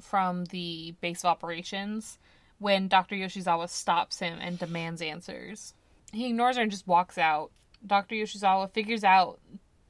from 0.00 0.44
the 0.46 0.94
base 1.00 1.20
of 1.20 1.26
operations, 1.26 2.18
when 2.58 2.88
Dr. 2.88 3.14
Yoshizawa 3.16 3.68
stops 3.68 4.18
him 4.20 4.38
and 4.40 4.58
demands 4.58 5.00
answers. 5.02 5.74
He 6.12 6.28
ignores 6.28 6.56
her 6.56 6.62
and 6.62 6.70
just 6.70 6.86
walks 6.86 7.16
out. 7.18 7.50
Dr. 7.86 8.14
Yoshizawa 8.14 8.70
figures 8.70 9.02
out 9.04 9.40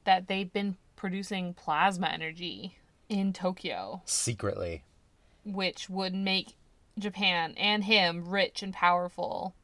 that 0.05 0.29
they've 0.29 0.53
been 0.53 0.77
producing 0.97 1.55
plasma 1.55 2.07
energy 2.09 2.79
in 3.09 3.33
Tokyo, 3.33 4.03
Secretly. 4.05 4.85
which 5.45 5.91
would 5.91 6.15
make 6.15 6.55
Japan 6.99 7.55
and 7.57 7.85
him 7.85 8.29
rich 8.29 8.63
and 8.63 8.73
powerful. 8.73 9.55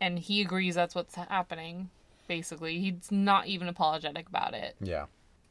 And 0.00 0.18
he 0.18 0.40
agrees 0.40 0.74
that's 0.74 0.94
what's 0.94 1.14
happening, 1.14 1.90
basically. 2.26 2.80
He's 2.80 3.10
not 3.10 3.46
even 3.46 3.68
apologetic 3.68 4.28
about 4.28 4.54
it. 4.54 4.74
Yeah. 4.80 5.06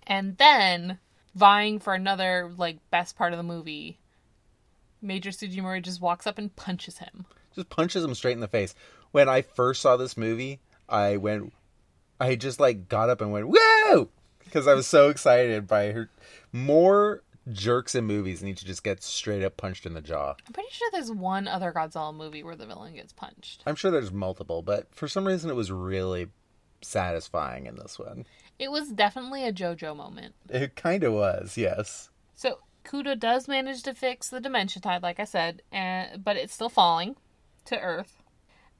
And 0.07 0.37
then, 0.37 0.99
vying 1.35 1.79
for 1.79 1.93
another, 1.93 2.51
like, 2.57 2.79
best 2.89 3.15
part 3.15 3.33
of 3.33 3.37
the 3.37 3.43
movie, 3.43 3.97
Major 5.01 5.29
Sujimori 5.29 5.81
just 5.81 6.01
walks 6.01 6.27
up 6.27 6.37
and 6.37 6.55
punches 6.55 6.97
him. 6.97 7.25
Just 7.55 7.69
punches 7.69 8.03
him 8.03 8.15
straight 8.15 8.33
in 8.33 8.39
the 8.39 8.47
face. 8.47 8.75
When 9.11 9.29
I 9.29 9.41
first 9.41 9.81
saw 9.81 9.97
this 9.97 10.17
movie, 10.17 10.59
I 10.89 11.17
went, 11.17 11.53
I 12.19 12.35
just 12.35 12.59
like 12.59 12.89
got 12.89 13.09
up 13.09 13.21
and 13.21 13.31
went, 13.31 13.47
whoa! 13.49 14.09
Because 14.43 14.67
I 14.67 14.73
was 14.73 14.87
so 14.87 15.09
excited 15.09 15.67
by 15.67 15.91
her. 15.91 16.09
More 16.51 17.23
jerks 17.53 17.95
in 17.95 18.05
movies 18.05 18.43
need 18.43 18.57
to 18.57 18.65
just 18.65 18.83
get 18.83 19.03
straight 19.03 19.43
up 19.43 19.57
punched 19.57 19.85
in 19.85 19.93
the 19.93 20.01
jaw. 20.01 20.35
I'm 20.47 20.53
pretty 20.53 20.69
sure 20.71 20.89
there's 20.91 21.11
one 21.11 21.47
other 21.47 21.71
Godzilla 21.71 22.15
movie 22.15 22.43
where 22.43 22.55
the 22.55 22.65
villain 22.65 22.95
gets 22.95 23.13
punched. 23.13 23.63
I'm 23.65 23.75
sure 23.75 23.91
there's 23.91 24.11
multiple, 24.11 24.61
but 24.61 24.93
for 24.93 25.07
some 25.07 25.25
reason 25.25 25.49
it 25.49 25.55
was 25.55 25.71
really 25.71 26.27
satisfying 26.81 27.65
in 27.65 27.75
this 27.75 27.99
one. 27.99 28.25
It 28.59 28.71
was 28.71 28.89
definitely 28.89 29.45
a 29.45 29.53
JoJo 29.53 29.95
moment. 29.95 30.35
It 30.49 30.75
kind 30.75 31.03
of 31.03 31.13
was, 31.13 31.57
yes. 31.57 32.09
So 32.35 32.59
Kudo 32.85 33.17
does 33.17 33.47
manage 33.47 33.83
to 33.83 33.93
fix 33.93 34.29
the 34.29 34.39
Dimension 34.41 34.81
Tide, 34.81 35.03
like 35.03 35.19
I 35.19 35.25
said, 35.25 35.61
and 35.71 36.23
but 36.23 36.37
it's 36.37 36.53
still 36.53 36.69
falling 36.69 37.15
to 37.65 37.79
Earth. 37.79 38.21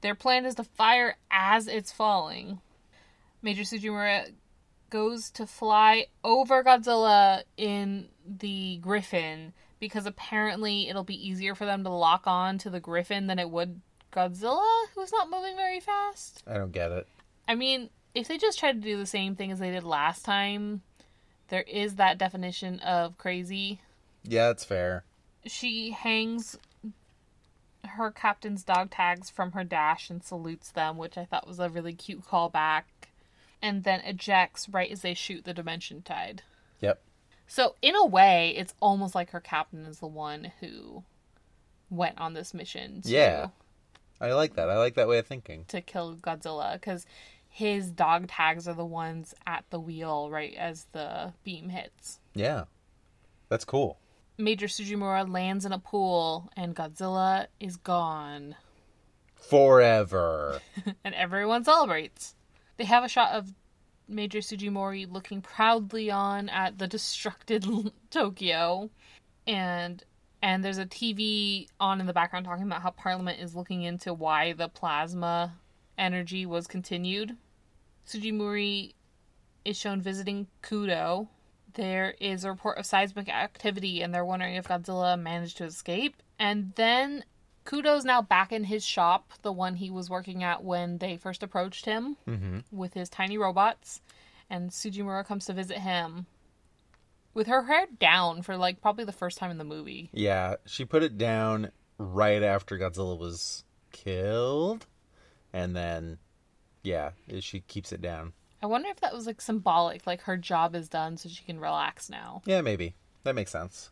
Their 0.00 0.14
plan 0.14 0.44
is 0.44 0.56
to 0.56 0.64
fire 0.64 1.16
as 1.30 1.68
it's 1.68 1.92
falling. 1.92 2.60
Major 3.40 3.62
Sujimura 3.62 4.32
goes 4.92 5.30
to 5.30 5.46
fly 5.46 6.06
over 6.22 6.62
Godzilla 6.62 7.44
in 7.56 8.08
the 8.26 8.76
Griffin 8.76 9.54
because 9.80 10.04
apparently 10.04 10.88
it'll 10.88 11.02
be 11.02 11.28
easier 11.28 11.54
for 11.54 11.64
them 11.64 11.82
to 11.82 11.88
lock 11.88 12.24
on 12.26 12.58
to 12.58 12.68
the 12.68 12.78
Griffin 12.78 13.26
than 13.26 13.38
it 13.38 13.48
would 13.48 13.80
Godzilla, 14.12 14.84
who's 14.94 15.10
not 15.10 15.30
moving 15.30 15.56
very 15.56 15.80
fast. 15.80 16.42
I 16.46 16.58
don't 16.58 16.72
get 16.72 16.92
it. 16.92 17.08
I 17.48 17.54
mean, 17.54 17.88
if 18.14 18.28
they 18.28 18.36
just 18.36 18.58
tried 18.58 18.82
to 18.82 18.86
do 18.86 18.98
the 18.98 19.06
same 19.06 19.34
thing 19.34 19.50
as 19.50 19.58
they 19.58 19.70
did 19.70 19.82
last 19.82 20.26
time, 20.26 20.82
there 21.48 21.62
is 21.62 21.94
that 21.94 22.18
definition 22.18 22.78
of 22.80 23.16
crazy. 23.16 23.80
Yeah, 24.22 24.50
it's 24.50 24.64
fair. 24.64 25.04
She 25.46 25.92
hangs 25.92 26.58
her 27.84 28.10
captain's 28.10 28.62
dog 28.62 28.90
tags 28.90 29.30
from 29.30 29.52
her 29.52 29.64
dash 29.64 30.10
and 30.10 30.22
salutes 30.22 30.70
them, 30.70 30.98
which 30.98 31.16
I 31.16 31.24
thought 31.24 31.48
was 31.48 31.58
a 31.58 31.70
really 31.70 31.94
cute 31.94 32.26
callback, 32.26 32.82
and 33.62 33.84
then 33.84 34.00
ejects 34.00 34.68
right 34.68 34.90
as 34.90 35.00
they 35.02 35.14
shoot 35.14 35.44
the 35.44 35.54
dimension 35.54 36.02
tide. 36.02 36.42
Yep. 36.80 37.00
So, 37.46 37.76
in 37.80 37.94
a 37.94 38.04
way, 38.04 38.54
it's 38.56 38.74
almost 38.80 39.14
like 39.14 39.30
her 39.30 39.40
captain 39.40 39.84
is 39.86 40.00
the 40.00 40.06
one 40.06 40.52
who 40.60 41.04
went 41.90 42.18
on 42.18 42.34
this 42.34 42.52
mission 42.52 43.02
to, 43.02 43.08
Yeah. 43.08 43.48
I 44.20 44.32
like 44.32 44.54
that. 44.54 44.68
I 44.70 44.78
like 44.78 44.94
that 44.94 45.08
way 45.08 45.18
of 45.18 45.26
thinking. 45.26 45.64
to 45.68 45.80
kill 45.80 46.14
Godzilla 46.16 46.74
because 46.74 47.06
his 47.48 47.90
dog 47.90 48.28
tags 48.28 48.66
are 48.68 48.74
the 48.74 48.84
ones 48.84 49.34
at 49.46 49.64
the 49.70 49.80
wheel 49.80 50.30
right 50.30 50.54
as 50.54 50.86
the 50.92 51.32
beam 51.44 51.68
hits. 51.70 52.20
Yeah. 52.34 52.64
That's 53.48 53.64
cool. 53.64 53.98
Major 54.38 54.66
Sujimura 54.68 55.28
lands 55.30 55.66
in 55.66 55.72
a 55.72 55.78
pool 55.78 56.50
and 56.56 56.74
Godzilla 56.74 57.48
is 57.60 57.76
gone. 57.76 58.54
Forever. 59.34 60.60
and 61.04 61.14
everyone 61.14 61.64
celebrates. 61.64 62.34
They 62.82 62.86
have 62.86 63.04
a 63.04 63.08
shot 63.08 63.34
of 63.34 63.54
Major 64.08 64.40
Sujimori 64.40 65.08
looking 65.08 65.40
proudly 65.40 66.10
on 66.10 66.48
at 66.48 66.78
the 66.78 66.88
destructed 66.88 67.92
Tokyo, 68.10 68.90
and 69.46 70.02
and 70.42 70.64
there's 70.64 70.78
a 70.78 70.86
TV 70.86 71.68
on 71.78 72.00
in 72.00 72.08
the 72.08 72.12
background 72.12 72.44
talking 72.44 72.64
about 72.64 72.82
how 72.82 72.90
Parliament 72.90 73.38
is 73.38 73.54
looking 73.54 73.82
into 73.82 74.12
why 74.12 74.54
the 74.54 74.68
plasma 74.68 75.52
energy 75.96 76.44
was 76.44 76.66
continued. 76.66 77.36
Sujimori 78.04 78.94
is 79.64 79.76
shown 79.76 80.00
visiting 80.00 80.48
Kudo. 80.60 81.28
There 81.74 82.16
is 82.18 82.42
a 82.42 82.50
report 82.50 82.78
of 82.78 82.84
seismic 82.84 83.28
activity, 83.28 84.02
and 84.02 84.12
they're 84.12 84.24
wondering 84.24 84.56
if 84.56 84.66
Godzilla 84.66 85.16
managed 85.16 85.58
to 85.58 85.64
escape. 85.66 86.20
And 86.36 86.72
then 86.74 87.22
Kudo's 87.64 88.04
now 88.04 88.22
back 88.22 88.52
in 88.52 88.64
his 88.64 88.84
shop, 88.84 89.32
the 89.42 89.52
one 89.52 89.76
he 89.76 89.90
was 89.90 90.10
working 90.10 90.42
at 90.42 90.64
when 90.64 90.98
they 90.98 91.16
first 91.16 91.42
approached 91.42 91.84
him 91.84 92.16
mm-hmm. 92.28 92.58
with 92.70 92.94
his 92.94 93.08
tiny 93.08 93.38
robots. 93.38 94.00
And 94.50 94.70
Sujimura 94.70 95.24
comes 95.24 95.46
to 95.46 95.52
visit 95.52 95.78
him 95.78 96.26
with 97.34 97.46
her 97.46 97.62
hair 97.62 97.86
down 97.98 98.42
for 98.42 98.56
like 98.56 98.80
probably 98.80 99.04
the 99.04 99.12
first 99.12 99.38
time 99.38 99.50
in 99.50 99.58
the 99.58 99.64
movie. 99.64 100.10
Yeah, 100.12 100.56
she 100.66 100.84
put 100.84 101.02
it 101.02 101.16
down 101.16 101.70
right 101.98 102.42
after 102.42 102.76
Godzilla 102.78 103.18
was 103.18 103.64
killed. 103.92 104.86
And 105.52 105.76
then, 105.76 106.18
yeah, 106.82 107.10
she 107.40 107.60
keeps 107.60 107.92
it 107.92 108.02
down. 108.02 108.32
I 108.62 108.66
wonder 108.66 108.88
if 108.90 109.00
that 109.00 109.14
was 109.14 109.26
like 109.26 109.40
symbolic, 109.40 110.06
like 110.06 110.22
her 110.22 110.36
job 110.36 110.74
is 110.74 110.88
done 110.88 111.16
so 111.16 111.28
she 111.28 111.44
can 111.44 111.60
relax 111.60 112.10
now. 112.10 112.42
Yeah, 112.44 112.60
maybe. 112.60 112.94
That 113.24 113.34
makes 113.34 113.52
sense. 113.52 113.90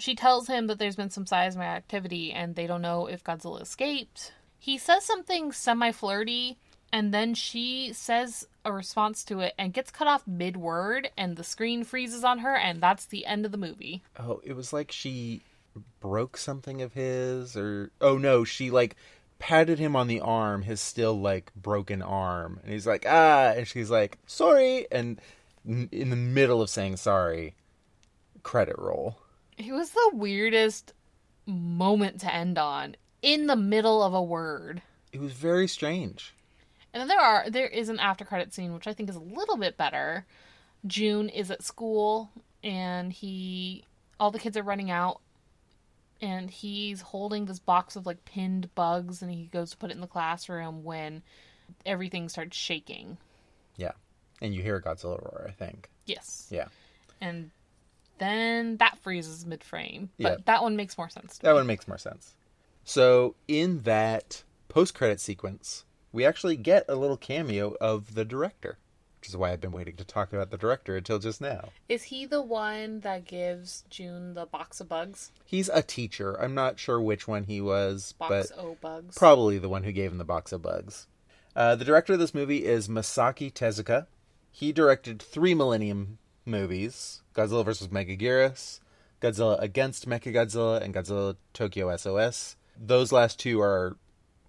She 0.00 0.14
tells 0.14 0.48
him 0.48 0.66
that 0.66 0.78
there's 0.78 0.96
been 0.96 1.10
some 1.10 1.26
seismic 1.26 1.66
activity 1.66 2.32
and 2.32 2.54
they 2.54 2.66
don't 2.66 2.82
know 2.82 3.06
if 3.06 3.22
Godzilla 3.22 3.62
escaped. 3.62 4.32
He 4.58 4.76
says 4.76 5.04
something 5.04 5.52
semi 5.52 5.92
flirty, 5.92 6.58
and 6.92 7.14
then 7.14 7.34
she 7.34 7.92
says 7.92 8.46
a 8.64 8.72
response 8.72 9.24
to 9.24 9.40
it 9.40 9.54
and 9.58 9.72
gets 9.72 9.90
cut 9.90 10.08
off 10.08 10.26
mid 10.26 10.56
word, 10.56 11.10
and 11.16 11.36
the 11.36 11.44
screen 11.44 11.84
freezes 11.84 12.24
on 12.24 12.40
her, 12.40 12.54
and 12.54 12.80
that's 12.80 13.06
the 13.06 13.26
end 13.26 13.46
of 13.46 13.52
the 13.52 13.58
movie. 13.58 14.02
Oh, 14.18 14.40
it 14.44 14.54
was 14.54 14.72
like 14.72 14.92
she 14.92 15.42
broke 16.00 16.36
something 16.36 16.82
of 16.82 16.92
his, 16.92 17.56
or. 17.56 17.90
Oh 18.00 18.18
no, 18.18 18.44
she 18.44 18.70
like 18.70 18.96
patted 19.38 19.78
him 19.78 19.96
on 19.96 20.08
the 20.08 20.20
arm, 20.20 20.62
his 20.62 20.80
still 20.80 21.18
like 21.18 21.52
broken 21.54 22.02
arm. 22.02 22.60
And 22.62 22.72
he's 22.72 22.86
like, 22.86 23.06
ah. 23.08 23.52
And 23.56 23.66
she's 23.66 23.90
like, 23.90 24.18
sorry. 24.26 24.86
And 24.92 25.20
in 25.64 26.10
the 26.10 26.16
middle 26.16 26.60
of 26.60 26.70
saying 26.70 26.96
sorry, 26.96 27.54
credit 28.42 28.76
roll. 28.78 29.19
It 29.66 29.72
was 29.72 29.90
the 29.90 30.10
weirdest 30.14 30.92
moment 31.46 32.20
to 32.20 32.34
end 32.34 32.58
on 32.58 32.96
in 33.22 33.46
the 33.46 33.56
middle 33.56 34.02
of 34.02 34.14
a 34.14 34.22
word. 34.22 34.82
It 35.12 35.20
was 35.20 35.32
very 35.32 35.68
strange. 35.68 36.34
And 36.92 37.00
then 37.00 37.08
there 37.08 37.20
are 37.20 37.50
there 37.50 37.66
is 37.66 37.88
an 37.88 38.00
after 38.00 38.24
credit 38.24 38.52
scene 38.52 38.72
which 38.74 38.86
I 38.86 38.94
think 38.94 39.08
is 39.08 39.16
a 39.16 39.20
little 39.20 39.56
bit 39.56 39.76
better. 39.76 40.24
June 40.86 41.28
is 41.28 41.50
at 41.50 41.62
school 41.62 42.30
and 42.62 43.12
he 43.12 43.84
all 44.18 44.30
the 44.30 44.38
kids 44.38 44.56
are 44.56 44.62
running 44.62 44.90
out 44.90 45.20
and 46.20 46.50
he's 46.50 47.00
holding 47.00 47.46
this 47.46 47.58
box 47.58 47.96
of 47.96 48.06
like 48.06 48.24
pinned 48.24 48.74
bugs 48.74 49.22
and 49.22 49.30
he 49.30 49.46
goes 49.46 49.70
to 49.70 49.76
put 49.76 49.90
it 49.90 49.94
in 49.94 50.00
the 50.00 50.06
classroom 50.06 50.84
when 50.84 51.22
everything 51.86 52.28
starts 52.28 52.56
shaking. 52.56 53.16
Yeah. 53.76 53.92
And 54.42 54.54
you 54.54 54.62
hear 54.62 54.80
Godzilla 54.80 55.20
roar, 55.20 55.46
I 55.48 55.52
think. 55.52 55.88
Yes. 56.06 56.48
Yeah. 56.50 56.68
And 57.20 57.50
then 58.20 58.76
that 58.76 58.98
freezes 58.98 59.44
mid 59.44 59.64
frame. 59.64 60.10
But 60.20 60.22
Yeah. 60.30 60.36
that 60.44 60.62
one 60.62 60.76
makes 60.76 60.96
more 60.96 61.08
sense. 61.08 61.38
To 61.38 61.42
That 61.42 61.50
me. 61.50 61.54
one 61.56 61.66
makes 61.66 61.88
more 61.88 61.98
sense. 61.98 62.34
So, 62.84 63.34
in 63.48 63.80
that 63.82 64.44
post 64.68 64.94
credit 64.94 65.20
sequence, 65.20 65.84
we 66.12 66.24
actually 66.24 66.56
get 66.56 66.84
a 66.88 66.94
little 66.94 67.16
cameo 67.16 67.74
of 67.80 68.14
the 68.14 68.24
director, 68.24 68.78
which 69.20 69.28
is 69.28 69.36
why 69.36 69.50
I've 69.52 69.60
been 69.60 69.72
waiting 69.72 69.96
to 69.96 70.04
talk 70.04 70.32
about 70.32 70.50
the 70.50 70.56
director 70.56 70.96
until 70.96 71.18
just 71.18 71.40
now. 71.40 71.70
Is 71.88 72.04
he 72.04 72.24
the 72.26 72.42
one 72.42 73.00
that 73.00 73.24
gives 73.26 73.84
June 73.90 74.34
the 74.34 74.46
box 74.46 74.80
of 74.80 74.88
bugs? 74.88 75.30
He's 75.44 75.68
a 75.68 75.82
teacher. 75.82 76.34
I'm 76.40 76.54
not 76.54 76.78
sure 76.78 77.00
which 77.00 77.28
one 77.28 77.44
he 77.44 77.60
was, 77.60 78.12
Box 78.18 78.50
but 78.52 78.58
O 78.58 78.76
bugs. 78.80 79.16
probably 79.16 79.58
the 79.58 79.68
one 79.68 79.84
who 79.84 79.92
gave 79.92 80.10
him 80.12 80.18
the 80.18 80.24
box 80.24 80.52
of 80.52 80.62
bugs. 80.62 81.06
Uh, 81.54 81.74
the 81.76 81.84
director 81.84 82.12
of 82.14 82.18
this 82.18 82.34
movie 82.34 82.64
is 82.64 82.88
Masaki 82.88 83.52
Tezuka. 83.52 84.06
He 84.52 84.72
directed 84.72 85.20
three 85.22 85.54
Millennium 85.54 86.18
movies 86.50 87.22
Godzilla 87.34 87.64
vs. 87.64 87.88
Megaguirus, 87.88 88.80
Godzilla 89.20 89.60
Against 89.60 90.08
Mechagodzilla, 90.08 90.82
and 90.82 90.94
Godzilla 90.94 91.36
Tokyo 91.52 91.94
SOS. 91.96 92.56
Those 92.78 93.12
last 93.12 93.38
two 93.38 93.60
are 93.60 93.96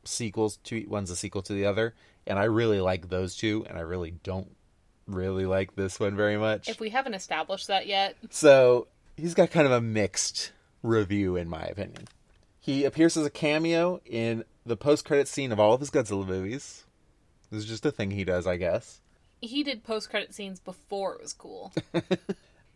sequels 0.03 0.57
to 0.63 0.85
one's 0.87 1.11
a 1.11 1.15
sequel 1.15 1.41
to 1.43 1.53
the 1.53 1.65
other, 1.65 1.93
and 2.25 2.39
I 2.39 2.45
really 2.45 2.81
like 2.81 3.09
those 3.09 3.35
two, 3.35 3.65
and 3.69 3.77
I 3.77 3.81
really 3.81 4.11
don't 4.23 4.55
really 5.07 5.45
like 5.45 5.75
this 5.75 5.99
one 5.99 6.15
very 6.15 6.37
much. 6.37 6.69
if 6.69 6.79
we 6.79 6.89
haven't 6.89 7.13
established 7.13 7.67
that 7.67 7.87
yet, 7.87 8.15
So 8.29 8.87
he's 9.17 9.33
got 9.33 9.51
kind 9.51 9.65
of 9.65 9.73
a 9.73 9.81
mixed 9.81 10.51
review, 10.83 11.35
in 11.35 11.49
my 11.49 11.63
opinion. 11.63 12.07
He 12.59 12.85
appears 12.85 13.17
as 13.17 13.25
a 13.25 13.31
cameo 13.31 14.01
in 14.05 14.43
the 14.65 14.77
post-credit 14.77 15.27
scene 15.27 15.51
of 15.51 15.59
all 15.59 15.73
of 15.73 15.79
his 15.79 15.89
Godzilla 15.89 16.25
movies. 16.25 16.85
This 17.51 17.63
is 17.63 17.69
just 17.69 17.85
a 17.85 17.91
thing 17.91 18.11
he 18.11 18.23
does, 18.23 18.47
I 18.47 18.57
guess. 18.57 19.01
He 19.41 19.63
did 19.63 19.83
post 19.83 20.09
credit 20.09 20.33
scenes 20.33 20.59
before 20.59 21.13
it 21.15 21.21
was 21.21 21.33
cool. 21.33 21.73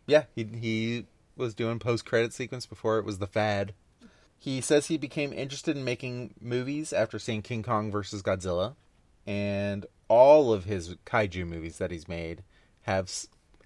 Yeah, 0.06 0.24
he 0.34 0.44
he 0.44 1.06
was 1.36 1.54
doing 1.54 1.78
post-credit 1.78 2.32
sequence 2.32 2.64
before 2.64 2.98
it 2.98 3.04
was 3.04 3.18
the 3.18 3.26
fad. 3.26 3.74
He 4.38 4.60
says 4.60 4.86
he 4.86 4.96
became 4.96 5.32
interested 5.32 5.76
in 5.76 5.84
making 5.84 6.34
movies 6.40 6.92
after 6.92 7.18
seeing 7.18 7.42
King 7.42 7.62
Kong 7.62 7.90
versus 7.90 8.22
Godzilla, 8.22 8.76
and 9.26 9.84
all 10.08 10.52
of 10.52 10.64
his 10.64 10.94
kaiju 11.04 11.46
movies 11.46 11.78
that 11.78 11.90
he's 11.90 12.08
made 12.08 12.42
have 12.82 13.12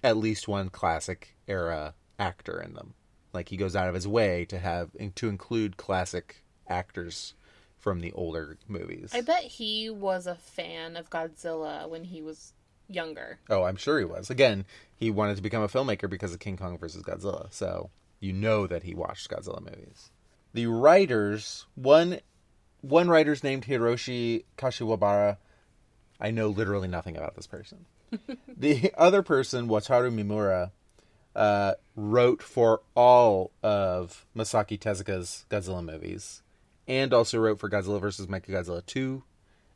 at 0.03 0.17
least 0.17 0.47
one 0.47 0.69
classic 0.69 1.35
era 1.47 1.93
actor 2.17 2.59
in 2.59 2.73
them. 2.73 2.95
Like 3.33 3.49
he 3.49 3.57
goes 3.57 3.75
out 3.75 3.87
of 3.87 3.95
his 3.95 4.07
way 4.07 4.45
to 4.45 4.57
have 4.57 4.89
to 5.15 5.29
include 5.29 5.77
classic 5.77 6.43
actors 6.67 7.35
from 7.77 7.99
the 7.99 8.11
older 8.13 8.57
movies. 8.67 9.11
I 9.13 9.21
bet 9.21 9.43
he 9.43 9.89
was 9.89 10.27
a 10.27 10.35
fan 10.35 10.95
of 10.95 11.09
Godzilla 11.09 11.87
when 11.87 12.05
he 12.05 12.21
was 12.21 12.53
younger. 12.95 13.39
Oh, 13.49 13.63
I'm 13.63 13.75
sure 13.75 13.99
he 13.99 14.05
was. 14.05 14.29
Again, 14.29 14.65
he 14.95 15.11
wanted 15.11 15.35
to 15.37 15.41
become 15.41 15.63
a 15.63 15.67
filmmaker 15.67 16.09
because 16.09 16.33
of 16.33 16.39
King 16.39 16.57
Kong 16.57 16.77
versus 16.77 17.03
Godzilla. 17.03 17.51
So 17.51 17.89
you 18.19 18.33
know 18.33 18.67
that 18.67 18.83
he 18.83 18.93
watched 18.93 19.29
Godzilla 19.29 19.61
movies. 19.61 20.11
The 20.53 20.67
writers, 20.67 21.65
one 21.75 22.19
one 22.81 23.09
writer's 23.09 23.43
named 23.43 23.65
Hiroshi 23.65 24.43
Kashiwabara. 24.57 25.37
I 26.19 26.31
know 26.31 26.49
literally 26.49 26.87
nothing 26.87 27.17
about 27.17 27.35
this 27.35 27.47
person. 27.47 27.85
the 28.57 28.91
other 28.97 29.21
person, 29.21 29.67
Wataru 29.67 30.13
Mimura, 30.13 30.71
uh, 31.35 31.73
wrote 31.95 32.41
for 32.41 32.81
all 32.95 33.51
of 33.63 34.25
Masaki 34.35 34.79
Tezuka's 34.79 35.45
Godzilla 35.49 35.83
movies, 35.83 36.41
and 36.87 37.13
also 37.13 37.39
wrote 37.39 37.59
for 37.59 37.69
Godzilla 37.69 38.01
vs. 38.01 38.27
Mechagodzilla 38.27 38.85
2 38.85 39.23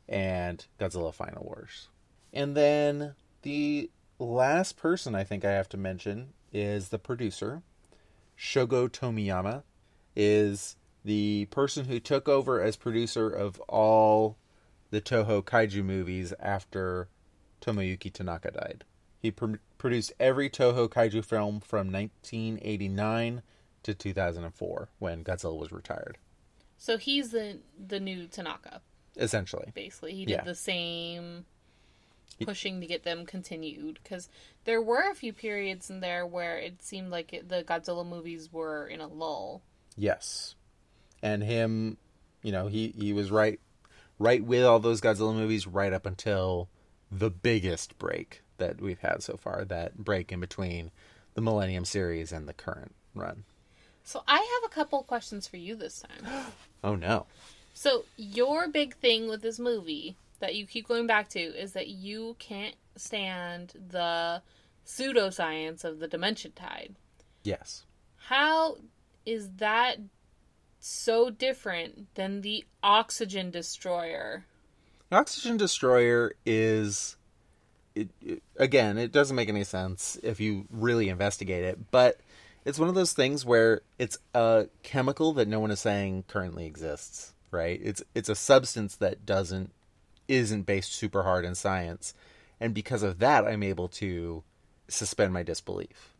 and 0.08 0.66
Godzilla 0.78 1.12
Final 1.14 1.44
Wars. 1.44 1.88
And 2.36 2.54
then 2.54 3.14
the 3.40 3.90
last 4.18 4.76
person 4.76 5.14
I 5.14 5.24
think 5.24 5.42
I 5.42 5.52
have 5.52 5.70
to 5.70 5.78
mention 5.78 6.34
is 6.52 6.90
the 6.90 6.98
producer, 6.98 7.62
Shogo 8.38 8.90
Tomiyama, 8.90 9.62
is 10.14 10.76
the 11.02 11.46
person 11.46 11.86
who 11.86 11.98
took 11.98 12.28
over 12.28 12.60
as 12.60 12.76
producer 12.76 13.30
of 13.30 13.58
all 13.60 14.36
the 14.90 15.00
Toho 15.00 15.42
kaiju 15.42 15.82
movies 15.82 16.34
after 16.38 17.08
Tomoyuki 17.62 18.12
Tanaka 18.12 18.50
died. 18.50 18.84
He 19.18 19.30
pr- 19.30 19.54
produced 19.78 20.12
every 20.20 20.50
Toho 20.50 20.90
kaiju 20.90 21.24
film 21.24 21.60
from 21.60 21.90
1989 21.90 23.40
to 23.82 23.94
2004 23.94 24.88
when 24.98 25.24
Godzilla 25.24 25.58
was 25.58 25.72
retired. 25.72 26.18
So 26.76 26.98
he's 26.98 27.30
the 27.30 27.60
the 27.78 27.98
new 27.98 28.26
Tanaka, 28.26 28.82
Essentially. 29.16 29.72
basically. 29.74 30.12
He 30.12 30.26
did 30.26 30.32
Yeah. 30.34 30.44
the 30.44 30.54
same 30.54 31.46
pushing 32.44 32.80
to 32.80 32.86
get 32.86 33.04
them 33.04 33.24
continued 33.24 33.98
because 34.02 34.28
there 34.64 34.82
were 34.82 35.10
a 35.10 35.14
few 35.14 35.32
periods 35.32 35.90
in 35.90 36.00
there 36.00 36.26
where 36.26 36.58
it 36.58 36.82
seemed 36.82 37.10
like 37.10 37.32
it, 37.32 37.48
the 37.48 37.64
Godzilla 37.64 38.06
movies 38.06 38.52
were 38.52 38.86
in 38.86 39.00
a 39.00 39.06
lull. 39.06 39.62
Yes. 39.96 40.54
And 41.22 41.42
him, 41.42 41.96
you 42.42 42.52
know, 42.52 42.66
he 42.66 42.88
he 42.96 43.12
was 43.12 43.30
right 43.30 43.60
right 44.18 44.44
with 44.44 44.64
all 44.64 44.78
those 44.78 45.00
Godzilla 45.00 45.34
movies 45.34 45.66
right 45.66 45.92
up 45.92 46.06
until 46.06 46.68
the 47.10 47.30
biggest 47.30 47.98
break 47.98 48.42
that 48.58 48.80
we've 48.80 48.98
had 48.98 49.22
so 49.22 49.36
far, 49.36 49.64
that 49.64 49.96
break 49.96 50.32
in 50.32 50.40
between 50.40 50.90
the 51.34 51.40
Millennium 51.40 51.84
series 51.84 52.32
and 52.32 52.48
the 52.48 52.54
current 52.54 52.94
run. 53.14 53.44
So 54.04 54.22
I 54.26 54.36
have 54.36 54.70
a 54.70 54.74
couple 54.74 55.02
questions 55.02 55.46
for 55.46 55.56
you 55.56 55.74
this 55.74 56.02
time. 56.02 56.46
Oh 56.84 56.94
no. 56.94 57.26
So 57.74 58.04
your 58.16 58.68
big 58.68 58.94
thing 58.96 59.28
with 59.28 59.42
this 59.42 59.58
movie 59.58 60.16
that 60.36 60.54
you 60.54 60.66
keep 60.66 60.86
going 60.88 61.06
back 61.06 61.28
to 61.30 61.40
is 61.40 61.72
that 61.72 61.88
you 61.88 62.36
can't 62.38 62.74
stand 62.96 63.72
the 63.90 64.42
pseudoscience 64.86 65.84
of 65.84 65.98
the 65.98 66.08
dimension 66.08 66.52
tide. 66.52 66.94
Yes. 67.42 67.84
How 68.16 68.76
is 69.24 69.50
that 69.56 69.98
so 70.78 71.30
different 71.30 72.14
than 72.14 72.40
the 72.40 72.64
oxygen 72.82 73.50
destroyer? 73.50 74.44
Oxygen 75.12 75.56
Destroyer 75.56 76.32
is 76.44 77.16
it, 77.94 78.08
it- 78.20 78.42
again, 78.56 78.98
it 78.98 79.12
doesn't 79.12 79.36
make 79.36 79.48
any 79.48 79.64
sense 79.64 80.18
if 80.22 80.40
you 80.40 80.66
really 80.70 81.08
investigate 81.08 81.64
it, 81.64 81.90
but 81.90 82.20
it's 82.64 82.78
one 82.78 82.88
of 82.88 82.96
those 82.96 83.12
things 83.12 83.44
where 83.44 83.82
it's 83.98 84.18
a 84.34 84.66
chemical 84.82 85.32
that 85.34 85.46
no 85.46 85.60
one 85.60 85.70
is 85.70 85.78
saying 85.80 86.24
currently 86.26 86.66
exists, 86.66 87.32
right? 87.52 87.80
It's 87.82 88.02
it's 88.14 88.28
a 88.28 88.34
substance 88.34 88.96
that 88.96 89.24
doesn't 89.24 89.72
isn't 90.28 90.62
based 90.62 90.92
super 90.92 91.22
hard 91.22 91.44
in 91.44 91.54
science, 91.54 92.14
and 92.60 92.74
because 92.74 93.02
of 93.02 93.18
that 93.18 93.46
I'm 93.46 93.62
able 93.62 93.88
to 93.88 94.42
suspend 94.88 95.32
my 95.32 95.42
disbelief. 95.42 96.14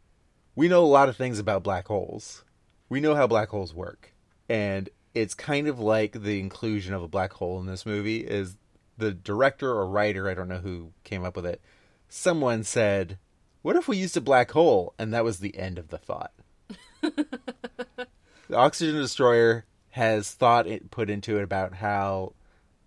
We 0.55 0.69
know 0.69 0.85
a 0.85 0.87
lot 0.87 1.09
of 1.09 1.17
things 1.17 1.39
about 1.39 1.63
black 1.63 1.87
holes. 1.87 2.45
We 2.89 3.01
know 3.01 3.15
how 3.15 3.27
black 3.27 3.51
holes 3.51 3.75
work. 3.75 4.13
And 4.49 4.89
it's 5.15 5.35
kind 5.35 5.69
of 5.69 5.79
like 5.79 6.23
the 6.23 6.41
inclusion 6.41 6.95
of 6.95 7.03
a 7.03 7.09
black 7.09 7.33
hole 7.35 7.61
in 7.61 7.67
this 7.67 7.87
movie 7.87 8.19
is 8.19 8.57
the 8.99 9.13
director 9.13 9.71
or 9.71 9.89
writer, 9.89 10.29
I 10.29 10.35
don't 10.35 10.49
know 10.49 10.59
who 10.59 10.93
came 11.05 11.25
up 11.25 11.37
with 11.37 11.47
it. 11.47 11.61
Someone 12.09 12.65
said, 12.65 13.19
"What 13.63 13.77
if 13.77 13.89
we 13.89 13.97
used 13.97 14.17
a 14.17 14.21
black 14.21 14.53
hole?" 14.53 14.95
and 14.99 15.13
that 15.13 15.25
was 15.25 15.39
the 15.39 15.57
end 15.57 15.79
of 15.79 15.89
the 15.89 15.99
thought. 15.99 16.33
the 17.01 18.07
oxygen 18.55 18.95
destroyer 18.97 19.65
has 19.91 20.33
thought 20.33 20.67
it 20.67 20.91
put 20.91 21.11
into 21.11 21.37
it 21.39 21.43
about 21.43 21.75
how 21.75 22.33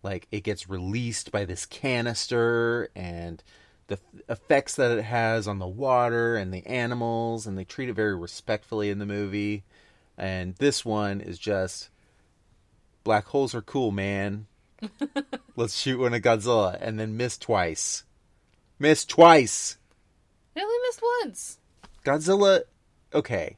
like 0.04 0.28
it 0.32 0.44
gets 0.44 0.70
released 0.70 1.32
by 1.32 1.46
this 1.46 1.66
canister 1.66 2.90
and 2.96 3.44
the 3.88 4.00
effects 4.28 4.76
that 4.76 4.98
it 4.98 5.04
has 5.04 5.48
on 5.48 5.60
the 5.60 5.68
water 5.68 6.36
and 6.36 6.54
the 6.54 6.66
animals 6.66 7.48
and 7.48 7.58
they 7.58 7.64
treat 7.64 7.90
it 7.90 7.94
very 7.94 8.16
respectfully 8.16 8.90
in 8.90 9.00
the 9.00 9.06
movie. 9.06 9.64
And 10.18 10.56
this 10.56 10.86
one 10.86 11.22
is 11.22 11.40
just 11.40 11.90
black 13.04 13.26
holes 13.26 13.56
are 13.56 13.62
cool 13.62 13.92
man. 13.92 14.48
Let's 15.56 15.76
shoot 15.76 16.00
one 16.00 16.14
at 16.14 16.22
godzilla. 16.22 16.78
And 16.80 17.00
then 17.00 17.18
miss 17.18 17.38
twice. 17.38 18.04
Miss 18.78 19.06
twice. 19.06 19.78
They 20.54 20.62
only 20.62 20.78
missed 20.88 21.02
once. 21.24 21.60
godzilla 22.06 22.62
okay 23.14 23.58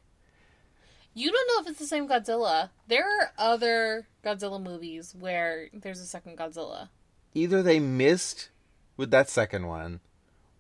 You 1.13 1.31
don't 1.31 1.47
know 1.49 1.61
if 1.61 1.69
it's 1.69 1.79
the 1.79 1.85
same 1.88 2.07
Godzilla. 2.07 2.69
There 2.88 3.05
are 3.05 3.33
other 3.38 4.07
Godzilla 4.23 4.61
movies 4.61 5.13
where 5.19 5.67
there's 5.73 5.99
a 5.99 6.05
second 6.05 6.38
Godzilla. 6.38 6.89
either 7.33 7.61
they 7.61 7.79
missed 7.79 8.49
with 8.97 9.11
that 9.11 9.29
second 9.29 9.67
one 9.67 9.99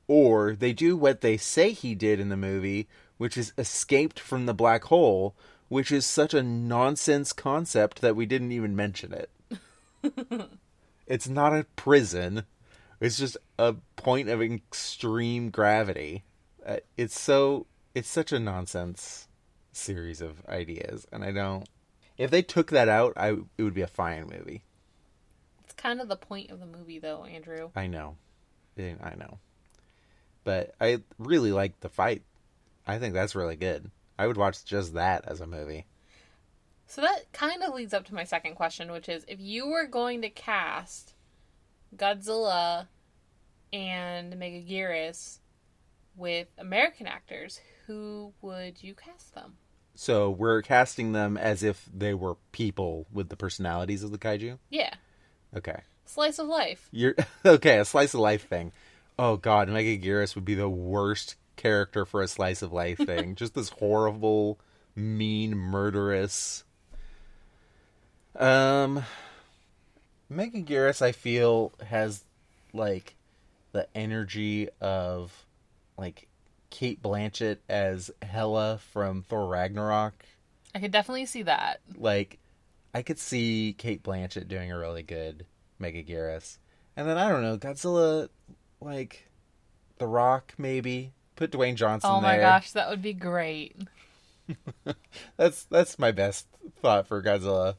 or 0.07 0.55
they 0.55 0.73
do 0.73 0.97
what 0.97 1.21
they 1.21 1.37
say 1.37 1.71
he 1.71 1.93
did 1.95 2.19
in 2.19 2.29
the 2.29 2.37
movie 2.37 2.87
which 3.17 3.37
is 3.37 3.53
escaped 3.57 4.19
from 4.19 4.45
the 4.45 4.53
black 4.53 4.85
hole 4.85 5.35
which 5.69 5.91
is 5.91 6.05
such 6.05 6.33
a 6.33 6.41
nonsense 6.43 7.31
concept 7.33 8.01
that 8.01 8.15
we 8.15 8.25
didn't 8.25 8.51
even 8.51 8.75
mention 8.75 9.13
it 9.13 9.29
it's 11.07 11.27
not 11.29 11.53
a 11.53 11.65
prison 11.75 12.43
it's 12.99 13.17
just 13.17 13.37
a 13.59 13.75
point 13.95 14.27
of 14.29 14.41
extreme 14.41 15.49
gravity 15.49 16.23
Uh, 16.65 16.77
it's 16.97 17.19
so 17.19 17.67
it's 17.93 18.09
such 18.09 18.31
a 18.31 18.39
nonsense 18.39 19.27
series 19.71 20.21
of 20.21 20.45
ideas 20.47 21.07
and 21.11 21.23
i 21.23 21.31
don't 21.31 21.67
if 22.17 22.29
they 22.29 22.41
took 22.41 22.71
that 22.71 22.89
out 22.89 23.13
i 23.15 23.29
it 23.57 23.63
would 23.63 23.73
be 23.73 23.81
a 23.81 23.87
fine 23.87 24.23
movie 24.23 24.63
It's 25.63 25.73
kind 25.73 26.01
of 26.01 26.07
the 26.09 26.15
point 26.17 26.51
of 26.51 26.59
the 26.59 26.65
movie, 26.65 26.99
though, 26.99 27.23
Andrew. 27.23 27.69
I 27.75 27.87
know. 27.87 28.17
I 28.77 29.15
know. 29.15 29.37
But 30.43 30.73
I 30.81 31.01
really 31.17 31.51
like 31.51 31.79
the 31.79 31.89
fight. 31.89 32.23
I 32.85 32.97
think 32.99 33.13
that's 33.13 33.35
really 33.35 33.55
good. 33.55 33.89
I 34.17 34.27
would 34.27 34.37
watch 34.37 34.65
just 34.65 34.93
that 34.95 35.23
as 35.27 35.39
a 35.39 35.47
movie. 35.47 35.85
So 36.87 37.01
that 37.01 37.31
kind 37.31 37.63
of 37.63 37.73
leads 37.73 37.93
up 37.93 38.05
to 38.07 38.15
my 38.15 38.23
second 38.25 38.55
question, 38.55 38.91
which 38.91 39.07
is 39.07 39.23
if 39.27 39.39
you 39.39 39.67
were 39.67 39.85
going 39.85 40.21
to 40.23 40.29
cast 40.29 41.13
Godzilla 41.95 42.87
and 43.71 44.33
Megaguirus 44.33 45.39
with 46.15 46.47
American 46.57 47.07
actors, 47.07 47.61
who 47.87 48.33
would 48.41 48.81
you 48.83 48.93
cast 48.93 49.33
them? 49.35 49.53
So 49.95 50.29
we're 50.29 50.61
casting 50.61 51.11
them 51.11 51.37
as 51.37 51.63
if 51.63 51.87
they 51.93 52.13
were 52.13 52.35
people 52.51 53.05
with 53.11 53.29
the 53.29 53.35
personalities 53.35 54.03
of 54.03 54.11
the 54.11 54.17
kaiju. 54.17 54.57
Yeah, 54.69 54.93
Okay. 55.55 55.81
slice 56.05 56.39
of 56.39 56.47
life. 56.47 56.87
You're 56.91 57.15
okay, 57.45 57.79
a 57.79 57.85
slice 57.85 58.13
of 58.13 58.19
life 58.21 58.47
thing. 58.47 58.71
Oh 59.19 59.37
god, 59.37 59.67
Megaguirus 59.67 60.33
would 60.35 60.45
be 60.45 60.55
the 60.55 60.69
worst 60.69 61.35
character 61.57 62.05
for 62.05 62.21
a 62.21 62.27
slice 62.27 62.61
of 62.61 62.71
life 62.71 62.97
thing. 62.97 63.35
Just 63.41 63.53
this 63.53 63.69
horrible, 63.69 64.59
mean, 64.95 65.55
murderous. 65.55 66.63
Um 68.35 69.03
Megaguirus 70.31 71.01
I 71.01 71.11
feel 71.11 71.73
has 71.85 72.23
like 72.73 73.15
the 73.73 73.87
energy 73.95 74.69
of 74.79 75.45
like 75.97 76.27
Cate 76.71 77.01
Blanchett 77.03 77.57
as 77.69 78.09
Hela 78.23 78.79
from 78.91 79.21
Thor 79.21 79.45
Ragnarok. 79.47 80.25
I 80.73 80.79
could 80.79 80.91
definitely 80.91 81.27
see 81.27 81.43
that. 81.43 81.81
Like 81.95 82.39
I 82.93 83.03
could 83.03 83.19
see 83.19 83.75
Cate 83.77 84.01
Blanchett 84.01 84.47
doing 84.47 84.71
a 84.71 84.77
really 84.79 85.03
good 85.03 85.45
Megaguirus. 85.79 86.57
And 86.97 87.07
then 87.07 87.17
I 87.19 87.29
don't 87.29 87.43
know, 87.43 87.57
Godzilla 87.57 88.29
like 88.81 89.29
The 89.99 90.07
Rock 90.07 90.55
maybe. 90.57 91.13
Put 91.35 91.51
Dwayne 91.51 91.75
Johnson 91.75 92.09
there. 92.09 92.17
Oh 92.17 92.21
my 92.21 92.37
there. 92.37 92.41
gosh, 92.45 92.71
that 92.71 92.89
would 92.89 93.01
be 93.01 93.13
great. 93.13 93.75
That's 95.37 95.63
that's 95.65 95.97
my 95.99 96.11
best 96.11 96.47
thought 96.81 97.07
for 97.07 97.21
Godzilla. 97.23 97.75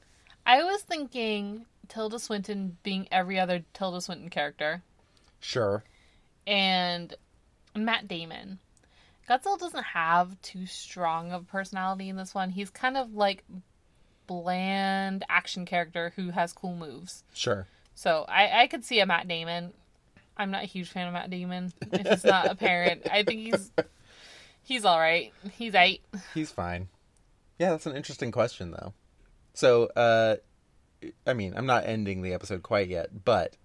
I 0.47 0.63
was 0.63 0.83
thinking 0.83 1.67
Tilda 1.89 2.19
Swinton 2.19 2.77
being 2.83 3.07
every 3.13 3.39
other 3.39 3.65
Tilda 3.75 4.01
Swinton 4.01 4.31
character, 4.31 4.83
Sure. 5.41 5.85
and 6.47 7.15
Matt 7.77 8.09
Damon. 8.09 8.59
Godzilla 9.29 9.59
doesn't 9.59 9.85
have 9.85 10.41
too 10.43 10.67
strong 10.67 11.33
of 11.33 11.43
a 11.43 11.45
personality 11.45 12.09
in 12.09 12.17
this 12.17 12.35
one. 12.35 12.51
He's 12.51 12.71
kind 12.71 12.97
of 12.97 13.15
like 13.15 13.45
bland 14.27 15.25
action 15.29 15.65
character 15.65 16.13
who 16.17 16.31
has 16.31 16.53
cool 16.53 16.75
moves. 16.75 17.25
Sure. 17.35 17.67
So 17.95 18.25
I, 18.29 18.63
I 18.63 18.67
could 18.67 18.85
see 18.85 19.01
a 19.01 19.07
Matt 19.07 19.29
Damon. 19.29 19.73
I'm 20.37 20.51
not 20.51 20.65
a 20.65 20.67
huge 20.67 20.91
fan 20.91 21.07
of 21.07 21.13
Matt 21.13 21.31
Damon. 21.31 21.73
If 21.93 22.07
it's 22.07 22.25
not 22.25 22.51
apparent, 22.51 23.07
I 23.11 23.23
think 23.23 23.41
he's 23.41 23.71
he's 24.63 24.85
all 24.85 24.99
right. 24.99 25.33
He's 25.53 25.75
eight. 25.75 26.03
He's 26.35 26.51
fine. 26.51 26.89
Yeah, 27.59 27.71
that's 27.71 27.87
an 27.87 27.97
interesting 27.97 28.33
question 28.33 28.71
though. 28.71 28.95
So, 29.55 29.87
uh 29.95 30.37
I 31.27 31.35
mean, 31.35 31.55
I'm 31.57 31.67
not 31.67 31.85
ending 31.87 32.23
the 32.23 32.33
episode 32.33 32.63
quite 32.63 32.89
yet, 32.89 33.25
but 33.25 33.57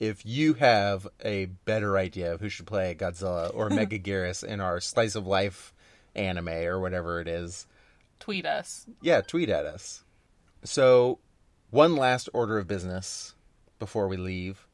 if 0.00 0.24
you 0.26 0.54
have 0.54 1.06
a 1.24 1.44
better 1.44 1.96
idea 1.98 2.32
of 2.32 2.40
who 2.40 2.48
should 2.48 2.66
play 2.66 2.94
Godzilla 2.98 3.50
or 3.54 3.68
Megaguirus 3.70 4.42
in 4.42 4.60
our 4.60 4.80
slice 4.80 5.14
of 5.14 5.26
life 5.26 5.72
anime 6.16 6.48
or 6.48 6.80
whatever 6.80 7.20
it 7.20 7.28
is, 7.28 7.66
Tweet 8.18 8.44
us. 8.46 8.86
yeah, 9.00 9.20
tweet 9.20 9.48
at 9.48 9.64
us. 9.66 10.02
So, 10.64 11.18
one 11.70 11.94
last 11.96 12.28
order 12.34 12.58
of 12.58 12.66
business 12.66 13.34
before 13.78 14.08
we 14.08 14.16
leave, 14.16 14.66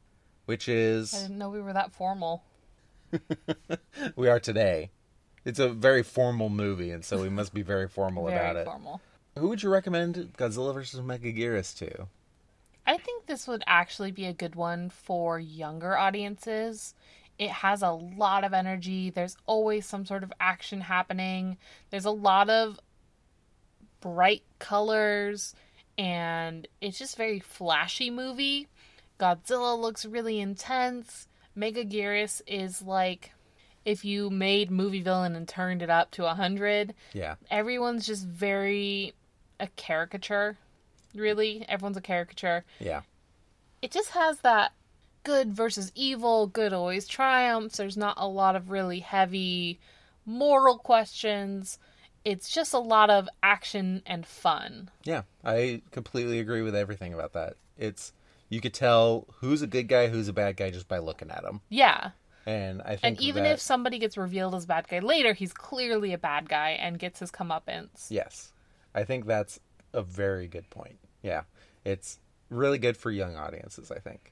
which 0.45 0.67
is 0.67 1.13
I 1.13 1.19
didn't 1.21 1.37
know 1.37 1.49
we 1.49 1.61
were 1.61 1.73
that 1.73 1.93
formal. 1.93 2.43
we 4.15 4.27
are 4.27 4.39
today. 4.39 4.89
It's 5.45 5.59
a 5.59 5.69
very 5.69 6.03
formal 6.03 6.49
movie, 6.49 6.91
and 6.91 7.05
so 7.05 7.21
we 7.21 7.29
must 7.29 7.53
be 7.53 7.61
very 7.61 7.87
formal 7.87 8.25
Very 8.27 8.35
about 8.37 8.55
it. 8.57 8.65
formal. 8.65 8.99
Who 9.37 9.47
would 9.47 9.63
you 9.63 9.69
recommend 9.69 10.33
Godzilla 10.37 10.73
versus 10.73 10.99
Megaguirus 10.99 11.77
to? 11.77 12.07
I 12.87 12.97
think 12.97 13.25
this 13.25 13.47
would 13.47 13.63
actually 13.67 14.11
be 14.11 14.25
a 14.25 14.33
good 14.33 14.55
one 14.55 14.89
for 14.89 15.39
younger 15.39 15.97
audiences. 15.97 16.95
It 17.37 17.49
has 17.49 17.81
a 17.83 17.91
lot 17.91 18.43
of 18.43 18.53
energy. 18.53 19.09
There's 19.09 19.35
always 19.45 19.85
some 19.85 20.05
sort 20.05 20.23
of 20.23 20.31
action 20.39 20.81
happening. 20.81 21.57
There's 21.91 22.05
a 22.05 22.11
lot 22.11 22.49
of 22.49 22.79
bright 23.99 24.43
colors 24.59 25.53
and 25.97 26.67
it's 26.81 26.97
just 26.97 27.17
very 27.17 27.39
flashy 27.39 28.09
movie. 28.09 28.67
Godzilla 29.19 29.77
looks 29.79 30.05
really 30.05 30.39
intense. 30.39 31.27
Megaguirus 31.57 32.41
is 32.47 32.81
like 32.81 33.33
if 33.83 34.05
you 34.05 34.29
made 34.29 34.69
movie 34.71 35.01
villain 35.01 35.35
and 35.35 35.47
turned 35.47 35.81
it 35.81 35.89
up 35.89 36.11
to 36.11 36.23
a 36.23 36.27
100 36.27 36.93
Yeah. 37.13 37.35
everyone's 37.49 38.05
just 38.05 38.25
very 38.25 39.13
a 39.59 39.67
caricature 39.75 40.57
really 41.15 41.65
everyone's 41.67 41.97
a 41.97 42.01
caricature 42.01 42.63
Yeah. 42.79 43.01
it 43.81 43.91
just 43.91 44.09
has 44.11 44.39
that 44.39 44.73
good 45.23 45.53
versus 45.53 45.91
evil 45.95 46.47
good 46.47 46.73
always 46.73 47.07
triumphs 47.07 47.77
there's 47.77 47.97
not 47.97 48.15
a 48.17 48.27
lot 48.27 48.55
of 48.55 48.69
really 48.71 48.99
heavy 48.99 49.79
moral 50.25 50.77
questions 50.77 51.79
it's 52.25 52.49
just 52.49 52.73
a 52.73 52.79
lot 52.79 53.09
of 53.09 53.27
action 53.41 54.01
and 54.05 54.25
fun 54.25 54.89
Yeah. 55.03 55.21
I 55.45 55.81
completely 55.91 56.39
agree 56.39 56.61
with 56.61 56.75
everything 56.75 57.13
about 57.13 57.31
that. 57.33 57.53
It's 57.77 58.11
you 58.49 58.59
could 58.59 58.73
tell 58.73 59.25
who's 59.39 59.61
a 59.61 59.67
good 59.67 59.87
guy, 59.87 60.07
who's 60.07 60.27
a 60.27 60.33
bad 60.33 60.57
guy 60.57 60.69
just 60.71 60.87
by 60.89 60.97
looking 60.97 61.29
at 61.31 61.43
him. 61.45 61.61
yeah 61.69 62.11
And 62.45 62.81
I 62.81 62.97
think 62.97 63.03
and 63.03 63.21
even 63.21 63.43
that- 63.43 63.53
if 63.53 63.59
somebody 63.61 63.97
gets 63.99 64.17
revealed 64.17 64.55
as 64.55 64.65
a 64.65 64.67
bad 64.67 64.87
guy 64.89 64.99
later 64.99 65.33
he's 65.33 65.53
clearly 65.53 66.11
a 66.13 66.17
bad 66.17 66.49
guy 66.49 66.71
and 66.71 66.99
gets 66.99 67.19
his 67.19 67.31
comeuppance 67.31 68.07
yes. 68.09 68.51
I 68.93 69.03
think 69.05 69.25
that's 69.25 69.59
a 69.93 70.01
very 70.01 70.47
good 70.47 70.69
point. 70.69 70.97
Yeah. 71.21 71.43
It's 71.85 72.19
really 72.49 72.77
good 72.77 72.97
for 72.97 73.11
young 73.11 73.35
audiences, 73.35 73.91
I 73.91 73.99
think. 73.99 74.31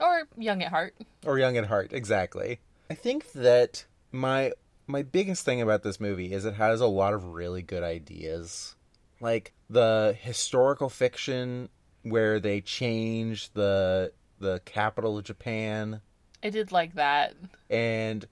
or 0.00 0.26
young 0.36 0.62
at 0.62 0.70
heart 0.70 0.94
or 1.26 1.38
young 1.38 1.56
at 1.58 1.66
heart 1.66 1.92
exactly 1.92 2.58
i 2.88 2.94
think 2.94 3.30
that 3.32 3.84
my 4.12 4.52
my 4.86 5.02
biggest 5.02 5.44
thing 5.44 5.60
about 5.60 5.82
this 5.82 6.00
movie 6.00 6.32
is 6.32 6.44
it 6.46 6.54
has 6.54 6.80
a 6.80 6.86
lot 6.86 7.12
of 7.12 7.34
really 7.34 7.60
good 7.62 7.82
ideas 7.82 8.74
like 9.20 9.52
the 9.68 10.16
historical 10.20 10.88
fiction 10.88 11.68
where 12.02 12.40
they 12.40 12.60
change 12.62 13.52
the 13.52 14.10
the 14.38 14.60
capital 14.64 15.18
of 15.18 15.24
japan 15.24 16.00
i 16.42 16.48
did 16.48 16.72
like 16.72 16.94
that 16.94 17.34
and 17.68 18.26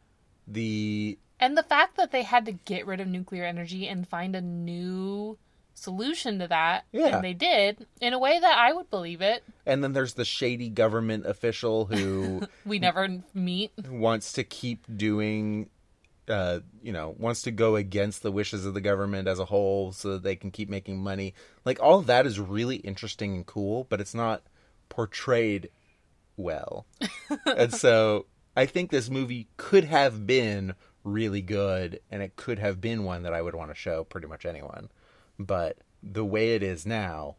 the 0.46 1.18
And 1.38 1.56
the 1.58 1.62
fact 1.62 1.96
that 1.98 2.12
they 2.12 2.22
had 2.22 2.46
to 2.46 2.52
get 2.52 2.86
rid 2.86 3.00
of 3.00 3.06
nuclear 3.08 3.44
energy 3.44 3.86
and 3.86 4.08
find 4.08 4.34
a 4.34 4.40
new 4.40 5.36
solution 5.78 6.38
to 6.40 6.48
that, 6.48 6.84
Yeah. 6.92 7.16
and 7.16 7.24
they 7.24 7.34
did 7.34 7.86
in 8.00 8.12
a 8.12 8.18
way 8.18 8.38
that 8.38 8.58
I 8.58 8.72
would 8.72 8.90
believe 8.90 9.20
it. 9.22 9.42
and 9.66 9.82
then 9.82 9.92
there's 9.92 10.14
the 10.14 10.24
shady 10.24 10.68
government 10.68 11.26
official 11.26 11.86
who 11.86 12.42
We 12.66 12.78
never 12.78 13.22
meet. 13.34 13.72
wants 13.88 14.32
to 14.34 14.44
keep 14.44 14.84
doing 14.94 15.70
uh 16.28 16.60
you 16.82 16.92
know 16.92 17.14
wants 17.18 17.40
to 17.42 17.50
go 17.50 17.74
against 17.76 18.22
the 18.22 18.30
wishes 18.30 18.66
of 18.66 18.74
the 18.74 18.82
government 18.82 19.26
as 19.26 19.38
a 19.38 19.46
whole 19.46 19.92
so 19.92 20.10
that 20.12 20.22
they 20.22 20.36
can 20.36 20.50
keep 20.50 20.68
making 20.68 20.98
money 21.02 21.32
like 21.64 21.80
all 21.82 21.98
of 22.00 22.06
that 22.06 22.26
is 22.26 22.38
really 22.38 22.76
interesting 22.76 23.34
and 23.34 23.46
cool 23.46 23.86
but 23.88 23.98
it's 23.98 24.12
not 24.14 24.42
portrayed 24.90 25.70
well 26.36 26.84
and 27.56 27.72
so 27.72 28.26
i 28.56 28.66
think 28.66 28.90
this 28.90 29.08
movie 29.08 29.48
could 29.56 29.84
have 29.84 30.26
been 30.26 30.74
really 31.02 31.40
good 31.40 31.98
and 32.10 32.22
it 32.22 32.36
could 32.36 32.58
have 32.58 32.78
been 32.78 33.04
one 33.04 33.22
that 33.22 33.32
i 33.32 33.40
would 33.40 33.54
want 33.54 33.70
to 33.70 33.74
show 33.74 34.04
pretty 34.04 34.26
much 34.26 34.44
anyone 34.44 34.90
but 35.38 35.78
the 36.02 36.24
way 36.24 36.54
it 36.54 36.62
is 36.62 36.86
now 36.86 37.36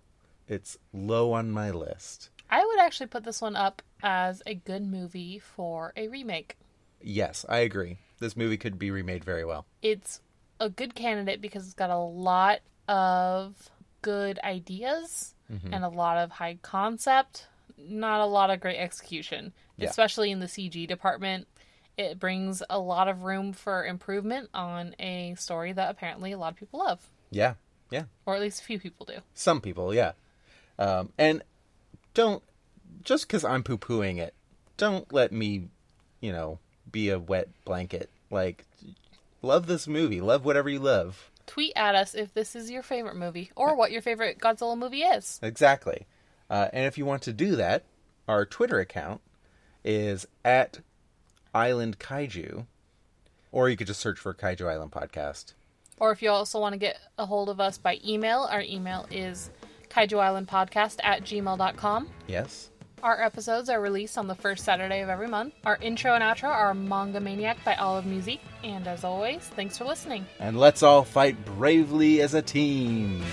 it's 0.48 0.78
low 0.92 1.32
on 1.34 1.52
my 1.52 1.70
list. 1.70 2.30
I 2.50 2.66
would 2.66 2.80
actually 2.80 3.08
put 3.08 3.24
this 3.24 3.42
one 3.42 3.56
up 3.56 3.84
as 4.02 4.42
a 4.48 4.56
good 4.56 4.82
movie 4.84 5.38
for 5.40 5.94
a 5.96 6.08
remake. 6.08 6.58
yes 7.02 7.46
i 7.48 7.60
agree. 7.60 7.98
This 8.20 8.36
movie 8.36 8.58
could 8.58 8.78
be 8.78 8.92
remade 8.92 9.24
very 9.24 9.46
well. 9.46 9.66
It's 9.82 10.20
a 10.60 10.70
good 10.70 10.94
candidate 10.94 11.40
because 11.40 11.66
it's 11.66 11.74
got 11.74 11.90
a 11.90 11.98
lot 11.98 12.60
of 12.88 13.70
good 14.02 14.40
ideas 14.44 15.34
mm-hmm. 15.52 15.74
and 15.74 15.86
a 15.86 15.90
lot 15.90 16.18
of 16.18 16.32
high 16.32 16.58
concept, 16.62 17.48
not 17.78 18.20
a 18.20 18.26
lot 18.26 18.50
of 18.50 18.60
great 18.60 18.78
execution, 18.78 19.54
Yeah. 19.78 19.88
especially 19.90 20.32
in 20.32 20.40
the 20.40 20.48
CG 20.48 20.86
department. 20.88 21.48
It 21.98 22.20
brings 22.20 22.62
a 22.70 22.80
lot 22.80 23.08
of 23.08 23.24
room 23.24 23.54
for 23.54 23.86
improvement 23.86 24.50
on 24.54 24.96
a 25.00 25.36
story 25.36 25.72
that 25.74 25.90
apparently 25.90 26.32
a 26.34 26.38
lot 26.38 26.54
of 26.54 26.58
people 26.60 26.80
love, 26.80 27.10
yeah 27.32 27.54
yeah 27.90 28.04
or 28.26 28.36
at 28.36 28.42
least 28.42 28.62
a 28.62 28.64
few 28.64 28.80
people 28.80 29.06
do. 29.06 29.20
Some 29.34 29.62
people, 29.62 29.94
yeah. 29.94 30.14
Um, 30.78 31.12
and 31.18 31.44
don't 32.14 32.44
just 33.04 33.28
because 33.28 33.44
I'm 33.44 33.64
poo 33.64 33.78
pooing 33.78 34.18
it, 34.18 34.34
don't 34.78 35.12
let 35.12 35.32
me, 35.32 35.68
you 36.22 36.32
know, 36.32 36.60
be 36.92 37.10
a 37.10 37.20
wet 37.20 37.50
blanket. 37.66 38.10
Like, 38.30 38.66
love 39.42 39.68
this 39.68 39.88
movie, 39.88 40.22
love 40.22 40.46
whatever 40.46 40.70
you 40.70 40.80
love. 40.80 41.32
Tweet 41.46 41.74
at 41.76 41.96
us 41.96 42.14
if 42.14 42.34
this 42.34 42.56
is 42.56 42.70
your 42.70 42.84
favorite 42.84 43.16
movie 43.16 43.52
or 43.56 43.76
what 43.76 43.92
your 43.92 44.02
favorite 44.02 44.40
Godzilla 44.40 44.78
movie 44.78 45.02
is. 45.02 45.40
Exactly. 45.42 46.06
Uh, 46.50 46.68
and 46.72 46.86
if 46.86 46.98
you 46.98 47.06
want 47.06 47.24
to 47.24 47.34
do 47.34 47.56
that, 47.56 47.84
our 48.28 48.46
Twitter 48.46 48.80
account 48.80 49.22
is 49.84 50.28
at 50.46 50.80
Island 51.54 52.00
Kaiju, 52.00 52.66
or 53.52 53.70
you 53.70 53.78
could 53.78 53.88
just 53.88 54.00
search 54.00 54.20
for 54.20 54.34
Kaiju 54.34 54.70
Island 54.70 54.92
Podcast. 54.92 55.54
Or 56.00 56.12
if 56.12 56.22
you 56.22 56.30
also 56.30 56.60
want 56.60 56.74
to 56.74 56.80
get 56.80 56.98
a 57.18 57.26
hold 57.26 57.50
of 57.50 57.60
us 57.60 57.78
by 57.78 58.00
email, 58.06 58.48
our 58.50 58.62
email 58.62 59.06
is 59.12 59.52
kaijuislandpodcast 59.90 61.00
at 61.04 61.24
gmail.com. 61.24 62.10
Yes. 62.28 62.70
Our 63.02 63.22
episodes 63.22 63.70
are 63.70 63.80
released 63.80 64.18
on 64.18 64.28
the 64.28 64.36
first 64.36 64.66
Saturday 64.66 65.02
of 65.02 65.10
every 65.10 65.28
month. 65.28 65.54
Our 65.64 65.78
intro 65.82 66.16
and 66.16 66.24
outro 66.24 66.50
are 66.50 66.74
Manga 66.74 67.22
Maniac 67.22 67.64
by 67.64 67.76
Olive 67.76 68.06
Music. 68.06 68.42
And 68.64 68.88
as 68.88 69.06
always, 69.06 69.40
thanks 69.40 69.78
for 69.78 69.86
listening. 69.86 70.26
And 70.40 70.60
let's 70.60 70.84
all 70.84 71.04
fight 71.04 71.44
bravely 71.46 72.22
as 72.22 72.34
a 72.34 72.42
team. 72.42 73.24